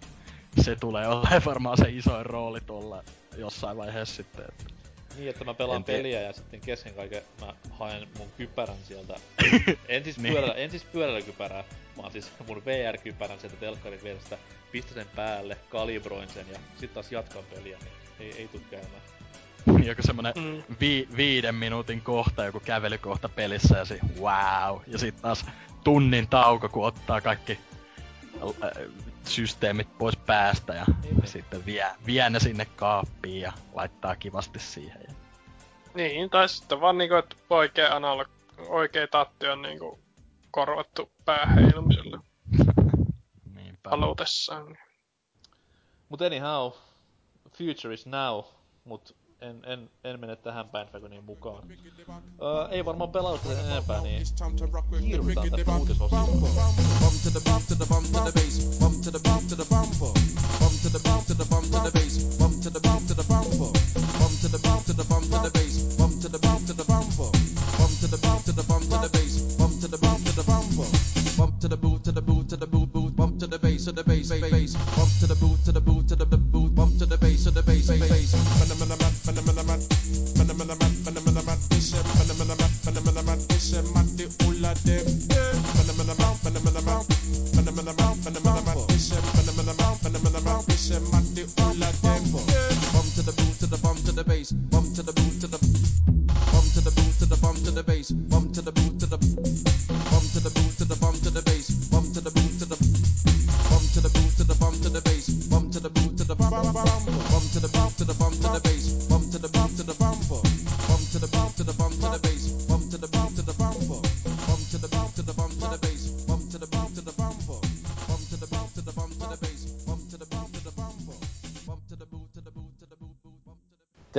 se 0.62 0.76
tulee 0.76 1.08
olemaan 1.08 1.42
varmaan 1.46 1.78
se 1.78 1.90
isoin 1.90 2.26
rooli 2.26 2.62
tuolla 2.62 3.04
jossain 3.38 3.78
vaiheessa 3.78 4.16
sitten. 4.16 4.46
Että 4.50 4.81
niin, 5.18 5.30
että 5.30 5.46
mä 5.46 5.54
pelaan 5.54 5.84
peliä 5.84 6.22
ja 6.22 6.34
sitten 6.34 6.62
kesken 6.62 6.94
kaiken 6.94 7.22
mä 7.42 7.54
haen 7.70 8.08
mun 8.18 8.28
kypärän 8.38 8.78
sieltä. 8.84 9.16
en, 9.88 10.04
siis 10.04 10.18
niin. 10.18 10.34
pyörällä, 10.34 10.56
en 10.56 10.72
siis 10.72 10.84
pyörällä 10.84 11.22
kypärää, 11.22 11.64
vaan 11.98 12.12
siis 12.12 12.32
mun 12.48 12.66
VR-kypärän 12.66 13.40
sieltä 13.40 13.58
telkkarin 13.58 14.04
vierestä. 14.04 14.38
Pistä 14.72 14.94
sen 14.94 15.08
päälle, 15.16 15.58
kalibroin 15.70 16.30
sen 16.30 16.46
ja 16.52 16.60
sit 16.78 16.94
taas 16.94 17.12
jatkan 17.12 17.44
peliä, 17.56 17.78
niin 17.78 17.94
ei, 18.20 18.38
ei 18.38 18.48
tuu 18.48 18.62
käymään. 18.72 19.02
Joku 19.88 20.02
semmonen 20.02 20.34
mm. 20.36 20.64
vi- 20.80 21.08
viiden 21.18 21.56
minuutin 21.56 22.02
kohta, 22.02 22.46
joku 22.46 22.60
kävelykohta 22.60 23.30
pelissä 23.30 23.78
ja 23.78 23.86
si 23.86 24.00
wow. 24.20 24.80
Ja 24.88 24.98
sit 24.98 25.22
taas 25.22 25.46
tunnin 25.84 26.28
tauko, 26.28 26.70
kun 26.70 26.86
ottaa 26.86 27.22
kaikki 27.22 27.60
systeemit 29.26 29.98
pois 29.98 30.18
päästä 30.18 30.74
ja 30.74 30.86
niin, 31.04 31.28
sitten 31.28 31.66
vie, 31.66 31.88
vie 32.06 32.30
ne 32.30 32.40
sinne 32.40 32.66
kaappiin 32.66 33.42
ja 33.42 33.54
laittaa 33.74 34.16
kivasti 34.16 34.60
siihen. 34.60 35.02
Ja... 35.08 35.14
Niin, 35.94 36.30
tai 36.30 36.50
sitten 36.50 36.82
vaan 36.82 36.98
niinku, 36.98 37.16
että 37.16 37.36
oikea 37.50 37.96
analog, 37.96 38.28
oikea 38.68 39.08
tatti 39.08 39.48
on 39.48 39.62
niinku 39.62 40.00
korvattu 40.52 41.12
pääheilmiselle. 41.26 42.20
Niinpä. 43.56 43.90
Halutessaan. 43.90 44.78
Mut 46.10 46.22
anyhow, 46.22 46.72
future 47.58 47.94
is 47.94 48.06
now, 48.06 48.44
mut 48.84 49.16
en, 49.42 49.62
en, 49.66 49.90
en 50.04 50.20
mene 50.20 50.36
tähän 50.36 50.70
bandwagoniin 50.70 51.24
mukaan. 51.24 51.64
Öö, 52.42 52.68
ei 52.72 52.86
varmaan 52.86 53.12
pelauta 53.12 53.48
sen 53.48 53.66
enempää, 53.72 54.02
niin 54.02 54.26
siirrytään 55.00 55.52
tästä 55.52 55.78
uutisosioon. 55.78 56.42
step 84.84 85.21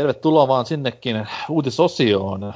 Tervetuloa 0.03 0.49
vaan 0.49 0.67
sinnekin 0.67 1.27
uutisosioon 1.49 2.55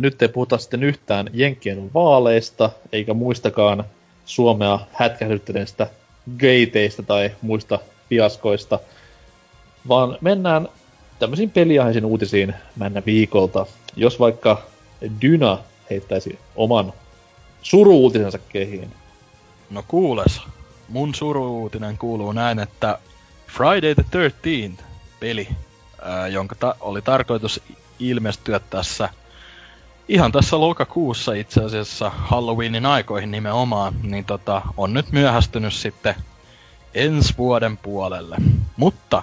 nyt 0.00 0.22
ei 0.22 0.28
puhuta 0.28 0.58
sitten 0.58 0.82
yhtään 0.82 1.30
Jenkkien 1.32 1.90
vaaleista, 1.94 2.70
eikä 2.92 3.14
muistakaan 3.14 3.84
Suomea 4.24 4.78
hätkähdyttäneistä 4.92 5.86
gateista 6.38 7.02
tai 7.02 7.30
muista 7.42 7.78
fiaskoista, 8.08 8.78
vaan 9.88 10.18
mennään 10.20 10.68
tämmöisiin 11.18 11.50
peliaiheisiin 11.50 12.04
uutisiin 12.04 12.54
mennä 12.76 13.02
viikolta. 13.06 13.66
Jos 13.96 14.20
vaikka 14.20 14.62
Dyna 15.22 15.58
heittäisi 15.90 16.38
oman 16.56 16.92
suruuutisensa 17.62 18.38
kehiin. 18.38 18.90
No 19.70 19.84
kuules, 19.88 20.40
mun 20.88 21.14
suruuutinen 21.14 21.98
kuuluu 21.98 22.32
näin, 22.32 22.58
että 22.58 22.98
Friday 23.46 23.94
the 23.94 24.04
13th 24.28 24.82
peli, 25.20 25.48
jonka 26.30 26.54
ta- 26.54 26.74
oli 26.80 27.02
tarkoitus 27.02 27.60
ilmestyä 27.98 28.60
tässä 28.70 29.08
ihan 30.10 30.32
tässä 30.32 30.60
lokakuussa 30.60 31.32
itse 31.32 31.64
asiassa 31.64 32.10
Halloweenin 32.10 32.86
aikoihin 32.86 33.30
nimenomaan, 33.30 33.94
niin 34.02 34.24
tota, 34.24 34.62
on 34.76 34.94
nyt 34.94 35.12
myöhästynyt 35.12 35.72
sitten 35.72 36.14
ensi 36.94 37.34
vuoden 37.38 37.76
puolelle. 37.76 38.36
Mutta 38.76 39.22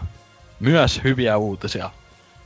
myös 0.59 1.01
hyviä 1.03 1.37
uutisia. 1.37 1.89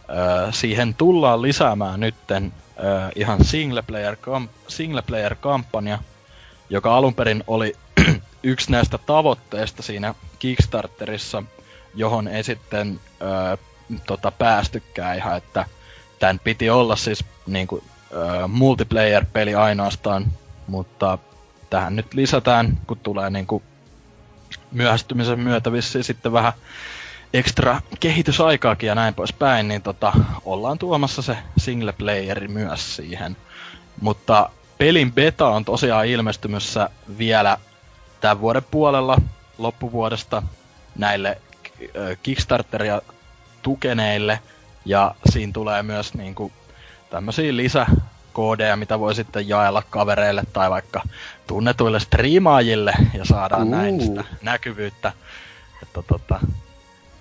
Öö, 0.10 0.52
siihen 0.52 0.94
tullaan 0.94 1.42
lisäämään 1.42 2.00
nytten 2.00 2.54
öö, 2.84 3.10
ihan 3.16 3.46
single 3.46 3.82
player, 3.82 4.16
kamp- 4.16 4.50
single 4.68 5.02
player 5.02 5.36
kampanja, 5.36 6.00
joka 6.70 6.96
alun 6.96 7.14
perin 7.14 7.44
oli 7.48 7.76
yksi 8.44 8.72
näistä 8.72 8.98
tavoitteista 8.98 9.84
siinä 9.84 10.16
Kickstarterissa, 10.40 11.44
johon 11.96 12.28
ei 12.28 12.44
sitten 12.44 13.00
öö, 13.22 13.58
tota, 14.08 14.32
päästykään 14.32 15.18
ihan, 15.18 15.38
että 15.38 15.66
tämän 16.20 16.40
piti 16.40 16.70
olla 16.70 16.96
siis 16.96 17.26
niin 17.48 17.68
kuin, 17.68 17.84
äh, 18.14 18.50
multiplayer-peli 18.50 19.56
ainoastaan, 19.56 20.26
mutta 20.68 21.18
tähän 21.70 21.96
nyt 21.96 22.14
lisätään, 22.14 22.78
kun 22.88 23.00
tulee 23.00 23.30
niinku 23.30 23.64
myöhästymisen 24.72 25.40
myötä 25.40 25.72
vissiin 25.72 26.04
sitten 26.04 26.32
vähän 26.32 26.54
ekstra 27.34 27.82
kehitysaikaakin 28.00 28.88
ja 28.88 28.96
näin 28.96 29.14
poispäin, 29.14 29.68
niin 29.68 29.82
tota, 29.82 30.14
ollaan 30.46 30.78
tuomassa 30.78 31.22
se 31.22 31.38
single 31.58 31.92
playeri 31.94 32.48
myös 32.48 32.96
siihen. 32.96 33.38
Mutta 34.02 34.50
pelin 34.78 35.14
beta 35.14 35.48
on 35.48 35.66
tosiaan 35.66 36.06
ilmestymässä 36.06 36.90
vielä 37.18 37.58
tämän 38.22 38.42
vuoden 38.42 38.64
puolella 38.72 39.18
loppuvuodesta 39.58 40.44
näille 40.96 41.42
Kickstarteria 42.24 43.02
tukeneille, 43.62 44.40
ja 44.86 45.16
siinä 45.30 45.54
tulee 45.54 45.84
myös 45.84 46.14
niinku 46.14 46.52
tämmöisiä 47.10 47.56
lisäkoodeja, 47.56 48.76
mitä 48.76 49.00
voi 49.00 49.16
sitten 49.16 49.50
jaella 49.50 49.84
kavereille 49.90 50.44
tai 50.54 50.70
vaikka 50.70 51.02
tunnetuille 51.48 52.00
striimaajille 52.00 52.94
ja 53.14 53.26
saadaan 53.26 53.64
uh. 53.64 53.70
näin 53.70 54.02
sitä 54.02 54.24
näkyvyyttä. 54.42 55.12
Että 55.84 56.02
tota, 56.02 56.40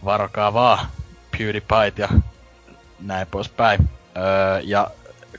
varokaa 0.04 0.54
vaan 0.54 0.86
PewDiePie 1.30 1.92
ja 1.96 2.08
näin 3.00 3.26
poispäin. 3.26 3.88
Öö, 4.16 4.60
ja 4.64 4.90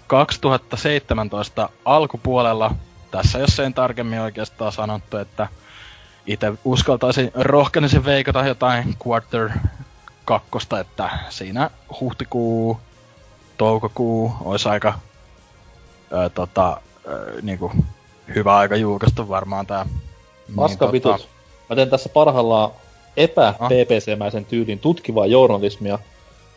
2017 0.08 1.70
alkupuolella, 1.86 2.76
tässä 3.12 3.40
jos 3.40 3.56
sen 3.56 3.74
tarkemmin 3.74 4.20
oikeastaan 4.20 4.72
sanottu, 4.72 5.18
että 5.18 5.48
itse 6.28 6.54
uskaltaisin 6.64 7.32
rohkenisin 7.36 8.06
veikata 8.06 8.46
jotain 8.46 8.96
quarter 9.08 9.50
kakkosta, 10.32 10.80
että 10.80 11.10
siinä 11.30 11.70
huhtikuu, 12.00 12.78
toukokuu 13.58 14.32
olisi 14.42 14.70
aika 14.70 14.94
öö, 16.14 16.30
tota, 16.30 16.82
öö, 17.08 17.42
niinku, 17.42 17.72
hyvä 18.36 18.58
aika 18.58 18.76
julkaista 18.76 19.28
varmaan 19.28 19.68
tää. 19.68 19.86
Paska 20.56 20.86
niin, 20.86 20.92
vitut. 20.92 21.28
Mä 21.70 21.76
teen 21.76 21.90
tässä 21.90 22.10
parhaillaan 22.10 22.72
epä-PPC-mäisen 23.18 24.46
tyylin 24.46 24.80
tutkivaa 24.80 25.26
journalismia 25.26 26.00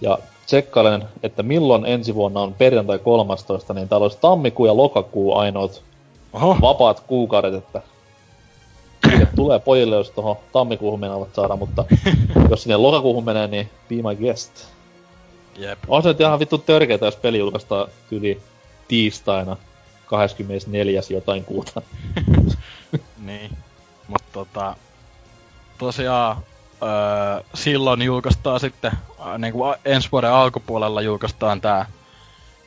ja 0.01 0.19
tsekkailen, 0.47 1.05
että 1.23 1.43
milloin 1.43 1.87
ensi 1.87 2.15
vuonna 2.15 2.41
on 2.41 2.55
perjantai 2.55 2.99
13, 2.99 3.75
niin 3.75 3.89
täällä 3.89 4.05
olisi 4.05 4.19
tammikuu 4.21 4.67
ja 4.67 4.77
lokakuu 4.77 5.37
ainoat 5.37 5.83
Oho. 6.33 6.57
vapaat 6.61 7.01
kuukaudet, 7.01 7.55
että 7.55 7.83
Mikä 9.15 9.27
tulee 9.37 9.59
pojille, 9.59 9.97
jos 9.97 10.11
tuohon 10.11 10.37
tammikuuhun 10.53 11.01
menevät 11.01 11.35
saada, 11.35 11.57
mutta 11.57 11.85
jos 12.51 12.63
sinne 12.63 12.77
lokakuuhun 12.77 13.25
menee, 13.25 13.47
niin 13.47 13.71
be 13.89 13.95
my 13.95 14.17
guest. 14.17 14.67
Jep. 15.57 15.79
On 15.89 16.03
se 16.03 16.09
nyt 16.09 16.21
ihan 16.21 16.39
vittu 16.39 16.59
törkeetä, 16.59 17.05
jos 17.05 17.17
peli 17.17 17.39
julkaistaan 17.39 17.89
yli 18.11 18.41
tiistaina 18.89 19.57
24. 20.07 21.01
jotain 21.11 21.45
kuuta. 21.45 21.83
niin. 23.27 23.57
Mutta 24.09 24.29
tota, 24.33 24.77
tosiaan 25.79 26.37
öö, 26.83 27.45
silloin 27.55 28.03
julkaistaan 28.03 28.61
sitten, 28.61 28.93
niin 29.39 29.53
kuin 29.53 29.75
ensi 29.85 30.09
vuoden 30.13 30.31
alkupuolella 30.31 31.03
julkaistaan 31.03 31.61
tää 31.61 31.87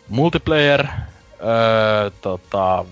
multiplayer, 0.09 0.87
öö, 0.87 2.11
tota, 2.21 2.85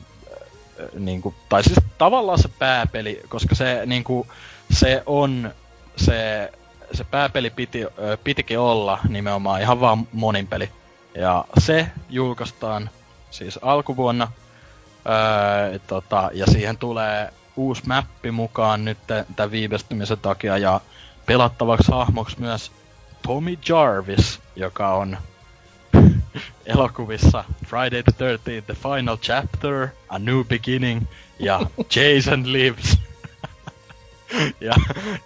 niin 1.00 1.22
kuin, 1.22 1.36
tai 1.50 1.64
siis 1.64 1.80
tavallaan 1.98 2.40
se 2.40 2.48
pääpeli, 2.48 3.22
koska 3.30 3.56
se, 3.56 3.82
niin 3.86 4.04
kuin, 4.04 4.28
se 4.72 5.04
on 5.06 5.52
se, 5.98 6.52
se 6.94 7.04
pääpeli 7.04 7.50
piti, 7.50 7.86
pitikin 8.24 8.60
olla 8.60 9.00
nimenomaan 9.10 9.62
ihan 9.62 9.80
vaan 9.80 10.08
monin 10.14 10.48
peli. 10.48 10.70
Ja 11.16 11.46
se 11.58 11.88
julkaistaan 12.10 12.90
siis 13.32 13.60
alkuvuonna. 13.62 14.32
Öö, 15.08 15.80
tota, 15.88 16.30
ja 16.34 16.46
siihen 16.48 16.78
tulee 16.78 17.34
uusi 17.56 17.84
mappi 17.88 18.32
mukaan 18.32 18.86
nyt 18.86 18.98
tämän 19.36 19.52
viivästymisen 19.52 20.20
takia 20.20 20.58
ja 20.58 20.82
pelattavaksi 21.26 21.92
hahmoksi 21.92 22.40
myös 22.40 22.72
Tommy 23.28 23.58
Jarvis, 23.70 24.40
joka 24.56 24.94
on 24.94 25.18
elokuvissa 26.66 27.44
Friday 27.66 28.04
the 28.04 28.12
13th, 28.12 28.66
The 28.66 28.74
Final 28.74 29.18
Chapter, 29.18 29.88
A 30.10 30.20
New 30.20 30.44
Beginning 30.44 31.06
ja 31.40 31.60
Jason 31.96 32.54
Lives. 32.54 32.98
ja 34.62 34.74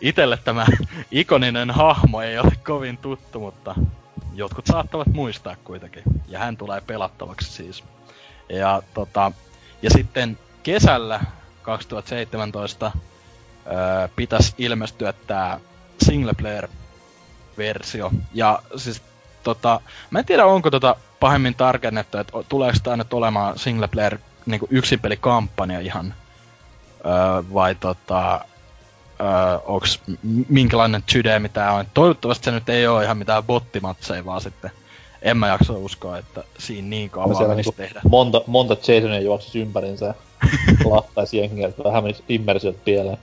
itelle 0.02 0.38
tämä 0.38 0.65
ikoninen 1.11 1.72
hahmo 1.72 2.22
ei 2.22 2.40
ole 2.40 2.52
kovin 2.64 2.98
tuttu, 2.98 3.40
mutta 3.40 3.76
jotkut 4.34 4.68
saattavat 4.68 5.07
muistaa 5.07 5.56
kuitenkin. 5.64 6.03
Ja 6.27 6.40
hän 6.40 6.57
tulee 6.57 6.81
pelattavaksi 6.81 7.52
siis. 7.52 7.84
Ja, 8.49 8.81
tota, 8.94 9.31
ja 9.81 9.90
sitten 9.90 10.38
kesällä 10.64 11.22
2017 11.61 12.91
öö, 13.68 14.07
pitäisi 14.15 14.53
ilmestyä 14.57 15.14
tämä 15.14 15.60
single 16.03 16.34
player 16.34 16.68
versio. 17.57 18.11
Ja 18.34 18.61
siis 18.76 19.02
tota, 19.56 19.82
mä 20.10 20.20
en 20.20 20.26
tiedä 20.26 20.46
onko 20.46 20.72
tota 20.72 20.96
pahemmin 21.20 21.56
tarkennettu, 21.56 22.18
että 22.18 22.34
tuleeko 22.50 22.78
tää 22.84 22.98
nyt 22.98 23.14
olemaan 23.14 23.60
single 23.60 23.88
player 23.88 24.18
niinku 24.46 24.68
yksin 24.70 25.00
pelikampanja 25.00 25.80
ihan 25.80 26.14
öö, 27.06 27.44
vai 27.54 27.76
tota, 27.76 28.42
öö, 29.22 29.60
onks 29.66 30.02
minkälainen 30.50 31.04
tydeemi 31.04 31.50
tää 31.50 31.74
on. 31.74 31.86
Toivottavasti 31.94 32.46
se 32.46 32.52
nyt 32.52 32.70
ei 32.70 32.88
ole 32.88 33.04
ihan 33.04 33.18
mitään 33.18 33.44
bottimatseja, 33.44 34.26
vaan 34.26 34.42
sitten 34.42 34.72
en 35.22 35.38
mä 35.38 35.48
jaksa 35.48 35.74
uskoa, 35.74 36.18
että 36.18 36.44
siinä 36.58 36.88
niin 36.88 37.10
kauan 37.10 37.30
menisi 37.30 37.56
niinku 37.56 37.72
tehdä. 37.72 38.02
monta, 38.10 38.42
monta 38.48 38.74
Jasonia 38.74 39.20
juoksis 39.20 39.56
ympärinsä 39.56 40.06
ja 40.06 40.14
lahtaisi 40.92 41.38
jengiä, 41.38 41.68
että 41.68 41.84
vähän 41.84 42.04
menisi 42.04 42.24
immersiot 42.30 42.84
pieleen. 42.86 43.18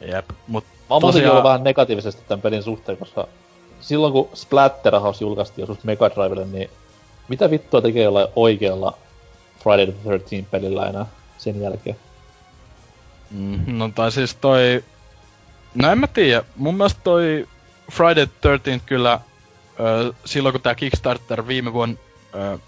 Jep, 0.00 0.30
mut 0.48 0.64
Mä 0.64 0.94
oon 0.94 1.00
Tosiaan- 1.02 1.30
ollut 1.30 1.44
vähän 1.44 1.64
negatiivisesti 1.64 2.22
tämän 2.28 2.42
pelin 2.42 2.62
suhteen, 2.62 2.98
koska 2.98 3.28
silloin 3.82 4.12
kun 4.12 4.28
Splatterhouse 4.34 5.24
julkaistiin 5.24 5.62
joskus 5.68 5.84
Mega 5.84 6.10
Drivelle, 6.10 6.46
niin 6.46 6.70
mitä 7.28 7.50
vittua 7.50 7.80
tekee 7.82 8.02
jollain 8.02 8.28
oikealla 8.36 8.98
Friday 9.62 9.86
the 9.86 9.94
13 10.04 10.50
pelillä 10.50 10.86
enää 10.86 11.06
sen 11.38 11.60
jälkeen? 11.60 11.96
Mm, 13.30 13.78
no 13.78 13.90
tai 13.94 14.12
siis 14.12 14.34
toi... 14.34 14.84
No 15.74 15.90
en 15.92 15.98
mä 15.98 16.06
tiedä. 16.06 16.44
Mun 16.56 16.74
mielestä 16.74 17.00
toi 17.04 17.48
Friday 17.92 18.26
the 18.26 18.56
13th 18.56 18.80
kyllä... 18.86 19.20
Ö, 19.80 20.12
silloin 20.24 20.52
kun 20.52 20.62
tää 20.62 20.74
Kickstarter 20.74 21.46
viime 21.46 21.72
vuonna... 21.72 21.96
Ö, 22.34 22.58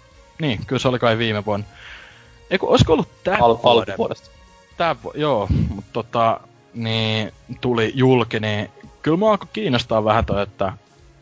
niin, 0.41 0.65
kyllä 0.67 0.79
se 0.79 0.87
oli 0.87 0.99
kai 0.99 1.17
viime 1.17 1.45
vuonna. 1.45 1.65
Eiku, 2.49 2.69
olisiko 2.69 2.93
ollut 2.93 3.23
tää 3.23 3.37
Al- 3.41 3.59
vuoden? 3.63 3.91
alkuvuodesta. 3.93 4.29
Tää 4.77 4.95
vu- 5.03 5.13
joo, 5.15 5.47
mutta 5.75 5.89
tota... 5.93 6.39
Niin, 6.73 7.33
tuli 7.61 7.91
julki, 7.95 8.39
niin... 8.39 8.69
Kyllä 9.01 9.17
mua 9.17 9.31
alkoi 9.31 9.47
kiinnostaa 9.53 10.03
vähän 10.03 10.25
toi, 10.25 10.43
että 10.43 10.73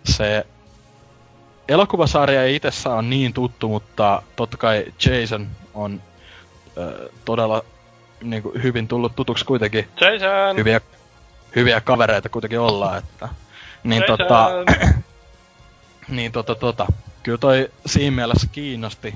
se 0.03 0.45
elokuvasarja 1.67 2.43
ei 2.43 2.61
on 2.97 3.09
niin 3.09 3.34
tuttu, 3.34 3.67
mutta 3.67 4.21
totta 4.35 4.57
kai 4.57 4.85
Jason 5.05 5.47
on 5.73 6.01
ö, 6.77 7.09
todella 7.25 7.63
niin 8.23 8.43
kuin, 8.43 8.63
hyvin 8.63 8.88
tullut 8.88 9.15
tutuksi 9.15 9.45
kuitenkin. 9.45 9.88
Jason! 10.01 10.57
Hyviä, 10.57 10.81
hyviä 11.55 11.81
kavereita 11.81 12.30
kuitenkin 12.30 12.59
ollaan, 12.59 12.97
että... 12.97 13.30
Niin 13.84 14.01
Jason! 14.01 14.17
tota... 14.17 14.49
niin 16.07 16.31
tota 16.31 16.55
tota... 16.55 16.88
Kyllä 17.23 17.38
toi 17.38 17.71
siinä 17.85 18.15
mielessä 18.15 18.47
kiinnosti. 18.51 19.15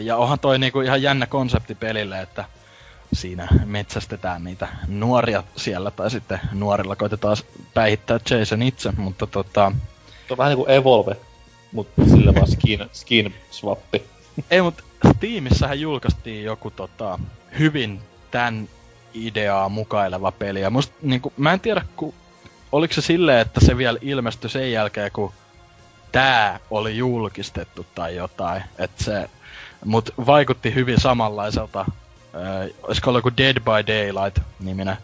Ja 0.00 0.16
onhan 0.16 0.38
toi 0.38 0.58
niinku 0.58 0.80
ihan 0.80 1.02
jännä 1.02 1.26
konsepti 1.26 1.74
pelille, 1.74 2.20
että 2.20 2.44
siinä 3.12 3.48
metsästetään 3.64 4.44
niitä 4.44 4.68
nuoria 4.88 5.42
siellä, 5.56 5.90
tai 5.90 6.10
sitten 6.10 6.40
nuorilla 6.52 6.96
koitetaan 6.96 7.36
päihittää 7.74 8.18
Jason 8.30 8.62
itse, 8.62 8.92
mutta 8.96 9.26
tota... 9.26 9.72
Se 10.28 10.34
on 10.34 10.38
vähän 10.38 10.50
niinku 10.50 10.70
Evolve, 10.70 11.16
mut 11.72 11.88
sille 12.10 12.34
vaan 12.34 12.48
skin, 12.48 12.86
skin 12.92 13.34
swappi. 13.50 14.02
Ei, 14.50 14.62
mut 14.62 14.84
Steamissähän 15.16 15.80
julkaistiin 15.80 16.44
joku 16.44 16.70
tota, 16.70 17.18
hyvin 17.58 18.00
tän 18.30 18.68
ideaa 19.14 19.68
mukaileva 19.68 20.32
peli. 20.32 20.60
Ja 20.60 20.70
musta, 20.70 20.94
niinku, 21.02 21.32
mä 21.36 21.52
en 21.52 21.60
tiedä, 21.60 21.84
ku, 21.96 22.14
oliko 22.72 22.94
se 22.94 23.00
silleen, 23.00 23.40
että 23.40 23.60
se 23.64 23.76
vielä 23.76 23.98
ilmestyi 24.02 24.50
sen 24.50 24.72
jälkeen, 24.72 25.12
kun 25.12 25.32
tää 26.12 26.60
oli 26.70 26.96
julkistettu 26.96 27.86
tai 27.94 28.16
jotain. 28.16 28.62
Et 28.78 28.90
se, 28.96 29.30
mut 29.84 30.10
vaikutti 30.26 30.74
hyvin 30.74 31.00
samanlaiselta. 31.00 31.84
Ö, 32.34 32.74
olisiko 32.82 33.10
ollut 33.10 33.24
joku 33.24 33.36
Dead 33.36 33.60
by 33.60 33.92
Daylight-niminen. 33.92 34.96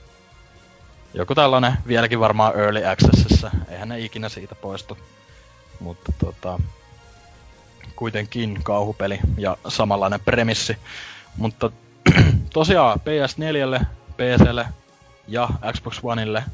Joku 1.15 1.35
tällainen, 1.35 1.73
vieläkin 1.87 2.21
varmaan 2.21 2.59
Early 2.59 2.87
Accessissa. 2.87 3.51
Eihän 3.69 3.89
ne 3.89 4.01
ikinä 4.01 4.29
siitä 4.29 4.55
poistu. 4.55 4.99
Mutta 5.81 6.13
tota, 6.19 6.61
kuitenkin 7.97 8.61
kauhupeli 8.63 9.19
ja 9.39 9.57
samanlainen 9.69 10.21
premissi. 10.21 10.77
Mutta 11.37 11.71
tosiaan 12.53 13.01
PS4, 13.01 13.85
PClle 14.17 14.67
ja 15.29 15.49
Xbox 15.73 16.01
Oneille 16.03 16.45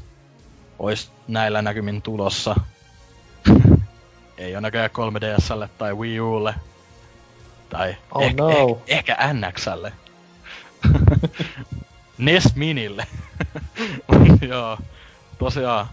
olisi 0.79 1.09
näillä 1.27 1.61
näkymin 1.61 2.01
tulossa. 2.01 2.55
Ei 4.37 4.53
ole 4.55 4.61
näköjään 4.61 4.89
3DSlle 4.91 5.69
tai 5.77 5.93
Wii 5.93 6.19
Ulle. 6.19 6.55
Tai 7.69 7.95
Oh 8.15 8.23
ehkä, 8.23 8.43
no. 8.43 8.81
ehkä, 8.87 9.13
ehkä 9.15 9.33
NXlle. 9.33 9.93
NES 12.21 12.55
Minille. 12.55 13.07
Joo. 14.49 14.77
Tosiaan 15.37 15.87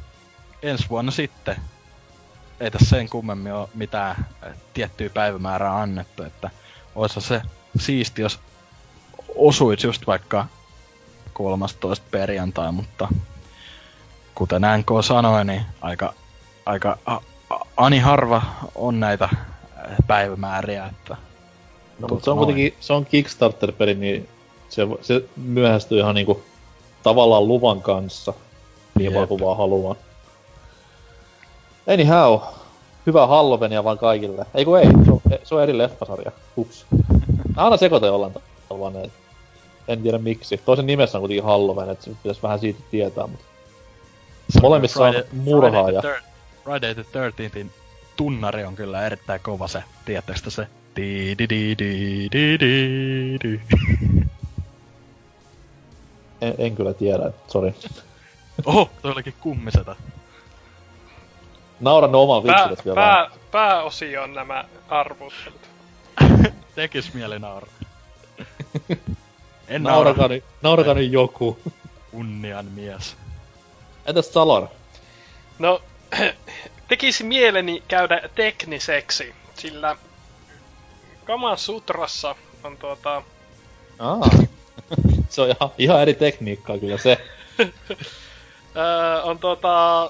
ensi 0.63 0.87
vuonna 0.91 1.11
sitten 1.13 1.57
ei 2.61 2.71
tässä 2.71 2.89
sen 2.89 3.09
kummemmin 3.09 3.53
ole 3.53 3.69
mitään 3.75 4.27
eh, 4.43 4.53
tiettyä 4.75 5.11
päivämäärää 5.11 5.81
annettu, 5.81 6.23
että 6.23 6.51
olisi 6.95 7.21
se 7.21 7.43
siisti, 7.79 8.23
jos 8.23 8.41
osuisi 9.37 9.87
just 9.87 10.07
vaikka 10.07 10.47
13 11.33 12.07
perjantai, 12.11 12.73
mutta 12.73 13.09
kuten 14.35 14.63
NK 14.79 14.89
sanoi, 15.05 15.45
niin 15.45 15.63
aika, 15.81 16.15
aika 16.67 16.99
a, 17.07 17.15
a, 17.51 17.57
ani 17.77 17.99
harva 17.99 18.43
on 18.75 19.01
näitä 19.01 19.29
eh, 19.33 19.97
päivämääriä, 20.07 20.87
että 20.87 21.17
No, 21.99 22.09
mutta 22.09 22.25
se 22.25 22.31
on 22.31 22.37
Noin. 22.37 22.47
kuitenkin, 22.47 22.75
se 22.81 22.93
on 22.93 23.07
Kickstarter-peli, 23.07 23.95
niin 23.95 24.29
se, 24.69 24.87
se 25.01 25.25
myöhästyy 25.37 25.99
ihan 25.99 26.15
niinku 26.15 26.43
tavallaan 27.03 27.49
luvan 27.49 27.83
kanssa. 27.83 28.33
Niin 28.95 29.15
vaan 29.15 29.29
kuin 29.29 29.41
vaan 29.41 29.57
haluaa. 29.57 29.95
Anyhow, 31.93 32.41
hyvää 33.07 33.27
Hallowenia 33.27 33.85
vaan 33.85 33.99
kaikille. 33.99 34.47
Ei 34.55 34.65
kun 34.65 34.79
ei, 34.79 34.87
se 35.05 35.11
on, 35.13 35.21
se 35.45 35.55
on 35.55 35.63
eri 35.63 35.79
leffasarja. 35.79 36.33
Ups. 36.57 36.87
Mä 37.57 37.65
aina 37.65 37.77
sekoitan 37.77 38.09
jollain 38.09 38.35
tavalla 38.69 38.91
ne. 38.91 39.11
En 39.89 40.03
tiedä 40.03 40.19
miksi. 40.19 40.61
Toisen 40.65 40.87
nimessä 40.87 41.19
on 41.19 41.23
kuitenkin 41.23 41.45
Halloween, 41.45 41.91
että 41.91 42.11
pitäisi 42.23 42.43
vähän 42.43 42.59
siitä 42.59 42.81
tietää, 42.91 43.27
mutta... 43.27 43.45
Molemmissa 44.63 45.05
on 45.05 45.15
murhaa 45.33 45.91
ja... 45.91 46.03
Friday 46.65 46.95
the 46.95 47.05
13 47.13 47.75
tunnari 48.17 48.65
on 48.65 48.77
kyllä 48.77 49.07
erittäin 49.07 49.41
kova 49.43 49.69
se, 49.69 49.83
tiedättekö 50.05 50.51
se? 50.51 50.67
Di 50.97 51.35
di 51.39 51.49
di 51.49 51.79
di 51.79 52.29
di 52.33 52.59
di 52.61 53.39
di. 53.43 53.61
En, 56.41 56.55
en 56.59 56.77
kyllä 56.77 56.95
tiedä, 56.95 57.31
sori. 57.49 57.75
Oho, 58.65 58.91
toi 59.03 59.13
olikin 59.13 59.35
kummiseta. 59.41 59.97
Nauran 61.81 62.13
ne 62.13 62.19
oman 62.19 62.43
Pää, 62.43 62.69
vitsit 62.69 62.85
vielä 62.85 62.95
pää, 62.95 63.31
pääosio 63.51 64.23
on 64.23 64.35
nämä 64.35 64.65
arvuttelut. 64.89 65.61
Tekis 66.75 67.15
mieli 67.15 67.39
nauraa. 67.39 67.73
en 69.69 69.83
Naurakaa 69.83 70.29
naura. 70.29 70.45
naurakaa 70.63 70.95
nyt 70.95 71.13
joku. 71.13 71.59
Kunnian 72.11 72.67
mies. 72.67 73.17
Entäs 74.07 74.33
Salar? 74.33 74.67
No, 75.59 75.83
tekisi 76.89 77.25
mieleni 77.25 77.83
käydä 77.89 78.21
tekniseksi, 78.35 79.35
sillä 79.55 79.97
Kama 81.25 81.57
Sutrassa 81.57 82.35
on 82.65 82.77
tuota... 82.77 83.23
Aa. 83.99 84.31
se 85.29 85.43
on 85.43 85.49
ihan, 85.49 85.71
ihan 85.79 86.03
eri 86.03 86.15
tekniikkaa 86.15 86.79
kyllä 86.79 86.99
se. 86.99 87.19
Öö, 88.77 89.23
on 89.23 89.39
tuota... 89.39 90.05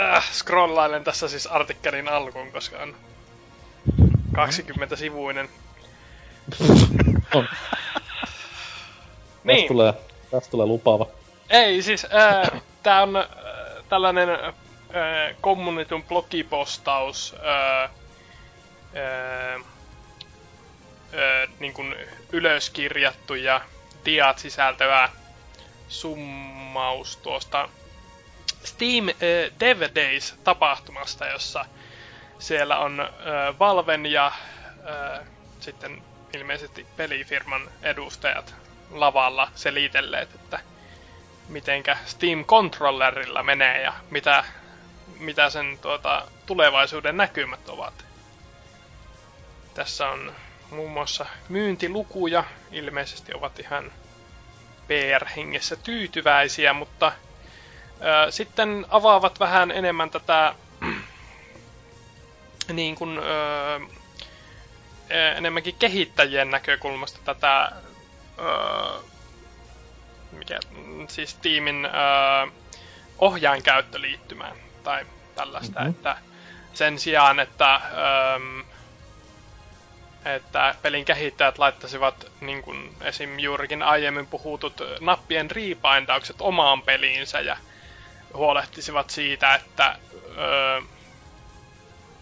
Äh, 0.00 0.32
scrollailen 0.32 1.04
tässä 1.04 1.28
siis 1.28 1.46
artikkelin 1.46 2.08
alkuun, 2.08 2.52
koska 2.52 2.78
on 2.78 2.96
20-sivuinen. 4.34 5.48
On. 7.34 7.48
Niin. 9.44 9.56
Tästä 9.56 9.68
tulee, 9.68 9.94
tästä 10.30 10.50
tulee 10.50 10.66
lupaava. 10.66 11.06
Ei, 11.50 11.82
siis 11.82 12.04
äh, 12.04 12.62
tää 12.82 13.02
on 13.02 13.16
äh, 13.16 13.26
tällainen 13.88 14.30
äh, 14.30 15.36
kommunitun 15.40 16.02
blogipostaus 16.02 17.34
äh, 17.46 17.82
äh, 17.84 19.64
äh, 21.14 21.48
niin 21.58 21.72
kuin 21.72 21.94
ylöskirjattu 22.32 23.34
ja 23.34 23.60
diat 24.04 24.38
sisältävä 24.38 25.08
summaus 25.88 27.16
tuosta 27.16 27.68
Steam 28.64 29.08
äh, 29.08 29.14
Dev 29.60 29.82
Days 29.94 30.34
tapahtumasta, 30.44 31.26
jossa 31.26 31.64
siellä 32.38 32.78
on 32.78 33.00
äh, 33.00 33.58
Valven 33.58 34.06
ja 34.06 34.26
äh, 34.26 35.26
sitten 35.60 36.02
ilmeisesti 36.34 36.86
pelifirman 36.96 37.70
edustajat 37.82 38.54
lavalla 38.90 39.50
selitelleet, 39.54 40.34
että 40.34 40.60
mitenkä 41.48 41.96
Steam 42.06 42.44
Controllerilla 42.44 43.42
menee 43.42 43.82
ja 43.82 43.92
mitä, 44.10 44.44
mitä 45.18 45.50
sen 45.50 45.78
tuota, 45.82 46.28
tulevaisuuden 46.46 47.16
näkymät 47.16 47.68
ovat. 47.68 48.04
Tässä 49.74 50.08
on 50.08 50.32
muun 50.70 50.90
muassa 50.90 51.26
myyntilukuja, 51.48 52.44
ilmeisesti 52.72 53.34
ovat 53.34 53.58
ihan 53.58 53.92
PR-hengessä 54.88 55.76
tyytyväisiä, 55.76 56.72
mutta 56.72 57.12
ö, 58.26 58.30
sitten 58.30 58.86
avaavat 58.88 59.40
vähän 59.40 59.70
enemmän 59.70 60.10
tätä 60.10 60.54
niin 62.72 62.94
kuin, 62.94 63.18
ö, 63.18 63.80
enemmänkin 65.36 65.74
kehittäjien 65.78 66.50
näkökulmasta 66.50 67.18
tätä 67.24 67.72
ö, 68.38 69.02
mikä, 70.32 70.58
siis 71.08 71.34
tiimin 71.34 71.84
ö, 71.84 71.88
ohjainkäyttöliittymään 73.18 74.56
tai 74.82 75.06
tällaista, 75.34 75.80
Mhm. 75.80 75.88
mm-hmm. 75.88 75.96
että 75.96 76.16
sen 76.72 76.98
sijaan, 76.98 77.40
että, 77.40 77.74
ö, 77.74 78.63
että 80.24 80.74
pelin 80.82 81.04
kehittäjät 81.04 81.58
laittaisivat 81.58 82.24
niin 82.40 82.62
kuin 82.62 82.96
esim. 83.00 83.38
juurikin 83.38 83.82
aiemmin 83.82 84.26
puhutut 84.26 84.80
nappien 85.00 85.50
reebindaukset 85.50 86.36
omaan 86.40 86.82
peliinsä 86.82 87.40
ja 87.40 87.56
huolehtisivat 88.34 89.10
siitä, 89.10 89.54
että, 89.54 89.98
ö, 90.38 90.82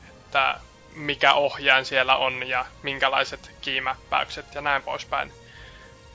että 0.08 0.60
mikä 0.94 1.32
ohjain 1.34 1.84
siellä 1.84 2.16
on 2.16 2.48
ja 2.48 2.66
minkälaiset 2.82 3.50
kiimäppäykset 3.60 4.54
ja 4.54 4.60
näin 4.60 4.82
poispäin 4.82 5.32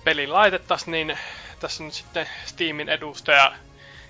pelin 0.04 0.34
laitettaisiin, 0.34 0.92
niin 0.92 1.20
tässä 1.60 1.84
nyt 1.84 1.94
sitten 1.94 2.30
Steamin 2.46 2.90
edustaja 2.90 3.56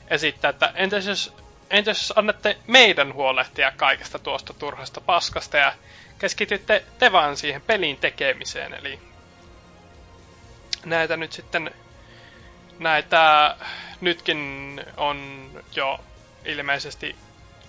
esittää, 0.07 0.49
että 0.49 0.71
entäs 0.75 1.05
jos, 1.07 1.35
entäs 1.69 1.97
jos 1.97 2.13
annatte 2.15 2.57
meidän 2.67 3.13
huolehtia 3.13 3.71
kaikesta 3.71 4.19
tuosta 4.19 4.53
turhasta 4.53 5.01
paskasta 5.01 5.57
ja 5.57 5.73
keskitytte 6.19 6.85
te 6.99 7.11
vaan 7.11 7.37
siihen 7.37 7.61
pelin 7.61 7.97
tekemiseen, 7.97 8.73
eli 8.73 8.99
näitä 10.85 11.17
nyt 11.17 11.31
sitten 11.31 11.71
näitä 12.79 13.55
nytkin 14.01 14.81
on 14.97 15.49
jo 15.75 15.99
ilmeisesti 16.45 17.15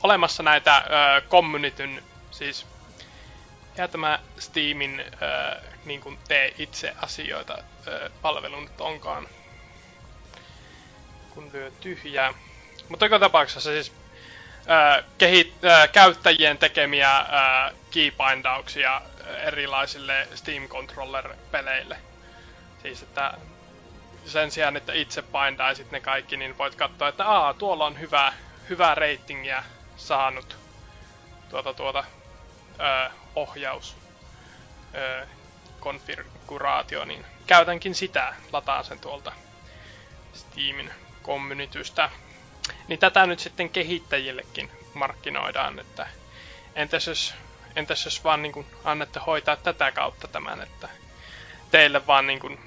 olemassa 0.02 0.42
näitä 0.42 0.76
ö, 0.76 1.20
communityn, 1.28 2.02
siis 2.30 2.66
ja 3.76 3.88
tämä 3.88 4.18
Steamin 4.38 5.00
ö, 5.00 5.04
niin 5.84 6.00
kuin 6.00 6.18
tee 6.28 6.54
itse 6.58 6.94
asioita 7.02 7.58
ö, 7.86 8.10
palvelu 8.22 8.60
nyt 8.60 8.80
onkaan, 8.80 9.28
kun 11.30 11.52
lyö 11.52 11.70
tyhjää. 11.80 12.34
Mutta 12.88 13.04
joka 13.04 13.18
tapauksessa 13.18 13.70
siis 13.70 13.92
ö, 14.70 15.02
kehit, 15.18 15.64
ö, 15.64 15.88
käyttäjien 15.88 16.58
tekemiä 16.58 17.18
ö, 17.18 17.24
keybindauksia 17.90 19.02
erilaisille 19.26 20.28
Steam 20.34 20.68
Controller-peleille. 20.68 21.96
Siis 22.82 23.02
että 23.02 23.32
sen 24.24 24.50
sijaan, 24.50 24.76
että 24.76 24.92
itse 24.92 25.22
bindaisit 25.22 25.90
ne 25.90 26.00
kaikki, 26.00 26.36
niin 26.36 26.58
voit 26.58 26.74
katsoa, 26.74 27.08
että 27.08 27.24
aa, 27.26 27.54
tuolla 27.54 27.86
on 27.86 28.00
hyvä, 28.00 28.32
hyvää 28.68 28.94
ratingia 28.94 29.64
saanut 29.96 30.58
tuota, 31.48 31.74
tuota, 31.74 32.04
ö, 32.80 33.10
ohjaus, 33.34 33.96
ö, 34.94 35.26
konfiguraatio, 35.80 37.04
niin 37.04 37.26
käytänkin 37.46 37.94
sitä, 37.94 38.34
lataan 38.52 38.84
sen 38.84 39.00
tuolta 39.00 39.32
Steamin 40.32 40.92
communitystä. 41.24 42.10
Niin 42.88 42.98
tätä 42.98 43.26
nyt 43.26 43.38
sitten 43.38 43.70
kehittäjillekin 43.70 44.72
markkinoidaan, 44.94 45.78
että 45.78 46.06
entäs 46.74 47.06
jos, 47.06 47.34
entäs 47.76 48.04
jos 48.04 48.24
vaan 48.24 48.42
niin 48.42 48.52
kuin 48.52 48.66
annatte 48.84 49.20
hoitaa 49.26 49.56
tätä 49.56 49.92
kautta 49.92 50.28
tämän, 50.28 50.60
että 50.60 50.88
teille 51.70 52.06
vaan 52.06 52.26
niin 52.26 52.40
kuin 52.40 52.60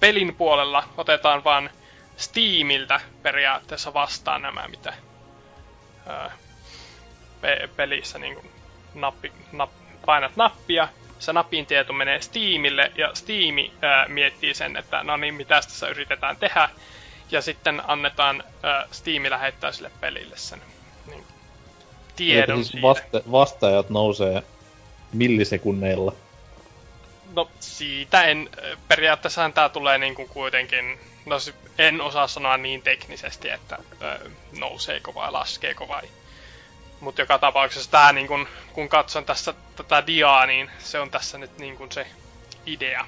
pelin 0.00 0.34
puolella 0.36 0.88
otetaan 0.96 1.44
vaan 1.44 1.70
Steamiltä 2.16 3.00
periaatteessa 3.22 3.94
vastaan 3.94 4.42
nämä, 4.42 4.68
mitä 4.68 4.92
ää, 6.06 6.30
pe- 7.40 7.68
pelissä 7.76 8.18
niin 8.18 8.34
kuin 8.34 8.52
nappi, 8.94 9.32
nap, 9.52 9.70
painat 10.06 10.36
nappia, 10.36 10.88
se 11.18 11.32
napin 11.32 11.66
tieto 11.66 11.92
menee 11.92 12.20
Steamille 12.20 12.92
ja 12.94 13.10
Steam 13.14 13.54
miettii 14.08 14.54
sen, 14.54 14.76
että 14.76 15.02
no 15.04 15.16
niin, 15.16 15.34
mitä 15.34 15.54
tässä 15.54 15.88
yritetään 15.88 16.36
tehdä, 16.36 16.68
ja 17.32 17.42
sitten 17.42 17.82
annetaan 17.86 18.44
ää, 18.62 18.86
Steam 18.92 19.22
lähettää 19.30 19.72
sille 19.72 19.90
pelille 20.00 20.36
sen 20.36 20.62
niin, 21.06 21.24
tiedon 22.16 22.54
Eli 22.56 22.64
siis 22.64 22.72
siitä. 22.72 22.86
vasta- 22.88 23.30
vastaajat 23.32 23.90
nousee 23.90 24.42
millisekunneilla. 25.12 26.12
No 27.34 27.50
siitä 27.60 28.24
en, 28.24 28.48
periaatteessahan 28.88 29.52
tää 29.52 29.68
tulee 29.68 29.98
niinku 29.98 30.26
kuitenkin, 30.26 30.98
no 31.26 31.36
en 31.78 32.00
osaa 32.00 32.26
sanoa 32.26 32.56
niin 32.56 32.82
teknisesti, 32.82 33.50
että 33.50 33.78
ö, 34.02 34.30
nouseeko 34.58 35.14
vai 35.14 35.32
laskeeko 35.32 35.88
vai. 35.88 36.02
Mutta 37.00 37.22
joka 37.22 37.38
tapauksessa 37.38 37.90
tää 37.90 38.12
niin 38.12 38.28
kun, 38.28 38.48
kun 38.72 38.88
katson 38.88 39.24
tässä 39.24 39.54
tätä 39.76 40.06
diaa, 40.06 40.46
niin 40.46 40.70
se 40.78 41.00
on 41.00 41.10
tässä 41.10 41.38
nyt 41.38 41.58
niin 41.58 41.76
kun 41.76 41.92
se 41.92 42.06
idea. 42.66 43.06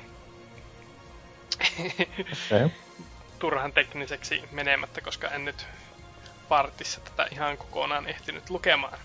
Okay. 2.51 2.70
Turhan 3.39 3.73
tekniseksi 3.73 4.43
menemättä, 4.51 5.01
koska 5.01 5.28
en 5.28 5.44
nyt 5.44 5.66
partissa 6.48 7.01
tätä 7.01 7.27
ihan 7.32 7.56
kokonaan 7.56 8.06
ehtinyt 8.06 8.51
lukemaan. 8.51 8.98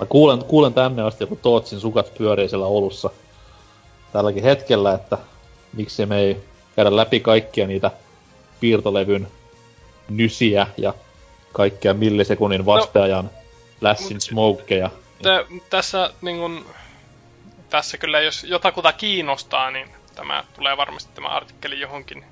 Mä 0.00 0.06
kuulen, 0.06 0.44
kuulen 0.44 0.74
tänne 0.74 1.02
asti, 1.02 1.26
kun 1.26 1.38
Tootsin 1.38 1.80
sukat 1.80 2.14
pyörii 2.18 2.48
siellä 2.48 2.66
olussa 2.66 3.10
tälläkin 4.12 4.42
hetkellä, 4.42 4.94
että 4.94 5.18
miksi 5.72 6.06
me 6.06 6.18
ei 6.20 6.44
käydä 6.76 6.96
läpi 6.96 7.20
kaikkia 7.20 7.66
niitä 7.66 7.90
piirtolevyn 8.60 9.28
nysiä 10.08 10.66
ja 10.76 10.94
kaikkea 11.52 11.94
millisekunnin 11.94 12.66
vasteajan 12.66 13.30
flashin 13.80 14.20
smokeja. 14.20 14.90
T- 15.22 15.70
tässä 15.70 16.12
niin 16.22 16.38
kun, 16.38 16.66
tässä 17.70 17.98
kyllä 17.98 18.20
jos 18.20 18.44
jotakuta 18.44 18.92
kiinnostaa, 18.92 19.70
niin 19.70 19.88
tämä 20.14 20.44
tulee 20.54 20.76
varmasti 20.76 21.10
tämä 21.14 21.28
artikkeli 21.28 21.80
johonkin 21.80 22.24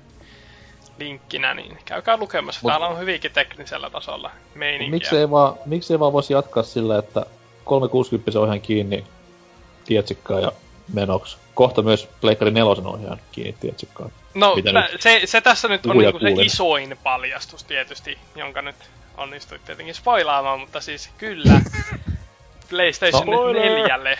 linkkinä, 0.99 1.53
niin 1.53 1.77
käykää 1.85 2.17
lukemassa. 2.17 2.59
Mut, 2.63 2.69
Täällä 2.71 2.87
on 2.87 2.99
hyvinkin 2.99 3.31
teknisellä 3.31 3.89
tasolla 3.89 4.31
meininkiä. 4.55 4.91
Miksei 4.91 5.29
vaan, 5.29 5.55
miksei 5.65 5.99
vaan 5.99 6.13
voisi 6.13 6.33
jatkaa 6.33 6.63
sillä, 6.63 6.97
että 6.97 7.25
360 7.63 8.39
ohjaan 8.39 8.61
kiinni 8.61 9.05
tietsikkaa 9.85 10.39
ja 10.39 10.51
menoksi. 10.93 11.37
Kohta 11.53 11.81
myös 11.81 12.09
Pleikkari 12.21 12.51
4 12.51 12.89
ohjaan 12.89 13.19
kiinni 13.31 13.55
tietsikkaan. 13.59 14.11
No, 14.33 14.55
tä, 14.73 14.89
se, 14.99 15.21
se, 15.25 15.41
tässä 15.41 15.67
nyt 15.67 15.85
on 15.85 15.97
niinku 15.97 16.19
se 16.19 16.31
isoin 16.41 16.97
paljastus 17.03 17.63
tietysti, 17.63 18.17
jonka 18.35 18.61
nyt 18.61 18.75
onnistuit 19.17 19.65
tietenkin 19.65 19.95
spoilaamaan, 19.95 20.59
mutta 20.59 20.81
siis 20.81 21.09
kyllä 21.17 21.61
PlayStation 22.69 23.23
Spoiler! 23.23 23.87
4 23.87 24.17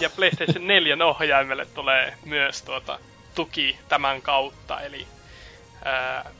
ja 0.00 0.10
PlayStation 0.10 0.66
4 0.66 0.96
ohjaimelle 1.06 1.66
tulee 1.74 2.14
myös 2.24 2.62
tuota 2.62 2.98
tuki 3.34 3.78
tämän 3.88 4.22
kautta, 4.22 4.80
eli 4.80 5.06
ää, 5.86 6.30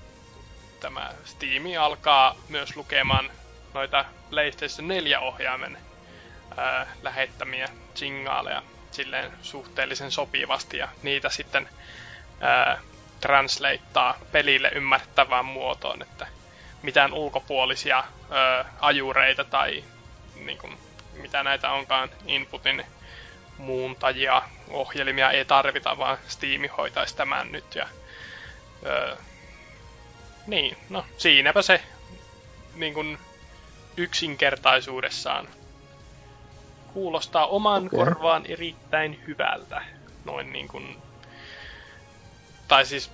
tämä 0.80 1.10
Steam 1.24 1.62
alkaa 1.80 2.36
myös 2.48 2.76
lukemaan 2.76 3.30
noita 3.74 4.04
PlayStation 4.30 4.88
4 4.88 5.20
ohjaimen 5.20 5.78
ää, 6.56 6.86
lähettämiä 7.02 7.68
signaaleja 7.94 8.62
silleen 8.90 9.32
suhteellisen 9.42 10.10
sopivasti 10.10 10.78
ja 10.78 10.88
niitä 11.02 11.28
sitten 11.28 11.68
ää, 12.40 12.78
translateaa 13.20 14.18
pelille 14.32 14.70
ymmärrettävään 14.74 15.44
muotoon, 15.44 16.02
että 16.02 16.26
mitään 16.82 17.12
ulkopuolisia 17.12 18.04
ää, 18.30 18.64
ajureita 18.80 19.44
tai 19.44 19.84
niin 20.34 20.58
kuin, 20.58 20.78
mitä 21.12 21.42
näitä 21.42 21.70
onkaan 21.70 22.10
inputin 22.26 22.86
muuntajia, 23.58 24.42
ohjelmia 24.68 25.30
ei 25.30 25.44
tarvita, 25.44 25.98
vaan 25.98 26.18
Steam 26.28 26.62
hoitaisi 26.76 27.16
tämän 27.16 27.52
nyt. 27.52 27.74
Ja, 27.74 27.88
öö, 28.86 29.16
niin, 30.46 30.76
no 30.90 31.04
siinäpä 31.18 31.62
se 31.62 31.82
niin 32.74 32.94
kuin 32.94 33.18
yksinkertaisuudessaan 33.96 35.48
kuulostaa 36.94 37.46
oman 37.46 37.86
okay. 37.86 37.98
korvaan 37.98 38.46
erittäin 38.46 39.20
hyvältä. 39.26 39.82
Noin 40.24 40.52
niin 40.52 40.68
kuin, 40.68 40.96
tai 42.68 42.86
siis 42.86 43.10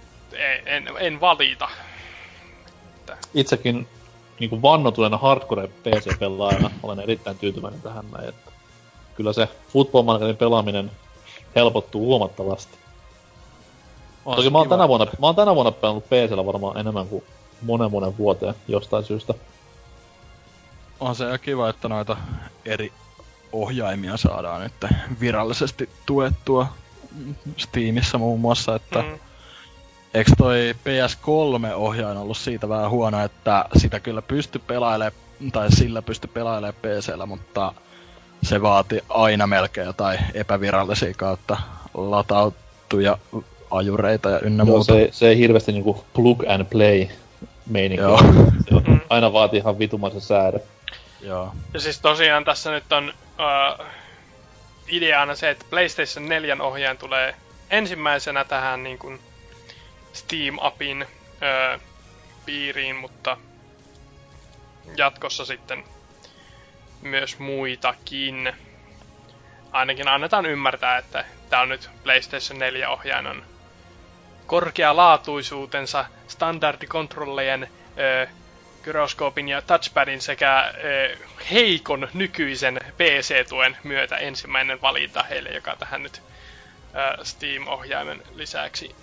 en, 0.67 0.89
en 0.99 1.21
valita. 1.21 1.69
Että... 2.97 3.17
Itsekin 3.35 3.89
niin 4.41 4.51
kuin 4.51 4.63
vannotuneena 4.63 5.19
hardcore 5.19 5.69
PC-pelaajana 5.69 6.71
olen 6.83 7.01
erittäin 7.01 7.39
tyytyväinen 7.39 7.83
tähän 7.83 8.05
näin, 8.13 8.29
että 8.29 8.51
kyllä 9.15 9.33
se 9.33 9.49
Football 9.69 10.35
pelaaminen 10.39 10.91
helpottuu 11.57 12.07
huomattavasti. 12.07 12.82
On 14.25 14.37
Toki 14.37 14.51
mä 14.51 14.59
oon, 14.59 14.69
tänä 14.69 14.89
vuonna, 14.89 15.07
mä 15.19 15.27
oon 15.27 15.37
tänä 15.37 15.55
vuonna 15.55 15.73
pelannut 15.73 16.05
PCllä 16.05 16.47
varmaan 16.47 16.79
enemmän 16.79 17.09
kuin 17.09 17.25
monen 17.63 17.91
monen 17.91 18.19
vuoteen 18.19 18.55
jostain 18.69 19.05
syystä. 19.05 19.35
On 21.01 21.15
se 21.15 21.25
kiva, 21.39 21.69
että 21.69 21.89
noita 21.89 22.17
eri 22.65 22.93
ohjaimia 23.53 24.17
saadaan 24.17 24.63
nyt 24.63 24.93
virallisesti 25.21 25.89
tuettua 26.07 26.67
Steamissa 27.57 28.19
muun 28.19 28.41
muassa, 28.41 28.75
että 28.75 29.03
mm. 29.03 29.19
Eikö 30.15 30.31
toi 30.39 30.75
PS3-ohjain 30.85 32.17
ollut 32.17 32.37
siitä 32.37 32.69
vähän 32.69 32.91
huono, 32.91 33.25
että 33.25 33.65
sitä 33.77 34.01
kyllä 34.01 34.23
pysty 34.23 34.59
pelailemaan, 34.59 35.23
tai 35.53 35.73
sillä 35.73 36.03
pysty 36.03 36.27
pelailemaan 36.27 36.75
PCllä, 36.75 37.27
mutta 37.27 37.73
se 38.43 38.63
vaati 38.63 39.05
aina 39.09 39.47
melkein 39.47 39.87
jotain 39.87 40.19
epävirallisia 40.35 41.15
kautta 41.15 41.57
latauttuja 41.95 43.19
ajureita 43.73 44.31
ja 44.31 44.41
ynnä 44.41 44.65
Joo, 44.65 44.77
muuta. 44.77 44.93
Se, 44.93 45.09
se 45.13 45.29
ei 45.29 45.39
hirveästi 45.39 45.73
niinku 45.73 46.05
plug 46.15 46.43
and 46.49 46.65
play 46.65 47.07
meininki. 47.67 48.03
Joo. 48.03 48.21
Mm. 48.87 49.01
Aina 49.09 49.33
vaatii 49.33 49.59
ihan 49.59 49.79
vitumaisen 49.79 50.21
säädö. 50.21 50.59
Joo. 51.21 51.53
Ja 51.75 51.81
siis 51.81 52.01
tosiaan 52.01 52.45
tässä 52.45 52.71
nyt 52.71 52.93
on 52.93 53.09
uh, 53.09 53.87
ideana 54.89 55.35
se, 55.35 55.51
että 55.51 55.65
PlayStation 55.71 56.29
4 56.29 56.57
ohjaajan 56.61 56.99
tulee 56.99 57.35
ensimmäisenä 57.71 58.45
tähän 58.45 58.83
niin 58.83 58.99
kuin 58.99 59.21
Steam-appin 60.13 61.07
ö, 61.43 61.79
piiriin, 62.47 62.97
mutta 62.97 63.37
jatkossa 64.97 65.45
sitten 65.45 65.85
myös 67.03 67.39
muitakin. 67.39 68.53
Ainakin 69.73 70.09
annetaan 70.09 70.47
ymmärtää, 70.47 70.99
että 70.99 71.25
tämä 71.51 71.63
on 71.63 71.69
nyt 71.69 71.91
PlayStation 72.03 72.59
4 72.59 72.91
ohjaajan 72.91 73.45
korkealaatuisuutensa 74.53 76.05
standardikontrollejen 76.29 77.69
ö, 77.99 78.27
gyroskoopin 78.83 79.49
ja 79.49 79.63
touchpadin 79.63 80.21
sekä 80.21 80.73
ö, 80.85 81.17
heikon 81.51 82.09
nykyisen 82.15 82.81
PC-tuen 82.97 83.77
myötä 83.83 84.17
ensimmäinen 84.17 84.83
valinta 84.83 85.23
heille, 85.23 85.49
joka 85.49 85.77
tähän 85.77 86.03
nyt 86.03 86.23
Steam-ohjaimen 87.23 88.23
lisäksi 88.35 88.97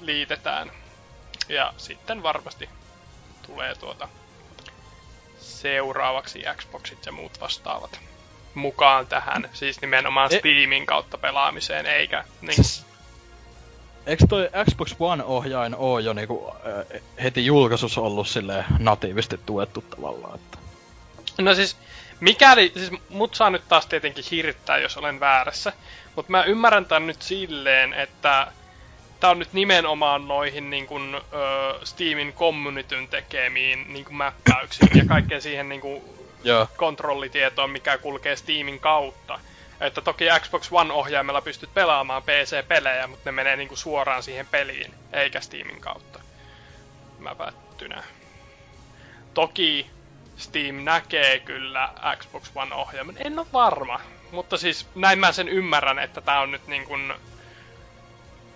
liitetään. 0.00 0.70
Ja 1.48 1.72
sitten 1.76 2.22
varmasti 2.22 2.68
tulee 3.46 3.74
tuota 3.74 4.08
seuraavaksi 5.38 6.42
Xboxit 6.56 7.06
ja 7.06 7.12
muut 7.12 7.40
vastaavat 7.40 8.00
mukaan 8.54 9.06
tähän, 9.06 9.48
siis 9.52 9.80
nimenomaan 9.80 10.34
e- 10.34 10.38
Steamin 10.38 10.86
kautta 10.86 11.18
pelaamiseen, 11.18 11.86
eikä 11.86 12.24
niin 12.40 12.54
siis, 12.54 12.91
Eikö 14.06 14.26
toi 14.28 14.50
Xbox 14.70 14.94
One-ohjain 14.98 15.74
oo 15.74 15.98
jo 15.98 16.12
niinku, 16.12 16.50
äh, 16.50 17.02
heti 17.22 17.46
julkaisussa 17.46 18.00
ollut 18.00 18.28
sille 18.28 18.64
natiivisti 18.78 19.40
tuettu 19.46 19.84
tavallaan, 19.90 20.34
että... 20.34 20.58
No 21.38 21.54
siis, 21.54 21.76
mikäli, 22.20 22.72
siis 22.74 22.90
mut 23.08 23.34
saa 23.34 23.50
nyt 23.50 23.62
taas 23.68 23.86
tietenkin 23.86 24.24
hirttää, 24.30 24.78
jos 24.78 24.96
olen 24.96 25.20
väärässä, 25.20 25.72
mutta 26.16 26.30
mä 26.30 26.44
ymmärrän 26.44 26.84
tän 26.84 27.06
nyt 27.06 27.22
silleen, 27.22 27.92
että 27.92 28.52
tää 29.20 29.30
on 29.30 29.38
nyt 29.38 29.52
nimenomaan 29.52 30.28
noihin 30.28 30.70
niin 30.70 30.86
kun, 30.86 31.20
ö, 31.32 31.86
Steamin 31.86 32.32
communityn 32.32 33.08
tekemiin 33.08 33.92
niin 33.92 34.04
kun 34.04 34.16
mäppäyksiin 34.16 34.98
ja 34.98 35.04
kaikkeen 35.04 35.42
siihen 35.42 35.68
niin 35.68 35.80
kun, 35.80 36.02
yeah. 36.46 36.68
kontrollitietoon, 36.76 37.70
mikä 37.70 37.98
kulkee 37.98 38.36
Steamin 38.36 38.80
kautta. 38.80 39.40
Että 39.82 40.00
toki 40.00 40.24
Xbox 40.40 40.72
One-ohjaimella 40.72 41.40
pystyt 41.40 41.74
pelaamaan 41.74 42.22
PC-pelejä, 42.22 43.06
mutta 43.06 43.28
ne 43.30 43.32
menee 43.32 43.56
niinku 43.56 43.76
suoraan 43.76 44.22
siihen 44.22 44.46
peliin, 44.46 44.94
eikä 45.12 45.40
Steamin 45.40 45.80
kautta. 45.80 46.20
Mä 47.18 47.34
päättynä. 47.34 48.02
Toki 49.34 49.90
Steam 50.36 50.74
näkee 50.74 51.38
kyllä 51.40 51.88
Xbox 52.16 52.50
One-ohjaimen. 52.54 53.16
En 53.18 53.38
ole 53.38 53.46
varma, 53.52 54.00
mutta 54.30 54.56
siis 54.56 54.88
näin 54.94 55.18
mä 55.18 55.32
sen 55.32 55.48
ymmärrän, 55.48 55.98
että 55.98 56.20
tää 56.20 56.40
on 56.40 56.50
nyt 56.50 56.66
niin 56.66 56.84
kuin 56.84 57.14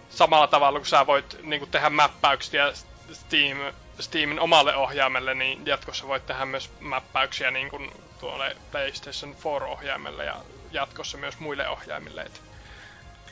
samalla 0.09 0.47
tavalla 0.47 0.79
kun 0.79 0.87
sä 0.87 1.07
voit 1.07 1.37
niin 1.43 1.61
kuin 1.61 1.71
tehdä 1.71 1.91
mäppäyksiä 1.91 2.73
Steam, 3.13 3.59
Steamin 4.01 4.41
omalle 4.41 4.77
ohjaimelle, 4.77 5.35
niin 5.35 5.67
jatkossa 5.67 6.09
voit 6.09 6.27
tehdä 6.27 6.45
myös 6.45 6.71
mäppäyksiä 6.81 7.51
niin 7.51 7.71
kuin 7.71 7.91
tuolle 8.21 8.57
PlayStation 8.71 9.35
4-ohjaimelle 9.35 10.25
ja 10.25 10.35
jatkossa 10.73 11.19
myös 11.19 11.39
muille 11.39 11.69
ohjaimille. 11.69 12.23
Et 12.23 12.43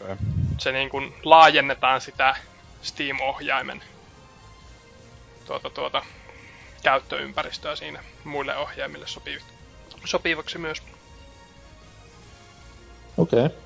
okay. 0.01 0.17
Se 0.59 0.73
niin 0.73 0.91
kuin 0.91 1.15
laajennetaan 1.23 2.01
sitä 2.01 2.37
Steam-ohjaimen 2.83 3.83
tuota, 5.47 5.71
tuota, 5.71 6.03
käyttöympäristöä 6.83 7.77
siinä 7.77 8.01
muille 8.25 8.57
ohjaimille 8.57 9.07
sopivaksi 10.05 10.59
myös. 10.59 10.83
Okei. 13.17 13.47
Okay. 13.47 13.57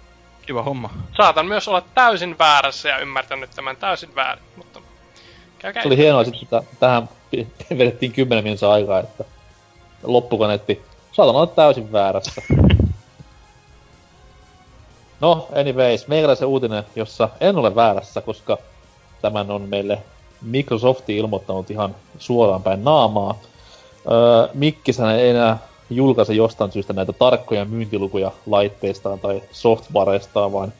Kiva 0.46 0.62
homma. 0.62 0.90
Saatan 1.16 1.46
myös 1.46 1.68
olla 1.68 1.82
täysin 1.94 2.38
väärässä 2.38 2.88
ja 2.88 2.98
ymmärtänyt 2.98 3.50
tämän 3.50 3.76
täysin 3.76 4.14
väärin, 4.14 4.44
mutta 4.56 4.80
käykää. 5.58 5.82
Se 5.82 5.88
oli 5.88 5.96
hienoa, 5.96 6.22
että 6.22 6.62
tähän 6.80 7.08
vedettiin 7.78 8.12
10 8.12 8.44
minuuttia 8.44 8.70
aikaa, 8.70 8.98
että 8.98 9.24
loppukaneetti. 10.02 10.82
Saatan 11.12 11.36
olla 11.36 11.46
täysin 11.46 11.92
väärässä. 11.92 12.42
No, 15.20 15.48
anyways, 15.56 16.08
meikäläisen 16.08 16.48
uutinen, 16.48 16.84
jossa 16.96 17.28
en 17.40 17.56
ole 17.56 17.74
väärässä, 17.74 18.20
koska 18.20 18.58
tämän 19.22 19.50
on 19.50 19.62
meille 19.62 20.02
Microsoft 20.42 21.10
ilmoittanut 21.10 21.70
ihan 21.70 21.94
suoraan 22.18 22.62
päin 22.62 22.84
naamaa. 22.84 23.38
Öö, 24.10 24.48
Mikkishän 24.54 25.14
ei 25.14 25.30
enää 25.30 25.58
julkaise 25.90 26.34
jostain 26.34 26.72
syystä 26.72 26.92
näitä 26.92 27.12
tarkkoja 27.12 27.64
myyntilukuja 27.64 28.32
laitteistaan 28.46 29.20
tai 29.20 29.42
softwareistaan, 29.52 30.52
vaan 30.52 30.72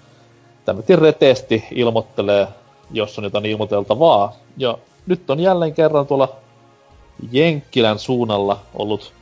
tämmöinen 0.65 0.99
retesti 0.99 1.65
ilmoittelee, 1.71 2.49
jos 2.91 3.19
on 3.19 3.25
jotain 3.25 3.47
ilmoiteltavaa. 3.47 4.37
Ja 4.57 4.79
nyt 5.07 5.31
on 5.31 5.41
jälleen 5.41 5.75
kerran 5.75 6.07
tuolla 6.07 6.29
Jenkkilän 7.33 7.99
suunnalla 7.99 8.61
ollut 8.75 9.13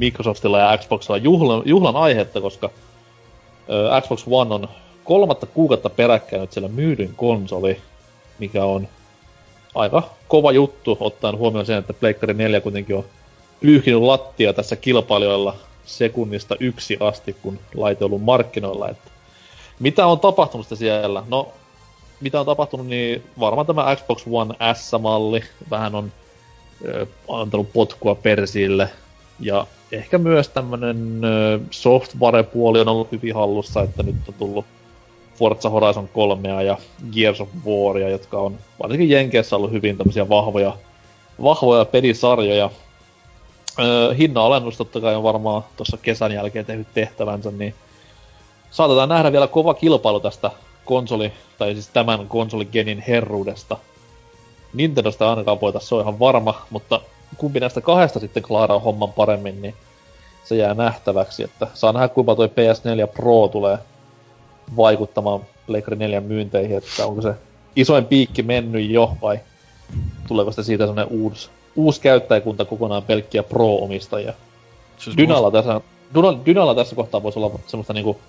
Microsoftilla 0.00 0.58
ja 0.58 0.78
Xboxilla 0.78 1.16
juhlan, 1.16 1.62
juhlan 1.64 1.96
aihetta, 1.96 2.40
koska 2.40 2.70
ö, 3.70 4.00
Xbox 4.00 4.24
One 4.30 4.54
on 4.54 4.68
kolmatta 5.04 5.46
kuukautta 5.46 5.90
peräkkäin 5.90 6.40
nyt 6.40 6.52
siellä 6.52 6.68
myydyn 6.68 7.14
konsoli, 7.16 7.80
mikä 8.38 8.64
on 8.64 8.88
aika 9.74 10.10
kova 10.28 10.52
juttu, 10.52 10.96
ottaen 11.00 11.38
huomioon 11.38 11.66
sen, 11.66 11.78
että 11.78 11.92
Pleikkari 11.92 12.34
4 12.34 12.60
kuitenkin 12.60 12.96
on 12.96 13.04
pyyhkinyt 13.60 14.00
lattia 14.00 14.52
tässä 14.52 14.76
kilpailijoilla 14.76 15.56
sekunnista 15.84 16.56
yksi 16.60 16.96
asti, 17.00 17.36
kun 17.42 17.58
laite 17.74 18.04
on 18.04 18.08
ollut 18.08 18.22
markkinoilla. 18.22 18.88
Että 18.88 19.10
mitä 19.80 20.06
on 20.06 20.20
tapahtunut 20.20 20.66
siellä? 20.74 21.22
No, 21.28 21.48
mitä 22.20 22.40
on 22.40 22.46
tapahtunut, 22.46 22.86
niin 22.86 23.22
varmaan 23.40 23.66
tämä 23.66 23.96
Xbox 23.96 24.22
One 24.30 24.54
S-malli 24.74 25.42
vähän 25.70 25.94
on 25.94 26.12
ö, 26.84 27.06
antanut 27.28 27.72
potkua 27.72 28.14
persille. 28.14 28.90
Ja 29.40 29.66
ehkä 29.92 30.18
myös 30.18 30.48
tämmönen 30.48 31.20
software-puoli 31.70 32.80
on 32.80 32.88
ollut 32.88 33.12
hyvin 33.12 33.34
hallussa, 33.34 33.82
että 33.82 34.02
nyt 34.02 34.16
on 34.28 34.34
tullut 34.34 34.64
Forza 35.34 35.70
Horizon 35.70 36.08
3 36.08 36.64
ja 36.64 36.78
Gears 37.12 37.40
of 37.40 37.48
Waria, 37.66 38.08
jotka 38.08 38.38
on 38.38 38.58
varsinkin 38.82 39.10
Jenkeissä 39.10 39.56
ollut 39.56 39.72
hyvin 39.72 39.96
tämmöisiä 39.96 40.28
vahvoja, 40.28 40.76
vahvoja 41.42 41.84
pelisarjoja. 41.84 42.70
Öö, 43.78 44.14
alennus 44.34 44.76
totta 44.76 45.00
kai 45.00 45.16
on 45.16 45.22
varmaan 45.22 45.64
tuossa 45.76 45.96
kesän 45.96 46.32
jälkeen 46.32 46.66
tehnyt 46.66 46.88
tehtävänsä, 46.94 47.50
niin 47.50 47.74
saatetaan 48.70 49.08
nähdä 49.08 49.32
vielä 49.32 49.46
kova 49.46 49.74
kilpailu 49.74 50.20
tästä 50.20 50.50
konsoli, 50.84 51.32
tai 51.58 51.72
siis 51.72 51.88
tämän 51.88 52.28
konsoligenin 52.28 53.04
herruudesta. 53.08 53.76
Nintendosta 54.74 55.30
ainakaan 55.30 55.60
voita, 55.60 55.80
se 55.80 55.94
on 55.94 56.00
ihan 56.00 56.18
varma, 56.18 56.66
mutta 56.70 57.00
kumpi 57.36 57.60
näistä 57.60 57.80
kahdesta 57.80 58.20
sitten 58.20 58.42
klaaraa 58.42 58.78
homman 58.78 59.12
paremmin, 59.12 59.62
niin 59.62 59.74
se 60.44 60.56
jää 60.56 60.74
nähtäväksi, 60.74 61.42
että 61.42 61.66
saa 61.74 61.92
nähdä 61.92 62.08
kuinka 62.08 62.34
toi 62.34 62.46
PS4 62.46 63.12
Pro 63.14 63.48
tulee 63.48 63.78
vaikuttamaan 64.76 65.40
Playcard 65.66 65.98
4 65.98 66.20
myynteihin, 66.20 66.76
että 66.76 67.06
onko 67.06 67.22
se 67.22 67.34
isoin 67.76 68.04
piikki 68.04 68.42
mennyt 68.42 68.90
jo 68.90 69.16
vai 69.22 69.40
tuleeko 70.28 70.50
sitä 70.50 70.62
siitä 70.62 70.86
sellainen 70.86 71.18
uusi, 71.18 71.50
uusi 71.76 72.00
käyttäjäkunta 72.00 72.64
kokonaan 72.64 73.02
pelkkiä 73.02 73.42
Pro-omistajia. 73.42 74.32
Siis 74.98 75.16
Dynalla, 75.16 75.50
must... 75.50 75.52
tässä, 75.52 75.80
Dynalla 76.46 76.74
tässä 76.74 76.96
kohtaa 76.96 77.22
voisi 77.22 77.38
olla 77.38 77.58
semmoista 77.66 77.92
niinku 77.92 78.20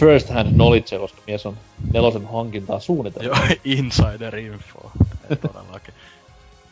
first 0.00 0.30
hand 0.30 0.54
knowledge, 0.54 0.98
koska 0.98 1.20
mies 1.26 1.46
on 1.46 1.56
nelosen 1.92 2.26
hankintaa 2.26 2.80
suunnitellut. 2.80 3.38
Joo, 3.38 3.46
insider 3.78 4.36
info. 4.36 4.90
Ei 5.30 5.36
todellakin. 5.36 5.93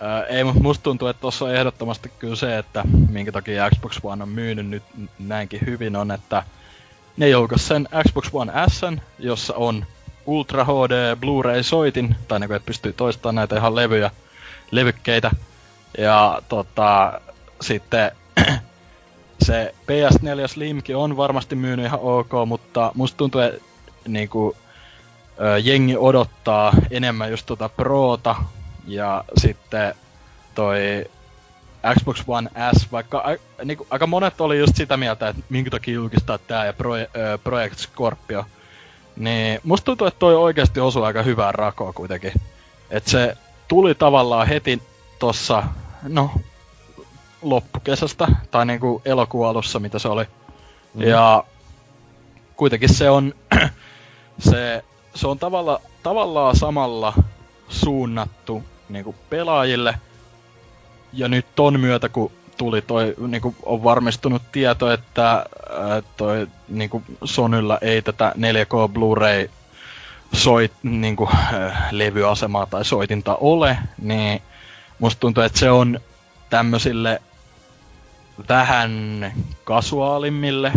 Ää, 0.02 0.24
ei, 0.24 0.44
mutta 0.44 0.60
musta 0.62 0.82
tuntuu, 0.82 1.08
että 1.08 1.20
tuossa 1.20 1.44
on 1.44 1.54
ehdottomasti 1.54 2.12
kyllä 2.18 2.36
se, 2.36 2.58
että 2.58 2.82
minkä 3.10 3.32
takia 3.32 3.70
Xbox 3.70 3.98
One 4.02 4.22
on 4.22 4.28
myynyt 4.28 4.68
nyt 4.68 4.82
näinkin 5.18 5.60
hyvin 5.66 5.96
on, 5.96 6.10
että 6.10 6.42
ne 7.16 7.28
julkaisi 7.28 7.66
sen 7.66 7.88
Xbox 8.08 8.28
One 8.32 8.52
S, 8.70 8.80
jossa 9.18 9.54
on 9.54 9.86
Ultra 10.26 10.64
HD 10.64 11.16
Blu-ray-soitin, 11.16 12.16
tai 12.28 12.40
niin 12.40 12.48
kuin, 12.48 12.56
että 12.56 12.66
pystyy 12.66 12.92
toistamaan 12.92 13.34
näitä 13.34 13.56
ihan 13.56 13.74
levyjä, 13.74 14.10
levykkeitä. 14.70 15.30
Ja 15.98 16.42
tota, 16.48 17.20
sitten 17.60 18.10
se 19.46 19.74
PS4 19.82 20.48
Slimkin 20.48 20.96
on 20.96 21.16
varmasti 21.16 21.54
myynyt 21.54 21.86
ihan 21.86 22.00
ok, 22.02 22.30
mutta 22.46 22.92
musta 22.94 23.16
tuntuu, 23.16 23.40
että 23.40 23.62
niin 24.08 24.28
kuin, 24.28 24.56
jengi 25.62 25.96
odottaa 25.96 26.72
enemmän 26.90 27.30
just 27.30 27.46
tota 27.46 27.68
Prota, 27.68 28.36
ja 28.86 29.24
sitten 29.36 29.94
toi 30.54 31.04
Xbox 31.98 32.24
One 32.26 32.50
S, 32.78 32.92
vaikka 32.92 33.18
a, 33.18 33.36
niinku, 33.64 33.86
aika 33.90 34.06
monet 34.06 34.40
oli 34.40 34.58
just 34.58 34.76
sitä 34.76 34.96
mieltä, 34.96 35.28
että 35.28 35.42
minkä 35.48 35.70
takia 35.70 35.94
julkistaa 35.94 36.38
tää 36.38 36.66
ja 36.66 36.72
Pro, 36.72 36.94
ö, 36.96 37.06
Project 37.44 37.78
Scorpio. 37.78 38.44
Niin 39.16 39.60
musta 39.64 39.84
tuntuu, 39.84 40.06
että 40.06 40.18
toi 40.18 40.34
oikeasti 40.34 40.80
osui 40.80 41.06
aika 41.06 41.22
hyvää 41.22 41.52
rakoa 41.52 41.92
kuitenkin. 41.92 42.32
että 42.90 43.10
se 43.10 43.36
tuli 43.68 43.94
tavallaan 43.94 44.48
heti 44.48 44.82
tossa, 45.18 45.62
no, 46.02 46.30
loppukesästä, 47.42 48.28
tai 48.50 48.66
niinku 48.66 49.02
elokuun 49.04 49.48
alussa, 49.48 49.78
mitä 49.78 49.98
se 49.98 50.08
oli. 50.08 50.24
Mm. 50.94 51.02
Ja 51.02 51.44
kuitenkin 52.56 52.94
se 52.94 53.10
on, 53.10 53.34
se, 54.50 54.84
se 55.14 55.28
on 55.28 55.38
tavalla, 55.38 55.80
tavallaan 56.02 56.56
samalla 56.56 57.14
suunnattu 57.68 58.62
niinku 58.92 59.14
pelaajille– 59.30 59.94
ja 61.12 61.28
nyt 61.28 61.46
ton 61.54 61.80
myötä, 61.80 62.08
kun 62.08 62.32
tuli 62.56 62.82
toi, 62.82 63.14
niinku, 63.28 63.54
on 63.62 63.84
varmistunut 63.84 64.42
tieto, 64.52 64.92
että 64.92 65.30
ää, 65.30 66.02
toi 66.16 66.46
niinku 66.68 67.02
Sonylla 67.24 67.78
ei 67.80 68.02
tätä 68.02 68.32
4K 68.36 68.92
Blu-ray 68.92 69.50
soit, 70.32 70.72
niinku, 70.82 71.30
levyasemaa 71.90 72.66
tai 72.66 72.84
soitinta 72.84 73.36
ole, 73.36 73.78
niin 74.02 74.42
musta 74.98 75.20
tuntuu, 75.20 75.42
että 75.42 75.58
se 75.58 75.70
on 75.70 76.00
tämmösille 76.50 77.22
vähän 78.48 79.32
kasuaalimmille, 79.64 80.72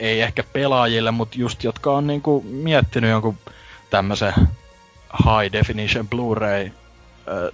ei 0.00 0.20
ehkä 0.20 0.42
pelaajille, 0.52 1.10
mutta 1.10 1.38
just 1.38 1.64
jotka 1.64 1.92
on 1.92 2.06
niinku 2.06 2.44
miettinyt 2.48 3.10
jonkun 3.10 3.38
tämmöisen 3.90 4.32
high 5.24 5.52
definition 5.52 6.08
Blu-ray 6.08 6.81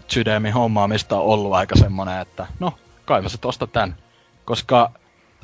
sydämin 0.08 0.52
hommaamista 0.52 1.16
on 1.16 1.24
ollut 1.24 1.52
aika 1.52 1.76
semmonen, 1.76 2.20
että 2.20 2.46
no, 2.60 2.72
kai 3.04 3.22
mä 3.22 3.28
se 3.28 3.38
tosta 3.38 3.66
tän. 3.66 3.96
Koska 4.44 4.90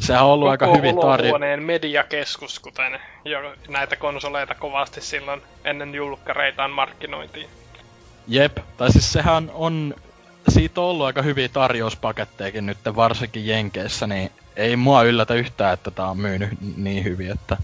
sehän 0.01 0.25
on 0.25 0.31
ollut 0.31 0.47
Koko 0.47 0.51
aika 0.51 0.77
hyvin 0.77 1.01
tarjolla. 1.01 1.57
mediakeskus, 1.61 2.59
kuten 2.59 3.01
jo 3.25 3.39
näitä 3.69 3.97
konsoleita 3.97 4.55
kovasti 4.55 5.01
silloin 5.01 5.43
ennen 5.65 5.95
julkkareitaan 5.95 6.71
markkinointiin. 6.71 7.49
Jep, 8.29 8.59
tai 8.77 8.93
siis 8.93 9.13
sehän 9.13 9.51
on, 9.55 9.95
siitä 10.49 10.81
on 10.81 10.87
ollut 10.87 11.07
aika 11.07 11.23
hyviä 11.23 11.49
tarjouspakettejakin 11.49 12.67
nyt 12.67 12.79
varsinkin 12.97 13.47
Jenkeissä, 13.47 14.07
niin 14.07 14.31
ei 14.57 14.77
mua 14.77 15.03
yllätä 15.03 15.35
yhtään, 15.35 15.75
että 15.75 15.91
tää 15.91 16.07
on 16.07 16.19
myynyt 16.19 16.51
niin 16.77 17.05
hyvin, 17.05 17.31
että 17.31 17.57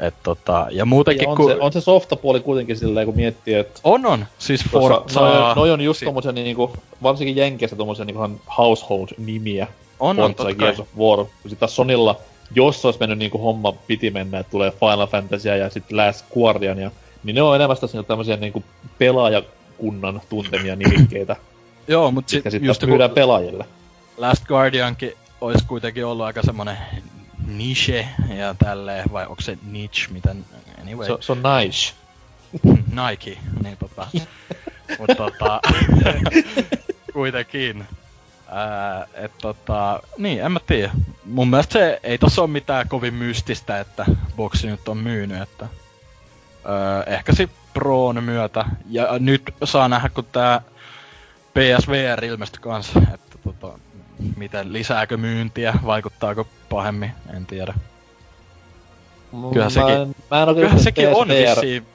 et 0.00 0.14
tota, 0.22 0.66
ja 0.70 0.84
muutenkin 0.84 1.24
ja 1.24 1.30
on, 1.30 1.36
kun... 1.36 1.50
se, 1.50 1.56
on 1.60 1.72
se 1.72 1.80
softapuoli 1.80 2.40
kuitenkin 2.40 2.76
silleen, 2.76 3.06
kun 3.06 3.16
miettii, 3.16 3.54
että... 3.54 3.80
On, 3.84 4.06
on. 4.06 4.26
Siis 4.38 4.64
Forza... 4.70 5.20
Noi, 5.20 5.54
noi 5.54 5.70
on 5.70 5.80
just 5.80 6.00
si- 6.00 6.04
tommosia 6.04 6.32
niinku, 6.32 6.72
varsinkin 7.02 7.36
Jenkeissä 7.36 7.76
tommosia 7.76 8.04
niinku 8.04 8.40
household-nimiä. 8.58 9.66
On, 10.00 10.16
Forza 10.16 10.24
on, 10.24 10.34
totta 10.34 10.82
of 10.82 10.88
War. 10.98 11.26
Kun 11.42 11.56
taas 11.58 11.76
Sonilla, 11.76 12.16
jos 12.54 12.84
olisi 12.84 13.00
mennyt 13.00 13.18
niinku 13.18 13.38
homma 13.38 13.72
piti 13.72 14.10
mennä, 14.10 14.38
että 14.38 14.50
tulee 14.50 14.70
Final 14.70 15.06
Fantasy 15.06 15.48
ja 15.48 15.70
sitten 15.70 15.96
Last 15.96 16.26
Guardian, 16.34 16.78
ja, 16.78 16.90
niin 17.24 17.34
ne 17.34 17.42
on 17.42 17.56
enemmän 17.56 17.76
sitä 17.76 18.02
tämmösiä 18.02 18.36
niinku 18.36 18.64
pelaajakunnan 18.98 20.20
tuntemia 20.28 20.76
nimikkeitä. 20.76 21.36
Joo, 21.88 22.10
mut 22.10 22.28
sit, 22.28 22.44
just 22.60 22.86
myydään 22.86 23.10
pelaajille. 23.10 23.64
Last 24.16 24.46
Guardiankin 24.46 25.12
olisi 25.40 25.64
kuitenkin 25.66 26.06
ollut 26.06 26.26
aika 26.26 26.42
semmonen 26.42 26.76
niche 27.58 28.08
ja 28.36 28.54
tälleen, 28.54 29.04
vai 29.12 29.26
onko 29.26 29.40
se 29.40 29.58
niche, 29.62 30.06
miten, 30.10 30.44
anyway. 30.82 31.06
Se, 31.06 31.16
se 31.20 31.32
on 31.32 31.42
nice. 31.42 31.94
Nike, 33.08 33.38
niin 33.62 33.76
tota. 33.76 34.06
Mutta 34.98 35.14
tota, 35.14 35.60
kuitenkin. 37.12 37.86
Ää, 38.52 39.06
et 39.14 39.32
tota, 39.38 40.00
niin, 40.18 40.40
en 40.40 40.52
mä 40.52 40.60
tiedä. 40.66 40.90
Mun 41.24 41.48
mielestä 41.48 41.72
se 41.72 42.00
ei 42.02 42.18
tossa 42.18 42.42
ole 42.42 42.50
mitään 42.50 42.88
kovin 42.88 43.14
mystistä, 43.14 43.80
että 43.80 44.06
boksi 44.36 44.66
nyt 44.66 44.88
on 44.88 44.96
myynyt, 44.96 45.42
että 45.42 45.68
ää, 46.64 47.02
ehkä 47.02 47.34
se 47.34 47.48
Proon 47.74 48.24
myötä. 48.24 48.64
Ja 48.88 49.08
nyt 49.18 49.42
saa 49.64 49.88
nähdä, 49.88 50.08
kun 50.08 50.24
tää 50.32 50.62
PSVR 51.54 52.24
ilmestyi 52.24 52.62
kanssa, 52.62 53.00
että 53.14 53.38
tota, 53.44 53.78
miten 54.36 54.72
lisääkö 54.72 55.16
myyntiä, 55.16 55.74
vaikuttaako 55.86 56.46
pahemmin, 56.68 57.10
en 57.36 57.46
tiedä. 57.46 57.74
Kyllä 59.52 59.64
mä 59.64 59.70
sekin, 59.70 60.16
mä 60.30 60.42
en 60.42 60.54
kyllähän 60.54 60.80
sekin 60.80 61.08
on 61.08 61.28
vissiin, 61.28 61.86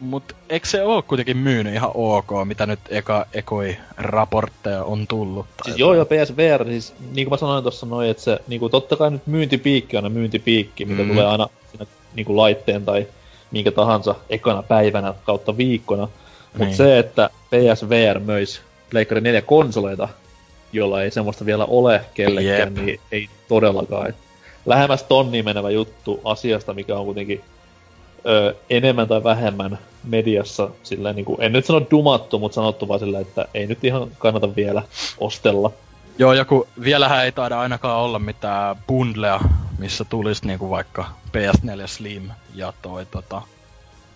mut 0.00 0.36
eikö 0.48 0.66
se 0.66 0.82
oo 0.82 1.02
kuitenkin 1.02 1.36
myynyt 1.36 1.74
ihan 1.74 1.90
ok, 1.94 2.30
mitä 2.44 2.66
nyt 2.66 2.80
eka, 2.88 3.26
ekoi 3.32 3.76
raportteja 3.96 4.84
on 4.84 5.06
tullut? 5.06 5.46
Siis 5.64 5.78
joo, 5.78 5.94
joo, 5.94 6.04
PSVR, 6.04 6.64
siis 6.64 6.94
niin 7.14 7.26
kuin 7.26 7.30
mä 7.30 7.36
sanoin 7.36 7.64
tuossa 7.64 7.86
noin, 7.86 8.10
että 8.10 8.22
se 8.22 8.38
niin 8.48 8.60
kuin, 8.60 8.72
totta 8.72 8.96
kai 8.96 9.10
nyt 9.10 9.26
myyntipiikki 9.26 9.96
on 9.96 10.04
aina 10.04 10.14
myyntipiikki, 10.14 10.84
mitä 10.84 11.02
mm. 11.02 11.08
tulee 11.08 11.26
aina 11.26 11.48
siinä 11.70 11.86
niin 12.14 12.26
kuin 12.26 12.36
laitteen 12.36 12.84
tai 12.84 13.06
minkä 13.50 13.70
tahansa 13.70 14.14
ekana 14.30 14.62
päivänä 14.62 15.14
kautta 15.24 15.56
viikkona. 15.56 16.08
Mutta 16.52 16.64
niin. 16.64 16.76
se, 16.76 16.98
että 16.98 17.30
PSVR 17.50 18.20
möisi 18.20 18.60
Pleikkari 18.90 19.20
4 19.20 19.42
konsoleita 19.42 20.08
jolla 20.72 21.02
ei 21.02 21.10
semmoista 21.10 21.46
vielä 21.46 21.64
ole 21.64 22.04
kellekään, 22.14 22.76
Jep. 22.76 22.84
niin 22.84 23.00
ei 23.12 23.28
todellakaan. 23.48 24.14
Lähemmäs 24.66 25.02
tonni 25.02 25.42
menevä 25.42 25.70
juttu 25.70 26.20
asiasta, 26.24 26.74
mikä 26.74 26.96
on 26.98 27.04
kuitenkin 27.04 27.40
ö, 28.26 28.54
enemmän 28.70 29.08
tai 29.08 29.24
vähemmän 29.24 29.78
mediassa, 30.04 30.68
sillä 30.82 31.12
niin 31.12 31.24
kuin, 31.24 31.42
en 31.42 31.52
nyt 31.52 31.64
sano 31.64 31.86
dumattu, 31.90 32.38
mutta 32.38 32.54
sanottu 32.54 32.88
vaan 32.88 33.00
sillä, 33.00 33.20
että 33.20 33.48
ei 33.54 33.66
nyt 33.66 33.84
ihan 33.84 34.10
kannata 34.18 34.56
vielä 34.56 34.82
ostella. 35.18 35.72
Joo, 36.18 36.32
joku, 36.32 36.68
vielähän 36.82 37.24
ei 37.24 37.32
taida 37.32 37.60
ainakaan 37.60 37.98
olla 37.98 38.18
mitään 38.18 38.76
bundlea, 38.86 39.40
missä 39.78 40.04
tulisi 40.04 40.46
niinku 40.46 40.70
vaikka 40.70 41.04
PS4 41.28 41.86
Slim 41.86 42.30
ja 42.54 42.72
toi 42.82 43.06
tota, 43.06 43.42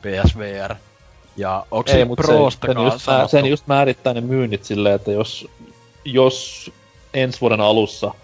PSVR. 0.03 0.75
Ja 1.37 1.67
onko 1.71 1.91
Ei, 1.91 1.99
se 1.99 2.05
mutta 2.05 2.23
Prosta 2.23 2.67
sen, 2.67 2.77
just, 2.85 3.31
sen 3.31 3.47
just 3.47 3.67
määrittää 3.67 4.15
ne 4.15 4.21
myynnit 4.21 4.65
silleen, 4.65 4.95
että 4.95 5.13
jos, 5.13 5.49
jos 6.07 6.71
ensi 7.15 7.41
vuoden 7.41 7.61
alussa 7.61 8.15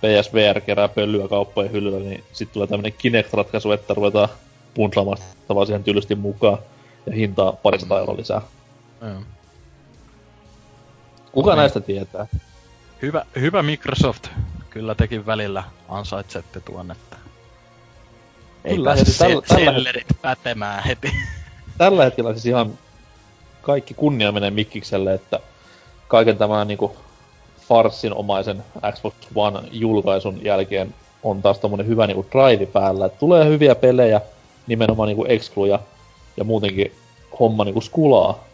PSVR 0.00 0.60
kerää 0.60 0.88
pölyä 0.88 1.28
kauppojen 1.28 1.72
hyllyllä, 1.72 1.98
niin 1.98 2.24
sitten 2.32 2.52
tulee 2.54 2.66
tämmönen 2.68 2.92
Kinect-ratkaisu, 2.92 3.72
että 3.72 3.94
ruvetaan 3.94 4.28
puntlaamaan 4.74 5.18
siihen 5.66 5.84
tylysti 5.84 6.14
mukaan 6.14 6.58
ja 7.06 7.12
hintaa 7.12 7.52
parista 7.52 7.98
euroa 7.98 8.16
lisää. 8.16 8.42
Mm. 9.00 9.24
Kuka 11.32 11.50
Niin. 11.50 11.56
näistä 11.58 11.80
tietää? 11.80 12.26
Hyvä, 13.02 13.24
hyvä 13.40 13.62
Microsoft. 13.62 14.28
Kyllä 14.70 14.94
tekin 14.94 15.26
välillä 15.26 15.64
ansaitsette 15.88 16.60
tuon, 16.60 16.90
että... 16.90 17.16
Ei 18.64 18.74
Kyllä, 18.76 18.94
pääse 18.94 19.18
tällä- 19.18 19.42
se, 19.46 19.54
tällä- 19.54 19.64
sellerit 19.72 20.06
pätemään 20.22 20.84
heti. 20.84 21.12
Tällä 21.78 22.04
hetkellä 22.04 22.32
siis 22.32 22.46
ihan 22.46 22.78
kaikki 23.62 23.94
kunnia 23.94 24.32
menee 24.32 24.50
Mikkikselle, 24.50 25.14
että 25.14 25.40
kaiken 26.08 26.38
tämän 26.38 26.68
niinku 26.68 26.96
farssinomaisen 27.72 28.64
Xbox 28.92 29.14
One 29.34 29.60
julkaisun 29.70 30.44
jälkeen 30.44 30.94
on 31.22 31.42
taas 31.42 31.58
tommonen 31.58 31.86
hyvä 31.86 32.06
niinku 32.06 32.26
drive 32.32 32.66
päällä. 32.66 33.06
Et 33.06 33.18
tulee 33.18 33.48
hyviä 33.48 33.74
pelejä, 33.74 34.20
nimenomaan 34.66 35.06
niinku 35.06 35.24
excluja 35.28 35.78
ja 36.36 36.44
muutenkin 36.44 36.92
homma 37.40 37.64
niinku 37.64 37.80
skulaa. 37.80 38.44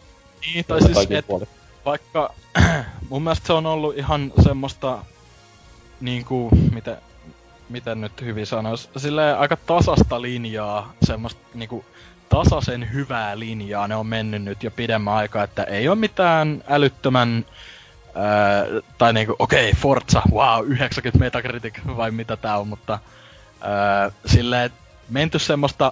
niin, 0.41 0.65
tai 0.67 0.81
siis, 0.81 1.11
et, 1.11 1.49
vaikka 1.85 2.33
mun 3.09 3.23
mielestä 3.23 3.47
se 3.47 3.53
on 3.53 3.65
ollut 3.65 3.97
ihan 3.97 4.33
semmoista 4.43 4.99
niinku, 6.01 6.49
miten, 6.73 6.97
miten 7.69 8.01
nyt 8.01 8.21
hyvin 8.21 8.45
sanois, 8.45 8.89
silleen 8.97 9.37
aika 9.37 9.57
tasasta 9.65 10.21
linjaa, 10.21 10.93
semmoista 11.03 11.41
niinku 11.53 11.85
tasaisen 12.29 12.93
hyvää 12.93 13.39
linjaa 13.39 13.87
ne 13.87 13.95
on 13.95 14.07
mennyt 14.07 14.43
nyt 14.43 14.63
jo 14.63 14.71
pidemmän 14.71 15.13
aikaa, 15.13 15.43
että 15.43 15.63
ei 15.63 15.87
ole 15.87 15.95
mitään 15.95 16.63
älyttömän 16.67 17.45
ää, 18.19 18.65
tai 18.97 19.13
niinku, 19.13 19.35
okei, 19.39 19.69
okay, 19.69 19.81
Forza, 19.81 20.21
wow, 20.31 20.65
90 20.67 21.19
Metacritic 21.19 21.73
vai 21.97 22.11
mitä 22.11 22.37
tää 22.37 22.57
on, 22.57 22.67
mutta 22.67 22.99
ää, 23.61 24.11
silleen 24.25 24.71
menty 25.09 25.39
semmoista 25.39 25.91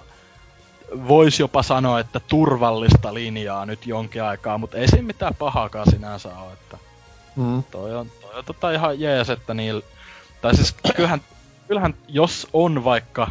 voisi 1.08 1.42
jopa 1.42 1.62
sanoa, 1.62 2.00
että 2.00 2.20
turvallista 2.20 3.14
linjaa 3.14 3.66
nyt 3.66 3.86
jonkin 3.86 4.22
aikaa, 4.22 4.58
mutta 4.58 4.76
ei 4.76 4.88
siinä 4.88 5.06
mitään 5.06 5.34
pahaakaan 5.34 5.90
sinänsä 5.90 6.28
ole, 6.38 6.52
että 6.52 6.78
Mm. 7.38 7.62
toi 7.70 7.94
on, 7.94 8.10
toi 8.20 8.38
on 8.38 8.44
tota 8.44 8.70
ihan 8.70 9.00
jees, 9.00 9.30
että 9.30 9.54
niillä, 9.54 9.82
tai 10.40 10.56
siis 10.56 10.76
kyllähän, 10.96 11.20
kyllähän 11.68 11.94
jos 12.08 12.48
on 12.52 12.84
vaikka 12.84 13.30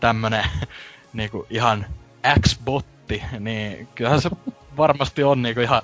tämmönen 0.00 0.44
niinku 1.12 1.46
ihan 1.50 1.86
X-botti, 2.40 3.22
niin 3.38 3.88
kyllähän 3.94 4.20
se 4.20 4.30
varmasti 4.76 5.24
on 5.24 5.42
niinku 5.42 5.60
ihan 5.60 5.82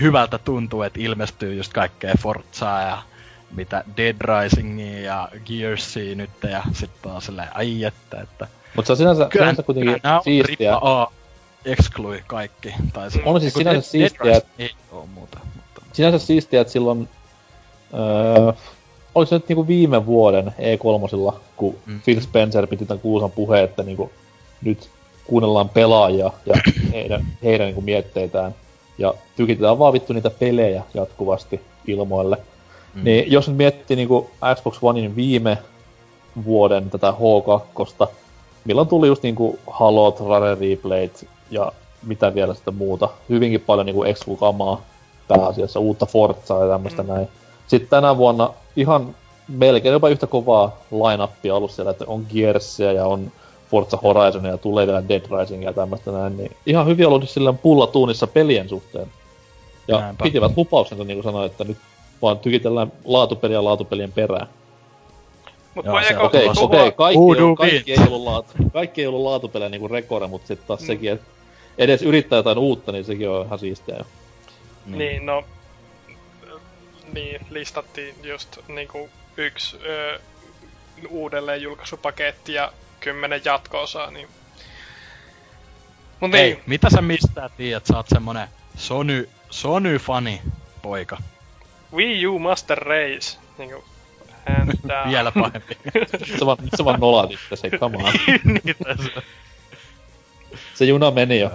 hyvältä 0.00 0.38
tuntuu, 0.38 0.82
että 0.82 1.00
ilmestyy 1.00 1.54
just 1.54 1.72
kaikkea 1.72 2.14
Forzaa 2.22 2.82
ja 2.82 3.02
mitä 3.56 3.84
Dead 3.96 4.16
Risingia 4.20 5.00
ja 5.00 5.28
Gearsia 5.46 6.14
nyt 6.14 6.30
ja 6.50 6.62
sit 6.72 6.90
taas 7.02 7.26
silleen 7.26 7.48
ai 7.56 7.84
että, 7.84 8.20
että 8.20 8.46
Mut 8.76 8.86
se 8.86 8.92
on 8.92 8.96
sinänsä, 8.96 9.26
kyllähän, 9.30 9.54
sinänsä 9.54 9.62
kuitenkin 9.62 9.92
on 10.16 10.22
siistiä. 10.24 10.76
A 10.76 11.06
exclui 11.64 12.22
kaikki. 12.26 12.74
Tai 12.92 13.10
se, 13.10 13.20
On 13.24 13.40
siis 13.40 13.54
sinänsä 13.54 13.80
Dead- 13.80 13.84
siistiä, 13.90 14.24
Dead 14.24 14.36
et- 14.36 14.44
Rising 14.58 14.70
Ei 14.70 14.70
oo 14.92 15.06
muuta, 15.14 15.38
mutta... 15.56 15.82
Sinänsä 15.92 16.18
siistiä, 16.26 16.60
että 16.60 16.72
silloin... 16.72 17.08
Öö, 17.94 18.52
se 19.26 19.34
nyt 19.34 19.48
niinku 19.48 19.66
viime 19.66 20.06
vuoden 20.06 20.46
E3, 20.46 21.36
kun 21.56 21.76
Mm. 21.86 21.92
mm. 21.92 22.00
Phil 22.00 22.20
Spencer 22.20 22.66
piti 22.66 22.86
tämän 22.86 23.00
kuusan 23.00 23.30
puheen, 23.30 23.64
että 23.64 23.82
niinku 23.82 24.12
nyt 24.62 24.90
kuunnellaan 25.24 25.68
pelaajia 25.68 26.30
ja 26.46 26.54
heidän, 26.92 27.26
heidän 27.44 27.66
niinku 27.66 27.80
mietteitään. 27.80 28.54
Ja 29.00 29.14
tykitetään 29.36 29.78
vaan 29.78 29.92
vittu 29.92 30.12
niitä 30.12 30.30
pelejä 30.30 30.82
jatkuvasti 30.94 31.60
ilmoille. 31.86 32.36
Mm. 32.94 33.04
Niin 33.04 33.32
jos 33.32 33.48
nyt 33.48 33.56
miettii 33.56 33.96
niinku 33.96 34.30
Xbox 34.54 34.78
Onein 34.82 35.16
viime 35.16 35.58
vuoden 36.44 36.90
tätä 36.90 37.14
H2, 37.18 38.06
milloin 38.64 38.88
tuli 38.88 39.06
just 39.06 39.22
niinku 39.22 39.58
Halot, 39.66 40.20
Rare 40.20 40.54
Replayt 40.60 41.26
ja 41.50 41.72
mitä 42.06 42.34
vielä 42.34 42.54
sitten 42.54 42.74
muuta. 42.74 43.08
Hyvinkin 43.28 43.60
paljon 43.60 43.86
niinku 43.86 44.04
exclu-kamaa 44.04 44.80
pääasiassa, 45.28 45.80
uutta 45.80 46.06
Forzaa 46.06 46.64
ja 46.64 46.70
tämmöistä 46.70 47.02
Mm. 47.02 47.08
näin. 47.08 47.28
Sitten 47.66 47.90
tänä 47.90 48.16
vuonna 48.16 48.50
ihan 48.76 49.14
melkein 49.48 49.92
jopa 49.92 50.08
yhtä 50.08 50.26
kovaa 50.26 50.76
line-upia 50.90 51.54
ollut 51.54 51.70
siellä, 51.70 51.90
että 51.90 52.04
on 52.08 52.26
Gearsia 52.32 52.92
ja 52.92 53.06
on 53.06 53.32
Forza 53.70 53.96
Horizon 53.96 54.44
ja 54.44 54.58
tulee 54.58 54.86
vielä 54.86 55.08
Dead 55.08 55.22
Rising 55.40 55.64
ja 55.64 55.72
tämmöistä 55.72 56.10
näin, 56.12 56.36
niin 56.36 56.56
ihan 56.66 56.86
hyvin 56.86 57.06
ollut 57.06 57.30
silleen 57.30 57.58
pullatuunissa 57.58 58.26
pelien 58.26 58.68
suhteen. 58.68 59.06
Ja 59.88 60.00
Näinpä. 60.00 60.22
pitivät 60.24 60.52
lupauksensa, 60.56 61.04
niin 61.04 61.16
kuin 61.16 61.24
sanoin, 61.24 61.50
että 61.50 61.64
nyt 61.64 61.76
vaan 62.22 62.38
tykitellään 62.38 62.92
laatupeliä 63.04 63.64
laatupelien 63.64 64.12
perään. 64.12 64.46
Se- 66.08 66.18
Okei, 66.18 66.48
puhua... 66.54 66.66
okei, 66.66 66.92
kaikki, 66.92 67.22
ei, 67.38 67.56
kaikki, 67.56 67.92
ei 67.92 67.98
ollut 68.06 68.22
laatu, 68.24 68.52
kaikki 68.72 69.00
ei 69.00 69.06
ollut 69.06 69.22
laatupelejä 69.22 69.68
niinku 69.68 69.88
Rekore, 69.88 70.26
mutta 70.26 70.48
sitten 70.48 70.66
taas 70.68 70.80
Mm. 70.80 70.86
sekin, 70.86 71.12
että 71.12 71.26
edes 71.78 72.02
yrittää 72.02 72.36
jotain 72.36 72.58
uutta, 72.58 72.92
niin 72.92 73.04
sekin 73.04 73.30
on 73.30 73.46
ihan 73.46 73.58
siistiä 73.58 73.96
jo. 73.96 74.04
Niin, 74.86 75.26
no... 75.26 75.44
Niin, 77.12 77.40
listattiin 77.50 78.14
just 78.22 78.58
niinku 78.68 79.08
yksi 79.36 79.76
ö, 79.86 80.18
uudelleen 81.10 81.62
julkaisupaketti 81.62 82.52
ja 82.54 82.72
kymmenen 83.00 83.40
jatko-osaa, 83.44 84.10
niin... 84.10 84.28
Mut 86.20 86.32
Hei, 86.32 86.52
niin, 86.52 86.62
mitä 86.66 86.90
sä 86.90 87.02
mistään 87.02 87.50
tiedät, 87.56 87.86
sä 87.86 87.96
oot 87.96 88.08
semmonen 88.08 88.48
Sony, 88.76 89.28
Sony-fani 89.50 90.42
poika. 90.82 91.18
Wii 91.92 92.26
U 92.26 92.38
Master 92.38 92.78
Race, 92.78 93.38
niinku... 93.58 93.84
Hands 94.48 94.82
down. 94.88 95.10
Vielä 95.10 95.32
pahempi. 95.32 95.76
Se 96.38 96.46
vaan, 96.46 96.58
se 96.76 96.84
vaan 96.84 97.00
nolat 97.00 97.30
itse 97.30 97.56
se, 97.56 97.70
come 97.70 97.96
on. 97.96 98.12
niin 98.64 98.76
tässä. 98.84 99.22
Se 100.74 100.84
juna 100.84 101.10
meni 101.10 101.40
jo. 101.40 101.50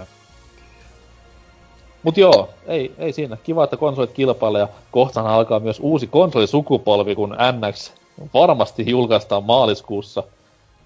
Mut 2.02 2.16
joo, 2.16 2.50
ei, 2.66 2.94
ei 2.98 3.12
siinä. 3.12 3.36
Kiva, 3.36 3.64
että 3.64 3.76
konsolit 3.76 4.12
kilpailee 4.12 4.60
ja 4.60 4.68
kohtaan 4.90 5.26
alkaa 5.26 5.60
myös 5.60 5.80
uusi 5.80 6.06
konsolisukupolvi, 6.06 7.14
kun 7.14 7.36
NX 7.52 7.92
varmasti 8.34 8.90
julkaistaan 8.90 9.44
maaliskuussa. 9.44 10.22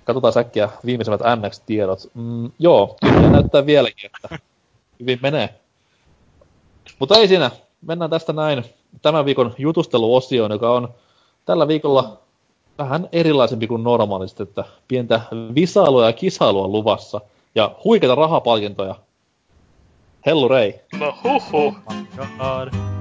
Katsotaan 0.04 0.32
säkkiä 0.32 0.68
viimeisimmät 0.86 1.20
NX-tiedot. 1.20 2.10
Mm, 2.14 2.50
joo, 2.58 2.96
kyllä 3.00 3.30
näyttää 3.30 3.66
vieläkin, 3.66 4.10
että 4.14 4.38
hyvin 5.00 5.18
menee. 5.22 5.54
Mutta 6.98 7.16
ei 7.18 7.28
siinä. 7.28 7.50
Mennään 7.86 8.10
tästä 8.10 8.32
näin 8.32 8.64
tämän 9.02 9.24
viikon 9.24 9.54
jutusteluosioon, 9.58 10.50
joka 10.50 10.70
on 10.70 10.88
tällä 11.44 11.68
viikolla 11.68 12.18
vähän 12.78 13.08
erilaisempi 13.12 13.66
kuin 13.66 13.84
normaalisti, 13.84 14.42
että 14.42 14.64
pientä 14.88 15.20
visailua 15.54 16.06
ja 16.06 16.12
kisailua 16.12 16.68
luvassa 16.68 17.20
ja 17.54 17.74
huikeita 17.84 18.14
rahapalkintoja. 18.14 18.94
Hellu 20.26 20.48
Rei. 20.48 20.80
No 20.98 21.14
huhu. 21.24 21.74
God. 22.38 22.99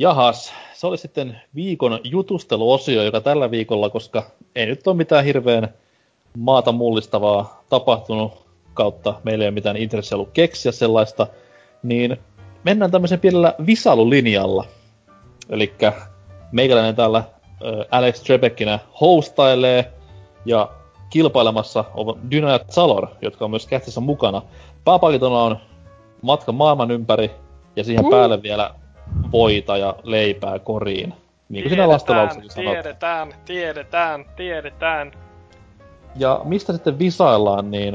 Jahas, 0.00 0.52
se 0.74 0.86
oli 0.86 0.98
sitten 0.98 1.40
viikon 1.54 2.00
jutusteluosio, 2.04 3.02
joka 3.02 3.20
tällä 3.20 3.50
viikolla, 3.50 3.90
koska 3.90 4.22
ei 4.54 4.66
nyt 4.66 4.86
ole 4.86 4.96
mitään 4.96 5.24
hirveän 5.24 5.74
maata 6.36 6.72
mullistavaa 6.72 7.62
tapahtunut 7.68 8.46
kautta 8.74 9.14
meillä 9.24 9.44
ei 9.44 9.48
ole 9.48 9.54
mitään 9.54 9.76
intressiä 9.76 10.16
ollut 10.16 10.30
keksiä 10.32 10.72
sellaista, 10.72 11.26
niin 11.82 12.16
mennään 12.64 12.90
tämmöisen 12.90 13.20
pienellä 13.20 13.54
visalulinjalla. 13.66 14.64
Eli 15.50 15.74
meikäläinen 16.52 16.96
täällä 16.96 17.24
Alex 17.90 18.22
Trebekkinä 18.22 18.78
hostailee 19.00 19.92
ja 20.44 20.68
kilpailemassa 21.10 21.84
on 21.94 22.20
Dyna 22.30 22.50
ja 22.50 22.58
Zalor, 22.70 23.06
jotka 23.22 23.44
on 23.44 23.50
myös 23.50 23.66
kästissä 23.66 24.00
mukana. 24.00 24.42
Pääpalkintona 24.84 25.42
on 25.42 25.56
matka 26.22 26.52
maailman 26.52 26.90
ympäri 26.90 27.30
ja 27.76 27.84
siihen 27.84 28.04
uh. 28.04 28.10
päälle 28.10 28.42
vielä 28.42 28.74
voita 29.32 29.76
ja 29.76 29.94
leipää 30.02 30.58
koriin. 30.58 31.14
Niin 31.48 31.64
kuin 31.64 31.70
tiedetään, 31.74 32.38
tiedetään, 32.54 33.34
tiedetään, 33.44 34.24
tiedetään. 34.36 35.12
Ja 36.16 36.40
mistä 36.44 36.72
sitten 36.72 36.98
visaillaan, 36.98 37.70
niin 37.70 37.94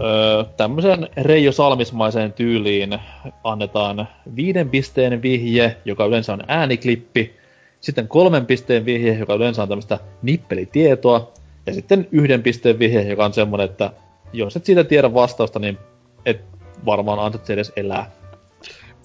öö, 0.00 0.44
tämmöisen 0.56 1.08
Reijo 1.16 1.52
Salmismaiseen 1.52 2.32
tyyliin 2.32 2.98
annetaan 3.44 4.08
viiden 4.36 4.70
pisteen 4.70 5.22
vihje, 5.22 5.76
joka 5.84 6.04
yleensä 6.04 6.32
on 6.32 6.42
ääniklippi, 6.48 7.36
sitten 7.80 8.08
kolmen 8.08 8.46
pisteen 8.46 8.84
vihje, 8.84 9.14
joka 9.14 9.34
yleensä 9.34 9.62
on 9.62 9.68
tämmöistä 9.68 9.98
nippelitietoa, 10.22 11.32
ja 11.66 11.74
sitten 11.74 12.08
yhden 12.12 12.42
pisteen 12.42 12.78
vihje, 12.78 13.02
joka 13.02 13.24
on 13.24 13.32
semmonen, 13.32 13.64
että 13.64 13.90
jos 14.32 14.56
et 14.56 14.64
siitä 14.64 14.84
tiedä 14.84 15.14
vastausta, 15.14 15.58
niin 15.58 15.78
et 16.26 16.40
varmaan 16.86 17.18
ansaitse 17.18 17.52
edes 17.52 17.72
elää. 17.76 18.10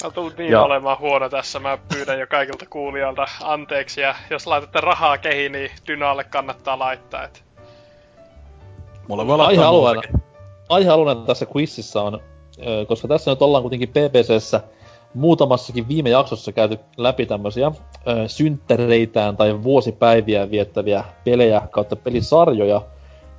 Mä 0.03 0.11
tuun 0.11 0.31
niin 0.37 0.51
ja... 0.51 0.63
olemaan 0.63 0.99
huono 0.99 1.29
tässä, 1.29 1.59
mä 1.59 1.77
pyydän 1.93 2.19
jo 2.19 2.27
kaikilta 2.27 2.65
kuulijalta 2.69 3.25
anteeksi, 3.43 4.01
ja 4.01 4.15
jos 4.29 4.47
laitatte 4.47 4.81
rahaa 4.81 5.17
kehiin, 5.17 5.51
niin 5.51 5.71
Dynalle 5.87 6.23
kannattaa 6.23 6.79
laittaa, 6.79 7.23
et... 7.23 7.43
Mulla 9.07 9.27
voi 9.27 9.45
aihealueena, 9.45 10.01
aihealueena 10.69 11.21
tässä 11.25 11.45
quizissä 11.55 12.01
on, 12.01 12.19
koska 12.87 13.07
tässä 13.07 13.31
nyt 13.31 13.41
ollaan 13.41 13.63
kuitenkin 13.63 13.89
PPCssä 13.89 14.61
muutamassakin 15.13 15.87
viime 15.87 16.09
jaksossa 16.09 16.51
käyty 16.51 16.79
läpi 16.97 17.25
tämmöisiä 17.25 17.71
synttäreitään 18.27 19.37
tai 19.37 19.63
vuosipäiviä 19.63 20.51
viettäviä 20.51 21.03
pelejä 21.23 21.61
kautta 21.71 21.95
pelisarjoja, 21.95 22.81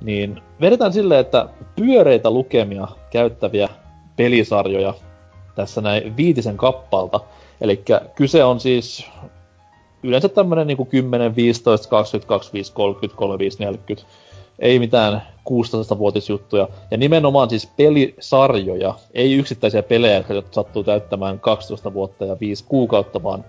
niin 0.01 0.41
vedetään 0.61 0.93
silleen, 0.93 1.19
että 1.19 1.49
pyöreitä 1.75 2.31
lukemia 2.31 2.87
käyttäviä 3.09 3.69
pelisarjoja 4.15 4.93
tässä 5.55 5.81
näin 5.81 6.17
viitisen 6.17 6.57
kappalta. 6.57 7.19
Eli 7.61 7.83
kyse 8.15 8.43
on 8.43 8.59
siis 8.59 9.05
yleensä 10.03 10.29
tämmönen 10.29 10.67
niinku 10.67 10.85
10, 10.85 11.35
15, 11.35 11.89
20, 11.89 12.27
25, 12.27 12.73
30, 12.73 13.17
35, 13.17 13.59
40 13.59 14.07
ei 14.61 14.79
mitään 14.79 15.21
16-vuotisjuttuja. 15.49 16.67
Ja 16.91 16.97
nimenomaan 16.97 17.49
siis 17.49 17.71
pelisarjoja, 17.77 18.93
ei 19.13 19.33
yksittäisiä 19.33 19.83
pelejä, 19.83 20.23
jotka 20.29 20.53
sattuu 20.53 20.83
täyttämään 20.83 21.39
12 21.39 21.93
vuotta 21.93 22.25
ja 22.25 22.37
5 22.39 22.65
kuukautta, 22.67 23.23
vaan 23.23 23.45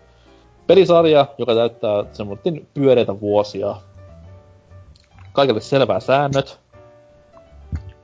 pelisarja, 0.66 1.26
joka 1.38 1.54
täyttää 1.54 2.04
semmoinen 2.12 2.66
pyöreitä 2.74 3.20
vuosia. 3.20 3.76
Kaikille 5.32 5.60
selvää 5.60 6.00
säännöt. 6.00 6.61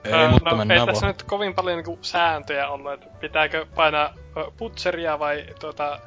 Ei, 0.04 0.12
öö, 0.12 0.30
mutta 0.30 0.50
no, 0.50 0.74
ei 0.74 0.86
tässä 0.86 1.06
nyt 1.06 1.22
kovin 1.22 1.54
paljon 1.54 1.76
niinku 1.76 1.98
sääntöjä 2.02 2.68
ollut, 2.68 2.92
että 2.92 3.06
pitääkö 3.20 3.66
painaa 3.74 4.14
putseria 4.56 5.18
vai 5.18 5.46
tuota, 5.60 6.00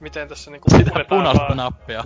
miten 0.00 0.28
tässä 0.28 0.50
niinku 0.50 0.70
Sitä 0.76 1.04
punaista 1.08 1.42
vaan. 1.42 1.56
nappia. 1.56 2.02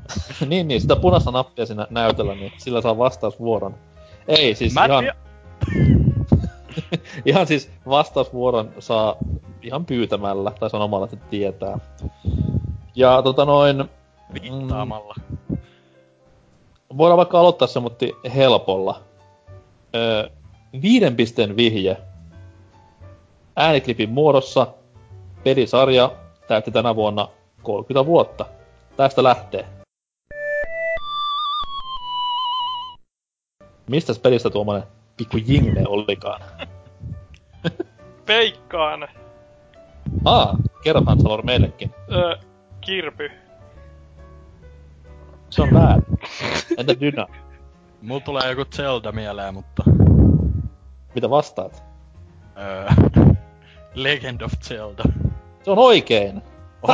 niin, 0.48 0.68
niin, 0.68 0.80
sitä 0.80 0.96
punaista 0.96 1.30
nappia 1.30 1.66
siinä 1.66 1.86
näytöllä, 1.90 2.34
niin 2.34 2.52
sillä 2.56 2.80
saa 2.80 2.98
vastausvuoron. 2.98 3.74
Ei, 4.28 4.54
siis 4.54 4.74
Mä 4.74 4.84
ihan... 4.84 5.04
ihan 7.24 7.46
siis 7.46 7.70
vastausvuoron 7.88 8.72
saa 8.78 9.16
ihan 9.62 9.86
pyytämällä, 9.86 10.50
tai 10.50 10.70
sanomalla, 10.70 11.08
että 11.12 11.26
tietää. 11.30 11.78
Ja 12.94 13.22
tota 13.22 13.44
noin... 13.44 13.84
Viittaamalla. 14.42 15.14
Mm, 15.48 15.58
voidaan 16.96 17.16
vaikka 17.16 17.40
aloittaa 17.40 17.68
se, 17.68 17.80
mutta 17.80 18.06
helpolla. 18.34 19.00
Öö, 19.94 20.28
viiden 20.82 21.16
pisteen 21.16 21.56
vihje. 21.56 21.96
Ääniklipin 23.56 24.10
muodossa. 24.10 24.66
Pelisarja 25.44 26.12
täytti 26.48 26.70
tänä 26.70 26.96
vuonna 26.96 27.28
30 27.62 28.06
vuotta. 28.06 28.46
Tästä 28.96 29.22
lähtee. 29.22 29.66
Mistä 33.90 34.12
pelistä 34.22 34.50
tuommoinen 34.50 34.88
pikku 35.16 35.36
jingle 35.36 35.84
olikaan? 35.88 36.40
Peikkaan. 38.26 39.08
Aa, 40.24 40.56
kerrohan 40.82 41.20
Salor 41.20 41.42
meillekin. 41.44 41.90
Öö, 42.12 42.36
kirpy. 42.80 43.30
Se 45.50 45.62
on 45.62 45.68
väärin. 45.72 46.04
Entä 46.78 47.00
Dyna? 47.00 47.26
Mulla 48.02 48.20
tulee 48.20 48.50
joku 48.50 48.64
Zelda 48.64 49.12
mieleen, 49.12 49.54
mutta... 49.54 49.84
Mitä 51.14 51.30
vastaat? 51.30 51.84
Öö, 52.58 52.86
Legend 53.94 54.40
of 54.40 54.52
Zelda. 54.62 55.02
Se 55.62 55.70
on 55.70 55.78
oikein! 55.78 56.42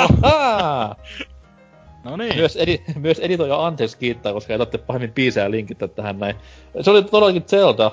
no 2.04 2.16
niin. 2.16 2.36
Myös, 2.36 2.56
edi, 2.56 2.82
myös 2.94 3.18
editoija 3.18 3.66
Anteeksi 3.66 3.98
kiittää, 3.98 4.32
koska 4.32 4.52
ei 4.52 4.58
tarvitse 4.58 4.78
pahemmin 4.78 5.12
biisejä 5.12 5.50
linkittää 5.50 5.88
tähän 5.88 6.18
näin. 6.18 6.36
Se 6.80 6.90
oli 6.90 7.02
todellakin 7.02 7.44
Zelda 7.46 7.90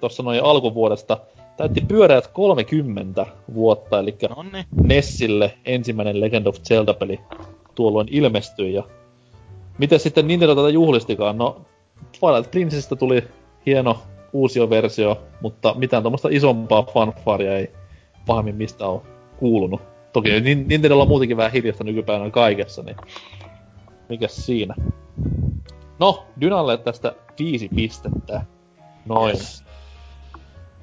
tuossa 0.00 0.22
noin 0.22 0.44
alkuvuodesta. 0.44 1.18
Täytti 1.56 1.80
pyöreät 1.80 2.26
30 2.26 3.26
vuotta, 3.54 3.98
eli 3.98 4.16
Nonni. 4.36 4.64
Nessille 4.82 5.54
ensimmäinen 5.64 6.20
Legend 6.20 6.46
of 6.46 6.56
Zelda-peli 6.56 7.20
tuolloin 7.74 8.08
ilmestyi. 8.10 8.74
Ja 8.74 8.82
miten 9.78 10.00
sitten 10.00 10.26
Nintendo 10.26 10.54
tätä 10.54 10.68
juhlistikaan? 10.68 11.38
No, 11.38 11.60
Twilight 12.20 12.50
Princessista 12.50 12.96
tuli 12.96 13.24
hieno 13.66 13.98
uusi 14.32 14.70
versio, 14.70 15.22
mutta 15.40 15.74
mitään 15.74 16.02
tuommoista 16.02 16.28
isompaa 16.32 16.82
fanfaria 16.82 17.56
ei 17.56 17.70
pahemmin 18.26 18.56
mistä 18.56 18.86
on 18.86 19.02
kuulunut. 19.36 19.82
Toki 20.12 20.40
Nintendolla 20.40 21.02
on 21.02 21.08
muutenkin 21.08 21.36
vähän 21.36 21.52
hiljasta 21.52 21.84
nykypäivänä 21.84 22.30
kaikessa, 22.30 22.82
niin 22.82 22.96
mikäs 24.08 24.46
siinä. 24.46 24.74
No, 25.98 26.26
Dynalle 26.40 26.78
tästä 26.78 27.12
viisi 27.38 27.68
pistettä. 27.68 28.44
Noin. 29.06 29.36
Yes. 29.36 29.64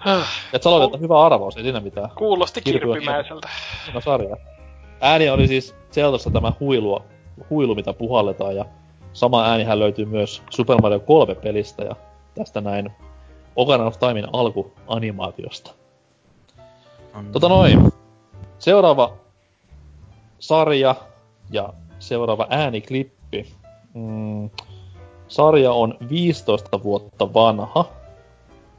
Et 0.54 0.64
sä 0.64 0.70
aloitat 0.70 1.02
hyvä 1.02 1.26
arvaus, 1.26 1.58
ei 1.58 1.64
siinä 1.64 1.80
mitään. 1.80 2.10
Kuulosti 2.18 2.62
kirpimäiseltä. 2.62 3.50
No 3.94 4.02
sarja. 4.02 4.38
Ääni 5.02 5.30
oli 5.30 5.48
siis 5.48 5.76
Zeldossa 5.92 6.30
tämä 6.30 6.54
huilu, 6.60 7.02
huilu, 7.50 7.76
mitä 7.76 7.94
puhalletaan, 7.94 8.56
ja 8.56 8.66
sama 9.14 9.46
äänihän 9.46 9.80
löytyy 9.80 10.06
myös 10.06 10.44
Super 10.50 10.78
Mario 10.82 11.00
3 11.00 11.36
pelistä, 11.36 11.84
ja 11.84 11.96
tästä 12.36 12.62
näin 12.62 12.92
Ocarina 13.60 13.88
of 13.88 14.00
Timein 14.00 14.28
alkuanimaatiosta. 14.34 15.72
Mm. 17.16 17.32
Tota 17.32 17.50
noin. 17.50 17.92
Seuraava 18.60 19.14
sarja 20.40 20.96
ja 21.52 21.74
seuraava 22.00 22.48
ääniklippi. 22.50 23.54
Mm, 23.94 24.50
sarja 25.28 25.72
on 25.72 25.98
15 26.10 26.84
vuotta 26.84 27.34
vanha. 27.34 27.86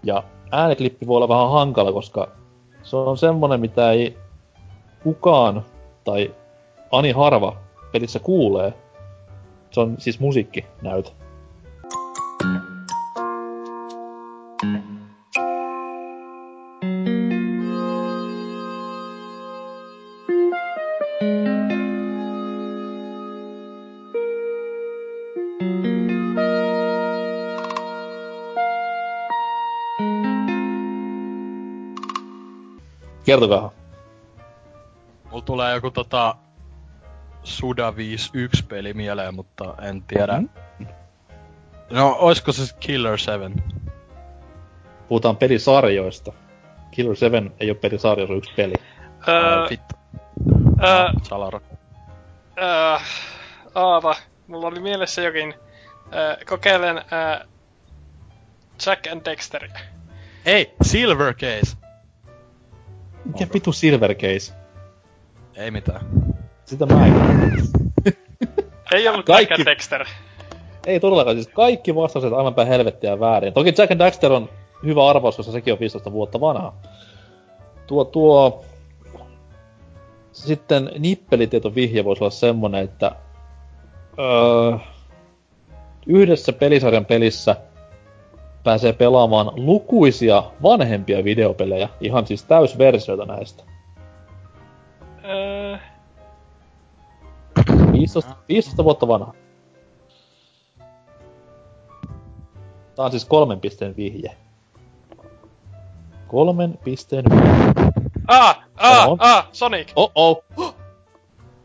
Ja 0.03 0.23
ääniklippi 0.51 1.07
voi 1.07 1.17
olla 1.17 1.29
vähän 1.29 1.51
hankala, 1.51 1.93
koska 1.93 2.29
se 2.83 2.97
on 2.97 3.19
semmonen, 3.19 3.61
mitä 3.61 3.91
ei 3.91 4.19
kukaan 5.03 5.65
tai 6.05 6.35
ani 6.93 7.13
harva 7.13 7.57
pelissä 7.93 8.19
kuulee. 8.19 8.75
Se 9.71 9.81
on 9.81 9.95
siis 9.99 10.21
musiikkinäytö. 10.21 11.11
Kertokaa. 33.31 33.73
Mulla 35.31 35.43
tulee 35.43 35.75
joku 35.75 35.91
tota 35.91 36.37
Suda 37.43 37.91
5-1 37.91 37.95
peli 38.69 38.95
mieleen, 38.95 39.35
mutta 39.35 39.75
en 39.83 40.03
tiedä. 40.03 40.39
Mm-hmm. 40.39 40.87
No, 41.91 42.17
oisko 42.19 42.53
se 42.53 42.75
Killer 42.81 43.19
7? 43.19 43.55
Puhutaan 45.09 45.37
pelisarjoista. 45.37 46.33
Killer 46.91 47.17
7 47.17 47.53
ei 47.61 47.71
ole 47.71 47.79
pelisarja, 47.79 48.27
se 48.27 48.33
on 48.33 48.39
yksi 48.39 48.53
peli. 48.57 48.75
Öö, 49.29 49.67
vittu. 49.71 49.95
Öö, 50.85 51.09
Salara. 51.23 51.61
Äh, 52.63 53.03
Aava, 53.75 54.17
mulla 54.47 54.67
oli 54.67 54.81
mielessä 54.81 55.23
jokin. 55.23 55.55
Äh, 56.15 56.47
kokeilen 56.47 56.99
äh, 56.99 57.49
Jack 58.87 59.07
and 59.13 59.25
Dexteria. 59.25 59.81
Ei, 60.47 60.75
Silver 60.83 61.35
Case. 61.35 61.80
Mikä 63.33 63.47
vitu 63.55 63.73
Silver 63.73 64.15
Case? 64.15 64.55
Ei 65.55 65.71
mitään. 65.71 66.01
Sitä 66.65 66.87
mä 66.87 67.07
en. 67.07 67.15
Ei 68.95 69.09
ollut 69.09 69.27
Kaikki- 69.27 69.55
Jack 69.55 69.67
Dexter. 69.67 70.07
Ei 70.87 71.01
todellakaan, 71.01 71.37
siis 71.37 71.49
kaikki 71.49 71.95
vastaukset 71.95 72.33
aivan 72.33 72.55
päin 72.55 72.69
helvettiä 72.69 73.21
väärin. 73.21 73.53
Toki 73.53 73.75
Jack 73.79 73.91
and 73.91 73.99
Daxter 74.01 74.33
on 74.33 74.49
hyvä 74.85 75.09
arvaus, 75.09 75.37
koska 75.37 75.53
sekin 75.53 75.73
on 75.73 75.81
15 75.81 76.13
vuotta 76.13 76.41
vanha. 76.41 76.73
Tuo, 77.87 78.05
tuo... 78.05 78.65
Sitten 80.33 80.91
nippelitietovihje 80.99 82.05
voisi 82.05 82.25
olla 82.25 82.31
semmonen, 82.31 82.85
että... 82.85 83.13
Öö, 84.19 84.79
yhdessä 86.07 86.53
pelisarjan 86.53 87.05
pelissä 87.07 87.57
pääsee 88.65 88.93
pelaamaan 88.93 89.53
lukuisia 89.57 90.43
vanhempia 90.63 91.25
videopelejä, 91.25 91.89
ihan 92.01 92.27
siis 92.27 92.43
täysversioita 92.45 93.25
näistä. 93.25 93.63
Öö, 95.25 95.79
15, 97.93 98.37
15 98.49 98.85
vuotta 98.85 99.09
vanha. 99.09 99.35
Tää 102.97 103.05
on 103.05 103.11
siis 103.11 103.25
kolmen 103.25 103.61
pisteen 103.61 103.97
vihje. 103.97 104.37
Kolmen 106.29 106.79
pisteen 106.85 107.25
vihje. 107.31 107.75
ah, 108.29 108.59
ah, 108.77 109.07
Oho. 109.07 109.17
ah, 109.21 109.49
Sonic, 109.53 109.93
Oh 109.97 110.13
oh! 110.15 110.45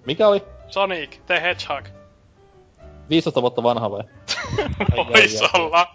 Mikä 0.06 0.28
oli? 0.28 0.44
Sonic, 0.68 1.18
the 1.26 1.42
Hedgehog. 1.42 1.86
15 3.10 3.42
vuotta 3.42 3.64
vanha 3.64 3.92
vai? 3.92 4.02
ai, 4.98 5.06
Vois 5.08 5.42
olla. 5.54 5.88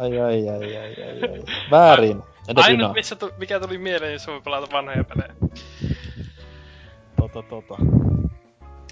Ai 0.00 0.20
ai 0.20 0.48
ai 0.48 0.76
ai 0.76 0.76
ai 0.76 1.30
ai. 1.30 1.42
Väärin. 1.70 2.22
Entä 2.48 2.62
Ainut, 2.62 2.78
Dyna? 2.78 2.92
missä 2.92 3.16
tu- 3.16 3.30
mikä 3.38 3.60
tuli 3.60 3.78
mieleen, 3.78 4.12
jos 4.12 4.26
voi 4.26 4.40
pelata 4.40 4.72
vanhoja 4.72 5.04
pelejä. 5.04 5.34
Tota, 7.16 7.42
tota. 7.42 7.74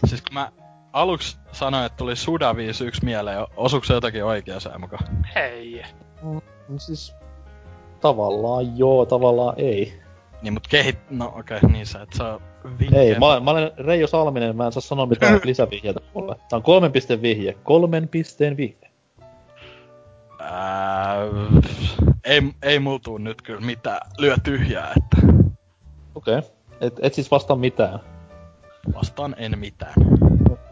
Siis 0.06 0.22
kun 0.22 0.34
mä 0.34 0.52
aluksi 0.92 1.38
sanoin, 1.52 1.86
että 1.86 1.96
tuli 1.96 2.16
Suda 2.16 2.56
51 2.56 3.04
mieleen, 3.04 3.46
osuuko 3.56 3.84
se 3.86 3.94
jotakin 3.94 4.24
oikea 4.24 4.60
sää 4.60 4.78
mukaan? 4.78 5.24
Hei. 5.34 5.82
Siis... 6.76 7.14
Tavallaan 8.00 8.78
joo, 8.78 9.06
tavallaan 9.06 9.54
ei. 9.56 10.00
Niin 10.42 10.52
mut 10.52 10.68
kehit... 10.68 10.98
No 11.10 11.32
okei, 11.36 11.56
okay, 11.56 11.70
niin 11.70 11.86
sä 11.86 12.02
et 12.02 12.12
saa 12.12 12.40
vinkkejä. 12.78 13.02
Ei, 13.02 13.18
mä, 13.18 13.40
mä 13.40 13.50
olen 13.50 13.70
Reijo 13.78 14.06
Salminen, 14.06 14.56
mä 14.56 14.66
en 14.66 14.72
saa 14.72 14.80
sanoa 14.80 15.06
mitään 15.06 15.40
lisävihjeitä 15.44 16.00
mulle. 16.14 16.34
Tää 16.36 16.56
on 16.56 16.62
kolmen 16.62 16.92
pisteen 16.92 17.22
vihje. 17.22 17.56
Kolmen 17.62 18.08
pisteen 18.08 18.56
vihje. 18.56 18.87
Ää, 20.50 21.16
ei, 22.24 22.42
ei 22.62 22.78
mulla 22.78 22.98
tuu 22.98 23.18
nyt 23.18 23.42
kyllä 23.42 23.60
mitään 23.60 24.00
lyö 24.18 24.36
tyhjää, 24.44 24.92
että 24.96 25.28
Okei. 26.14 26.38
Okay. 26.38 26.50
Et, 26.80 26.94
et 27.02 27.14
siis 27.14 27.30
vastaa 27.30 27.56
mitään. 27.56 28.00
vastaan 28.94 29.36
en 29.38 29.58
mitään. 29.58 29.94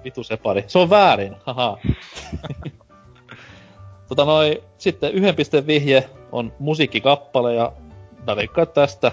Vitu 0.05 0.24
se 0.24 0.36
pari. 0.36 0.65
Se 0.66 0.78
on 0.78 0.90
väärin, 0.90 1.36
haha. 1.44 1.78
tota 4.09 4.24
noi, 4.24 4.62
sitten 4.78 5.12
yhden 5.12 5.35
pisteen 5.36 5.66
vihje 5.66 6.11
on 6.32 6.53
musiikkikappale 6.59 7.55
ja 7.55 7.73
mä 8.27 8.36
veikkaan, 8.36 8.69
tästä 8.69 9.12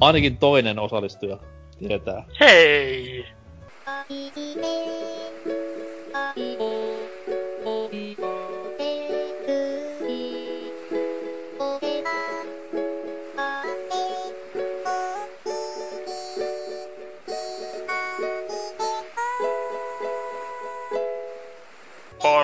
ainakin 0.00 0.36
toinen 0.36 0.78
osallistuja 0.78 1.38
tietää. 1.78 2.24
Hei! 2.40 3.26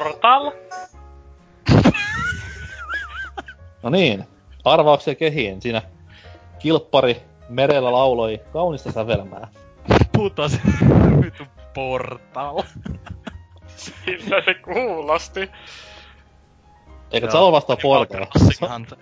Portal? 0.07 0.53
No 3.83 3.91
niin, 3.91 4.25
arvauksia 4.65 5.15
kehiin. 5.15 5.63
Siinä 5.63 5.83
kilppari 6.59 7.23
merellä 7.49 7.93
lauloi 7.93 8.41
kaunista 8.53 8.93
sävelmää. 8.93 9.49
Puhutaan 10.13 10.51
se 10.51 10.61
vittu 11.23 11.45
portal. 11.75 12.63
Siltä 13.77 14.43
se 14.45 14.55
kuulosti. 14.55 15.51
Eikä 17.13 17.27
sä. 17.31 17.39
Crossing 18.27 18.73
Hunter. 18.73 18.99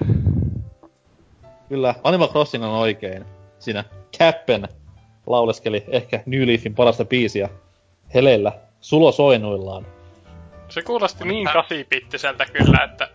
Kyllä, 1.68 1.94
Animal 2.02 2.28
Crossing 2.28 2.64
on 2.64 2.70
oikein. 2.70 3.24
Siinä 3.58 3.84
Cappen 4.18 4.68
lauleskeli 5.26 5.84
ehkä 5.88 6.22
New 6.26 6.46
Leafin 6.46 6.74
parasta 6.74 7.04
biisiä 7.04 7.48
heleillä 8.14 8.52
sulosoinuillaan. 8.80 9.93
Se 10.74 10.82
kuulosti 10.82 11.24
niin 11.24 11.48
kasipittiseltä 11.52 12.46
kyllä, 12.52 12.84
että... 12.84 13.08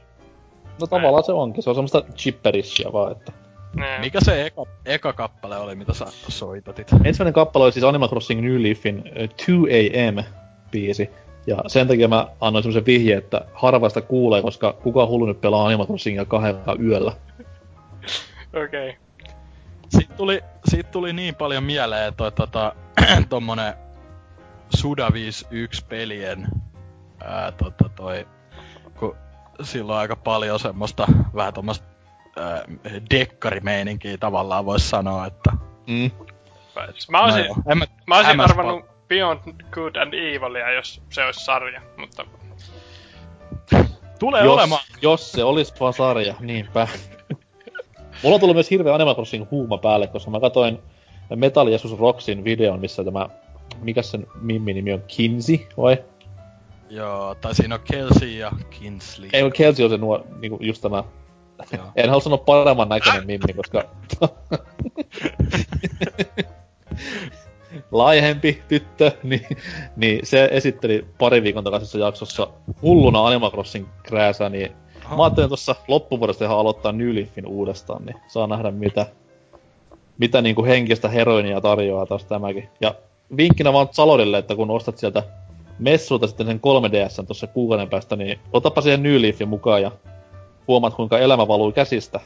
No 0.81 0.87
tavallaan 0.87 1.23
se 1.23 1.31
onkin, 1.31 1.63
se 1.63 1.69
on 1.69 1.75
semmoista 1.75 2.03
chipperishia 2.15 2.93
vaan, 2.93 3.11
että... 3.11 3.31
Ne. 3.75 3.99
Mikä 3.99 4.19
se 4.21 4.45
eka, 4.45 4.65
eka 4.85 5.13
kappale 5.13 5.57
oli, 5.57 5.75
mitä 5.75 5.93
sä 5.93 6.05
soitatit? 6.27 6.91
Ensimmäinen 7.03 7.33
kappale 7.33 7.65
oli 7.65 7.71
siis 7.71 7.85
Animal 7.85 8.09
Crossing 8.09 8.41
New 8.41 8.63
Leafin 8.63 8.97
äh, 8.97 9.29
2 9.29 9.51
AM 9.51 10.23
biisi. 10.71 11.09
Ja 11.47 11.57
sen 11.67 11.87
takia 11.87 12.07
mä 12.07 12.27
annoin 12.41 12.63
semmoisen 12.63 12.85
vihje, 12.85 13.17
että 13.17 13.45
harva 13.53 13.89
sitä 13.89 14.01
kuulee, 14.01 14.41
koska 14.41 14.73
kuka 14.73 15.05
hullu 15.05 15.25
nyt 15.25 15.41
pelaa 15.41 15.65
Animal 15.65 15.85
Crossingia 15.85 16.25
kahdella 16.25 16.75
yöllä. 16.83 17.11
Okei. 18.53 18.89
Okay. 18.89 18.93
Siitä 19.89 20.13
tuli, 20.13 20.41
siitä 20.65 20.91
tuli 20.91 21.13
niin 21.13 21.35
paljon 21.35 21.63
mieleen 21.63 22.13
toi 22.13 22.31
tota, 22.31 22.75
tommonen 23.29 23.73
Suda 24.75 25.13
51 25.13 25.85
pelien 25.89 26.47
ää, 27.23 27.51
tota, 27.51 27.89
toi, 27.95 28.27
kun 28.99 29.15
sillä 29.61 29.93
on 29.93 29.99
aika 29.99 30.15
paljon 30.15 30.59
semmoista 30.59 31.07
vähän 31.35 31.53
tommoista 31.53 31.85
dekkarimeininkiä 33.09 34.17
tavallaan 34.17 34.65
vois 34.65 34.89
sanoa, 34.89 35.25
että... 35.25 35.51
Mm. 35.87 36.11
Mä 37.11 37.23
olisin, 37.23 37.41
no 37.41 37.47
joo, 37.65 37.75
mä, 37.75 37.85
mä 38.07 38.17
olisin 38.17 38.39
arvannut 38.39 38.85
Beyond 39.07 39.39
Good 39.71 39.95
and 39.95 40.13
Evilia, 40.13 40.71
jos 40.71 41.01
se 41.09 41.25
olisi 41.25 41.45
sarja, 41.45 41.81
mutta... 41.97 42.25
Tulee 44.19 44.43
Jos, 44.43 44.53
olemaan. 44.53 44.81
jos 45.01 45.31
se 45.31 45.43
olisi 45.43 45.73
vaan 45.79 45.93
sarja, 45.93 46.35
niinpä. 46.39 46.87
Mulla 48.23 48.33
on 48.33 48.39
tullut 48.39 48.55
myös 48.55 48.71
hirveä 48.71 48.93
Animal 48.93 49.13
Crossing 49.15 49.51
huuma 49.51 49.77
päälle, 49.77 50.07
koska 50.07 50.31
mä 50.31 50.39
katsoin 50.39 50.79
Metal 51.35 51.67
Jesus 51.67 51.99
Rocksin 51.99 52.43
videon, 52.43 52.79
missä 52.79 53.03
tämä, 53.03 53.29
mikä 53.81 54.01
sen 54.01 54.27
mimmi 54.41 54.73
nimi 54.73 54.93
on, 54.93 55.03
Kinsey, 55.07 55.57
vai? 55.77 55.97
Joo, 56.89 57.35
tai 57.35 57.55
siinä 57.55 57.75
on 57.75 57.81
Kelsey 57.91 58.29
ja 58.29 58.51
Kinsley. 58.69 59.29
Ei, 59.33 59.51
Kelsey 59.51 59.85
on 59.85 59.91
se 59.91 59.97
nuo, 59.97 60.25
niinku 60.39 60.57
just 60.61 60.81
tämä, 60.81 61.03
Joo. 61.73 61.85
en 61.95 62.09
halua 62.09 62.21
sanoa 62.21 62.37
paremman 62.37 62.89
näköinen 62.89 63.25
mimmi, 63.25 63.53
koska... 63.53 63.83
laajempi 67.91 68.63
tyttö, 68.67 69.11
niin, 69.23 69.47
niin 69.95 70.19
se 70.23 70.49
esitteli 70.51 71.07
pari 71.19 71.43
viikon 71.43 71.63
takaisessa 71.63 71.99
jaksossa 71.99 72.47
hulluna 72.81 73.27
Animal 73.27 73.51
Crossing 73.51 73.87
krääsää, 74.03 74.49
niin 74.49 74.71
Mä 75.17 75.23
ajattelin 75.23 75.49
tuossa 75.49 75.75
loppuvuodesta 75.87 76.45
ihan 76.45 76.57
aloittaa 76.57 76.91
New 76.91 77.15
Leafin 77.15 77.45
uudestaan, 77.45 78.05
niin 78.05 78.15
saa 78.27 78.47
nähdä 78.47 78.71
mitä, 78.71 79.05
mitä 80.17 80.41
niinku 80.41 80.63
henkistä 80.65 81.09
heroinia 81.09 81.61
tarjoaa 81.61 82.05
taas 82.05 82.25
tämäkin. 82.25 82.69
Ja 82.81 82.95
vinkkinä 83.37 83.73
vaan 83.73 83.87
Salorille, 83.91 84.37
että 84.37 84.55
kun 84.55 84.71
ostat 84.71 84.97
sieltä 84.97 85.23
messulta 85.79 86.27
sitten 86.27 86.45
sen 86.47 86.59
3DS 86.59 87.25
tuossa 87.25 87.47
kuukauden 87.47 87.89
päästä, 87.89 88.15
niin 88.15 88.39
otapa 88.53 88.81
siihen 88.81 89.03
New 89.03 89.21
Leafin 89.21 89.49
mukaan 89.49 89.81
ja 89.81 89.91
huomaat 90.67 90.93
kuinka 90.93 91.19
elämä 91.19 91.47
valuu 91.47 91.71
käsistä. 91.71 92.19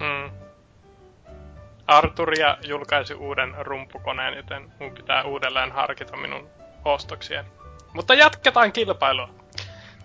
Mm. 0.00 0.30
Arturia 1.86 2.56
julkaisi 2.68 3.14
uuden 3.14 3.54
rumpukoneen, 3.60 4.34
joten 4.34 4.72
mun 4.80 4.92
pitää 4.92 5.24
uudelleen 5.24 5.72
harkita 5.72 6.16
minun 6.16 6.48
ostoksien. 6.84 7.44
Mutta 7.94 8.14
jatketaan 8.14 8.72
kilpailua. 8.72 9.28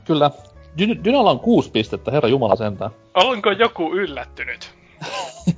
Kyllä. 0.05 0.31
Dy- 0.77 1.03
Dynalla 1.03 1.31
on 1.31 1.39
kuusi 1.39 1.71
pistettä, 1.71 2.11
herra 2.11 2.29
jumala 2.29 2.55
sentään. 2.55 2.91
Onko 3.13 3.51
joku 3.51 3.93
yllättynyt? 3.93 4.73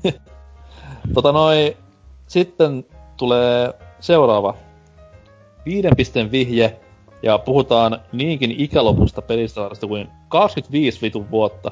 Tota 1.14 1.32
noi, 1.32 1.78
sitten 2.28 2.86
tulee 3.18 3.74
seuraava. 4.00 4.56
Viiden 5.66 5.96
pisteen 5.96 6.32
vihje, 6.32 6.80
ja 7.24 7.38
puhutaan 7.38 8.02
niinkin 8.12 8.56
ikälopusta 8.58 9.22
pelisarjasta 9.22 9.88
kuin 9.88 10.08
25 10.30 11.02
vitun 11.02 11.32
vuotta. 11.32 11.72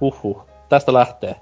Huhhuh, 0.00 0.46
tästä 0.68 0.92
lähtee. 0.92 1.36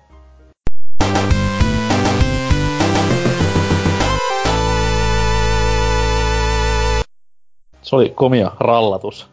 Se 7.83 7.97
oli 7.97 8.09
komia 8.09 8.53
rallatus. 8.61 9.31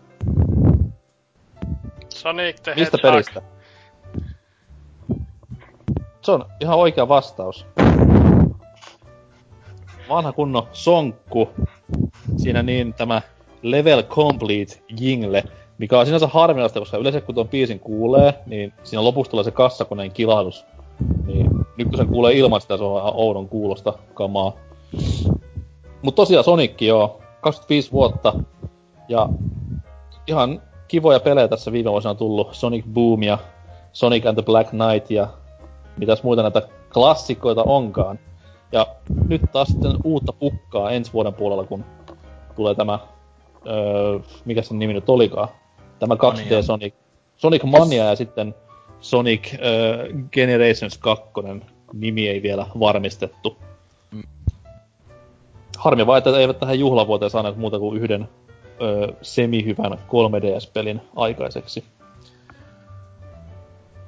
Sonic 2.10 2.62
the 2.64 2.76
Mistä 2.76 2.98
Hedgehog. 2.98 3.02
pelistä? 3.02 3.42
Se 6.22 6.32
on 6.32 6.46
ihan 6.60 6.78
oikea 6.78 7.08
vastaus. 7.08 7.66
Vanha 10.10 10.32
kunno 10.32 10.68
sonkku. 10.72 11.50
Siinä 12.38 12.64
niin 12.64 12.94
tämä 12.94 13.22
Level 13.72 14.04
Complete 14.04 14.82
jingle, 15.00 15.44
mikä 15.78 16.00
on 16.00 16.06
sinänsä 16.06 16.28
harvinaista, 16.28 16.80
koska 16.80 16.98
yleensä 16.98 17.22
kun 17.22 17.36
tuon 17.36 17.50
biisin 17.50 17.80
kuulee, 17.80 18.34
niin 18.46 18.74
siinä 18.84 19.04
lopussa 19.04 19.32
tulee 19.32 19.44
se 19.44 19.52
kassakoneen 19.52 20.12
kilahdus. 20.12 20.66
Niin 21.26 21.50
nyt 21.78 21.88
kun 21.88 21.98
sen 21.98 22.08
kuulee 22.08 22.34
ilman 22.34 22.62
sitä, 22.62 22.78
se 22.78 22.84
on 22.84 23.02
ihan 23.02 23.14
oudon 23.16 23.50
kuulosta 23.50 23.94
kamaa. 24.14 24.54
Mut 26.02 26.16
tosiaan 26.16 26.44
Sonic 26.44 26.82
joo, 26.82 27.22
25 27.42 27.92
vuotta. 27.92 28.34
Ja 29.08 29.30
ihan 30.28 30.62
kivoja 30.88 31.20
pelejä 31.20 31.48
tässä 31.48 31.72
viime 31.72 31.92
vuosina 31.92 32.12
on 32.12 32.18
tullut. 32.18 32.54
Sonic 32.56 32.86
Boom 32.86 33.24
ja 33.24 33.38
Sonic 33.94 34.26
and 34.26 34.36
the 34.36 34.44
Black 34.44 34.70
Knight 34.70 35.12
ja 35.12 35.28
mitäs 35.98 36.24
muita 36.24 36.42
näitä 36.42 36.62
klassikoita 36.94 37.64
onkaan. 37.64 38.20
Ja 38.72 38.88
nyt 39.28 39.42
taas 39.52 39.68
sitten 39.68 39.98
uutta 40.04 40.34
pukkaa 40.34 40.92
ensi 40.92 41.14
vuoden 41.14 41.34
puolella, 41.34 41.64
kun 41.64 41.86
tulee 42.56 42.76
tämä, 42.76 43.00
öö, 43.68 44.20
mikä 44.46 44.62
sen 44.62 44.80
nimi 44.80 44.94
nyt 44.94 45.10
olikaan, 45.10 45.50
tämä 46.00 46.16
2D 46.16 46.44
Mania. 46.44 46.62
Sonic, 46.62 46.94
Sonic 47.38 47.64
Mania 47.64 48.06
ja 48.06 48.16
sitten 48.16 48.56
Sonic 49.00 49.54
öö, 49.54 50.10
Generations 50.32 50.98
2, 50.98 51.24
nimi 51.94 52.28
ei 52.28 52.42
vielä 52.42 52.66
varmistettu. 52.80 53.58
Mm. 54.12 54.24
Harmi 55.78 56.08
vaan, 56.08 56.18
että 56.18 56.38
eivät 56.40 56.60
tähän 56.60 56.80
juhlavuoteen 56.80 57.32
saaneet 57.32 57.58
muuta 57.58 57.80
kuin 57.80 57.98
yhden 58.02 58.30
öö, 58.82 59.08
semihyvän 59.22 59.92
3DS-pelin 59.94 61.02
aikaiseksi. 61.16 61.84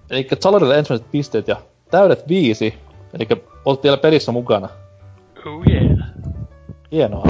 Eli 0.09 0.27
Salorille 0.39 0.77
ensimmäiset 0.77 1.11
pisteet 1.11 1.47
ja 1.47 1.55
täydet 1.91 2.27
viisi. 2.27 2.73
Eli 3.13 3.27
olet 3.65 3.83
vielä 3.83 3.97
pelissä 3.97 4.31
mukana. 4.31 4.69
Oh 5.45 5.63
yeah. 5.69 5.97
Hienoa. 6.91 7.23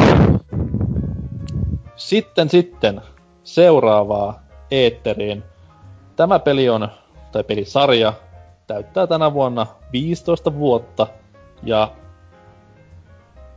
Sitten 1.99 2.49
sitten 2.49 3.01
seuraavaa 3.43 4.39
eetteriin. 4.71 5.43
Tämä 6.15 6.39
peli 6.39 6.69
on, 6.69 6.89
tai 7.31 7.43
pelisarja, 7.43 8.13
täyttää 8.67 9.07
tänä 9.07 9.33
vuonna 9.33 9.67
15 9.91 10.53
vuotta 10.53 11.07
ja 11.63 11.91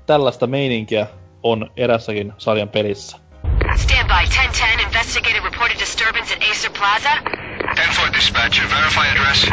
tällaista 0.06 0.46
meininkiä 0.46 1.06
on 1.42 1.70
erässäkin 1.76 2.32
sarjan 2.38 2.68
pelissä. 2.68 3.16
Stand 3.76 4.08
by. 4.08 4.28
1010. 4.36 4.80
Investigated 4.86 5.44
reported 5.44 5.78
disturbance 5.80 6.34
at 6.34 6.42
Acer 6.50 6.70
Plaza. 6.70 7.10
10-4 8.08 8.14
dispatcher, 8.14 8.64
verify 8.70 9.06
address. 9.12 9.46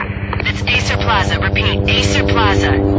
It's 0.43 0.77
Acer 0.77 0.97
Plaza. 0.97 1.37
Repeat. 1.37 1.99
Acer 1.99 2.23
Plaza. 2.25 2.98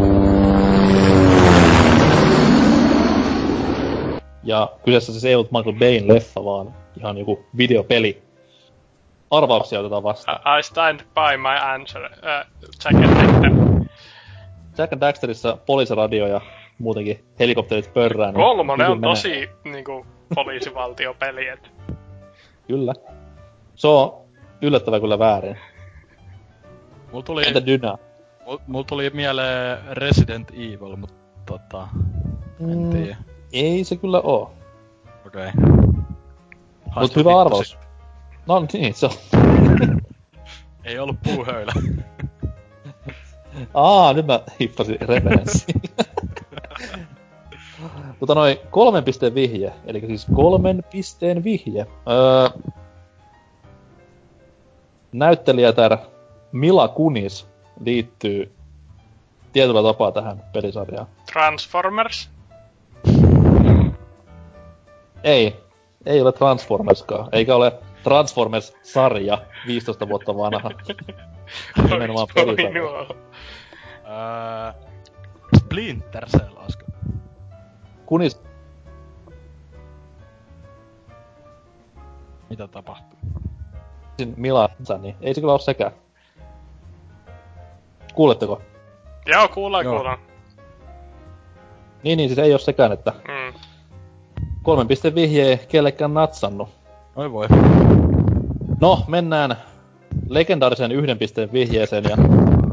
Ja 4.43 4.73
kyseessä 4.85 5.13
siis 5.13 5.25
ei 5.25 5.35
ollut 5.35 5.51
Michael 5.53 5.77
Bayn 5.79 6.09
leffa, 6.09 6.45
vaan 6.45 6.75
ihan 6.99 7.19
joku 7.19 7.45
videopeli. 7.57 8.23
Arvauksia 9.31 9.81
otetaan 9.81 10.03
vastaan. 10.03 10.41
I 10.57 10.61
I 10.61 10.63
stand 10.63 11.01
by 11.01 11.37
my 11.37 11.75
answer. 11.75 12.03
Uh, 12.05 12.69
Jack 12.85 12.95
and 12.95 13.17
Dexter. 13.23 13.51
Jack 14.79 14.93
and 14.93 15.01
Daxterissa 15.01 15.59
poliisiradio 15.67 16.27
ja 16.27 16.41
muutenkin 16.79 17.25
helikopterit 17.39 17.95
pörrään. 17.95 18.35
niin 18.35 18.45
Kolmonen 18.45 18.91
on 18.91 19.01
menee. 19.01 19.11
tosi 19.11 19.49
niinku 19.65 20.07
poliisivaltiopeli, 20.35 21.49
et 21.49 21.71
Kyllä. 22.67 22.93
Se 23.75 23.89
on 23.89 24.21
yllättävän 24.63 25.01
kyllä 25.01 25.19
väärin. 25.19 25.59
Mulla 27.13 27.25
tuli, 27.25 27.47
Entä 27.47 27.67
Dyna? 27.67 27.99
mul, 28.47 28.59
mul 28.67 28.83
tuli 28.83 29.11
mieleen 29.15 29.79
Resident 29.93 30.51
Evil, 30.51 30.97
mutta 30.97 31.17
tota, 31.47 31.89
en 32.61 32.79
Mm. 32.79 32.91
tiedä. 32.91 33.17
Ei 33.53 33.85
se 33.85 33.97
kyllä 33.97 34.21
oo. 34.21 34.53
Okei. 35.27 35.49
Okay. 35.49 35.81
Mut 37.01 37.17
hyvä 37.17 37.41
arvaus. 37.41 37.79
No 38.47 38.67
niin, 38.73 38.95
se 38.95 39.07
on. 39.07 39.13
Ei 40.85 40.99
ollut 40.99 41.17
puuhöylä. 41.23 41.73
Aa, 43.75 44.13
nyt 44.13 44.27
mä 44.27 44.41
hippasin 44.61 45.01
referenssiin. 45.01 45.83
Mutta 48.21 48.35
noin 48.41 48.57
kolmen 48.71 49.05
pisteen 49.05 49.35
vihje, 49.35 49.73
eli 49.87 50.01
siis 50.01 50.27
kolmen 50.35 50.85
pisteen 50.93 51.45
vihje. 51.45 51.87
Öö, 52.09 52.61
näyttelijätär 55.13 55.99
Mila 56.53 56.89
Kunis 56.89 57.49
liittyy 57.81 58.53
tietyllä 59.53 59.83
tapaa 59.83 60.13
tähän 60.13 60.45
pelisarjaan. 60.53 61.07
Transformers. 61.33 62.31
Ei, 65.25 65.61
ei 66.07 66.21
ole 66.21 66.33
Transformerskaan, 66.33 67.29
eikä 67.33 67.57
ole 67.57 67.73
Transformers-sarja 68.03 69.39
15 69.67 70.09
vuotta 70.09 70.37
vanha. 70.37 70.71
Nimenomaan 71.91 72.29
pelisarja. 72.35 72.83
öö, 72.83 74.73
Splinter 75.59 76.27
Cell, 76.29 76.57
olisiko? 76.57 76.85
Kunis, 78.07 78.43
Mitä 82.51 82.69
tapahtuu? 82.69 83.19
Milansa, 84.37 84.99
niin 84.99 85.17
ei 85.21 85.35
se 85.35 85.41
kyllä 85.41 85.53
ole 85.53 85.61
sekään. 85.61 85.93
Kuuletteko? 88.15 88.63
Joo, 89.27 89.49
kuullaan, 89.49 89.85
Joo. 89.85 89.95
kuullaan. 89.95 90.19
Niin, 92.03 92.17
niin 92.17 92.29
siis 92.29 92.39
ei 92.39 92.53
ole 92.53 92.59
sekään, 92.59 92.93
että 92.93 93.13
Mm. 93.13 93.61
Kolmen 94.63 94.89
pisteen 94.89 95.15
vihje 95.15 95.43
ei 95.43 95.59
kellekään 95.69 96.15
natsannut. 96.15 96.69
Oi 97.17 97.33
voi. 97.33 97.47
No, 98.81 99.05
mennään 99.09 99.57
legendaarisen 100.29 100.93
yhden 100.93 101.19
pisteen 101.19 101.53
vihjeeseen 101.53 102.05
ja 102.05 102.17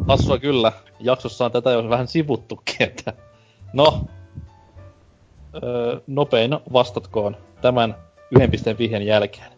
hassua 0.07 0.39
kyllä, 0.39 0.71
jaksossa 0.99 1.45
on 1.45 1.51
tätä 1.51 1.71
jo 1.71 1.89
vähän 1.89 2.07
sivuttukin, 2.07 2.75
että 2.79 3.13
no, 3.73 4.05
öö, 5.63 5.99
nopein 6.07 6.51
vastatkoon 6.73 7.37
tämän 7.61 7.95
yhden 8.31 8.51
pisteen 8.51 8.77
vihjen 8.77 9.05
jälkeen. 9.05 9.51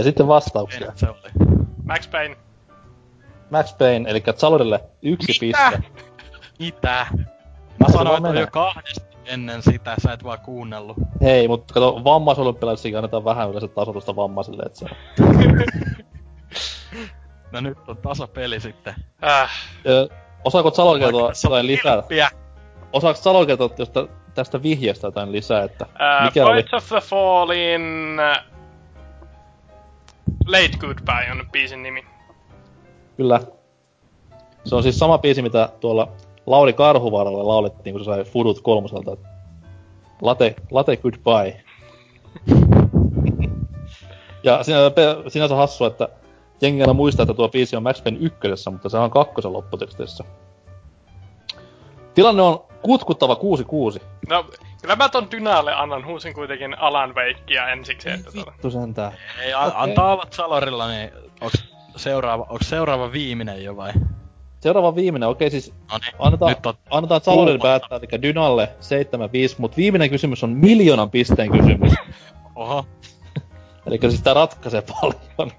Ja 0.00 0.04
sitten 0.04 0.28
vastauksia. 0.28 0.92
Se 0.94 1.08
oli. 1.08 1.50
Max 1.84 2.10
Payne. 2.10 2.36
Max 3.50 3.76
Payne, 3.78 4.10
eli 4.10 4.22
Zalorille 4.36 4.80
yksi 5.02 5.46
Mitä? 5.46 5.70
piste. 5.70 5.90
Mitä? 6.58 7.06
Mä 7.12 7.24
vaan 7.80 7.92
sanoin, 7.92 8.26
että 8.26 8.40
jo 8.40 8.46
kahdesti 8.46 9.16
ennen 9.24 9.62
sitä, 9.62 9.94
sä 10.02 10.12
et 10.12 10.24
vaan 10.24 10.38
kuunnellut. 10.40 10.96
Hei, 11.22 11.48
mutta 11.48 11.74
kato, 11.74 12.04
vammaisolympialaisissakin 12.04 12.98
annetaan 12.98 13.24
vähän 13.24 13.50
yleensä 13.50 13.68
tasotusta 13.68 14.16
vammaisille, 14.16 14.62
et 14.66 14.76
se 14.76 14.84
on. 14.84 15.36
No 17.52 17.60
nyt 17.60 17.78
on 17.88 17.96
tasapeli 17.96 18.60
sitten. 18.60 18.94
Äh, 19.24 19.50
Ö, 19.86 20.08
Osaako 20.44 20.70
Salo 20.70 20.98
kertoa 20.98 21.32
jotain 21.44 21.66
lisää? 21.66 22.02
Osaako 22.92 23.20
Salo 23.20 23.46
kertoa 23.46 23.68
tästä 24.34 24.62
vihjeestä 24.62 25.06
jotain 25.06 25.32
lisää, 25.32 25.62
että 25.64 25.86
äh, 26.00 26.24
mikä 26.24 26.46
oli? 26.46 26.64
Of 26.72 26.88
the 26.88 27.00
Fallin... 27.00 28.16
Late 30.46 30.78
Goodbye 30.78 31.32
on 31.32 31.46
biisin 31.52 31.82
nimi. 31.82 32.04
Kyllä. 33.16 33.40
Se 34.64 34.74
on 34.74 34.82
siis 34.82 34.98
sama 34.98 35.18
biisi, 35.18 35.42
mitä 35.42 35.68
tuolla 35.80 36.08
Lauri 36.46 36.72
Karhuvaaralle 36.72 37.42
laulettiin, 37.42 37.94
kun 37.94 38.00
se 38.00 38.04
sai 38.04 38.24
Fudut 38.24 38.60
kolmoselta. 38.60 39.16
Late, 40.22 40.56
late 40.70 40.96
goodbye. 40.96 41.64
ja 44.42 44.62
siinä, 44.62 44.90
pe- 44.90 45.30
sinänsä 45.30 45.54
hassua, 45.54 45.86
että 45.86 46.08
jengi 46.60 46.82
aina 46.82 46.92
muistaa, 46.92 47.22
että 47.22 47.34
tuo 47.34 47.48
biisi 47.48 47.76
on 47.76 47.82
Max 47.82 48.04
Payne 48.04 48.18
ykkösessä, 48.20 48.70
mutta 48.70 48.88
se 48.88 48.98
on 48.98 49.10
kakkosen 49.10 49.52
lopputeksteissä. 49.52 50.24
Tilanne 52.14 52.42
on 52.42 52.64
kutkuttava 52.82 53.34
6-6. 53.34 54.02
No, 54.28 54.44
kyllä 54.82 54.96
mä 54.96 55.08
ton 55.08 55.30
Dynalle 55.30 55.74
annan 55.74 56.06
huusin 56.06 56.34
kuitenkin 56.34 56.78
Alan 56.78 57.14
Wakeia 57.14 57.68
ensiksi, 57.68 58.10
että 58.10 58.32
tuota. 58.32 58.52
Vittu 58.52 58.70
sentään. 58.70 59.12
Ei, 59.42 59.52
a- 59.52 59.58
Okei. 59.66 59.72
antaa 59.76 60.12
olla 60.12 60.26
Salorilla, 60.30 60.88
niin 60.88 61.10
onks 61.40 61.64
seuraava, 61.96 62.46
onks 62.48 62.68
seuraava 62.68 63.12
viimeinen 63.12 63.64
jo 63.64 63.76
vai? 63.76 63.92
Seuraava 64.60 64.94
viimeinen, 64.94 65.28
okei 65.28 65.50
siis 65.50 65.72
No 65.92 65.98
niin, 65.98 66.14
annetaan, 66.18 66.52
nyt 66.52 66.66
on 66.66 66.74
annetaan 66.90 67.20
Salorille 67.20 67.58
kuumasta. 67.58 67.88
päättää, 67.88 68.08
eli 68.12 68.22
Dynalle 68.22 68.68
7-5, 69.52 69.54
mutta 69.58 69.76
viimeiinen 69.76 70.10
kysymys 70.10 70.44
on 70.44 70.50
miljoonan 70.50 71.10
pisteen 71.10 71.50
kysymys. 71.52 71.92
Oho, 72.54 72.84
Eli 73.86 73.98
siis 74.00 74.22
tää 74.22 74.34
ratkaisee 74.34 74.82
paljon. 74.82 75.52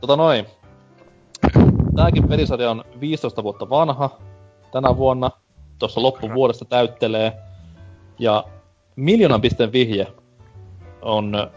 tota 0.00 0.16
noin. 0.16 0.46
Tääkin 1.96 2.28
pelisarja 2.28 2.70
on 2.70 2.84
15 3.00 3.42
vuotta 3.42 3.70
vanha 3.70 4.10
tänä 4.72 4.96
vuonna. 4.96 5.30
Tuossa 5.78 6.02
loppuvuodesta 6.02 6.64
täyttelee. 6.64 7.32
Ja 8.18 8.44
miljoonan 8.96 9.40
pisteen 9.40 9.72
vihje 9.72 10.06
on 11.02 11.50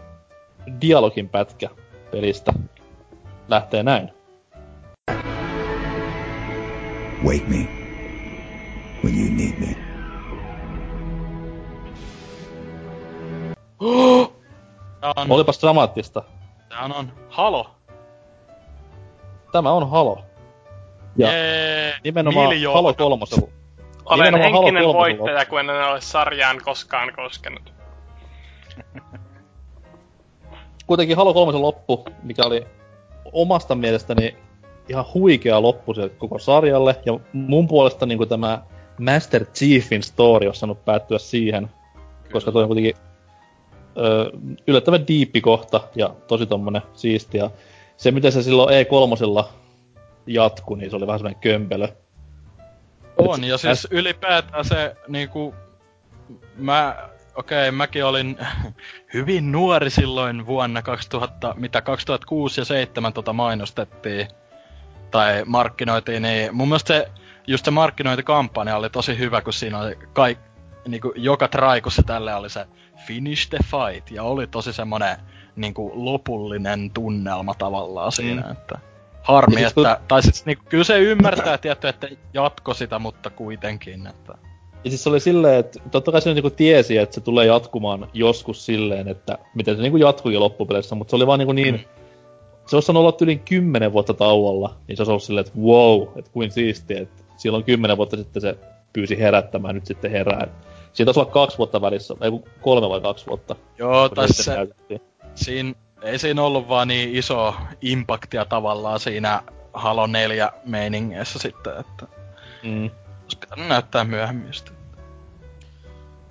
dialogin 0.80 1.28
pätkä 1.28 1.68
pelistä. 2.10 2.52
Lähtee 3.48 3.82
näin. 3.82 4.10
Wake 7.24 7.44
me 7.48 7.68
when 9.04 9.18
you 9.18 9.30
need 9.30 9.58
me. 9.60 9.76
Tää 15.00 15.12
on, 15.16 15.30
Olipas 15.32 15.60
dramaattista. 15.62 16.22
tää 16.68 16.84
on 16.84 17.12
Halo. 17.28 17.70
Tämä 19.52 19.72
on 19.72 19.90
Halo. 19.90 20.24
Ja 21.16 21.32
Jee, 21.32 21.94
nimenomaan 22.04 22.48
miljoona. 22.48 22.74
Halo 22.74 22.94
kolmosella. 22.94 23.48
Olen 24.04 24.24
Nimenomaan 24.24 24.52
Halo 24.52 24.66
henkinen 24.66 24.84
kolmosen 24.84 25.18
voittaja, 25.18 25.46
kun 25.46 25.60
en 25.60 25.70
ole 25.70 26.00
sarjaan 26.00 26.60
koskaan 26.64 27.12
koskenut. 27.16 27.72
Kuitenkin 30.86 31.16
Halo 31.16 31.34
3 31.34 31.52
loppu, 31.58 32.04
mikä 32.22 32.42
oli 32.44 32.66
omasta 33.32 33.74
mielestäni 33.74 34.36
ihan 34.88 35.04
huikea 35.14 35.62
loppu 35.62 35.94
sille 35.94 36.08
koko 36.08 36.38
sarjalle. 36.38 36.96
Ja 37.06 37.18
mun 37.32 37.68
puolesta 37.68 38.06
niin 38.06 38.28
tämä 38.28 38.62
Master 38.98 39.44
Chiefin 39.44 40.02
story 40.02 40.46
olisi 40.46 40.60
saanut 40.60 40.84
päättyä 40.84 41.18
siihen. 41.18 41.70
Koska 42.32 42.52
toi 42.52 42.62
on 42.62 42.68
kuitenkin 42.68 42.96
ö, 43.98 44.30
yllättävän 44.66 45.08
diippi 45.08 45.40
kohta 45.40 45.80
ja 45.94 46.14
tosi 46.26 46.46
tommonen 46.46 46.82
siisti. 46.94 47.38
Ja 47.38 47.50
se, 47.96 48.10
miten 48.10 48.32
se 48.32 48.42
silloin 48.42 48.86
E3 48.86 49.16
jatku, 50.26 50.74
niin 50.74 50.90
se 50.90 50.96
oli 50.96 51.06
vähän 51.06 51.18
semmoinen 51.18 51.40
kömpelö. 51.40 51.88
On, 53.18 53.44
ja 53.44 53.58
siis 53.58 53.88
ylipäätään 53.90 54.64
se 54.64 54.96
niinku... 55.08 55.54
Mä, 56.56 56.96
okei, 57.34 57.68
okay, 57.68 57.76
mäkin 57.76 58.04
olin 58.04 58.38
hyvin 59.14 59.52
nuori 59.52 59.90
silloin 59.90 60.46
vuonna 60.46 60.82
2000, 60.82 61.54
mitä 61.58 61.80
2006 61.80 62.60
ja 62.60 62.62
2007 62.62 63.12
tota 63.12 63.32
mainostettiin 63.32 64.28
tai 65.10 65.42
markkinoitiin, 65.46 66.22
niin 66.22 66.56
mun 66.56 66.68
mielestä 66.68 66.94
se, 66.94 67.10
just 67.46 67.64
se 67.64 67.70
markkinointikampanja 67.70 68.76
oli 68.76 68.90
tosi 68.90 69.18
hyvä, 69.18 69.40
kun 69.40 69.52
siinä 69.52 69.78
oli 69.78 69.98
kaik, 70.12 70.38
niinku 70.88 71.12
joka 71.16 71.48
traikussa 71.48 72.02
tälle 72.02 72.34
oli 72.34 72.50
se 72.50 72.66
finish 73.06 73.48
the 73.48 73.58
fight, 73.62 74.10
ja 74.10 74.22
oli 74.22 74.46
tosi 74.46 74.72
semmonen 74.72 75.16
niinku 75.56 75.92
lopullinen 75.94 76.90
tunnelma 76.90 77.54
tavallaan 77.54 78.12
siinä, 78.12 78.42
Mm. 78.42 78.52
että 78.52 78.78
harmi, 79.24 79.56
siis 79.56 79.68
että, 79.68 80.00
tai 80.08 80.22
siis 80.22 80.46
niinku, 80.46 80.64
kyllä 80.68 80.84
se 80.84 80.98
ymmärtää 80.98 81.58
tietty, 81.58 81.88
että 81.88 82.08
jatko 82.34 82.74
sitä, 82.74 82.98
mutta 82.98 83.30
kuitenkin, 83.30 84.06
että 84.06 84.34
Ja 84.84 84.90
siis 84.90 85.02
se 85.02 85.08
oli 85.08 85.20
silleen, 85.20 85.60
että 85.60 85.80
totta 85.90 86.12
kai 86.12 86.22
se 86.22 86.34
niinku 86.34 86.50
tiesi, 86.50 86.98
että 86.98 87.14
se 87.14 87.20
tulee 87.20 87.46
jatkumaan 87.46 88.08
joskus 88.12 88.66
silleen, 88.66 89.08
että 89.08 89.38
miten 89.54 89.76
se 89.76 89.82
niinku 89.82 89.96
jatkuikin 89.96 90.40
loppupeleissä, 90.40 90.94
mutta 90.94 91.10
se 91.10 91.16
oli 91.16 91.26
vaan 91.26 91.38
niinku 91.38 91.52
niin... 91.52 91.74
Mm. 91.74 91.84
Se 92.66 92.76
olisi 92.76 92.92
olla 92.92 93.16
yli 93.20 93.36
10 93.36 93.92
vuotta 93.92 94.14
tauolla, 94.14 94.74
niin 94.88 94.96
se 94.96 95.02
olisi 95.02 95.10
ollut 95.10 95.22
silleen, 95.22 95.46
että 95.46 95.58
wow, 95.58 96.02
että 96.16 96.30
kuin 96.30 96.50
siistiä, 96.50 97.00
että 97.00 97.22
silloin 97.36 97.64
10 97.64 97.96
vuotta 97.96 98.16
sitten 98.16 98.42
se 98.42 98.56
pyysi 98.92 99.18
herättämään, 99.18 99.74
nyt 99.74 99.86
sitten 99.86 100.10
herää. 100.10 100.48
Siitä 100.92 101.06
taisi 101.06 101.20
olla 101.20 101.30
kaksi 101.30 101.58
vuotta 101.58 101.80
välissä, 101.80 102.14
ei 102.20 102.30
kolme 102.60 102.88
vai 102.88 103.00
kaksi 103.00 103.26
vuotta. 103.26 103.56
joo, 103.78 104.10
näytettiin. 104.46 105.00
siinä, 105.34 105.74
ei 106.04 106.18
siinä 106.18 106.42
ollut 106.42 106.68
vaan 106.68 106.88
niin 106.88 107.16
iso 107.16 107.54
impaktia 107.80 108.44
tavallaan 108.44 109.00
siinä 109.00 109.42
Halo 109.72 110.06
4 110.06 110.52
meiningeissä 110.64 111.38
sitten, 111.38 111.72
että 111.78 112.06
Mm. 112.62 112.90
olisi 113.22 113.38
pitänyt 113.40 113.68
näyttää 113.68 114.04
myöhemmin 114.04 114.54
sitä. 114.54 114.70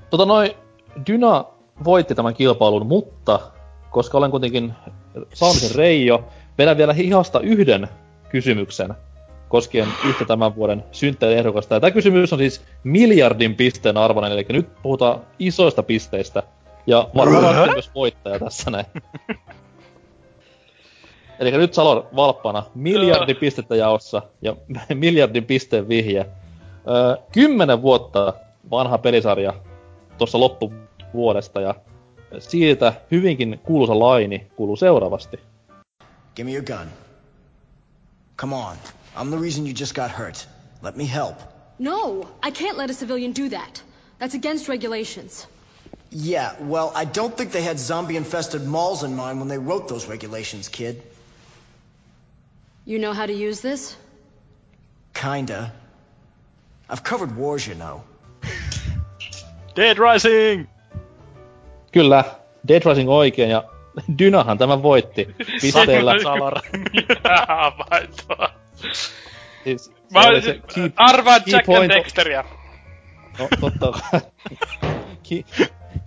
Tota 0.09 0.25
noin, 0.25 0.51
Dyna 1.07 1.45
voitti 1.83 2.15
tämän 2.15 2.33
kilpailun, 2.33 2.87
mutta 2.87 3.39
koska 3.89 4.17
olen 4.17 4.31
kuitenkin 4.31 4.73
saamisen 5.33 5.75
Reijo, 5.75 6.27
vedän 6.57 6.77
vielä 6.77 6.93
hihasta 6.93 7.39
yhden 7.39 7.87
kysymyksen 8.29 8.95
koskien 9.49 9.87
yhtä 10.05 10.25
tämän 10.25 10.55
vuoden 10.55 10.83
synttäriehdokasta. 10.91 11.73
Ja 11.75 11.79
tämä 11.79 11.91
kysymys 11.91 12.33
on 12.33 12.39
siis 12.39 12.61
miljardin 12.83 13.55
pisteen 13.55 13.97
arvoinen, 13.97 14.31
eli 14.31 14.45
nyt 14.49 14.81
puhutaan 14.83 15.19
isoista 15.39 15.83
pisteistä. 15.83 16.43
Ja 16.87 17.09
varmaan 17.15 17.69
myös 17.71 17.91
voittaja 17.95 18.39
tässä 18.39 18.71
näin. 18.71 18.85
Eli 21.39 21.51
nyt 21.51 21.73
Salor 21.73 22.05
valppana, 22.15 22.63
miljardin 22.75 23.35
pistettä 23.35 23.75
jaossa 23.75 24.21
ja 24.41 24.55
miljardin 24.93 25.45
pisteen 25.45 25.89
vihje. 25.89 26.25
Öö, 26.87 27.15
kymmenen 27.31 27.81
vuotta 27.81 28.33
vanha 28.71 28.97
pelisarja 28.97 29.53
tuossa 30.17 30.39
loppuvuodesta 30.39 31.61
ja 31.61 31.75
siitä 32.39 32.93
hyvinkin 33.11 33.59
kuuluisa 33.63 33.99
laini 33.99 34.47
kuuluu 34.55 34.75
seuraavasti. 34.75 35.39
Give 36.35 36.49
me 36.49 36.55
your 36.55 36.65
gun. 36.65 36.87
Come 38.37 38.55
on. 38.55 38.75
I'm 39.15 39.29
the 39.29 39.41
reason 39.41 39.65
you 39.65 39.73
just 39.79 39.95
got 39.95 40.11
hurt. 40.11 40.47
Let 40.81 40.95
me 40.95 41.05
help. 41.05 41.35
No, 41.79 42.27
I 42.47 42.51
can't 42.51 42.77
let 42.77 42.89
a 42.89 42.93
civilian 42.93 43.33
do 43.35 43.49
that. 43.49 43.83
That's 44.19 44.35
against 44.35 44.69
regulations. 44.69 45.47
Yeah, 46.11 46.55
well, 46.61 46.91
I 46.95 47.05
don't 47.05 47.35
think 47.37 47.51
they 47.51 47.63
had 47.63 47.79
zombie 47.79 48.17
infested 48.17 48.65
malls 48.67 49.03
in 49.03 49.15
mind 49.15 49.39
when 49.39 49.47
they 49.47 49.57
wrote 49.57 49.87
those 49.87 50.07
regulations, 50.07 50.69
kid. 50.69 51.01
You 52.85 52.99
know 52.99 53.13
how 53.13 53.25
to 53.25 53.33
use 53.49 53.61
this? 53.69 53.97
Kinda. 55.13 55.69
I've 56.89 57.03
covered 57.03 57.35
wars, 57.37 57.67
you 57.67 57.75
know. 57.75 58.01
Dead 59.75 59.97
Rising! 59.97 60.67
Kyllä, 61.91 62.23
Dead 62.67 62.81
Rising 62.85 63.09
oikein 63.09 63.49
ja 63.49 63.63
Dynahan 64.19 64.57
tämän 64.57 64.83
voitti 64.83 65.35
pisteellä. 65.61 66.13
Mitä 66.93 67.45
havaintoa? 67.47 68.49
Siis, 69.63 69.91
Mä 70.13 70.19
olisin, 70.27 70.61
key, 70.73 70.91
arvaa 70.95 71.39
key 71.39 71.53
Jack 71.53 71.69
and 71.69 71.77
point- 71.77 71.89
Dexteria. 71.95 72.43
no, 73.39 73.47
totta. 73.61 73.93
key, 75.29 75.43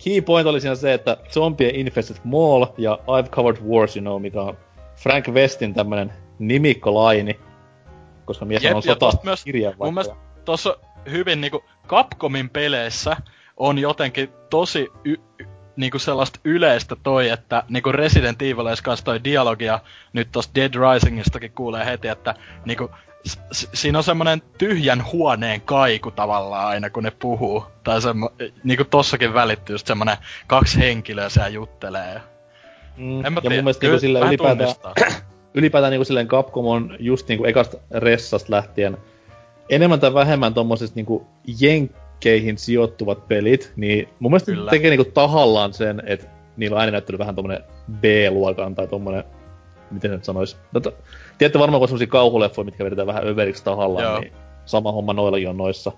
key 0.04 0.20
point 0.20 0.46
oli 0.48 0.60
siinä 0.60 0.74
se, 0.74 0.94
että 0.94 1.16
Zombie 1.30 1.68
Infested 1.68 2.16
Mall 2.24 2.66
ja 2.78 2.98
I've 3.06 3.28
Covered 3.30 3.62
Wars, 3.62 3.96
you 3.96 4.00
know, 4.02 4.22
mikä 4.22 4.40
on 4.42 4.56
Frank 4.96 5.28
Westin 5.28 5.74
tämmönen 5.74 6.12
nimikkolaini. 6.38 7.40
Koska 8.24 8.44
mies 8.44 8.62
Jep, 8.62 8.76
on 8.76 8.82
sota 8.82 9.12
myös, 9.22 9.44
mun 9.78 9.94
mielestä 9.94 10.16
tossa 10.44 10.76
hyvin 11.10 11.40
niinku 11.40 11.64
Capcomin 11.88 12.50
peleissä 12.50 13.16
on 13.56 13.78
jotenkin 13.78 14.28
tosi 14.50 14.88
y- 15.04 15.16
y- 15.38 15.46
niinku 15.76 15.98
sellaista 15.98 16.40
yleistä 16.44 16.96
toi, 17.02 17.28
että 17.28 17.62
niinku 17.68 17.92
Resident 17.92 18.42
Evil 18.42 18.64
kanssa 18.82 19.04
toi 19.04 19.24
dialogia, 19.24 19.80
nyt 20.12 20.28
tosta 20.32 20.54
Dead 20.54 20.72
Risingistakin 20.74 21.52
kuulee 21.52 21.86
heti, 21.86 22.08
että 22.08 22.34
niinku 22.64 22.90
s- 23.28 23.38
s- 23.52 23.68
siinä 23.74 23.98
on 23.98 24.04
semmonen 24.04 24.42
tyhjän 24.58 25.04
huoneen 25.12 25.60
kaiku 25.60 26.10
tavallaan 26.10 26.66
aina 26.66 26.90
kun 26.90 27.02
ne 27.02 27.10
puhuu. 27.10 27.64
Tai 27.84 28.02
semmo, 28.02 28.30
niinku 28.64 28.84
tossakin 28.84 29.34
välittyy 29.34 29.74
just 29.74 29.86
semmonen 29.86 30.16
kaksi 30.46 30.78
henkilöä 30.78 31.28
siellä 31.28 31.48
juttelee. 31.48 32.20
Mm, 32.96 33.24
en 33.26 33.32
mä 33.32 33.38
ja 33.38 33.40
tiedä, 33.40 33.56
mun 33.56 33.64
mielestä 33.64 33.80
kyllä 33.80 33.92
niinku 33.92 34.00
sillä 34.00 34.18
ylipäätään, 34.18 34.58
tunnistaa. 34.58 34.94
Ylipäätään 35.56 35.90
niinku 35.90 36.04
silleen 36.04 36.28
Capcom 36.28 36.66
on 36.66 36.96
just 36.98 37.28
niinku 37.28 37.44
ekasta 37.44 37.78
ressasta 37.90 38.52
lähtien 38.52 38.96
enemmän 39.68 40.00
tai 40.00 40.14
vähemmän 40.14 40.54
tommosista 40.54 40.96
niinku 40.96 41.26
jenkkeihin 41.60 42.58
sijoittuvat 42.58 43.28
pelit, 43.28 43.72
niin 43.76 44.08
mun 44.18 44.30
mielestä 44.32 44.52
Kyllä. 44.52 44.70
tekee 44.70 44.90
niinku 44.90 45.10
tahallaan 45.14 45.72
sen, 45.72 46.02
että 46.06 46.26
niillä 46.56 46.74
on 46.74 46.80
ääninäyttely 46.80 47.18
vähän 47.18 47.34
tommonen 47.34 47.64
B-luokan 48.00 48.74
tai 48.74 48.86
tommonen, 48.86 49.24
miten 49.90 50.10
se 50.10 50.14
nyt 50.16 50.24
sanois. 50.24 50.56
No, 50.72 50.80
to, 50.80 50.94
tiedätte 51.38 51.58
varmaan, 51.58 51.78
kun 51.78 51.84
on 51.84 51.88
semmosia 51.88 52.06
kauhuleffoja, 52.06 52.64
mitkä 52.64 52.84
vedetään 52.84 53.06
vähän 53.06 53.26
överiksi 53.26 53.64
tahallaan, 53.64 54.04
Joo. 54.04 54.20
niin 54.20 54.32
sama 54.64 54.92
homma 54.92 55.12
noillakin 55.12 55.48
on 55.48 55.56
noissa. 55.56 55.92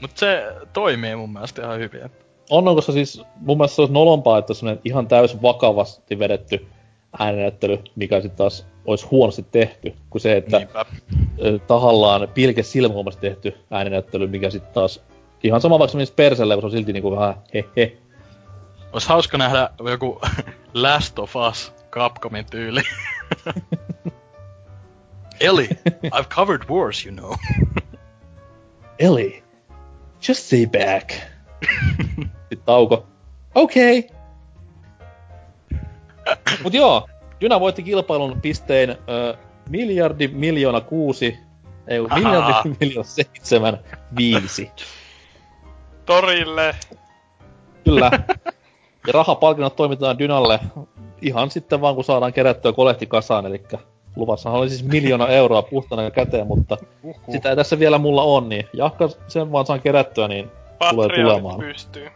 Mut 0.00 0.10
se 0.14 0.44
toimii 0.72 1.16
mun 1.16 1.32
mielestä 1.32 1.62
ihan 1.62 1.78
hyvin. 1.78 2.00
On, 2.50 2.68
on, 2.68 2.74
koska 2.74 2.92
siis 2.92 3.22
mun 3.36 3.56
mielestä 3.56 3.74
se 3.76 3.82
olisi 3.82 3.94
nolompaa, 3.94 4.38
että 4.38 4.54
semmoinen 4.54 4.80
ihan 4.84 5.08
täys 5.08 5.42
vakavasti 5.42 6.18
vedetty 6.18 6.66
ääninäyttely, 7.18 7.78
mikä 7.96 8.20
sitten 8.20 8.36
taas 8.36 8.66
olisi 8.86 9.06
huonosti 9.06 9.42
tehty, 9.42 9.94
kuin 10.10 10.22
se, 10.22 10.36
että 10.36 10.58
Niinpä. 10.58 10.86
tahallaan 11.66 12.28
pilke 12.34 12.62
silmähommasta 12.62 13.20
tehty 13.20 13.54
ääninäyttely, 13.70 14.26
mikä 14.26 14.50
sitten 14.50 14.72
taas 14.74 15.02
ihan 15.42 15.60
sama 15.60 15.78
vaikka 15.78 15.96
menisi 15.96 16.12
perselle, 16.12 16.54
kun 16.54 16.62
se 16.62 16.66
on 16.66 16.70
silti 16.70 16.92
niinku 16.92 17.10
vähän 17.10 17.34
he 17.54 17.64
he. 17.76 17.96
Ois 18.92 19.06
hauska 19.08 19.38
nähdä 19.38 19.70
joku 19.90 20.20
Last 20.74 21.18
of 21.18 21.36
Us 21.50 21.72
Capcomin 21.90 22.46
tyyli. 22.50 22.82
Ellie, 25.40 25.68
I've 26.14 26.28
covered 26.28 26.68
wars, 26.68 27.06
you 27.06 27.14
know. 27.14 27.34
Ellie, 28.98 29.42
just 30.28 30.42
stay 30.46 30.66
back. 30.66 31.12
sitten 32.48 32.66
tauko. 32.66 33.06
Okay. 33.54 34.15
Mut 36.62 36.74
joo, 36.74 37.08
Dyna 37.40 37.60
voitti 37.60 37.82
kilpailun 37.82 38.40
pistein 38.40 38.90
ö, 38.90 39.36
miljardi 39.68 40.28
miljoona 40.28 40.80
kuusi, 40.80 41.38
ei 41.88 41.98
Ahaa. 41.98 42.18
miljardi 42.18 42.68
miljoona 42.80 43.08
seitsemän 43.08 43.78
viisi. 44.16 44.70
Torille. 46.06 46.74
Kyllä. 47.84 48.10
Ja 49.06 49.12
rahapalkinnot 49.12 49.76
toimitetaan 49.76 50.18
Dynalle 50.18 50.60
ihan 51.22 51.50
sitten 51.50 51.80
vaan 51.80 51.94
kun 51.94 52.04
saadaan 52.04 52.32
kerättyä 52.32 52.72
kolehti 52.72 53.06
kasaan, 53.06 53.46
eli 53.46 53.62
luvassahan 54.16 54.60
oli 54.60 54.68
siis 54.68 54.84
miljoona 54.84 55.28
euroa 55.28 55.62
puhtana 55.62 56.10
käteen, 56.10 56.46
mutta 56.46 56.76
Uhuh. 57.02 57.20
sitä 57.32 57.50
ei 57.50 57.56
tässä 57.56 57.78
vielä 57.78 57.98
mulla 57.98 58.22
on, 58.22 58.48
niin 58.48 58.68
jahka 58.72 59.08
sen 59.28 59.52
vaan 59.52 59.66
saan 59.66 59.80
kerättyä, 59.80 60.28
niin 60.28 60.50
tulee 60.90 61.08
Patreonit 61.08 61.42
tulemaan. 61.42 61.58
pystyy. 61.60 62.08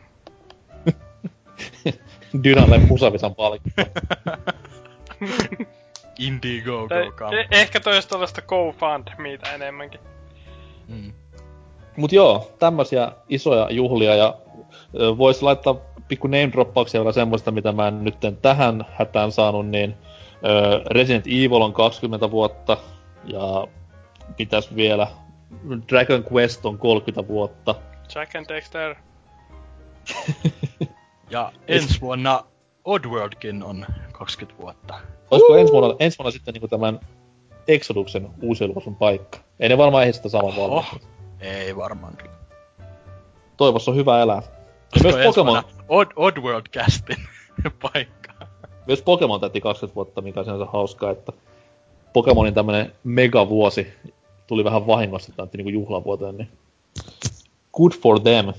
Dynalle 2.44 2.78
musavisan 2.78 3.34
palkinto. 3.34 3.82
Indiegogo 6.18 6.88
Tai, 6.88 7.12
kautta. 7.14 7.40
e- 7.40 7.46
ehkä 7.50 7.80
tois 7.80 8.06
tällaista 8.06 8.42
GoFundMeitä 8.42 9.54
enemmänkin. 9.54 10.00
Mm. 10.88 11.12
Mut 11.96 12.12
joo, 12.12 12.50
tämmösiä 12.58 13.12
isoja 13.28 13.70
juhlia 13.70 14.14
ja 14.14 14.34
ö, 15.00 15.18
vois 15.18 15.42
laittaa 15.42 15.76
pikku 16.08 16.26
name 16.26 16.52
droppauksia 16.52 17.00
vielä 17.00 17.12
semmoista, 17.12 17.50
mitä 17.50 17.72
mä 17.72 17.88
en 17.88 18.04
nytten 18.04 18.36
tähän 18.36 18.84
hätään 18.92 19.32
saanut, 19.32 19.68
niin 19.68 19.94
ö, 20.44 20.82
Resident 20.90 21.26
Evil 21.26 21.62
on 21.62 21.72
20 21.72 22.30
vuotta 22.30 22.76
ja 23.24 23.66
pitäis 24.36 24.74
vielä 24.76 25.06
Dragon 25.88 26.24
Quest 26.32 26.66
on 26.66 26.78
30 26.78 27.28
vuotta. 27.28 27.74
Jack 28.14 28.36
and 28.36 28.46
Dexter. 28.48 28.94
Ja 31.30 31.52
ensi 31.68 32.00
vuonna 32.00 32.44
Oddworldkin 32.84 33.62
on 33.62 33.86
20 34.12 34.62
vuotta. 34.62 34.94
Olisiko 35.30 35.56
ensi 35.56 35.72
vuonna, 35.72 35.96
ensi 35.98 36.18
vuonna 36.18 36.30
sitten 36.30 36.54
niinku 36.54 36.68
tämän 36.68 37.00
Exoduksen 37.68 38.28
uusi 38.42 38.64
julkaisun 38.64 38.96
paikka? 38.96 39.38
Ei 39.60 39.68
ne 39.68 39.78
varmaan 39.78 40.02
ehdi 40.02 40.12
sitä 40.12 40.28
saman 40.28 40.52
Oho. 40.56 40.84
Ei 41.40 41.76
varmaan. 41.76 42.18
Toivossa 43.56 43.90
on 43.90 43.96
hyvä 43.96 44.22
elää. 44.22 44.42
Ja 44.44 45.00
Olisiko 45.04 45.16
myös 45.16 45.26
Pokemon, 45.26 45.62
Odd, 45.88 46.10
Oddworld-castin 46.16 47.20
paikka. 47.92 48.32
myös 48.86 49.02
Pokemon 49.02 49.40
täytti 49.40 49.60
20 49.60 49.94
vuotta, 49.94 50.20
mikä 50.20 50.40
on 50.40 50.46
sinänsä 50.46 50.66
hauskaa, 50.72 51.10
että 51.10 51.32
Pokemonin 52.12 52.54
tämmönen 52.54 52.92
megavuosi 53.04 53.86
tuli 54.46 54.64
vähän 54.64 54.86
vahingossa 54.86 55.32
täytti 55.36 55.58
niinku 55.58 55.70
juhlavuoteen, 55.70 56.36
niin 56.36 56.48
good 57.72 57.92
for 57.92 58.20
them. 58.20 58.52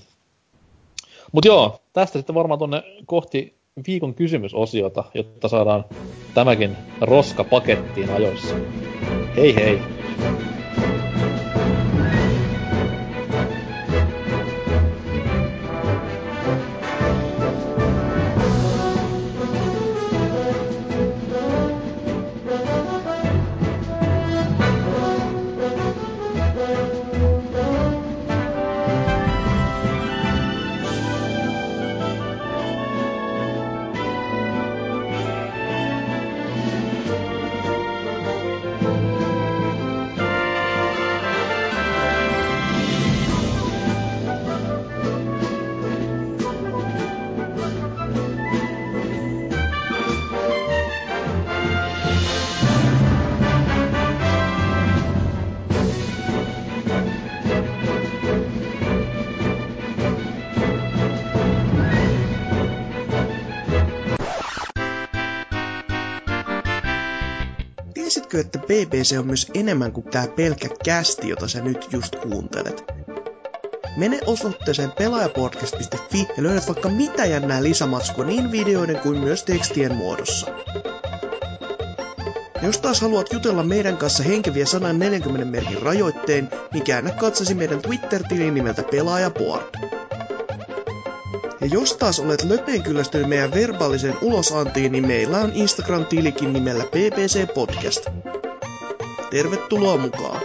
Mut 1.32 1.46
joo, 1.46 1.82
tästä 1.94 2.20
sitten 2.20 2.36
varmaan 2.36 2.60
tonne 2.60 2.84
kohti 3.06 3.56
viikon 3.88 4.14
kysymysosiota, 4.14 5.04
jotta 5.14 5.48
saadaan 5.48 5.86
tämäkin 6.34 6.78
roska 7.02 7.44
pakettiin 7.44 8.10
ajoissa. 8.10 8.56
Hei 9.36 9.56
hei! 9.56 9.82
Tiesitkö, 68.32 68.58
että 68.58 68.68
BBC 68.68 69.20
on 69.20 69.28
myös 69.28 69.52
enemmän 69.54 69.92
kuin 69.92 70.06
tää 70.06 70.28
pelkkä 70.28 70.70
kästi, 70.86 71.30
jota 71.30 71.48
sä 71.48 71.62
nyt 71.62 71.88
just 71.92 72.16
kuuntelet? 72.16 72.84
Mene 73.98 74.20
osoitteeseen 74.26 74.92
pelaajapodcast.fi 74.92 76.28
ja 76.38 76.44
löydät 76.44 76.68
vaikka 76.68 76.90
mitä 76.90 77.26
jännää 77.26 77.64
lisämatskua 77.64 78.26
niin 78.26 78.52
videoiden 78.52 79.00
kuin 79.00 79.20
myös 79.20 79.44
tekstien 79.44 79.96
muodossa. 79.96 80.48
Jos 82.62 82.78
taas 82.78 83.02
haluat 83.02 83.34
jutella 83.34 83.64
meidän 83.64 83.98
kanssa 83.98 84.24
henkeviä 84.24 84.66
140 84.66 85.46
merkin 85.46 85.82
rajoitteen, 85.82 86.50
niin 86.74 86.84
käännä 86.84 87.12
katsasi 87.12 87.54
meidän 87.54 87.82
Twitter-tilin 87.82 88.54
nimeltä 88.54 88.84
Pelaajapod. 88.92 89.62
Ja 91.62 91.68
jos 91.68 91.98
taas 91.98 92.20
olet 92.20 92.44
löpeen 92.44 92.84
kyllästynyt 92.84 93.30
meidän 93.30 93.52
verbaaliseen 93.52 94.18
ulosantiin, 94.22 94.92
niin 94.92 95.08
meillä 95.08 95.38
on 95.38 95.52
Instagram-tilikin 95.54 96.54
nimellä 96.54 96.84
PPC 96.84 97.54
Podcast. 97.54 98.08
Tervetuloa 99.30 99.98
mukaan! 99.98 100.42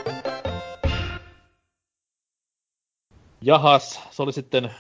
Jahas, 3.43 4.01
se 4.11 4.23
oli 4.23 4.33
sitten 4.33 4.71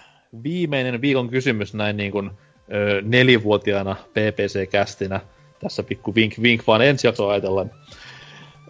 viimeinen 0.42 1.00
viikon 1.00 1.28
kysymys 1.28 1.74
näin 1.74 1.96
niin 1.96 2.12
kuin 2.12 2.30
ö, 2.72 3.02
nelivuotiaana 3.02 3.96
PPC-kästinä. 4.10 5.20
Tässä 5.60 5.82
pikku 5.82 6.14
vink 6.14 6.34
vink 6.42 6.66
vaan 6.66 6.82
ensi 6.82 7.06
jaksoa 7.06 7.32
ajatellaan. 7.32 7.70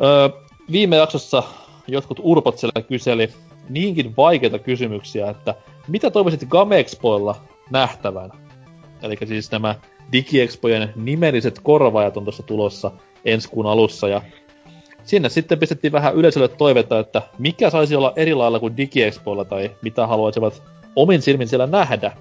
Ö, 0.02 0.30
viime 0.72 0.96
jaksossa 0.96 1.42
jotkut 1.88 2.20
urpot 2.22 2.58
siellä 2.58 2.82
kyseli 2.82 3.28
niinkin 3.68 4.16
vaikeita 4.16 4.58
kysymyksiä, 4.58 5.30
että 5.30 5.54
mitä 5.88 6.10
toivoisit 6.10 6.44
Gamexpoilla 6.48 7.36
nähtävän? 7.70 8.30
Eli 9.02 9.16
siis 9.24 9.50
nämä 9.50 9.74
DigiExpojen 10.12 10.92
nimelliset 10.96 11.60
korvaajat 11.62 12.16
on 12.16 12.24
tuossa 12.24 12.42
tulossa 12.42 12.90
ensi 13.24 13.48
kuun 13.48 13.66
alussa 13.66 14.08
ja 14.08 14.22
sinne 15.04 15.28
sitten 15.28 15.58
pistettiin 15.58 15.92
vähän 15.92 16.14
yleisölle 16.14 16.48
toivetta, 16.48 16.98
että 16.98 17.22
mikä 17.38 17.70
saisi 17.70 17.96
olla 17.96 18.12
eri 18.16 18.34
lailla 18.34 18.60
kuin 18.60 18.76
DigiExpoilla 18.76 19.44
tai 19.44 19.70
mitä 19.82 20.06
haluaisivat 20.06 20.62
omin 20.96 21.22
silmin 21.22 21.48
siellä 21.48 21.66
nähdä. 21.66 22.12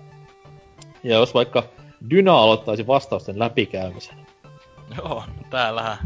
Ja 1.03 1.15
jos 1.15 1.33
vaikka 1.33 1.64
Dyna 2.09 2.33
aloittaisi 2.33 2.88
vastausten 2.88 3.40
läpikäymisen. 3.40 4.17
Joo, 4.98 5.24
täällähän 5.49 5.98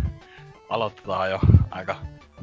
aloitetaan 0.70 1.32
jo 1.32 1.40
aika 1.72 1.96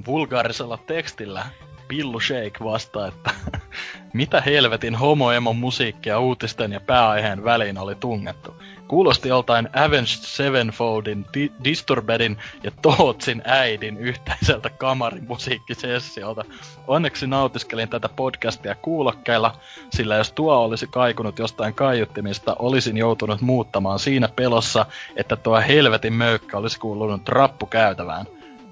vulgaarisella 0.07 0.79
tekstillä. 0.87 1.47
Pillu 1.89 2.21
Shake 2.21 2.65
vastaa, 2.65 3.09
että 3.09 3.31
mitä 4.13 4.41
helvetin 4.41 4.95
homoemon 4.95 5.57
musiikkia 5.57 6.19
uutisten 6.19 6.73
ja 6.73 6.81
pääaiheen 6.81 7.45
väliin 7.45 7.79
oli 7.79 7.95
tungettu. 7.95 8.55
Kuulosti 8.89 9.29
joltain 9.29 9.69
Avenged 9.77 10.07
Sevenfoldin, 10.07 11.27
Di- 11.35 11.53
Disturbedin 11.65 12.37
ja 12.63 12.71
Tootsin 12.83 13.43
äidin 13.45 13.99
yhteiseltä 13.99 14.71
kamarimusiikkisessiolta. 14.71 16.45
Onneksi 16.87 17.27
nautiskelin 17.27 17.89
tätä 17.89 18.09
podcastia 18.09 18.75
kuulokkeilla, 18.75 19.57
sillä 19.91 20.15
jos 20.15 20.33
tuo 20.33 20.57
olisi 20.57 20.87
kaikunut 20.87 21.39
jostain 21.39 21.75
kaiuttimista, 21.75 22.57
olisin 22.59 22.97
joutunut 22.97 23.41
muuttamaan 23.41 23.99
siinä 23.99 24.29
pelossa, 24.37 24.87
että 25.17 25.37
tuo 25.37 25.61
helvetin 25.69 26.13
möykkä 26.13 26.57
olisi 26.57 26.79
kuulunut 26.81 27.29
rappukäytävään. 27.29 28.27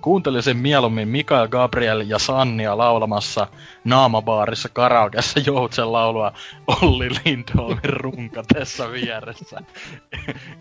Kuuntelisin 0.04 0.56
mieluummin 0.56 1.08
Mikael 1.08 1.48
Gabriel 1.48 2.00
ja 2.06 2.18
Sannia 2.18 2.78
laulamassa 2.78 3.46
naamabaarissa 3.84 4.68
karaokessa 4.68 5.40
joutsen 5.46 5.92
laulua 5.92 6.32
Olli 6.66 7.10
Lindholmin 7.24 7.84
runkatessa 7.84 8.92
vieressä. 8.92 9.60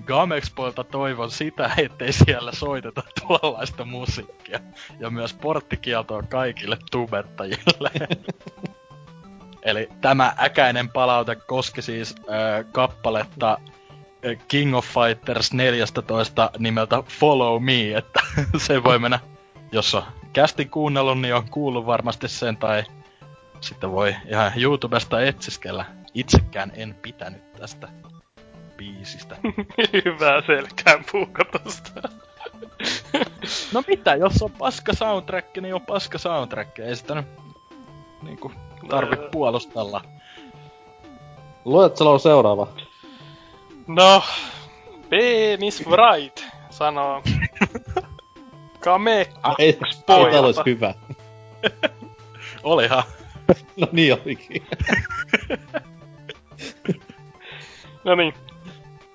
Gamexpoilta 0.06 0.84
toivon 0.84 1.32
sitä, 1.32 1.72
ettei 1.78 2.14
siellä 2.14 2.52
soiteta 2.52 3.04
tuollaista 3.28 3.86
musiikkia. 3.86 4.60
Ja 5.00 5.10
myös 5.10 5.34
porttikieltoa 5.34 6.24
kaikille 6.24 6.78
tubettajille. 6.92 7.92
Eli 9.62 9.90
tämä 10.02 10.34
äkäinen 10.40 10.90
palaute 10.90 11.36
koski 11.36 11.82
siis 11.82 12.16
äh, 12.20 12.66
kappaletta 12.72 13.58
King 14.48 14.76
of 14.76 14.86
Fighters 14.86 15.54
14 15.54 16.52
nimeltä 16.60 17.04
Follow 17.20 17.64
Me, 17.64 17.98
että 17.98 18.20
se 18.68 18.84
voi 18.84 19.00
mennä, 19.00 19.20
jos 19.74 19.96
on 19.96 20.04
kästi 20.34 20.66
kuunnellut, 20.66 21.22
niin 21.22 21.36
on 21.36 21.50
kuullut 21.50 21.86
varmasti 21.86 22.28
sen, 22.28 22.58
tai 22.58 22.84
sitten 23.62 23.92
voi 23.92 24.16
ihan 24.30 24.52
YouTubesta 24.56 25.22
etsiskellä. 25.22 25.86
Itsekään 26.14 26.72
en 26.76 26.96
pitänyt 27.02 27.54
tästä 27.54 27.88
biisistä. 28.78 29.38
Hyvää 30.06 30.42
selkään 30.48 31.06
puukotusta. 31.12 32.10
No 33.74 33.84
mitä, 33.88 34.16
jos 34.16 34.42
on 34.42 34.52
paska 34.52 34.94
soundtrack, 34.94 35.58
niin 35.58 35.76
on 35.76 35.82
paska 35.82 36.18
soundtrack. 36.18 36.80
Ei 36.80 36.96
sitä 36.96 37.16
nyt 37.16 37.26
niinku 38.22 38.52
tarvi 38.90 39.16
No, 39.16 39.30
puolustella. 39.32 40.02
Luet 41.66 42.02
on 42.02 42.20
seuraava. 42.20 42.68
No, 43.88 44.24
Penis 45.10 45.84
Wright 45.88 46.44
sanoo. 46.70 47.24
Kame 48.84 49.28
Ai, 49.44 49.56
ei, 49.60 49.78
ei 50.32 50.40
olisi 50.40 50.62
hyvä. 50.66 50.94
Olihan. 52.64 53.04
No 53.78 53.88
niin 53.92 54.14
olikin. 54.14 54.68
No 58.04 58.16
niin. 58.16 58.34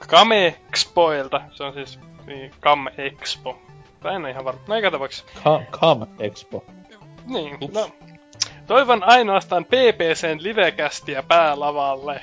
Kame 0.09 0.47
Expoilta. 0.69 1.41
Se 1.51 1.65
on 1.65 1.75
siis 1.75 2.01
niin, 2.27 2.51
Kam 2.61 2.87
Expo. 2.99 3.59
Tai 4.01 4.15
en 4.15 4.21
ole 4.21 4.31
ihan 4.31 4.45
varma. 4.45 4.61
No 4.69 4.75
eikä 4.75 4.91
tapauksessa. 4.91 5.25
Come, 5.45 5.67
come 5.71 6.07
Expo. 6.19 6.65
Niin, 7.27 7.59
no. 7.75 7.91
Toivon 8.67 9.03
ainoastaan 9.05 9.65
PPCn 9.65 10.39
livekästiä 10.43 11.23
päälavalle. 11.23 12.23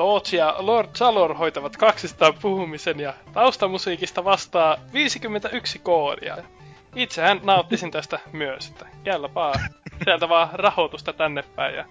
Toots 0.00 0.32
ja 0.32 0.54
Lord 0.58 0.88
Salor 0.94 1.34
hoitavat 1.34 1.76
200 1.76 2.32
puhumisen 2.32 3.00
ja 3.00 3.14
taustamusiikista 3.32 4.24
vastaa 4.24 4.76
51 4.92 5.78
koodia. 5.78 6.36
Itsehän 6.96 7.40
nauttisin 7.42 7.90
tästä 7.90 8.18
myös, 8.32 8.68
että 8.68 8.86
kelpaa 9.04 9.54
sieltä 10.04 10.28
vaan 10.28 10.48
rahoitusta 10.52 11.12
tänne 11.12 11.44
päin 11.56 11.74
ja 11.74 11.84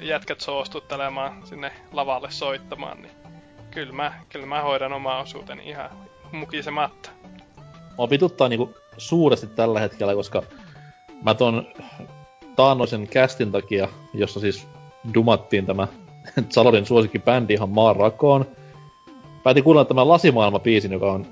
jätkät 0.00 0.40
suostuttelemaan 0.40 1.46
sinne 1.46 1.72
lavalle 1.92 2.30
soittamaan, 2.30 3.02
niin 3.02 3.12
kyllä 3.70 3.92
mä, 3.92 4.12
kyllä 4.28 4.46
mä 4.46 4.62
hoidan 4.62 4.92
omaa 4.92 5.20
osuuteni 5.20 5.68
ihan 5.68 5.90
mukisematta. 6.32 7.10
Mua 7.96 8.10
vituttaa 8.10 8.48
niinku 8.48 8.74
suuresti 8.98 9.46
tällä 9.46 9.80
hetkellä, 9.80 10.14
koska 10.14 10.42
mä 11.24 11.34
ton 11.34 11.66
taannoisen 12.56 13.08
kästin 13.08 13.52
takia, 13.52 13.88
jossa 14.14 14.40
siis 14.40 14.68
dumattiin 15.14 15.66
tämä 15.66 15.88
Salorin 16.48 16.86
suosikkibändi 16.86 17.54
ihan 17.54 17.68
maan 17.68 17.96
rakoon. 17.96 18.46
Päätin 19.42 19.64
kuunnella 19.64 19.84
tämän 19.84 20.08
Lasimaailma-biisin, 20.08 20.92
joka 20.92 21.12
on 21.12 21.26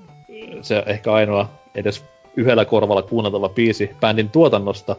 se 0.63 0.83
ehkä 0.87 1.13
ainoa 1.13 1.49
edes 1.75 2.05
yhdellä 2.37 2.65
korvalla 2.65 3.03
kuunneltava 3.03 3.49
biisi 3.49 3.91
bändin 4.01 4.31
tuotannosta. 4.31 4.97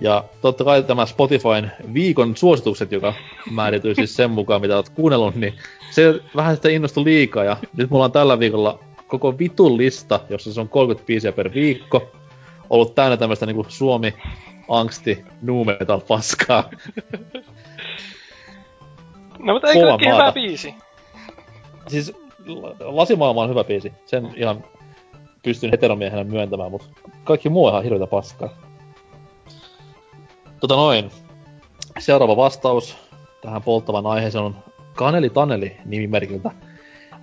Ja 0.00 0.24
totta 0.40 0.64
kai 0.64 0.82
tämä 0.82 1.06
Spotifyn 1.06 1.72
viikon 1.94 2.36
suositukset, 2.36 2.92
joka 2.92 3.14
määrityy 3.50 3.94
siis 3.94 4.16
sen 4.16 4.30
mukaan, 4.30 4.60
mitä 4.60 4.76
olet 4.76 4.88
kuunnellut, 4.88 5.34
niin 5.34 5.54
se 5.90 6.20
vähän 6.36 6.56
sitä 6.56 6.68
innostui 6.68 7.04
liikaa. 7.04 7.44
Ja 7.44 7.56
nyt 7.76 7.90
mulla 7.90 8.04
on 8.04 8.12
tällä 8.12 8.38
viikolla 8.38 8.78
koko 9.06 9.38
vitun 9.38 9.76
lista, 9.76 10.20
jossa 10.28 10.52
se 10.52 10.60
on 10.60 10.68
30 10.68 11.06
biisiä 11.06 11.32
per 11.32 11.54
viikko. 11.54 12.10
Ollut 12.70 12.94
täynnä 12.94 13.16
tämmöistä 13.16 13.46
niinku 13.46 13.66
Suomi, 13.68 14.14
angsti, 14.68 15.24
nu 15.42 15.64
metal 15.64 16.00
paskaa. 16.00 16.70
No 19.42 19.52
mutta 19.52 19.68
ei 19.68 19.74
Kova 19.74 19.86
kaikki 19.88 20.06
hyvä 20.06 20.32
biisi. 20.32 20.74
Siis 21.88 22.12
la- 22.46 22.74
Lasimaailma 22.80 23.42
on 23.42 23.50
hyvä 23.50 23.64
biisi. 23.64 23.92
Sen 24.06 24.34
ihan 24.36 24.64
pystyn 25.42 25.70
heteromiehenä 25.70 26.24
myöntämään, 26.24 26.70
mutta 26.70 26.86
kaikki 27.24 27.48
muu 27.48 27.64
on 27.64 27.72
ihan 27.72 27.82
hirveitä 27.84 28.06
paskaa. 28.06 28.48
Tota 30.60 30.76
noin. 30.76 31.10
Seuraava 31.98 32.36
vastaus 32.36 32.96
tähän 33.40 33.62
polttavan 33.62 34.06
aiheeseen 34.06 34.44
on 34.44 34.56
Kaneli 34.94 35.30
Taneli 35.30 35.76
nimimerkiltä. 35.84 36.50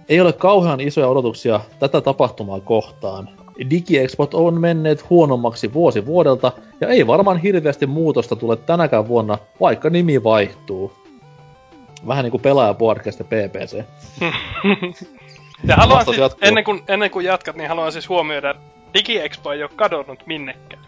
Ei 0.10 0.22
ole 0.22 0.34
kauhean 0.34 0.80
isoja 0.80 1.08
odotuksia 1.08 1.60
tätä 1.80 2.02
tapahtumaa 2.02 2.60
kohtaan. 2.60 3.30
Digiexpot 3.70 4.34
on 4.34 4.62
menneet 4.62 5.10
huonommaksi 5.10 5.74
vuosi 5.74 6.06
vuodelta, 6.06 6.52
ja 6.82 6.88
ei 6.88 7.08
varmaan 7.08 7.38
hirveästi 7.38 7.86
muutosta 7.86 8.36
tule 8.36 8.56
tänäkään 8.56 9.08
vuonna, 9.08 9.38
vaikka 9.62 9.90
nimi 9.90 10.24
vaihtuu. 10.24 10.92
Vähän 12.08 12.24
niinku 12.24 12.40
pelaaja-podcast 12.40 13.20
ja 13.20 13.26
PPC. 13.26 13.84
Ja 15.64 15.76
haluan 15.76 16.06
siis, 16.06 16.18
jatkuu. 16.18 16.40
ennen 16.48 16.64
kuin, 16.64 16.84
ennen 16.88 17.12
kuin 17.12 17.26
jatkat, 17.26 17.56
niin 17.56 17.70
haluan 17.70 17.92
siis 17.92 18.10
huomioida, 18.10 18.50
että 18.50 18.64
DigiExpo 18.94 19.52
ei 19.52 19.64
ole 19.64 19.72
kadonnut 19.76 20.24
minnekään. 20.26 20.84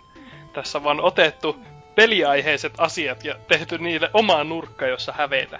Tässä 0.53 0.77
on 0.77 0.83
vaan 0.83 1.01
otettu 1.01 1.55
peliaiheiset 1.95 2.73
asiat 2.77 3.23
ja 3.23 3.35
tehty 3.47 3.77
niille 3.77 4.09
omaa 4.13 4.43
nurkka, 4.43 4.87
jossa 4.87 5.13
hävetä. 5.17 5.59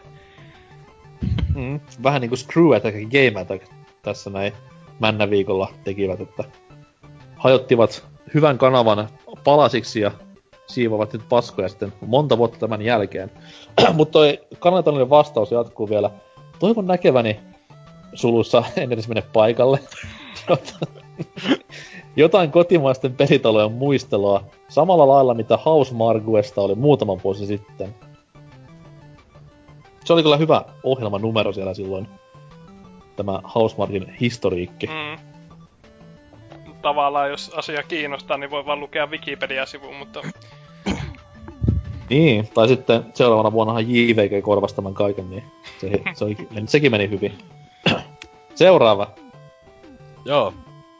Mm. 1.55 1.79
Vähän 2.03 2.21
niinku 2.21 2.35
Screw 2.35 2.75
Attack 2.75 2.95
ja 2.95 3.05
Game 3.05 3.41
Attack 3.41 3.71
tässä 4.01 4.29
näin 4.29 4.53
männä 4.99 5.29
viikolla 5.29 5.73
tekivät, 5.83 6.19
että 6.19 6.43
hajottivat 7.35 8.05
hyvän 8.33 8.57
kanavan 8.57 9.09
palasiksi 9.43 9.99
ja 9.99 10.11
siivovat 10.69 11.13
nyt 11.13 11.21
paskoja 11.29 11.69
sitten 11.69 11.93
monta 12.05 12.37
vuotta 12.37 12.59
tämän 12.59 12.81
jälkeen. 12.81 13.31
Mutta 13.93 14.11
toi 14.11 14.39
kannataninen 14.59 15.09
vastaus 15.09 15.51
jatkuu 15.51 15.89
vielä. 15.89 16.09
Toivon 16.59 16.87
näkeväni 16.87 17.39
sulussa, 18.13 18.63
en 18.77 18.91
edes 18.91 19.07
mene 19.07 19.23
paikalle, 19.33 19.79
jotain 22.15 22.51
kotimaisten 22.51 23.15
pelitalojen 23.15 23.71
muistelua 23.71 24.43
samalla 24.67 25.07
lailla 25.07 25.33
mitä 25.33 25.57
House 25.65 25.93
Marguesta 25.95 26.61
oli 26.61 26.75
muutama 26.75 27.17
vuosi 27.23 27.45
sitten. 27.45 27.95
Se 30.05 30.13
oli 30.13 30.23
kyllä 30.23 30.37
hyvä 30.37 30.65
ohjelmanumero 30.83 31.53
siellä 31.53 31.73
silloin. 31.73 32.07
Tämä 33.15 33.39
Housemarkin 33.55 34.13
historiikki. 34.21 34.87
Mm. 34.87 35.29
Tavallaan, 36.81 37.29
jos 37.29 37.51
asia 37.55 37.83
kiinnostaa, 37.83 38.37
niin 38.37 38.51
voi 38.51 38.65
vaan 38.65 38.79
lukea 38.79 39.07
Wikipedia-sivuun, 39.07 39.95
mutta 39.95 40.21
Niin, 42.09 42.49
tai 42.53 42.67
sitten 42.67 43.05
seuraavana 43.13 43.51
vuonnahan 43.51 43.89
JVG 43.89 44.43
korvasi 44.43 44.75
tämän 44.75 44.93
kaiken, 44.93 45.29
niin 45.29 45.43
se, 45.81 45.89
se 46.13 46.25
oli, 46.25 46.37
sekin 46.65 46.91
meni 46.91 47.09
hyvin. 47.09 47.37
Seuraava. 48.55 49.11
Joo, 50.25 50.53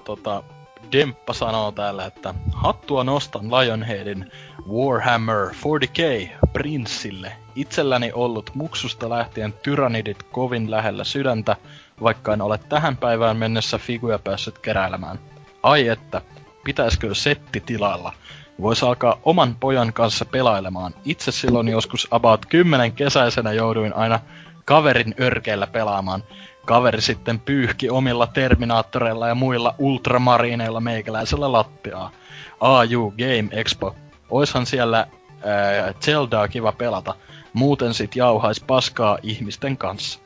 tota, 0.03 0.43
Demppa 0.91 1.33
sanoo 1.33 1.72
täällä, 1.72 2.06
että 2.06 2.33
hattua 2.53 3.03
nostan 3.03 3.51
Lionheadin 3.51 4.32
Warhammer 4.72 5.48
40k 5.48 6.48
Prinssille. 6.53 7.32
Itselläni 7.56 8.11
ollut 8.14 8.51
muksusta 8.53 9.09
lähtien 9.09 9.53
tyrannidit 9.53 10.24
kovin 10.24 10.72
lähellä 10.72 11.03
sydäntä, 11.03 11.56
vaikka 12.01 12.33
en 12.33 12.41
ole 12.41 12.59
tähän 12.69 12.98
päivään 12.98 13.38
mennessä 13.38 13.77
figuja 13.77 14.19
päässyt 14.19 14.59
keräilemään. 14.59 15.19
Ai 15.64 15.88
että, 15.88 16.22
pitäisikö 16.64 17.16
setti 17.16 17.59
tilalla? 17.66 18.14
Voisi 18.62 18.86
alkaa 18.86 19.20
oman 19.24 19.56
pojan 19.56 19.94
kanssa 19.94 20.26
pelailemaan. 20.26 20.94
Itse 21.06 21.32
silloin 21.32 21.68
joskus 21.68 22.08
about 22.12 22.46
10 22.46 22.92
kesäisenä 22.92 23.52
jouduin 23.52 23.96
aina 23.96 24.20
kaverin 24.66 25.16
örkeillä 25.22 25.68
pelaamaan. 25.68 26.24
Kaveri 26.66 27.02
sitten 27.02 27.40
pyyhki 27.40 27.90
omilla 27.90 28.28
Terminaattoreilla 28.28 29.28
ja 29.28 29.36
muilla 29.36 29.76
ultramarineilla 29.78 30.80
meikäläisellä 30.80 31.52
lattiaa. 31.52 32.12
AU 32.60 33.12
Game 33.12 33.50
Expo. 33.52 33.96
Oishan 34.30 34.66
siellä 34.66 34.98
ää, 34.98 35.94
Zeldaa 36.02 36.48
kiva 36.48 36.72
pelata. 36.72 37.16
Muuten 37.54 37.94
sit 37.94 38.16
jauhais 38.16 38.60
paskaa 38.60 39.18
ihmisten 39.24 39.78
kanssa. 39.78 40.20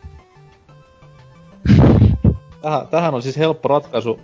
Tähän, 2.62 2.88
tähän 2.88 3.14
on 3.14 3.22
siis 3.22 3.38
helppo 3.38 3.68
ratkaisu. 3.68 4.20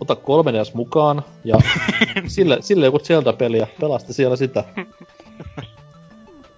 Ota 0.00 0.14
3DS 0.14 0.74
mukaan 0.74 1.22
ja 1.44 1.56
sille, 2.26 2.58
sille 2.60 2.84
joku 2.84 2.98
Zelda-peli 2.98 3.58
ja 3.58 3.66
pelasta 3.80 4.12
siellä 4.12 4.36
sitä. 4.36 4.64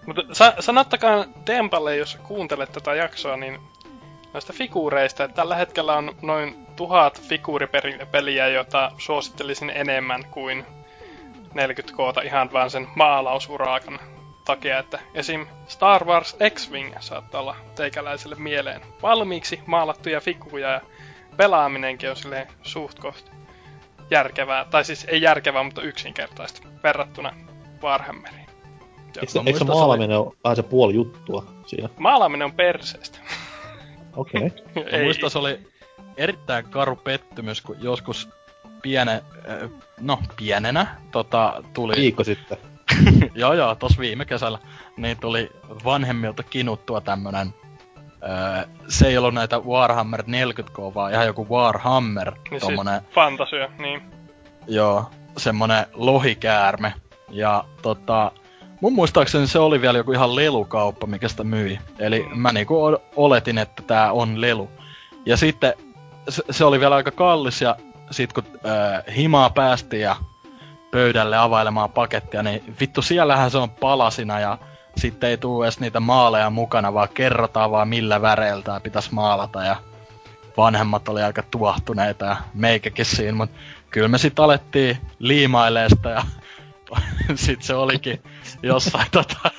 Mutta 0.07 0.23
sa- 0.33 0.55
sanottakaa 0.61 1.25
Dempalle, 1.47 1.97
jos 1.97 2.19
kuuntelet 2.29 2.73
tätä 2.73 2.95
jaksoa, 2.95 3.37
niin 3.37 3.61
noista 4.33 4.53
figuureista, 4.53 5.25
että 5.25 5.35
tällä 5.35 5.57
hetkellä 5.57 5.97
on 5.97 6.15
noin 6.23 6.67
tuhat 6.77 7.21
figuuripeliä, 7.21 8.49
jota 8.49 8.93
suosittelisin 8.99 9.71
enemmän 9.75 10.25
kuin 10.31 10.65
40 11.55 11.97
koota 11.97 12.21
ihan 12.21 12.53
vaan 12.53 12.71
sen 12.71 12.89
maalausurakan 12.97 13.99
takia, 14.45 14.79
että 14.79 14.99
esim. 15.15 15.47
Star 15.67 16.05
Wars 16.05 16.37
X-Wing 16.51 16.95
saattaa 17.01 17.41
olla 17.41 17.57
teikäläiselle 17.75 18.37
mieleen 18.39 18.81
valmiiksi 19.03 19.61
maalattuja 19.67 20.21
figuja 20.21 20.69
ja 20.69 20.81
pelaaminenkin 21.41 22.11
on 22.11 22.17
silleen 22.17 22.47
suht 22.63 22.99
koht 22.99 23.31
järkevää, 24.11 24.65
tai 24.65 24.85
siis 24.85 25.07
ei 25.09 25.23
järkevää, 25.23 25.63
mutta 25.63 25.83
yksinkertaista 25.83 26.69
verrattuna 26.83 27.35
Warhammeriin. 27.83 28.47
Eikö, 29.07 29.33
se- 29.33 29.43
eikö 29.47 29.59
se 29.59 29.65
maalaminen 29.65 30.19
ole 30.19 30.33
vähän 30.45 30.57
se 30.57 30.63
puoli 30.63 30.95
juttua 30.95 31.45
siinä? 31.67 31.89
Maalaaminen 31.99 32.45
on 32.45 32.53
perseestä. 32.53 33.19
Okei. 34.17 34.43
Okay. 34.77 34.99
Mä 34.99 35.05
muistan, 35.05 35.31
se 35.31 35.39
oli 35.39 35.59
erittäin 36.17 36.65
karu 36.65 36.97
pettymys, 36.97 37.61
kun 37.61 37.77
joskus 37.81 38.29
piene, 38.83 39.13
äh, 39.13 39.71
no 40.01 40.19
pienenä, 40.37 40.97
tota, 41.11 41.63
tuli... 41.75 41.97
Viikko 41.97 42.25
sitten. 42.25 42.59
joo 43.35 43.53
joo, 43.53 43.75
tos 43.75 43.99
viime 43.99 44.25
kesällä, 44.25 44.59
niin 44.97 45.21
tuli 45.21 45.51
vanhemmilta 45.85 46.43
kinuttua 46.43 47.01
tämmönen 47.01 47.55
öö, 48.23 48.67
se 48.89 49.07
ei 49.07 49.19
ollut 49.19 49.35
näitä 49.35 49.59
Warhammer 49.59 50.23
40K, 50.23 50.95
vaan 50.95 51.13
ihan 51.13 51.27
joku 51.27 51.47
Warhammer, 51.51 52.33
Niin 52.51 52.61
tommonen, 52.61 53.01
siis 53.01 53.15
fantasia, 53.15 53.69
niin. 53.79 54.03
joo, 54.67 55.11
semmonen 55.37 55.87
lohikäärme. 55.95 56.95
Ja 57.31 57.65
tota, 57.83 58.33
mun 58.81 58.93
muistaakseni 58.93 59.47
se 59.47 59.59
oli 59.59 59.81
vielä 59.81 59.99
joku 59.99 60.13
ihan 60.13 60.37
lelukauppa, 60.37 61.07
mikä 61.07 61.29
sitä 61.29 61.45
myi. 61.45 61.79
Eli 61.99 62.27
mä 62.35 62.53
niinku 62.53 62.77
oletin, 63.17 63.59
että 63.59 63.83
tää 63.87 64.13
on 64.13 64.41
lelu. 64.41 64.71
Ja 65.27 65.37
sitten 65.37 65.75
se, 66.29 66.43
se 66.51 66.65
oli 66.65 66.81
vielä 66.81 66.95
aika 66.95 67.11
kallis 67.11 67.63
ja 67.63 67.77
sit 68.11 68.33
kun 68.33 68.45
öö, 68.65 69.13
himaa 69.17 69.51
päästiin 69.51 70.03
ja 70.03 70.17
pöydälle 70.91 71.37
availemaan 71.37 71.91
pakettia, 71.91 72.43
niin 72.43 72.77
vittu 72.81 73.03
siellähän 73.03 73.51
se 73.51 73.59
on 73.59 73.71
palasina 73.71 74.41
ja 74.41 74.59
sitten 75.01 75.31
ei 75.31 75.37
tuu 75.37 75.63
edes 75.63 75.81
niitä 75.81 76.01
maaleja 76.01 76.51
mukana, 76.51 76.95
vaan 76.95 77.09
kerrotaan 77.15 77.71
vaan 77.71 77.89
millä 77.89 78.23
väreiltä 78.23 78.81
pitäisi 78.81 79.15
maalata 79.15 79.65
ja 79.65 79.77
vanhemmat 80.57 81.09
oli 81.09 81.23
aika 81.23 81.43
tuohtuneita 81.43 82.25
ja 82.25 82.37
meikäkin 82.55 83.05
siinä, 83.05 83.33
mutta 83.33 83.59
kyllä 83.91 84.09
me 84.09 84.19
sitten 84.19 84.45
alettiin 84.45 84.99
liimailee 85.19 85.89
sitä 85.89 86.09
ja 86.11 86.23
sit 87.35 87.63
se 87.63 87.75
olikin 87.75 88.23
jossain 88.63 89.07
tota, 89.13 89.51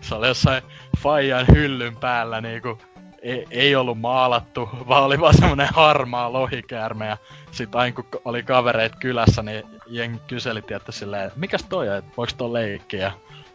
se 0.00 0.14
oli 0.14 0.26
jossain 0.26 0.62
Fajan 0.98 1.46
hyllyn 1.54 1.96
päällä 1.96 2.40
niinku, 2.40 2.78
ei, 3.22 3.46
ei 3.50 3.76
ollut 3.76 4.00
maalattu, 4.00 4.68
vaan 4.88 5.04
oli 5.04 5.20
vaan 5.20 5.36
semmonen 5.36 5.68
harmaa 5.72 6.32
lohikäärme 6.32 7.06
ja 7.06 7.16
sit 7.50 7.74
aina 7.74 7.94
kun 7.94 8.20
oli 8.24 8.42
kavereit 8.42 8.96
kylässä, 8.96 9.42
niin 9.42 9.62
jengi 9.86 10.20
kyseli 10.26 10.62
tietty 10.62 10.92
silleen, 10.92 11.32
mikäs 11.36 11.64
toi 11.68 11.88
on, 11.88 11.96
että 11.96 12.12
voiks 12.16 12.34
toi 12.34 12.52
leikkiä? 12.52 13.12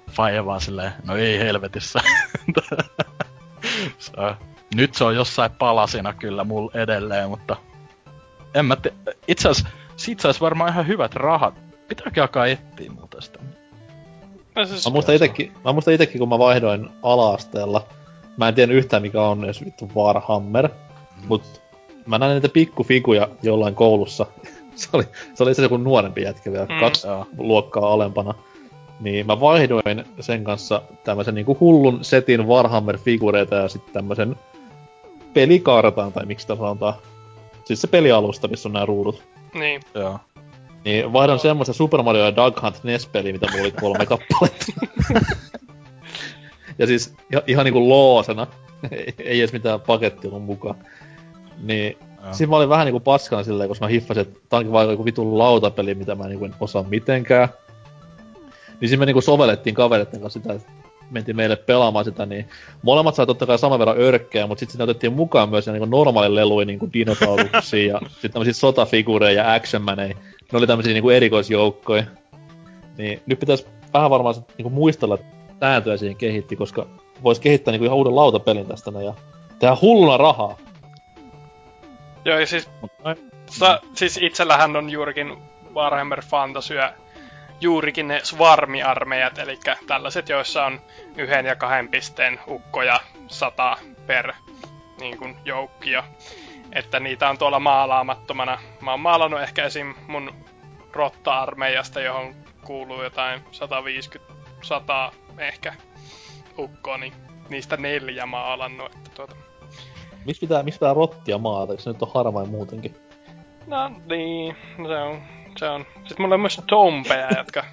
Ja 0.08 0.14
Faija 0.14 0.46
vaan 0.46 0.62
silleen, 0.62 0.92
no 1.04 1.16
ei 1.16 1.40
helvetissä. 1.40 2.00
se 3.98 4.12
on, 4.18 4.36
nyt 4.76 4.96
se 4.96 5.04
on 5.04 5.16
jossain 5.16 5.52
palasina 5.52 6.14
kyllä 6.14 6.44
mulla 6.44 6.72
edelleen, 6.74 7.30
mutta 7.30 7.56
en 8.54 8.66
mä 8.66 8.76
te... 8.76 8.94
Itse 9.28 9.50
asiassa 9.50 9.70
siitä 9.96 10.22
sais 10.22 10.42
varmaan 10.42 10.72
ihan 10.72 10.88
hyvät 10.88 11.16
rahat. 11.16 11.54
Pitääkö 11.88 12.22
alkaa 12.22 12.48
etsiä 12.48 12.92
muuta 12.92 13.22
sitä? 13.22 13.40
No 14.56 14.66
siis, 14.66 14.86
Mä 14.86 14.92
muistan 14.92 15.16
itekin, 15.16 15.52
mä 15.66 15.74
muistan 15.74 15.94
itekin, 15.94 16.20
kun 16.20 16.30
mä 16.30 16.40
vaihdoin 16.40 16.90
ala-asteella. 17.04 17.88
Mä 18.38 18.48
en 18.48 18.56
tiedä 18.56 18.74
yhtään 18.74 19.02
mikä 19.02 19.22
on 19.22 19.44
edes 19.44 19.66
vittu 19.66 19.92
Warhammer. 19.96 20.68
Mm. 20.68 21.28
Mut 21.28 21.62
mä 22.06 22.18
näin 22.18 22.34
niitä 22.34 22.50
pikkufiguja 22.50 23.30
jollain 23.42 23.76
koulussa. 23.76 24.26
se 24.76 24.90
oli, 24.94 25.04
se 25.34 25.44
oli 25.44 25.56
se 25.56 25.62
joku 25.62 25.78
nuorempi 25.78 26.22
jätkä 26.22 26.52
vielä, 26.52 26.66
Mm. 26.66 26.74
mm. 26.74 26.80
kaksi 26.80 27.08
luokkaa 27.38 27.94
alempana. 27.94 28.34
Niin 29.00 29.28
mä 29.28 29.40
vaihdoin 29.40 30.06
sen 30.20 30.44
kanssa 30.44 30.82
tämmösen 31.04 31.36
niinku 31.36 31.58
hullun 31.60 32.00
setin 32.02 32.48
Warhammer-figureita 32.48 33.56
ja 33.56 33.68
sitten 33.68 33.94
tämmösen 33.94 34.36
pelikartan, 35.34 36.14
tai 36.14 36.26
miksi 36.26 36.44
sitä 36.44 36.56
sanotaan. 36.56 36.94
Siis 37.66 37.82
se 37.82 37.88
pelialusta, 37.88 38.48
missä 38.48 38.70
on 38.70 38.74
nämä 38.74 38.86
ruudut. 38.86 39.24
Niin. 39.54 39.82
Joo. 39.94 40.20
Niin 40.86 41.14
vaihdan 41.14 41.40
semmoisen 41.40 41.76
Super 41.76 42.04
Mario 42.04 42.26
ja 42.26 42.36
Duck 42.36 42.62
Hunt 42.62 42.84
NES-peli, 42.84 43.34
mitä 43.34 43.48
mulla 43.52 43.64
oli 43.64 43.72
kolme 43.72 44.06
kappaletta. 44.16 44.66
ja 46.80 46.88
siis 46.88 47.14
ihan, 47.32 47.44
ihan 47.48 47.66
niinku 47.66 47.90
loosena. 47.90 48.48
ei, 48.92 49.14
ei 49.20 49.40
edes 49.40 49.54
mitään 49.54 49.82
pakettia 49.82 50.30
ollut 50.30 50.46
mukaan. 50.46 50.76
Niin 51.64 51.98
siinä 52.32 52.50
mä 52.50 52.56
olin 52.56 52.70
vähän 52.70 52.86
niinku 52.86 53.00
paskana 53.00 53.44
silleen, 53.44 53.70
koska 53.70 53.86
mä 53.86 53.90
hiffasin, 53.90 54.22
että 54.22 54.40
tää 54.50 54.58
onkin 54.58 54.72
vaan 54.72 54.90
joku 54.90 55.06
vitun 55.06 55.38
lautapeli, 55.38 55.96
mitä 55.96 56.16
mä 56.16 56.28
niinku 56.28 56.46
en 56.46 56.56
osaa 56.60 56.84
mitenkään. 56.84 57.50
Niin 58.82 58.90
siinä 58.90 59.00
me 59.00 59.06
niinku 59.06 59.22
sovellettiin 59.22 59.76
kavereiden 59.76 60.22
kanssa 60.22 60.40
sitä, 60.40 60.54
että 60.54 60.72
mentiin 61.12 61.36
meille 61.36 61.56
pelaamaan 61.56 62.06
sitä, 62.06 62.26
niin 62.26 62.50
molemmat 62.82 63.16
sai 63.16 63.26
totta 63.26 63.46
kai 63.46 63.60
saman 63.60 63.80
verran 63.80 64.02
örkkejä, 64.02 64.48
mutta 64.48 64.60
sitten 64.60 64.72
sinne 64.72 64.84
otettiin 64.84 65.14
mukaan 65.14 65.50
myös 65.50 65.68
niinku 65.68 65.86
normaali 65.86 66.36
lelui 66.36 66.66
niinku 66.66 66.90
dinosauruksia 66.94 67.94
ja 67.94 68.02
sitten 68.12 68.32
tämmöisiä 68.32 68.54
sotafigureja 68.54 69.44
ja 69.44 69.54
actionmaneja. 69.54 70.16
Ne 70.52 70.58
oli 70.58 70.68
tämmöisiä 70.68 70.94
niinku 70.94 71.10
erikoisjoukkoja. 71.10 72.04
Niin 72.98 73.22
nyt 73.26 73.40
pitäisi 73.40 73.68
vähän 73.94 74.10
varmaan 74.10 74.36
sit 74.36 74.44
niinku 74.58 74.70
muistella, 74.70 75.16
että 75.16 75.28
sääntöjä 75.60 75.98
siihen 75.98 76.18
kehitti, 76.18 76.56
koska 76.56 76.88
voisi 77.24 77.42
kehittää 77.42 77.72
niinku 77.72 77.86
ihan 77.86 77.98
uuden 77.98 78.16
lautapelin 78.16 78.68
tästä 78.68 78.92
ja 79.06 79.14
tehdä 79.60 79.78
hulluna 79.82 80.18
rahaa. 80.18 80.58
Joo, 82.26 82.40
ja 82.40 82.48
siis, 82.48 82.70
sa, 83.50 83.82
siis 83.94 84.20
itsellähän 84.22 84.76
on 84.76 84.90
juurikin 84.90 85.38
Warhammer 85.76 86.26
Fantasia 86.26 86.94
juurikin 87.62 88.08
ne 88.08 88.20
Swarmi-armeijat, 88.24 89.38
eli 89.38 89.60
tällaiset, 89.88 90.30
joissa 90.30 90.66
on 90.66 90.82
yhden 91.18 91.46
ja 91.46 91.56
kahden 91.56 91.90
pisteen 91.90 92.40
ukkoja 92.48 93.00
sata 93.28 93.78
per 94.08 94.34
niin 95.00 95.18
kuin, 95.18 95.38
joukkio. 95.46 96.04
Että 96.74 97.00
niitä 97.00 97.30
on 97.30 97.38
tuolla 97.38 97.60
maalaamattomana. 97.60 98.60
Mä 98.82 98.92
oon 98.92 99.00
maalannut 99.00 99.42
ehkä 99.42 99.66
esim. 99.66 99.94
mun 100.08 100.34
rotta-armeijasta, 100.94 102.02
johon 102.02 102.36
kuuluu 102.66 103.04
jotain 103.04 103.42
150-100 105.12 105.14
ehkä 105.38 105.74
ukkoa, 106.58 106.98
niin 106.98 107.14
niistä 107.50 107.78
neljä 107.78 108.26
maalannut. 108.26 108.96
Että 108.96 109.10
tuota, 109.16 109.36
Miksi 110.26 110.40
pitää, 110.40 110.64
miksi 110.64 110.80
pitää 110.80 110.94
rottia 110.94 111.38
maata, 111.38 111.74
eikö 111.74 111.84
se 111.84 111.90
nyt 111.90 112.02
on 112.02 112.12
harvain 112.14 112.50
muutenkin? 112.50 112.96
No 113.68 113.92
niin, 114.10 114.56
no 114.78 114.88
se 114.88 114.98
on, 114.98 115.22
se 115.58 115.70
on. 115.70 115.86
Sitten 115.96 116.22
mulla 116.22 116.36
on 116.36 116.42
myös 116.42 116.62
tompeja, 116.68 117.28
jotka 117.38 117.64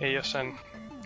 ei 0.00 0.16
oo 0.16 0.22
sen 0.22 0.58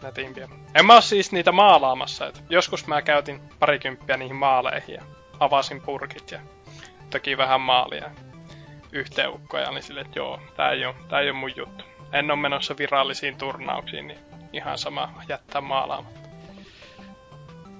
nätimpiä. 0.02 0.48
En 0.74 0.86
mä 0.86 0.94
oo 0.94 1.00
siis 1.00 1.32
niitä 1.32 1.52
maalaamassa, 1.52 2.26
et 2.26 2.42
joskus 2.50 2.86
mä 2.86 3.02
käytin 3.02 3.40
parikymppiä 3.58 4.16
niihin 4.16 4.36
maaleihin 4.36 4.94
ja 4.94 5.02
avasin 5.40 5.80
purkit 5.80 6.30
ja 6.30 6.40
teki 7.10 7.36
vähän 7.36 7.60
maalia 7.60 8.10
yhteen 8.92 9.30
ukkoja, 9.30 9.70
niin 9.70 9.82
silleen, 9.82 10.06
että 10.06 10.18
joo, 10.18 10.40
tää 10.56 10.70
ei 10.70 10.84
oo, 10.84 10.94
tää 11.08 11.20
ei 11.20 11.28
oo 11.28 11.34
mun 11.34 11.56
juttu. 11.56 11.84
En 12.12 12.30
oo 12.30 12.36
menossa 12.36 12.74
virallisiin 12.78 13.36
turnauksiin, 13.36 14.06
niin 14.06 14.18
ihan 14.52 14.78
sama 14.78 15.14
jättää 15.28 15.60
maalaamatta. 15.60 16.20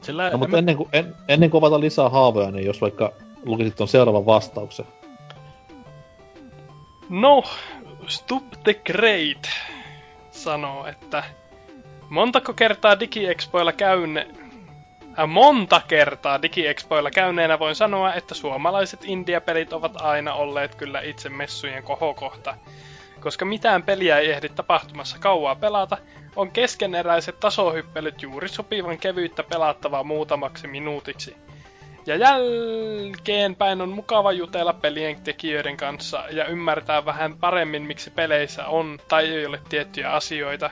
Sillä 0.03 0.31
No, 0.31 0.39
mutta 0.39 0.59
ennen 0.59 0.77
kuin, 0.77 0.89
en, 0.93 1.15
ennen 1.29 1.51
kuin 1.51 1.61
avataan 1.61 1.81
lisää 1.81 2.09
haavoja, 2.09 2.51
niin 2.51 2.67
jos 2.67 2.81
vaikka 2.81 3.13
lukisit 3.45 3.77
ton 3.77 3.89
seuraavan 3.89 4.27
vastauksen. 4.27 4.87
No, 7.11 7.43
Stup 8.07 8.45
the 8.65 8.75
Great 8.75 9.51
sanoo, 10.31 10.87
että 10.87 11.25
montako 12.09 12.53
kertaa 12.53 13.01
DigiExpoilla 13.01 13.73
käynne... 13.73 14.29
Äh, 15.19 15.29
monta 15.29 15.83
kertaa 15.89 16.43
DigiExpoilla 16.43 17.11
käyneenä 17.11 17.59
voin 17.59 17.75
sanoa, 17.75 18.15
että 18.15 18.35
suomalaiset 18.35 19.01
India-pelit 19.05 19.73
ovat 19.73 20.01
aina 20.01 20.35
olleet 20.35 20.75
kyllä 20.75 21.01
itse 21.01 21.29
messujen 21.29 21.83
kohokohta. 21.83 22.57
Koska 23.21 23.45
mitään 23.45 23.83
peliä 23.83 24.19
ei 24.19 24.31
ehdi 24.31 24.49
tapahtumassa 24.49 25.19
kauaa 25.19 25.55
pelata, 25.55 25.99
on 26.37 26.51
keskeneräiset 26.51 27.41
tasohyppelyt 27.41 28.23
juuri 28.23 28.49
sopivan 28.49 28.99
kevyyttä 28.99 29.43
pelattavaa 29.43 30.05
muutamaksi 30.05 30.67
minuutiksi. 30.67 31.37
Ja 32.07 32.17
jälkeenpäin 32.17 33.81
on 33.81 33.89
mukava 33.89 34.33
jutella 34.33 34.73
pelien 34.73 35.21
tekijöiden 35.23 35.77
kanssa 35.77 36.25
ja 36.31 36.45
ymmärtää 36.45 37.05
vähän 37.05 37.37
paremmin, 37.37 37.83
miksi 37.83 38.11
peleissä 38.11 38.67
on 38.67 38.99
tai 39.09 39.29
ei 39.29 39.47
ole 39.47 39.61
tiettyjä 39.69 40.11
asioita, 40.11 40.71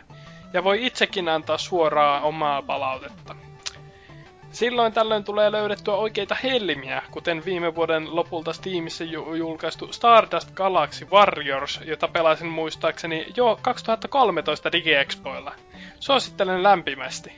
ja 0.53 0.65
voi 0.65 0.87
itsekin 0.87 1.29
antaa 1.29 1.59
suoraa 1.59 2.21
omaa 2.21 2.63
palautetta. 2.63 3.35
Silloin 4.51 4.93
tällöin 4.93 5.25
tulee 5.25 5.53
löydettyä 5.53 5.95
oikeita 5.95 6.37
hellimiä, 6.43 7.03
kuten 7.11 7.45
viime 7.45 7.75
vuoden 7.75 8.17
lopulta 8.17 8.53
Steamissa 8.53 9.05
ju- 9.05 9.35
julkaistu 9.35 9.93
Stardust 9.93 10.51
Galaxy 10.55 11.05
Warriors, 11.05 11.81
jota 11.85 12.09
pelasin 12.09 12.49
muistaakseni 12.49 13.27
jo 13.37 13.59
2013 13.63 14.73
DigiExpoilla. 14.73 15.53
Suosittelen 16.01 16.63
lämpimästi. 16.63 17.33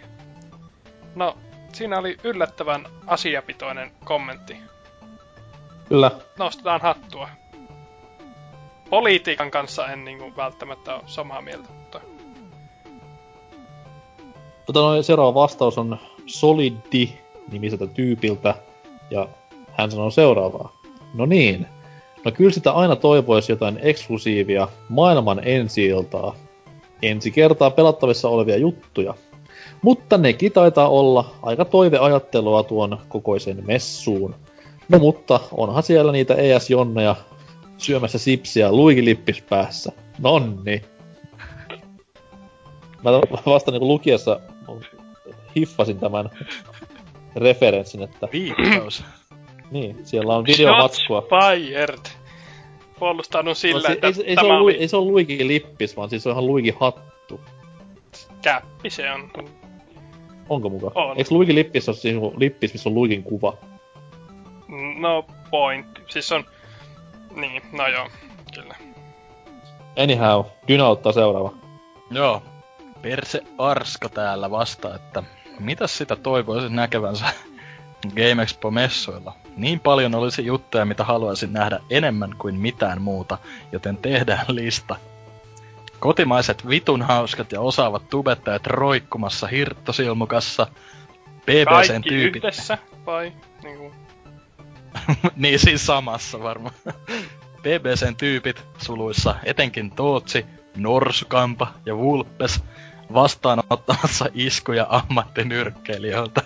No, 1.15 1.37
siinä 1.73 1.99
oli 1.99 2.17
yllättävän 2.25 2.87
asiapitoinen 3.07 3.91
kommentti. 4.05 4.57
Kyllä. 5.89 6.11
Nostetaan 6.39 6.81
hattua. 6.81 7.29
Politiikan 8.91 9.51
kanssa 9.51 9.89
en 9.89 10.05
niinku 10.05 10.33
välttämättä 10.37 10.95
ole 10.95 11.03
samaa 11.07 11.43
mieltä, 11.43 11.69
mutta... 11.73 12.01
Tota 14.67 14.81
noin, 14.81 15.05
seuraava 15.05 15.35
vastaus 15.35 15.79
on 15.79 15.99
Solidi 16.27 17.09
nimiseltä 17.53 17.87
tyypiltä, 17.87 18.55
ja 19.11 19.29
hän 19.73 19.91
sanoo 19.91 20.11
seuraavaa. 20.11 20.81
No 21.15 21.27
niin, 21.27 21.67
no 22.25 22.33
kyllä 22.33 22.51
sitä 22.51 22.73
aina 22.73 22.97
toivoisi 22.97 23.53
jotain 23.53 23.79
eksklusiivia 23.83 24.69
maailman 24.89 25.41
ensi 25.45 25.87
iltaa. 25.87 26.35
Ensi 27.03 27.31
kertaa 27.31 27.71
pelattavissa 27.71 28.29
olevia 28.29 28.57
juttuja. 28.57 29.15
Mutta 29.83 30.19
nekin 30.19 30.53
taitaa 30.53 30.89
olla 30.89 31.31
aika 31.43 31.65
toiveajattelua 31.65 32.63
tuon 32.63 32.99
kokoisen 33.09 33.67
messuun. 33.67 34.35
No 34.89 34.99
mutta 34.99 35.41
onhan 35.53 35.83
siellä 35.83 36.13
niitä 36.13 36.35
ES-jonneja 36.35 37.17
syömässä 37.79 38.19
sipsiä 38.19 38.73
luikilippis 38.73 39.43
päässä. 39.43 39.93
Nonni. 40.19 40.83
Mä 43.03 43.11
vasta 43.47 43.71
niinku 43.71 43.89
lukiessa 43.89 44.41
hiffasin 45.57 45.99
tämän 46.01 46.31
referenssin, 47.37 48.03
että 48.03 48.29
Viittaus. 48.33 49.05
niin, 49.71 50.07
siellä 50.07 50.37
on 50.37 50.45
videomatskua. 50.47 51.23
Fired. 51.23 51.99
Puolustanut 52.99 53.59
sillä, 53.59 53.89
No, 53.89 53.95
että 53.95 54.07
ei, 54.07 54.15
se- 54.15 54.23
ei, 54.23 54.29
se 54.35 54.35
tämä 54.35 54.49
ole, 54.55 54.61
oli 54.63 54.75
ei 54.75 54.89
se 54.89 54.97
ole 54.97 55.07
Luigi 55.11 55.47
lippis, 55.47 55.97
vaan 55.97 56.11
siis 56.11 56.23
se 56.23 56.29
on 56.29 56.33
ihan 56.33 56.47
Luigi 56.47 56.75
hattu. 56.81 57.41
käppi 58.43 58.91
se 58.91 59.11
on. 59.13 59.31
Onko 60.51 60.69
muka? 60.69 60.91
On. 60.95 61.19
Eikö 61.19 61.35
Luigi 61.35 61.55
lippis 61.55 61.89
ole 61.89 61.97
siis 61.97 62.17
lippis, 62.37 62.73
missä 62.73 62.89
on 62.89 62.95
Luigin 62.95 63.23
kuva? 63.23 63.57
No 64.99 65.25
point. 65.51 65.87
Siis 66.09 66.33
on... 66.33 66.45
Niin, 67.35 67.63
no 67.73 67.89
joo, 67.89 68.09
kyllä. 68.55 68.77
Anyhow, 70.03 70.45
Dyna 70.69 70.89
ottaa 70.89 71.13
seuraava. 71.13 71.53
Joo. 72.11 72.43
Perse 73.03 73.43
Arska 73.59 74.09
täällä 74.09 74.51
vastaa, 74.51 74.95
että 74.95 75.23
mitäs 75.61 75.99
sitä 75.99 76.17
toivoisin 76.17 76.77
näkevänsä 76.77 77.25
Game 78.17 78.43
Expo-messuilla? 78.43 79.33
Niin 79.57 79.81
paljon 79.81 80.15
olisi 80.15 80.47
juttuja, 80.47 80.85
mitä 80.85 81.05
haluaisin 81.05 81.53
nähdä 81.53 81.81
enemmän 81.91 82.35
kuin 82.39 82.55
mitään 82.55 83.03
muuta, 83.03 83.39
joten 83.73 83.97
tehdään 83.97 84.45
lista. 84.49 84.97
Kotimaiset 86.01 86.69
vitun 86.69 87.03
hauskat 87.03 87.53
ja 87.53 87.61
osaavat 87.61 88.09
tubettajat 88.09 88.67
roikkumassa 88.67 89.47
hirttosilmukassa. 89.47 90.67
BBCn 91.41 92.03
tyypit. 92.09 92.45
yhdessä, 92.45 92.79
vai? 93.07 93.33
Niinku... 93.63 93.93
niin 95.37 95.59
siis 95.59 95.87
samassa 95.87 96.43
varmaan. 96.43 96.75
BBCn 97.63 98.17
tyypit 98.17 98.65
suluissa, 98.79 99.35
etenkin 99.45 99.91
Tootsi, 99.91 100.47
Norsukampa 100.77 101.75
ja 101.87 101.97
Vulpes 101.97 102.63
vastaanottamassa 103.15 104.27
iskuja 104.35 104.87
ammattinyrkkeilijöiltä. 104.89 106.43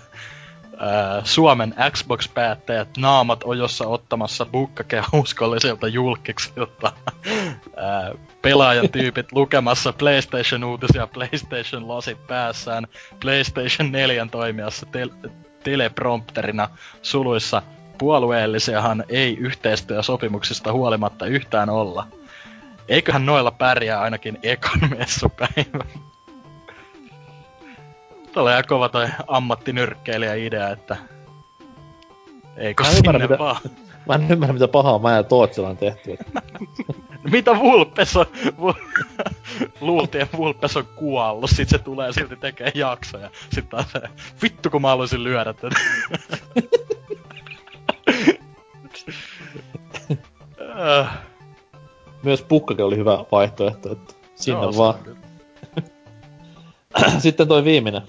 Ää, 0.79 1.21
Suomen 1.23 1.75
Xbox-päättäjät 1.91 2.97
naamat 2.97 3.39
ojossa 3.43 3.87
ottamassa 3.87 4.45
bukkakea 4.45 5.03
uskollisilta 5.13 5.87
julkiksilta. 5.87 6.93
Ää, 7.77 8.11
pelaajan 8.41 8.89
tyypit 8.89 9.31
lukemassa 9.31 9.93
PlayStation-uutisia 9.93 11.07
PlayStation-lasit 11.07 12.27
päässään 12.27 12.87
PlayStation 13.19 13.91
4 13.91 14.27
toimijassa 14.31 14.85
tel- 14.85 15.29
teleprompterina 15.63 16.69
suluissa 17.01 17.61
puolueellisiahan 17.97 19.03
ei 19.09 19.37
yhteistyösopimuksista 19.37 20.71
huolimatta 20.73 21.25
yhtään 21.25 21.69
olla. 21.69 22.07
Eiköhän 22.87 23.25
noilla 23.25 23.51
pärjää 23.51 24.01
ainakin 24.01 24.37
ekan 24.43 24.79
messupäivän. 24.97 25.87
Tuolla 28.35 28.51
ihan 28.51 28.63
kova 28.67 28.89
toi 28.89 29.07
ammattinyrkkeilijä 29.27 30.33
idea, 30.33 30.69
että 30.69 30.97
eikö 32.57 32.83
Mä 32.83 32.89
sinne 32.89 33.19
mitä- 33.19 33.37
vaan. 33.39 33.55
Mä 34.07 34.15
en 34.15 34.31
ymmärrä, 34.31 34.53
mitä 34.53 34.67
pahaa 34.67 34.99
mä 34.99 35.15
ja 35.15 35.23
Tootsilla 35.23 35.69
on 35.69 35.77
tehty. 35.77 36.17
Mitä 37.31 37.59
Vulpes 37.59 38.17
on? 38.17 38.25
Luultiin, 39.81 40.21
että 40.21 40.37
Vulpes 40.37 40.77
on 40.77 40.85
kuollut, 40.95 41.49
sit 41.49 41.69
se 41.69 41.77
tulee 41.79 42.13
silti 42.13 42.35
tekee 42.35 42.71
jaksoja. 42.75 43.29
Sit 43.53 43.69
taas 43.69 43.91
se, 43.91 44.01
vittu 44.41 44.69
kun 44.69 44.81
mä 44.81 44.87
haluaisin 44.87 45.23
lyödä 45.23 45.53
tätä. 45.53 45.75
Myös 52.23 52.41
pukkake 52.41 52.83
oli 52.83 52.97
hyvä 52.97 53.25
vaihtoehto, 53.31 53.91
että 53.91 54.13
sinne 54.35 54.61
joo, 54.61 54.77
vaan. 54.77 54.95
on. 57.05 57.21
Sitten 57.21 57.47
toi 57.47 57.63
viimeinen. 57.63 58.01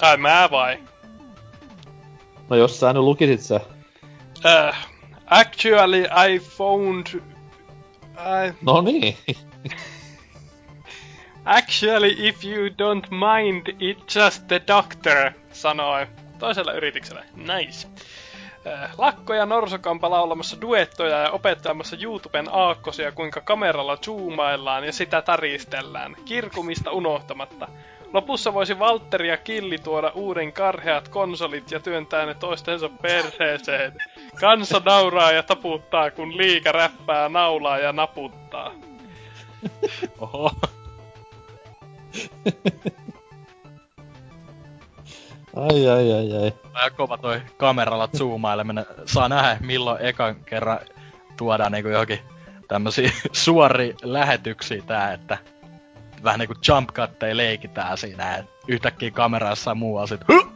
Ai 0.00 0.16
mä 0.16 0.48
vai? 0.50 0.78
No 2.48 2.56
jos 2.56 2.80
sä 2.80 2.92
nyt 2.92 3.02
lukisit 3.02 3.40
se. 3.40 3.54
Uh, 3.54 4.76
actually, 5.26 6.02
I 6.02 6.38
found... 6.38 7.06
I... 8.16 8.54
No 8.62 8.80
niin. 8.80 9.16
Actually, 11.44 12.28
if 12.28 12.44
you 12.44 12.68
don't 12.68 13.08
mind, 13.10 13.68
it's 13.80 14.14
just 14.14 14.48
the 14.48 14.62
doctor, 14.66 15.32
sanoi 15.52 16.06
toisella 16.38 16.72
yrityksellä. 16.72 17.24
Nice. 17.36 17.88
Äh, 18.66 18.90
Lakko 18.98 19.34
ja 19.34 19.46
Norsokampa 19.46 20.10
laulamassa 20.10 20.60
duettoja 20.60 21.18
ja 21.18 21.30
opettamassa 21.30 21.96
YouTuben 22.00 22.48
aakkosia, 22.52 23.12
kuinka 23.12 23.40
kameralla 23.40 23.96
zoomaillaan 23.96 24.84
ja 24.84 24.92
sitä 24.92 25.22
taristellään, 25.22 26.16
kirkumista 26.24 26.90
unohtamatta. 26.90 27.68
Lopussa 28.12 28.54
voisi 28.54 28.78
Valtteri 28.78 29.28
ja 29.28 29.36
Killi 29.36 29.78
tuoda 29.78 30.12
uuden 30.14 30.52
karheat 30.52 31.08
konsolit 31.08 31.70
ja 31.70 31.80
työntää 31.80 32.26
ne 32.26 32.34
toistensa 32.34 32.88
perseeseen. 33.02 33.92
Kansa 34.40 34.82
nauraa 34.84 35.32
ja 35.32 35.42
taputtaa, 35.42 36.10
kun 36.10 36.36
liika 36.36 36.72
räppää, 36.72 37.28
naulaa 37.28 37.78
ja 37.78 37.92
naputtaa. 37.92 38.72
Oho. 40.18 40.50
Ai 45.56 45.88
ai 45.88 46.12
ai 46.12 46.42
ai. 46.42 46.52
Ja 46.84 46.90
kova 46.90 47.18
toi 47.18 47.40
kameralla 47.56 48.08
zoomaileminen. 48.16 48.86
Saa 49.06 49.28
nähdä, 49.28 49.56
milloin 49.60 50.02
ekan 50.02 50.44
kerran 50.44 50.78
tuodaan 51.36 51.72
niinku 51.72 51.88
johonkin 51.88 52.20
tämmösiä 52.68 53.10
suori 53.32 53.94
lähetyksiä 54.02 54.82
tää, 54.86 55.12
että 55.12 55.38
vähän 56.24 56.38
niinku 56.38 56.54
jump 56.68 56.90
cutteja 56.90 57.36
leikitään 57.36 57.98
siinä, 57.98 58.36
et 58.36 58.46
yhtäkkiä 58.68 59.10
kamera 59.10 59.48
jossain 59.48 59.78
muualla 59.78 60.06
sit 60.06 60.20
huh! 60.28 60.52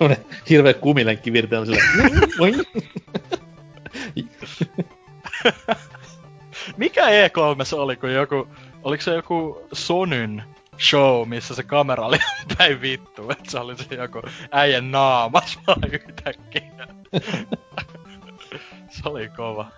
Hirveä 0.50 0.74
kumilenkki 0.74 1.32
virteellä 1.32 1.66
sille. 1.66 1.80
Mikä 6.76 7.06
E3 7.06 7.76
oli, 7.76 7.96
kun 7.96 8.12
joku, 8.12 8.48
oliko 8.82 9.02
se 9.02 9.14
joku 9.14 9.66
Sonyn 9.72 10.44
show, 10.78 11.28
missä 11.28 11.54
se 11.54 11.62
kamera 11.62 12.06
oli 12.06 12.18
päin 12.58 12.80
vittu, 12.80 13.30
että 13.30 13.50
se 13.50 13.58
oli 13.58 13.76
se 13.76 13.94
joku 13.94 14.22
äijän 14.50 14.90
naamas 14.90 15.58
vaan 15.66 15.80
yhtäkkiä. 15.92 16.86
se 18.88 19.02
oli 19.04 19.28
kova. 19.28 19.70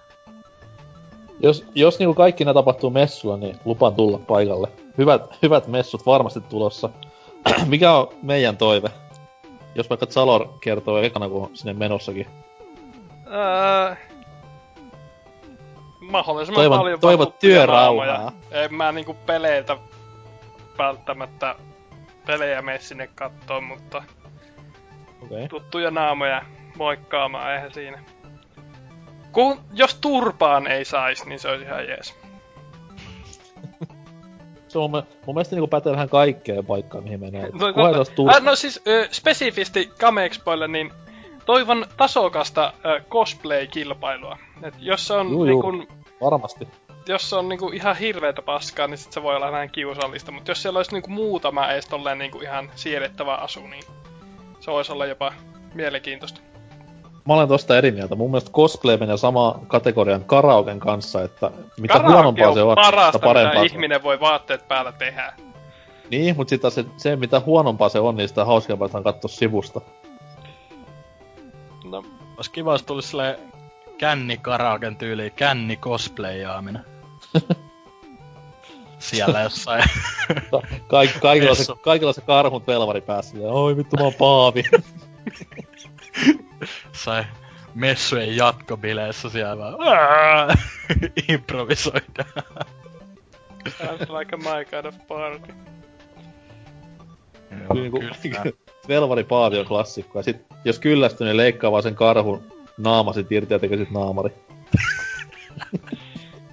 Jos, 1.40 1.64
jos 1.74 1.98
niinku 1.98 2.14
kaikki 2.14 2.44
nämä 2.44 2.54
tapahtuu 2.54 2.90
messulla, 2.90 3.36
niin 3.36 3.56
lupaan 3.64 3.94
tulla 3.94 4.18
paikalle. 4.18 4.68
Hyvät, 4.98 5.22
hyvät 5.42 5.66
messut 5.66 6.06
varmasti 6.06 6.40
tulossa. 6.40 6.90
Mikä 7.66 7.92
on 7.92 8.08
meidän 8.22 8.56
toive? 8.56 8.88
Jos 9.74 9.90
vaikka 9.90 10.06
Zalor 10.06 10.48
kertoo 10.60 10.98
ekana, 10.98 11.28
kun 11.28 11.42
on 11.42 11.50
sinne 11.54 11.72
menossakin. 11.72 12.26
Öö, 13.26 13.94
mahdollisimman 16.00 16.64
Toivon- 16.64 16.78
paljon 16.78 17.00
tuttuja 17.00 17.26
työrauhaa. 17.40 18.32
En 18.50 18.74
mä 18.74 18.92
niinku 18.92 19.16
peleiltä 19.26 19.76
välttämättä 20.78 21.54
pelejä 22.26 22.62
mene 22.62 22.78
sinne 22.78 23.08
kattoo, 23.14 23.60
mutta. 23.60 24.02
Okay. 25.22 25.48
tuttuja 25.48 25.90
naamoja 25.90 26.42
moikkaamaan, 26.76 27.54
eihän 27.54 27.72
siinä. 27.72 28.02
Kun, 29.32 29.60
jos 29.72 29.94
turpaan 29.94 30.66
ei 30.66 30.84
sais, 30.84 31.26
niin 31.26 31.38
se 31.38 31.48
olisi 31.48 31.64
ihan 31.64 31.88
jees. 31.88 32.14
Se 34.68 34.78
on 34.78 34.90
mun, 34.90 35.02
mielestä 35.26 35.54
niinku 35.56 35.68
pätee 35.68 35.92
vähän 35.92 36.08
kaikkeen 36.08 36.66
paikkaan, 36.66 37.04
mihin 37.04 37.20
menee. 37.20 37.48
No, 37.52 37.70
no, 37.70 37.94
tos 37.94 38.08
tur- 38.08 38.36
äh, 38.36 38.42
no 38.42 38.56
siis 38.56 38.80
ö, 38.86 39.08
spesifisti 39.10 39.90
Gamexpoille, 40.00 40.68
niin 40.68 40.92
toivon 41.46 41.86
tasokasta 41.96 42.72
ö, 42.84 43.00
cosplay-kilpailua. 43.10 44.38
Et 44.62 44.74
jos 44.78 45.06
se 45.06 45.14
on 45.14 45.30
Juu, 45.30 45.44
niin 45.44 45.52
juu. 45.52 45.62
kun, 45.62 45.88
Varmasti. 46.20 46.68
jos 47.06 47.30
se 47.30 47.36
on 47.36 47.48
niinku 47.48 47.68
ihan 47.68 47.96
hirveetä 47.96 48.42
paskaa, 48.42 48.86
niin 48.86 48.98
sit 48.98 49.12
se 49.12 49.22
voi 49.22 49.36
olla 49.36 49.52
vähän 49.52 49.70
kiusallista. 49.70 50.32
Mutta 50.32 50.50
jos 50.50 50.62
siellä 50.62 50.78
olisi 50.78 50.92
niinku 50.92 51.10
muutama 51.10 51.70
edes 51.70 51.86
tolleen 51.86 52.18
niinku 52.18 52.40
ihan 52.40 52.70
siedettävä 52.74 53.34
asu, 53.34 53.66
niin 53.66 53.84
se 54.60 54.70
voisi 54.70 54.92
olla 54.92 55.06
jopa 55.06 55.32
mielenkiintoista. 55.74 56.40
Mä 57.28 57.34
olen 57.34 57.48
tosta 57.48 57.78
eri 57.78 57.90
mieltä. 57.90 58.14
Mun 58.14 58.30
mielestä 58.30 58.50
cosplay 58.50 58.96
menee 58.96 59.16
sama 59.16 59.60
kategorian 59.66 60.24
karaoken 60.24 60.80
kanssa, 60.80 61.22
että 61.22 61.50
mitä 61.80 61.94
Karaoke 61.94 62.12
huonompaa 62.12 62.54
se 62.54 62.62
on, 62.62 62.74
parasta, 62.74 63.12
sitä 63.12 63.26
parempaa 63.26 63.52
mitä 63.52 63.54
se 63.54 63.60
on. 63.60 63.66
ihminen 63.66 64.02
voi 64.02 64.20
vaatteet 64.20 64.68
päällä 64.68 64.92
tehdä. 64.92 65.32
Niin, 66.10 66.36
mutta 66.36 66.50
sitten 66.50 66.70
se, 66.70 66.84
se, 66.96 67.16
mitä 67.16 67.40
huonompaa 67.40 67.88
se 67.88 68.00
on, 68.00 68.16
niin 68.16 68.28
sitä 68.28 68.44
hauskempaa 68.44 68.88
on 68.92 69.04
katsoa 69.04 69.28
sivusta. 69.28 69.80
No, 71.84 72.04
Ois 72.36 72.48
kiva, 72.48 72.72
jos 72.72 72.82
tulisi 72.82 73.08
silleen 73.08 73.38
känni 73.98 74.36
karaoken 74.36 74.96
tyyliin, 74.96 75.32
känni 75.32 75.76
cosplayaaminen. 75.76 76.84
Siellä 78.98 79.40
jossain. 79.40 79.84
Kaik, 80.86 81.10
kaikilla, 81.20 81.54
se, 81.54 81.72
kaikilla 81.80 82.12
se 82.12 82.20
karhun 82.20 82.62
pelvari 82.62 83.00
päässä. 83.00 83.36
Oi 83.40 83.76
vittu, 83.76 83.96
mä 83.96 84.04
oon 84.04 84.14
paavi. 84.18 84.62
sai 87.04 87.24
messujen 87.74 88.36
jatkobileissä 88.36 89.30
siellä 89.30 89.58
vaan 89.58 89.76
"Aa!" 89.78 90.54
improvisoidaan. 91.28 92.32
sounds 93.78 94.10
like 94.10 94.34
a 94.34 94.38
my 94.38 94.64
kind 94.64 94.84
of 94.84 94.94
party. 95.08 95.52
Joo, 97.50 97.74
niinku, 97.74 97.98
kyllä. 98.22 98.44
Velvari 98.88 99.24
Paavi 99.24 99.58
on 99.58 99.66
klassikko. 99.66 100.18
Ja 100.18 100.22
sit, 100.22 100.36
jos 100.64 100.78
kyllästyy, 100.78 101.26
niin 101.26 101.36
leikkaa 101.36 101.72
vaan 101.72 101.82
sen 101.82 101.94
karhun 101.94 102.42
naama 102.78 103.12
sit 103.12 103.32
irti 103.32 103.54
ja 103.54 103.58
tekee 103.58 103.78
sit 103.78 103.90
naamari. 103.90 104.30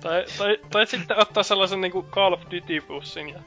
Tai, 0.02 0.26
tai, 0.38 0.58
tai 0.72 0.88
sitten 0.88 1.18
ottaa 1.20 1.44
sellaisen 1.44 1.82
niinku 1.82 2.04
Call 2.12 2.34
of 2.34 2.42
Duty-bussin 2.42 3.30
ja... 3.30 3.40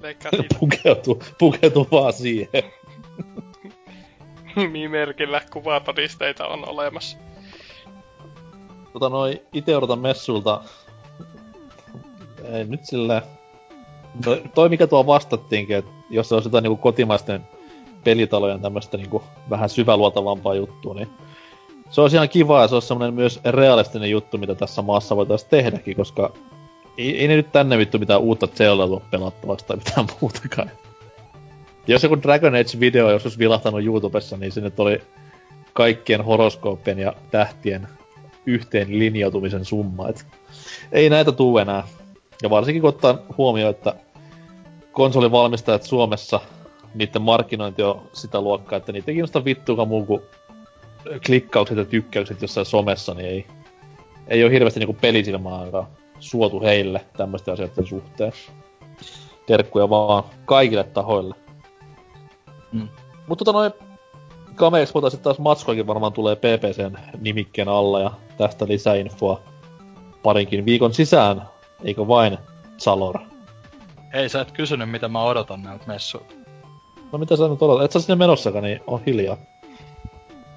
Leikkaa 0.00 0.30
siitä 0.30 0.54
pukeutuu, 0.60 1.22
pukeutuu 1.38 1.88
vaan 1.90 2.12
siihen. 2.12 2.48
Nimimerkillä 4.56 5.40
kuvatodisteita 5.52 6.46
on 6.46 6.68
olemassa. 6.68 7.18
Tota 8.92 9.08
noin, 9.08 9.40
ite 9.52 9.76
odotan 9.76 9.98
messulta... 9.98 10.60
Ei 12.52 12.64
nyt 12.64 12.84
sillä... 12.84 13.22
No, 14.26 14.36
toi 14.54 14.68
mikä 14.68 14.86
tuo 14.86 15.06
vastattiinkin, 15.06 15.76
että 15.76 15.90
jos 16.10 16.28
se 16.28 16.34
olisi 16.34 16.48
jotain 16.48 16.62
niinku 16.62 16.82
kotimaisten 16.82 17.48
pelitalojen 18.04 18.60
tämmöstä 18.60 18.96
niinku 18.96 19.22
vähän 19.50 19.68
syväluotavampaa 19.68 20.54
juttua, 20.54 20.94
niin 20.94 21.08
se 21.90 22.00
olisi 22.00 22.16
ihan 22.16 22.28
kiva 22.28 22.62
ja 22.62 22.68
se 22.68 22.74
olisi 22.74 22.88
semmonen 22.88 23.14
myös 23.14 23.40
realistinen 23.44 24.10
juttu, 24.10 24.38
mitä 24.38 24.54
tässä 24.54 24.82
maassa 24.82 25.16
voitaisiin 25.16 25.50
tehdäkin, 25.50 25.96
koska 25.96 26.32
ei, 26.98 27.20
ei 27.20 27.28
ne 27.28 27.36
nyt 27.36 27.52
tänne 27.52 27.78
vittu 27.78 27.98
mitään 27.98 28.20
uutta 28.20 28.46
Zelda 28.46 28.86
tuo 28.86 29.02
pelattavaksi 29.10 29.66
tai 29.66 29.76
mitään 29.76 30.06
muutakaan. 30.20 30.70
Jos 31.86 32.02
joku 32.02 32.22
Dragon 32.22 32.54
Age-video 32.54 33.04
olisi 33.04 33.14
joskus 33.14 33.38
vilahtanut 33.38 33.84
YouTubessa, 33.84 34.36
niin 34.36 34.52
sinne 34.52 34.72
oli 34.78 35.02
kaikkien 35.72 36.24
horoskooppien 36.24 36.98
ja 36.98 37.14
tähtien 37.30 37.88
yhteen 38.46 38.98
linjautumisen 38.98 39.64
summa. 39.64 40.08
Et 40.08 40.26
ei 40.92 41.10
näitä 41.10 41.32
tuu 41.32 41.58
enää. 41.58 41.88
Ja 42.42 42.50
varsinkin 42.50 42.80
kun 42.80 42.88
ottaa 42.88 43.18
huomioon, 43.38 43.70
että 43.70 43.94
konsolivalmistajat 44.92 45.82
Suomessa, 45.82 46.40
niiden 46.94 47.22
markkinointi 47.22 47.82
on 47.82 48.02
sitä 48.12 48.40
luokkaa, 48.40 48.76
että 48.76 48.92
niitä 48.92 49.10
ei 49.10 49.14
kiinnosta 49.14 49.44
vittuakaan 49.44 49.88
muu 49.88 50.06
kuin 50.06 50.22
klikkaukset 51.26 51.78
ja 51.78 51.84
tykkäykset 51.84 52.42
jossain 52.42 52.66
somessa, 52.66 53.14
niin 53.14 53.28
ei, 53.28 53.46
ei 54.28 54.44
ole 54.44 54.52
hirveästi 54.52 54.80
niinku 54.80 54.96
pelisilmää 55.00 55.60
suotu 56.20 56.60
heille 56.60 57.00
tämmöisten 57.16 57.54
asioiden 57.54 57.86
suhteen. 57.86 58.32
Terkkuja 59.46 59.90
vaan 59.90 60.24
kaikille 60.44 60.84
tahoille. 60.84 61.34
Mm. 62.72 62.88
Mutta 63.26 63.44
tota 63.44 63.58
noin, 63.58 63.72
Game 64.54 64.82
Expota 64.82 65.10
sitten 65.10 65.24
taas 65.24 65.38
matskoakin 65.38 65.86
varmaan 65.86 66.12
tulee 66.12 66.36
PPCn 66.36 66.98
nimikkeen 67.20 67.68
alla 67.68 68.00
ja 68.00 68.10
tästä 68.36 68.68
lisäinfoa 68.68 69.40
parinkin 70.22 70.64
viikon 70.64 70.94
sisään, 70.94 71.42
eikö 71.84 72.08
vain, 72.08 72.38
Salor? 72.76 73.18
Hei, 74.12 74.28
sä 74.28 74.40
et 74.40 74.52
kysynyt 74.52 74.90
mitä 74.90 75.08
mä 75.08 75.22
odotan 75.22 75.62
näiltä 75.62 75.84
messuilta. 75.86 76.34
No 77.12 77.18
mitä 77.18 77.36
sä 77.36 77.48
nyt 77.48 77.62
odotat? 77.62 77.84
Et 77.84 77.92
sä 77.92 78.00
sinne 78.00 78.14
menossakaan, 78.14 78.64
niin 78.64 78.80
on 78.86 79.02
hiljaa. 79.06 79.36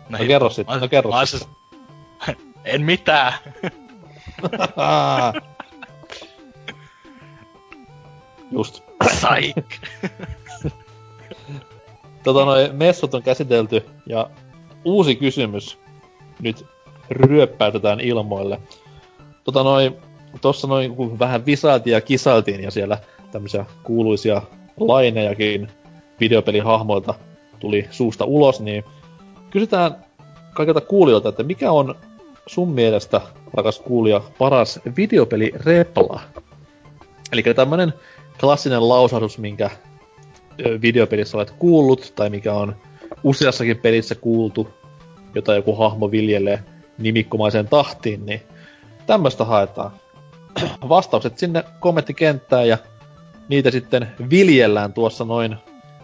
No, 0.10 0.18
no 0.18 0.26
kerro 0.28 0.50
sit, 0.50 0.68
no 0.68 0.88
kerro 0.88 1.12
mä, 1.12 1.26
sit. 1.26 1.48
En 2.66 2.82
mitään. 2.82 3.34
Just. 8.52 8.84
Saik. 9.22 9.82
tota 12.24 12.46
noin, 12.46 12.76
messut 12.76 13.14
on 13.14 13.24
käsitelty 13.24 13.86
ja 14.06 14.30
uusi 14.86 15.16
kysymys 15.16 15.78
nyt 16.42 16.66
ryöppäytetään 17.10 18.00
ilmoille. 18.00 18.60
Tota 19.44 19.64
noin, 19.64 19.98
tossa 20.42 20.68
noin 20.68 20.96
kun 20.96 21.20
vähän 21.20 21.46
visailtiin 21.46 21.94
ja 21.94 22.02
kisailtiin 22.02 22.64
ja 22.64 22.72
siellä 22.72 22.98
tämmöisiä 23.32 23.66
kuuluisia 23.84 24.42
lainejakin 24.78 25.68
videopelihahmoilta 26.20 27.14
tuli 27.60 27.88
suusta 27.92 28.26
ulos, 28.26 28.62
niin 28.62 28.84
kysytään 29.52 30.06
kaikilta 30.54 30.82
kuulijoilta, 30.82 31.30
että 31.30 31.44
mikä 31.44 31.72
on 31.72 31.96
sun 32.48 32.72
mielestä, 32.72 33.22
rakas 33.54 33.80
kuulija, 33.80 34.22
paras 34.38 34.80
videopeli 34.98 35.52
repla? 35.56 36.22
Eli 37.32 37.44
tämmönen 37.44 37.94
klassinen 38.40 38.90
lausahdus, 38.90 39.38
minkä 39.38 39.70
videopelissä 40.82 41.38
olet 41.38 41.52
kuullut, 41.52 42.14
tai 42.16 42.30
mikä 42.30 42.54
on 42.54 42.76
useassakin 43.24 43.78
pelissä 43.78 44.16
kuultu, 44.16 44.70
jota 45.36 45.56
joku 45.56 45.76
hahmo 45.76 46.12
viljelee 46.12 46.64
nimikkomaiseen 46.98 47.68
tahtiin, 47.68 48.26
niin 48.26 48.42
tämmöstä 49.06 49.46
haetaan. 49.46 49.92
Vastaukset 50.90 51.38
sinne 51.38 51.64
kommenttikenttään 51.80 52.68
ja 52.68 52.78
niitä 53.50 53.72
sitten 53.72 54.08
viljellään 54.30 54.94
tuossa 54.94 55.26
noin 55.26 55.56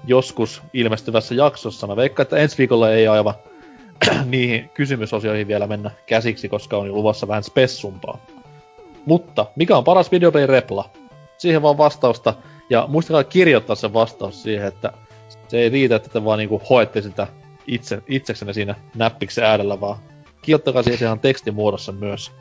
joskus 0.08 0.62
ilmestyvässä 0.74 1.36
jaksossa. 1.36 1.88
Mä 1.88 1.96
veikkaan, 1.96 2.24
että 2.24 2.38
ensi 2.38 2.58
viikolla 2.58 2.92
ei 2.92 3.08
aivan 3.08 3.34
niihin 4.26 4.70
kysymysosioihin 4.74 5.48
vielä 5.48 5.68
mennä 5.68 5.92
käsiksi, 6.06 6.50
koska 6.50 6.78
on 6.78 6.88
jo 6.88 6.94
luvassa 6.94 7.28
vähän 7.28 7.44
spessumpaa. 7.44 8.26
Mutta, 9.06 9.46
mikä 9.56 9.78
on 9.78 9.84
paras 9.84 10.12
videopeli 10.12 10.48
repla? 10.48 10.90
Siihen 11.38 11.62
vaan 11.62 11.78
vastausta, 11.78 12.34
ja 12.70 12.86
muistakaa 12.88 13.24
kirjoittaa 13.24 13.76
se 13.76 13.94
vastaus 13.94 14.44
siihen, 14.44 14.68
että 14.68 14.92
se 15.48 15.58
ei 15.60 15.70
riitä, 15.70 15.96
että 15.96 16.10
te 16.10 16.24
vaan 16.26 16.40
niinku 16.40 16.62
hoette 16.70 17.02
sitä 17.02 17.28
itse, 17.68 18.04
itseksenne 18.08 18.54
siinä 18.54 18.76
näppiksen 18.96 19.44
äärellä, 19.44 19.82
vaan 19.82 19.98
kirjoittakaa 20.42 20.84
siihen 20.84 21.06
ihan 21.06 21.20
tekstimuodossa 21.20 21.92
myös. 21.92 22.32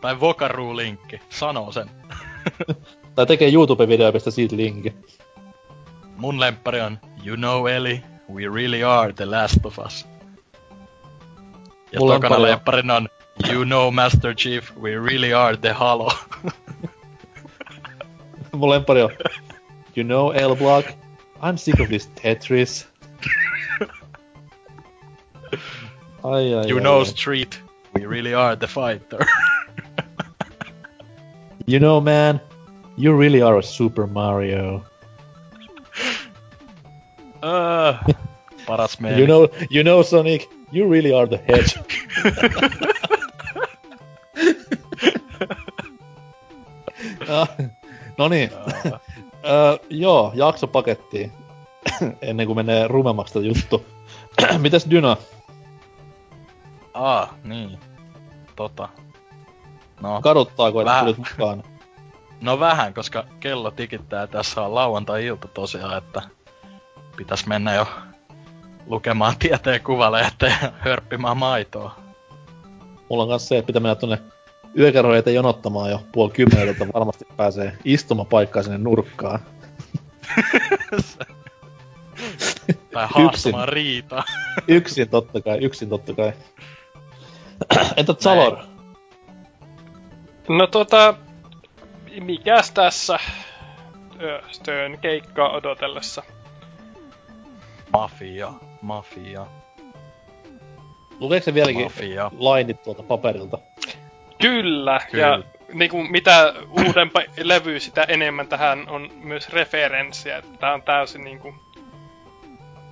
Tai 0.00 0.20
Vokaroo-linkki. 0.20 1.20
Sano 1.30 1.72
sen. 1.72 1.90
tai 3.14 3.26
tekee 3.26 3.48
YouTube-video 3.52 4.02
ja 4.06 4.12
pistä 4.12 4.30
siitä 4.30 4.56
linkin. 4.56 5.04
Mun 6.16 6.40
lemppari 6.40 6.80
on 6.80 6.98
You 7.26 7.36
know 7.36 7.66
Eli, 7.68 8.02
we 8.34 8.42
really 8.54 8.84
are 8.84 9.12
the 9.12 9.24
last 9.24 9.66
of 9.66 9.78
us. 9.78 10.06
Ja 11.92 12.00
Mulla 12.00 12.14
tokana 12.14 12.42
lemppari 12.42 12.80
on- 12.80 12.86
lempparin 12.86 12.90
on 12.90 13.08
You 13.54 13.64
know 13.64 13.94
Master 13.94 14.34
Chief, 14.34 14.76
we 14.80 14.90
really 14.90 15.34
are 15.34 15.56
the 15.56 15.72
Halo. 15.72 16.12
Mun 18.52 18.70
lempari 18.70 19.02
on 19.02 19.10
You 19.94 20.02
know 20.02 20.30
L-Block, 20.30 20.92
I'm 21.40 21.56
sick 21.56 21.78
of 21.78 21.88
this 21.88 22.06
Tetris. 22.16 22.84
ai 26.24 26.54
ai 26.54 26.66
you 26.66 26.80
know 26.80 26.98
ai. 26.98 27.04
Street, 27.04 27.60
we 27.94 28.04
really 28.04 28.34
are 28.34 28.56
the 28.56 28.68
fighter. 28.68 29.24
You 31.66 31.80
know 31.80 31.98
man, 31.98 32.40
you 32.96 33.14
really 33.14 33.40
are 33.40 33.56
a 33.56 33.62
Super 33.62 34.06
Mario. 34.06 34.84
uh, 37.42 37.98
paras 38.66 38.96
meemi. 38.96 39.16
You 39.16 39.26
know, 39.26 39.48
you 39.70 39.82
know 39.82 40.02
Sonic, 40.02 40.46
you 40.70 40.86
really 40.86 41.10
are 41.10 41.26
the 41.26 41.38
hedge. 41.38 41.78
Ah, 47.28 47.48
no 48.18 48.28
niin. 48.28 48.50
Ö, 49.44 49.78
joo, 49.90 50.32
jakso 50.34 50.66
pakettiin. 50.66 51.32
Ennen 52.22 52.46
kuin 52.46 52.56
menee 52.56 52.88
rumemmaksi 52.88 53.46
juttu. 53.46 53.84
Mitäs 54.58 54.86
Dyna? 54.90 55.16
Ah, 56.94 57.30
niin. 57.44 57.78
Tota. 58.56 58.88
No, 60.00 60.20
Kaduttaako, 60.22 60.80
että 60.80 61.00
tulit 61.00 61.18
mukaan? 61.18 61.62
no 62.40 62.60
vähän, 62.60 62.94
koska 62.94 63.24
kello 63.40 63.70
tikittää. 63.70 64.26
Tässä 64.26 64.62
on 64.62 64.74
lauantai-ilta 64.74 65.48
tosiaan, 65.48 65.98
että 65.98 66.22
pitäis 67.16 67.46
mennä 67.46 67.74
jo 67.74 67.86
lukemaan 68.86 69.34
tieteen 69.38 69.80
kuvalehteen 69.82 70.56
ja 70.62 70.72
hörppimään 70.78 71.36
maitoa. 71.36 71.96
Mulla 73.10 73.22
on 73.22 73.28
kanssa 73.28 73.48
se, 73.48 73.58
että 73.58 73.66
pitää 73.66 73.80
mennä 73.80 73.94
tonne 73.94 74.18
yökerhoon 74.78 75.16
eteen 75.16 75.34
jonottamaan 75.34 75.90
jo 75.90 76.00
puoli 76.12 76.30
kymmeneltä, 76.32 76.70
että 76.70 76.86
varmasti 76.94 77.24
pääsee 77.36 77.72
istumapaikkaan 77.84 78.64
sinne 78.64 78.78
nurkkaan. 78.78 79.38
Tai 82.92 83.04
Yksin. 83.04 83.22
haastamaan 83.24 83.68
riitaa. 83.68 84.24
Yksin 84.68 85.08
totta 85.08 85.40
kai, 85.40 85.58
yksin 85.58 85.88
totta 85.88 86.14
kai. 86.14 86.32
Entä 87.96 88.14
Zalor? 88.14 88.56
No 90.48 90.66
tota, 90.66 91.14
mikäs 92.20 92.70
tässä 92.70 93.18
Stön 94.50 94.98
keikkaa 94.98 95.50
odotellessa? 95.50 96.22
Mafia, 97.92 98.52
mafia, 98.82 99.46
Lukeeko 101.20 101.44
se 101.44 101.54
vieläkin 101.54 101.82
mafia. 101.82 102.30
lainit 102.38 102.82
tuolta 102.82 103.02
paperilta? 103.02 103.58
Kyllä, 104.44 105.00
Kyllä. 105.10 105.26
ja 105.26 105.42
niin 105.72 105.90
kuin 105.90 106.10
mitä 106.10 106.54
uudempa 106.86 107.22
levy, 107.42 107.80
sitä 107.80 108.02
enemmän 108.02 108.48
tähän 108.48 108.88
on 108.88 109.10
myös 109.22 109.48
referenssiä. 109.48 110.42
Tämä 110.60 110.74
on 110.74 110.82
täysin 110.82 111.24
niin 111.24 111.38
kuin, 111.38 111.54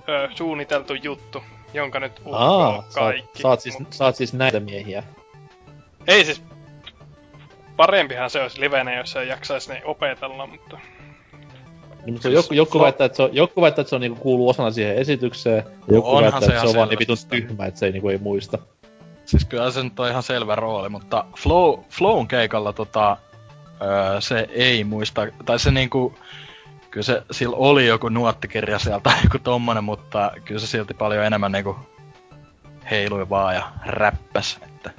ö, 0.09 0.29
suunniteltu 0.35 0.93
juttu, 0.93 1.43
jonka 1.73 1.99
nyt 1.99 2.21
Aa, 2.31 2.71
saat, 2.71 2.93
kaikki. 2.93 3.41
saat, 3.41 3.59
siis, 3.61 3.79
Mut 3.79 3.93
saat 3.93 4.15
siis 4.15 4.33
näitä 4.33 4.59
miehiä. 4.59 5.03
Ei 6.07 6.25
siis, 6.25 6.43
parempihan 7.75 8.29
se 8.29 8.41
olisi 8.41 8.59
livenä, 8.59 8.97
jos 8.97 9.15
ei 9.15 9.27
jaksaisi 9.27 9.73
ne 9.73 9.81
opetella, 9.85 10.47
mutta 10.47 10.79
Niin, 12.05 12.13
mutta 12.13 12.29
joku, 12.29 12.53
joku, 12.53 12.79
väittää, 12.79 13.05
että 13.05 13.15
se 13.15 13.23
on, 13.23 13.29
joku 13.33 13.61
väittää, 13.61 13.81
että 13.81 13.89
se 13.89 13.95
on 13.95 14.01
niinku 14.01 14.21
kuuluu 14.21 14.49
osana 14.49 14.71
siihen 14.71 14.95
esitykseen, 14.95 15.63
ja 15.87 15.95
joku 15.95 16.09
onhan 16.09 16.23
väittää, 16.23 16.49
se 16.49 16.55
että 16.55 16.61
se 16.61 16.67
on 16.67 16.75
vaan 16.75 16.89
niin 16.89 16.99
vitun 16.99 17.17
tyhmä, 17.29 17.65
että 17.65 17.79
se 17.79 17.85
ei, 17.85 17.91
niinku, 17.91 18.09
ei 18.09 18.17
muista. 18.17 18.57
Siis 19.25 19.45
kyllä 19.45 19.71
se 19.71 19.83
nyt 19.83 19.99
on 19.99 20.09
ihan 20.09 20.23
selvä 20.23 20.55
rooli, 20.55 20.89
mutta 20.89 21.25
Flow, 21.37 21.79
Flown 21.89 22.27
keikalla 22.27 22.73
tota, 22.73 23.17
öö, 23.81 24.21
se 24.21 24.47
ei 24.51 24.83
muista, 24.83 25.21
tai 25.45 25.59
se 25.59 25.71
niinku, 25.71 26.15
kyllä 26.91 27.03
se, 27.03 27.23
sillä 27.31 27.55
oli 27.57 27.87
joku 27.87 28.09
nuottikirja 28.09 28.79
sieltä 28.79 29.03
tai 29.03 29.13
joku 29.23 29.39
tommonen, 29.39 29.83
mutta 29.83 30.31
kyllä 30.45 30.59
se 30.61 30.67
silti 30.67 30.93
paljon 30.93 31.25
enemmän 31.25 31.51
niinku 31.51 31.75
heilui 32.91 33.29
vaan 33.29 33.55
ja 33.55 33.63
räppäs, 33.85 34.59
että 34.65 34.91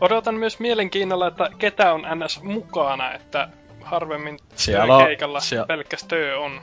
Odotan 0.00 0.34
myös 0.34 0.58
mielenkiinnolla, 0.60 1.26
että 1.26 1.50
ketä 1.58 1.92
on 1.92 2.02
NS 2.14 2.42
mukana, 2.42 3.12
että 3.12 3.48
harvemmin 3.82 4.38
Siellä 4.54 4.96
on- 4.96 5.04
keikalla 5.06 5.40
siellä- 5.40 5.66
pelkäs 5.66 6.04
työ 6.04 6.38
on. 6.38 6.60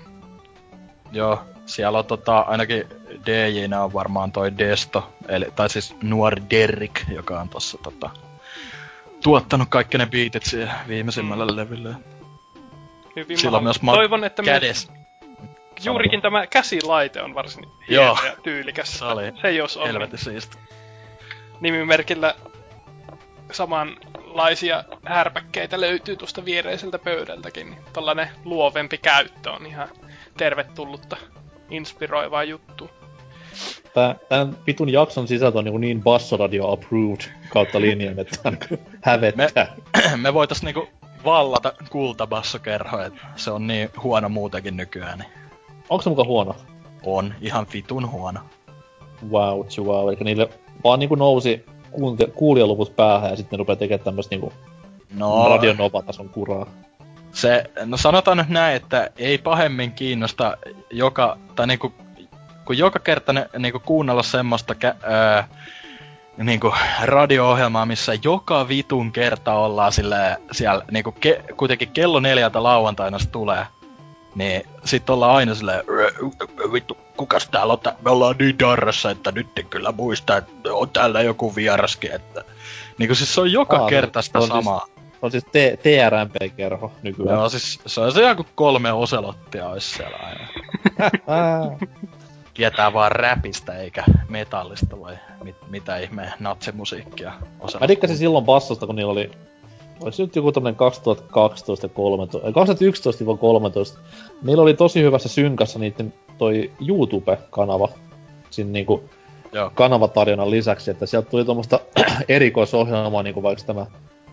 Joo, 1.11 1.41
siellä 1.65 1.99
on 1.99 2.05
tota, 2.05 2.39
ainakin 2.39 2.87
DJnä 3.29 3.83
on 3.83 3.93
varmaan 3.93 4.31
toi 4.31 4.57
Desto, 4.57 5.13
eli, 5.27 5.45
tai 5.55 5.69
siis 5.69 5.95
nuori 6.03 6.41
Derrick, 6.49 7.09
joka 7.09 7.39
on 7.39 7.49
tossa 7.49 7.77
tota, 7.83 8.09
tuottanut 9.23 9.69
kaikki 9.69 9.97
ne 9.97 10.05
beatit 10.05 10.43
siihen 10.43 10.71
viimeisimmällä 10.87 11.45
mm. 11.45 11.55
levyllä. 11.55 11.95
Hyvin 13.15 13.37
Sillä 13.37 13.57
on 13.57 13.63
myös 13.63 13.81
ma- 13.81 13.93
Toivon, 13.93 14.23
että 14.23 14.43
kädes. 14.43 14.89
Myös, 14.89 15.85
juurikin 15.85 16.21
tämä 16.21 16.47
käsilaite 16.47 17.21
on 17.21 17.35
varsin 17.35 17.65
Joo. 17.87 18.15
hieno 18.15 18.35
ja 18.35 18.41
tyylikäs. 18.43 18.99
Se 18.99 19.05
oli 19.05 19.33
se 19.41 19.51
jos 19.51 19.77
on 19.77 19.87
helvetin 19.87 20.19
siisti. 20.19 20.57
nimimerkillä 21.59 22.35
samanlaisia 23.51 24.83
härpäkkeitä 25.05 25.81
löytyy 25.81 26.15
tuosta 26.15 26.45
viereiseltä 26.45 26.99
pöydältäkin, 26.99 27.69
niin 27.69 27.83
tällainen 27.93 28.29
luovempi 28.43 28.97
käyttö 28.97 29.51
on 29.51 29.65
ihan 29.65 29.89
tervetullutta, 30.37 31.17
inspiroivaa 31.69 32.43
juttu. 32.43 32.98
Tää, 33.93 34.15
tämän 34.29 34.57
vitun 34.67 34.89
jakson 34.89 35.27
sisältö 35.27 35.57
on 35.57 35.63
niinku 35.63 35.77
niin 35.77 36.03
bassoradio 36.03 36.71
approved 36.71 37.21
kautta 37.49 37.81
linjan, 37.81 38.19
että 38.19 38.37
on 38.45 38.57
hävettää. 39.01 39.75
Me 40.17 40.33
voitais 40.33 40.63
niinku 40.63 40.87
vallata 41.25 41.73
kultabassokerho, 41.89 42.99
että 43.01 43.21
se 43.35 43.51
on 43.51 43.67
niin 43.67 43.89
huono 44.03 44.29
muutenkin 44.29 44.77
nykyään. 44.77 45.19
Niin 45.19 45.29
Onko 45.89 46.01
se 46.01 46.09
muka 46.09 46.23
huono? 46.23 46.55
on 47.03 47.33
ihan 47.41 47.67
vitun 47.73 48.11
huono. 48.11 48.39
Wow, 49.31 49.59
wow. 49.79 50.09
Eli 50.09 50.17
niille 50.21 50.49
vaan 50.83 50.99
niinku 50.99 51.15
nousi 51.15 51.65
kuunte- 51.91 52.31
kuulijaluvut 52.35 52.95
päähän 52.95 53.29
ja 53.29 53.35
sitten 53.35 53.57
ne 53.57 53.61
rupeaa 53.61 53.75
tekemään 53.75 54.03
tämmöstä 54.05 54.35
niinku 54.35 54.53
No, 55.17 55.49
radionopatason 55.49 56.29
kuraa. 56.29 56.65
se, 57.31 57.63
no 57.85 57.97
sanotaan 57.97 58.37
nyt 58.37 58.49
näin, 58.49 58.75
että 58.75 59.09
ei 59.17 59.37
pahemmin 59.37 59.91
kiinnosta 59.91 60.57
joka, 60.89 61.37
tai 61.55 61.67
niinku, 61.67 61.93
kun 62.69 62.77
joka 62.77 62.99
kerta 62.99 63.33
ne, 63.33 63.49
niinku 63.57 63.79
kuunnella 63.85 64.23
semmoista 64.23 64.75
kä, 64.75 64.95
öö, 65.03 65.43
niinku 66.37 66.73
radio-ohjelmaa, 67.03 67.85
missä 67.85 68.11
joka 68.23 68.67
vitun 68.67 69.11
kerta 69.11 69.53
ollaan 69.53 69.91
silleen, 69.91 70.37
siellä 70.51 70.85
niinku 70.91 71.11
ke, 71.11 71.43
kuitenkin 71.57 71.89
kello 71.91 72.19
neljältä 72.19 72.63
lauantaina 72.63 73.19
se 73.19 73.29
tulee, 73.29 73.65
niin 74.35 74.63
sit 74.85 75.09
ollaan 75.09 75.35
aina 75.35 75.55
silleen, 75.55 75.79
"Ö, 75.89 76.07
ö, 76.41 76.71
vittu, 76.73 76.97
kukas 77.17 77.47
täällä 77.49 77.73
on, 77.73 77.79
me 78.05 78.11
ollaan 78.11 78.35
niin 78.39 78.59
darrassa, 78.59 79.11
että 79.11 79.31
nyt 79.31 79.59
en 79.59 79.65
kyllä 79.65 79.91
muista, 79.91 80.37
että 80.37 80.73
on 80.73 80.89
täällä 80.89 81.21
joku 81.21 81.55
vieraskin, 81.55 82.11
että 82.11 82.43
niinku 82.97 83.15
siis 83.15 83.35
se 83.35 83.41
on 83.41 83.51
joka 83.51 83.77
Aa, 83.77 83.89
kerta 83.89 84.21
sitä 84.21 84.39
on 84.39 84.43
siis- 84.43 84.53
samaa. 84.53 84.85
Se 85.11 85.17
on 85.25 85.31
siis 85.31 85.43
T- 85.45 85.81
TRMP-kerho 85.83 86.91
nykyään. 87.01 87.37
Joo, 87.37 87.49
siis 87.49 87.79
se 87.85 88.01
on 88.01 88.11
se 88.11 88.21
joku 88.21 88.45
kolme 88.55 88.91
oselottia 88.91 89.67
ois 89.69 89.91
siellä 89.93 90.17
aina. 90.17 90.47
Ää, 92.59 92.71
Tietää 92.71 92.93
vaan 92.93 93.11
räpistä 93.11 93.73
eikä 93.77 94.03
metallista 94.29 94.99
vai 94.99 95.17
mit, 95.43 95.55
mitä 95.69 95.97
ihmeen 95.97 96.33
natsimusiikkia 96.39 97.33
oselot. 97.59 97.81
Mä 97.81 97.87
dikkasin 97.87 98.17
silloin 98.17 98.45
bassosta, 98.45 98.85
kun 98.85 98.95
niillä 98.95 99.11
oli... 99.11 99.31
Olis 100.03 100.19
nyt 100.19 100.35
joku 100.35 100.51
tämmönen 100.51 100.75
2012 100.75 101.85
ja 101.85 101.89
13, 101.89 102.47
ei, 102.47 102.53
2011-13. 103.95 103.99
Niillä 104.41 104.63
oli 104.63 104.73
tosi 104.73 105.01
hyvässä 105.01 105.29
synkassa 105.29 105.79
niitten 105.79 106.13
toi 106.37 106.71
YouTube-kanava. 106.87 107.89
Siinä 108.49 108.71
niinku 108.71 109.09
Joo. 109.51 109.71
kanavatarjonnan 109.75 110.51
lisäksi, 110.51 110.91
että 110.91 111.05
sieltä 111.05 111.29
tuli 111.29 111.45
tuommoista 111.45 111.79
erikoisohjelmaa, 112.29 113.23
niinku 113.23 113.43
vaikka 113.43 113.63
tämä 113.65 113.85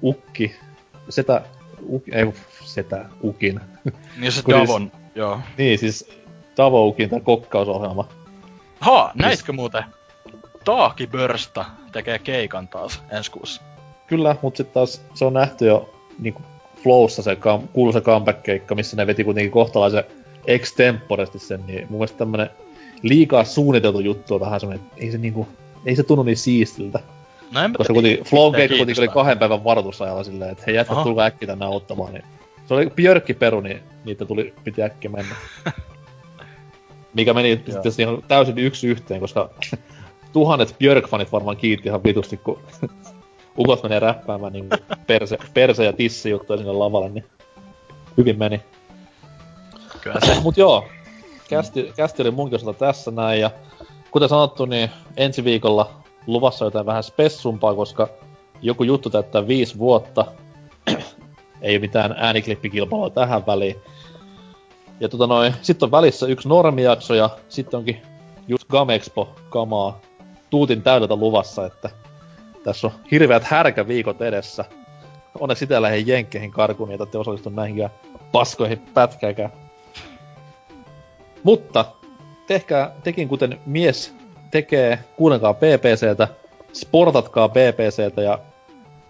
Ukki, 0.03 0.57
Setä, 1.09 1.43
Ukki, 1.89 2.11
ei 2.15 2.33
Setä, 2.65 3.05
Ukin. 3.25 3.61
Niin 4.21 4.33
se 4.33 4.43
siis- 4.43 4.49
Davon, 4.49 4.93
joo. 5.15 5.39
Niin, 5.59 5.79
siis 5.79 6.17
Tavo 6.57 6.87
Ukin 6.87 7.11
tämä 7.11 7.21
kokkausohjelma. 7.21 8.09
Ha, 8.81 9.13
näitkö 9.15 9.53
muuten? 9.53 9.85
Taaki 10.65 11.07
Börsta 11.07 11.65
tekee 11.93 12.19
keikan 12.19 12.69
taas 12.69 13.03
ensi 13.11 13.31
kuussa. 13.31 13.63
Kyllä, 14.07 14.37
mutta 14.43 14.57
sitten 14.57 14.75
taas 14.75 15.03
se 15.15 15.25
on 15.25 15.33
nähty 15.33 15.67
jo 15.67 15.95
niinku 16.19 16.43
Flowssa 16.83 17.23
se 17.23 17.35
kam- 17.35 17.69
kuuluisa 17.73 18.01
comeback-keikka, 18.01 18.75
missä 18.75 18.97
ne 18.97 19.07
veti 19.07 19.25
kuitenkin 19.25 19.51
kohtalaisen 19.51 20.05
extemporesti 20.47 21.39
sen, 21.39 21.67
niin 21.67 21.87
mun 21.91 21.99
mielestä 21.99 22.19
tämmönen 22.19 22.51
liikaa 23.03 23.45
suunniteltu 23.45 24.01
juttu 24.01 24.35
on 24.35 24.41
vähän 24.41 24.61
semmonen, 24.61 24.85
ei 24.97 25.13
se 25.13 25.19
niinku, 25.19 25.49
ei 25.87 25.97
se 25.97 26.03
tunnu 26.03 26.23
niin 26.23 26.37
siistiltä. 26.37 27.01
No 27.51 27.65
enpä 27.65 27.79
Koska 27.79 27.93
kuitenkin 27.93 28.25
Pitää 28.25 28.51
keikka 28.57 28.77
kuitenkin 28.77 29.03
oli 29.03 29.09
kahden 29.09 29.39
päivän 29.39 29.65
varoitusajalla 29.65 30.25
silleen, 30.25 30.51
että 30.51 30.65
hei 30.67 30.75
jätkät 30.75 31.03
tulkaa 31.03 31.25
äkkiä 31.25 31.47
tänne 31.47 31.65
auttamaan, 31.65 32.13
niin 32.13 32.25
se 32.67 32.75
oli 32.75 32.91
Björkki 32.91 33.35
Peru, 33.35 33.61
niin 33.61 33.81
niitä 34.05 34.25
tuli, 34.25 34.55
piti 34.65 34.83
äkkiä 34.83 35.11
mennä. 35.11 35.35
Mikä 37.17 37.35
meni 37.35 37.63
sitten 37.71 37.93
siihen 37.93 38.23
täysin 38.29 38.59
yksi 38.59 38.87
yhteen, 38.87 39.21
koska 39.21 39.51
tuhannet 40.33 40.77
Björk-fanit 40.79 41.33
varmaan 41.33 41.57
kiitti 41.57 41.89
ihan 41.89 42.05
vitusti, 42.05 42.37
kun 42.37 42.59
ukot 43.59 43.83
menee 43.83 43.99
räppäämään 43.99 44.53
niin 44.53 44.69
perse, 45.07 45.39
perse 45.55 45.85
ja 45.85 45.93
tissi 45.93 46.31
juttuja 46.31 46.57
sinne 46.57 46.73
lavalle, 46.73 47.09
niin 47.09 47.25
hyvin 48.17 48.39
meni. 48.39 48.61
Kyllä 50.01 50.21
se. 50.21 50.41
Mut 50.43 50.57
joo, 50.57 50.85
kästi, 51.49 51.93
kästi 51.97 52.23
oli 52.23 52.31
munkin 52.31 52.57
osalta 52.57 52.79
tässä 52.79 53.11
näin, 53.11 53.41
ja 53.41 53.51
kuten 54.11 54.29
sanottu, 54.29 54.65
niin 54.65 54.91
ensi 55.17 55.45
viikolla 55.45 55.91
luvassa 56.27 56.65
jotain 56.65 56.87
vähän 56.87 57.03
spessumpaa, 57.03 57.75
koska 57.75 58.09
joku 58.63 58.83
juttu 58.83 59.11
täyttää 59.11 59.49
viisi 59.49 59.79
vuotta. 59.79 60.25
Ei 61.63 61.79
mitään 61.79 62.15
ääniklippikilpailua 62.19 63.11
tähän 63.11 63.47
väliin. 63.47 63.77
Ja 65.01 65.09
tota 65.09 65.27
noin, 65.27 65.55
sitten 65.63 65.87
on 65.87 65.91
välissä 65.91 66.27
yksi 66.27 66.49
normijakso 66.49 67.15
ja 67.15 67.31
sitten 67.49 67.79
onkin 67.79 68.03
just 68.49 68.69
Gamexpo 68.69 69.35
kamaa 69.49 70.01
tuutin 70.51 70.83
täydeltä 70.83 71.17
luvassa, 71.17 71.67
että 71.67 71.91
tässä 72.65 72.87
on 72.87 72.93
hirveät 73.11 73.45
härkäviikot 73.45 74.23
edessä. 74.23 74.65
Onneksi 75.41 75.59
sitä 75.59 75.83
lähde 75.83 75.99
jenkkeihin 75.99 76.51
karkuun, 76.51 76.89
niin 76.89 77.03
ette 77.03 77.19
osallistu 77.19 77.51
näihinkään 77.51 77.91
paskoihin 78.33 78.79
pätkääkään. 78.95 79.53
Mutta 81.43 81.85
tehkää 82.47 82.93
tekin 83.05 83.29
kuten 83.29 83.61
mies 83.67 84.15
tekee, 84.51 84.99
kuunnelkaa 85.17 85.55
BBCtä, 85.55 86.29
sportatkaa 86.73 87.49
BBCtä 87.49 88.23
ja 88.23 88.39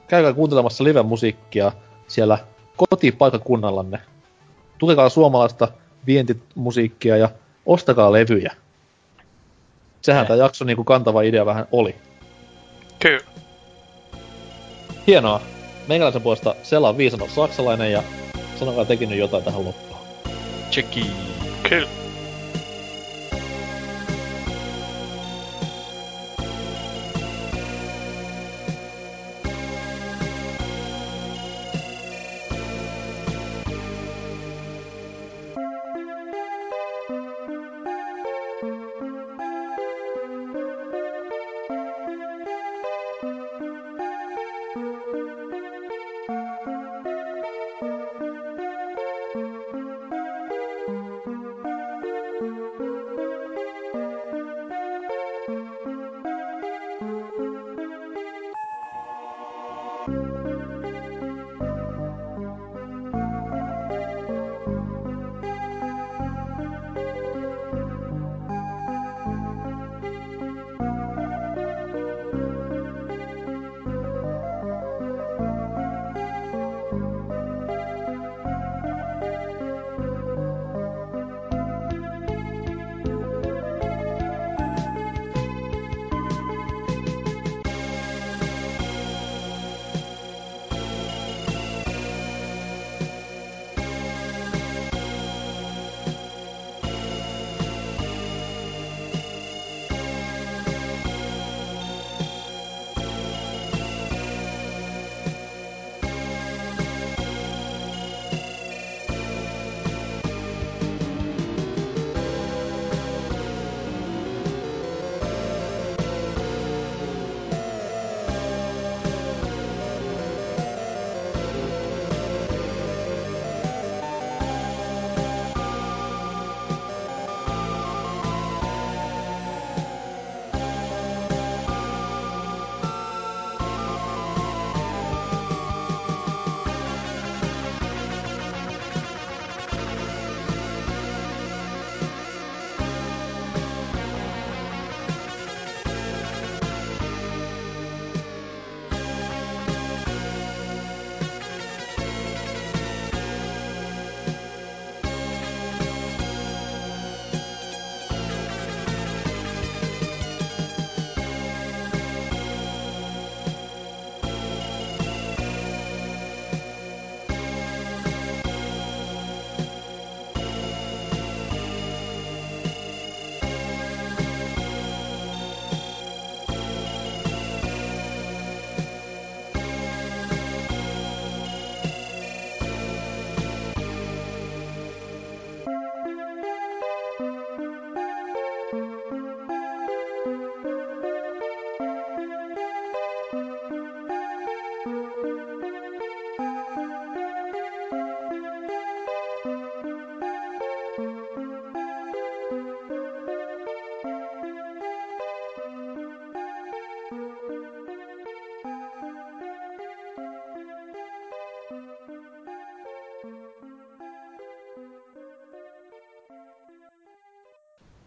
käykää 0.09 0.33
kuuntelemassa 0.33 0.85
live-musiikkia 0.85 1.73
siellä 2.09 2.39
kotipaikakunnallanne. 2.77 4.01
Tukekaa 4.79 5.09
suomalaista 5.09 5.69
vientimusiikkia 6.07 7.17
ja 7.17 7.29
ostakaa 7.67 8.13
levyjä. 8.13 8.53
Sehän 10.03 10.23
Eh. 10.23 10.29
tämä 10.29 10.39
jakso 10.39 10.65
niinku 10.65 10.85
kantava 10.85 11.23
idea 11.23 11.47
vähän 11.47 11.67
oli. 11.73 11.95
Kyllä. 12.99 13.25
Hienoa. 15.07 15.41
Meikäläisen 15.89 16.23
puolesta 16.23 16.55
Sela 16.63 16.89
on 16.89 16.99
viisano 16.99 17.29
saksalainen 17.29 17.93
ja 17.93 18.03
sanokaa 18.59 18.85
tekin 18.85 19.09
nyt 19.09 19.19
jotain 19.19 19.45
tähän 19.45 19.65
loppuun. 19.65 20.01
Tsekki. 20.71 21.07
Kyllä. 21.69 22.06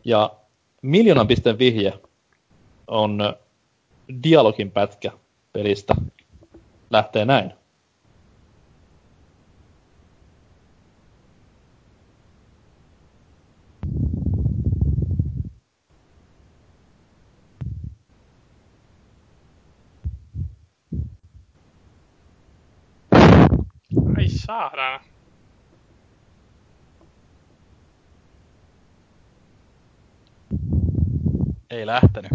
Ja 0.09 0.35
miljoonan 0.81 1.27
pisteen 1.27 1.57
vihje 1.57 1.93
on 2.87 3.19
dialogin 4.23 4.71
pätkä 4.71 5.11
pelistä. 5.53 5.95
Lähtee 6.89 7.25
näin. 7.25 7.53
Ai 24.17 24.27
saadaan. 24.29 24.99
Ei 31.69 31.85
lähtenyt. 31.85 32.31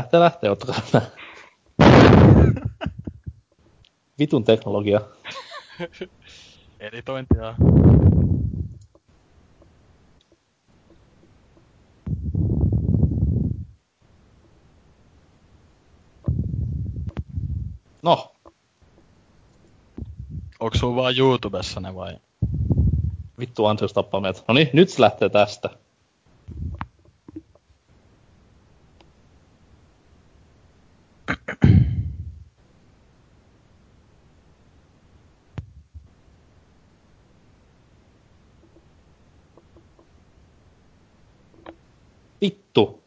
Lähtee, 0.00 0.20
lähtee, 0.20 0.50
ottakaa. 0.50 1.00
Vitun 4.18 4.44
teknologia. 4.44 5.00
Editointia. 6.80 7.54
No, 18.02 18.32
Onks 20.60 20.78
sun 20.78 20.96
vaan 20.96 21.14
YouTubessa 21.18 21.80
ne 21.80 21.94
vai? 21.94 22.16
vittu 23.38 23.66
Ansios 23.66 23.92
tappaa 23.92 24.20
meidät. 24.20 24.44
No 24.48 24.54
niin, 24.54 24.70
nyt 24.72 24.88
se 24.88 25.02
lähtee 25.02 25.28
tästä. 25.28 25.70
Vittu. 42.40 43.02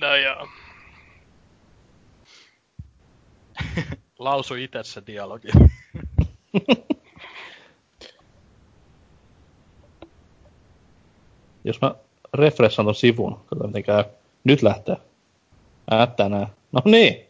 No 0.00 0.16
joo. 0.16 0.48
Lausu 4.38 4.54
itse 4.54 4.84
se 4.84 5.02
dialogi. 5.06 5.48
Jos 11.64 11.80
mä 11.80 11.94
refreshaan 12.34 12.86
ton 12.86 12.94
sivun, 12.94 13.34
katsotaan 13.34 13.70
miten 13.70 13.82
käy. 13.82 14.04
Nyt 14.44 14.62
lähtee. 14.62 14.96
Äättää 15.90 16.28
nää. 16.28 16.48
No 16.72 16.80
niin. 16.84 17.28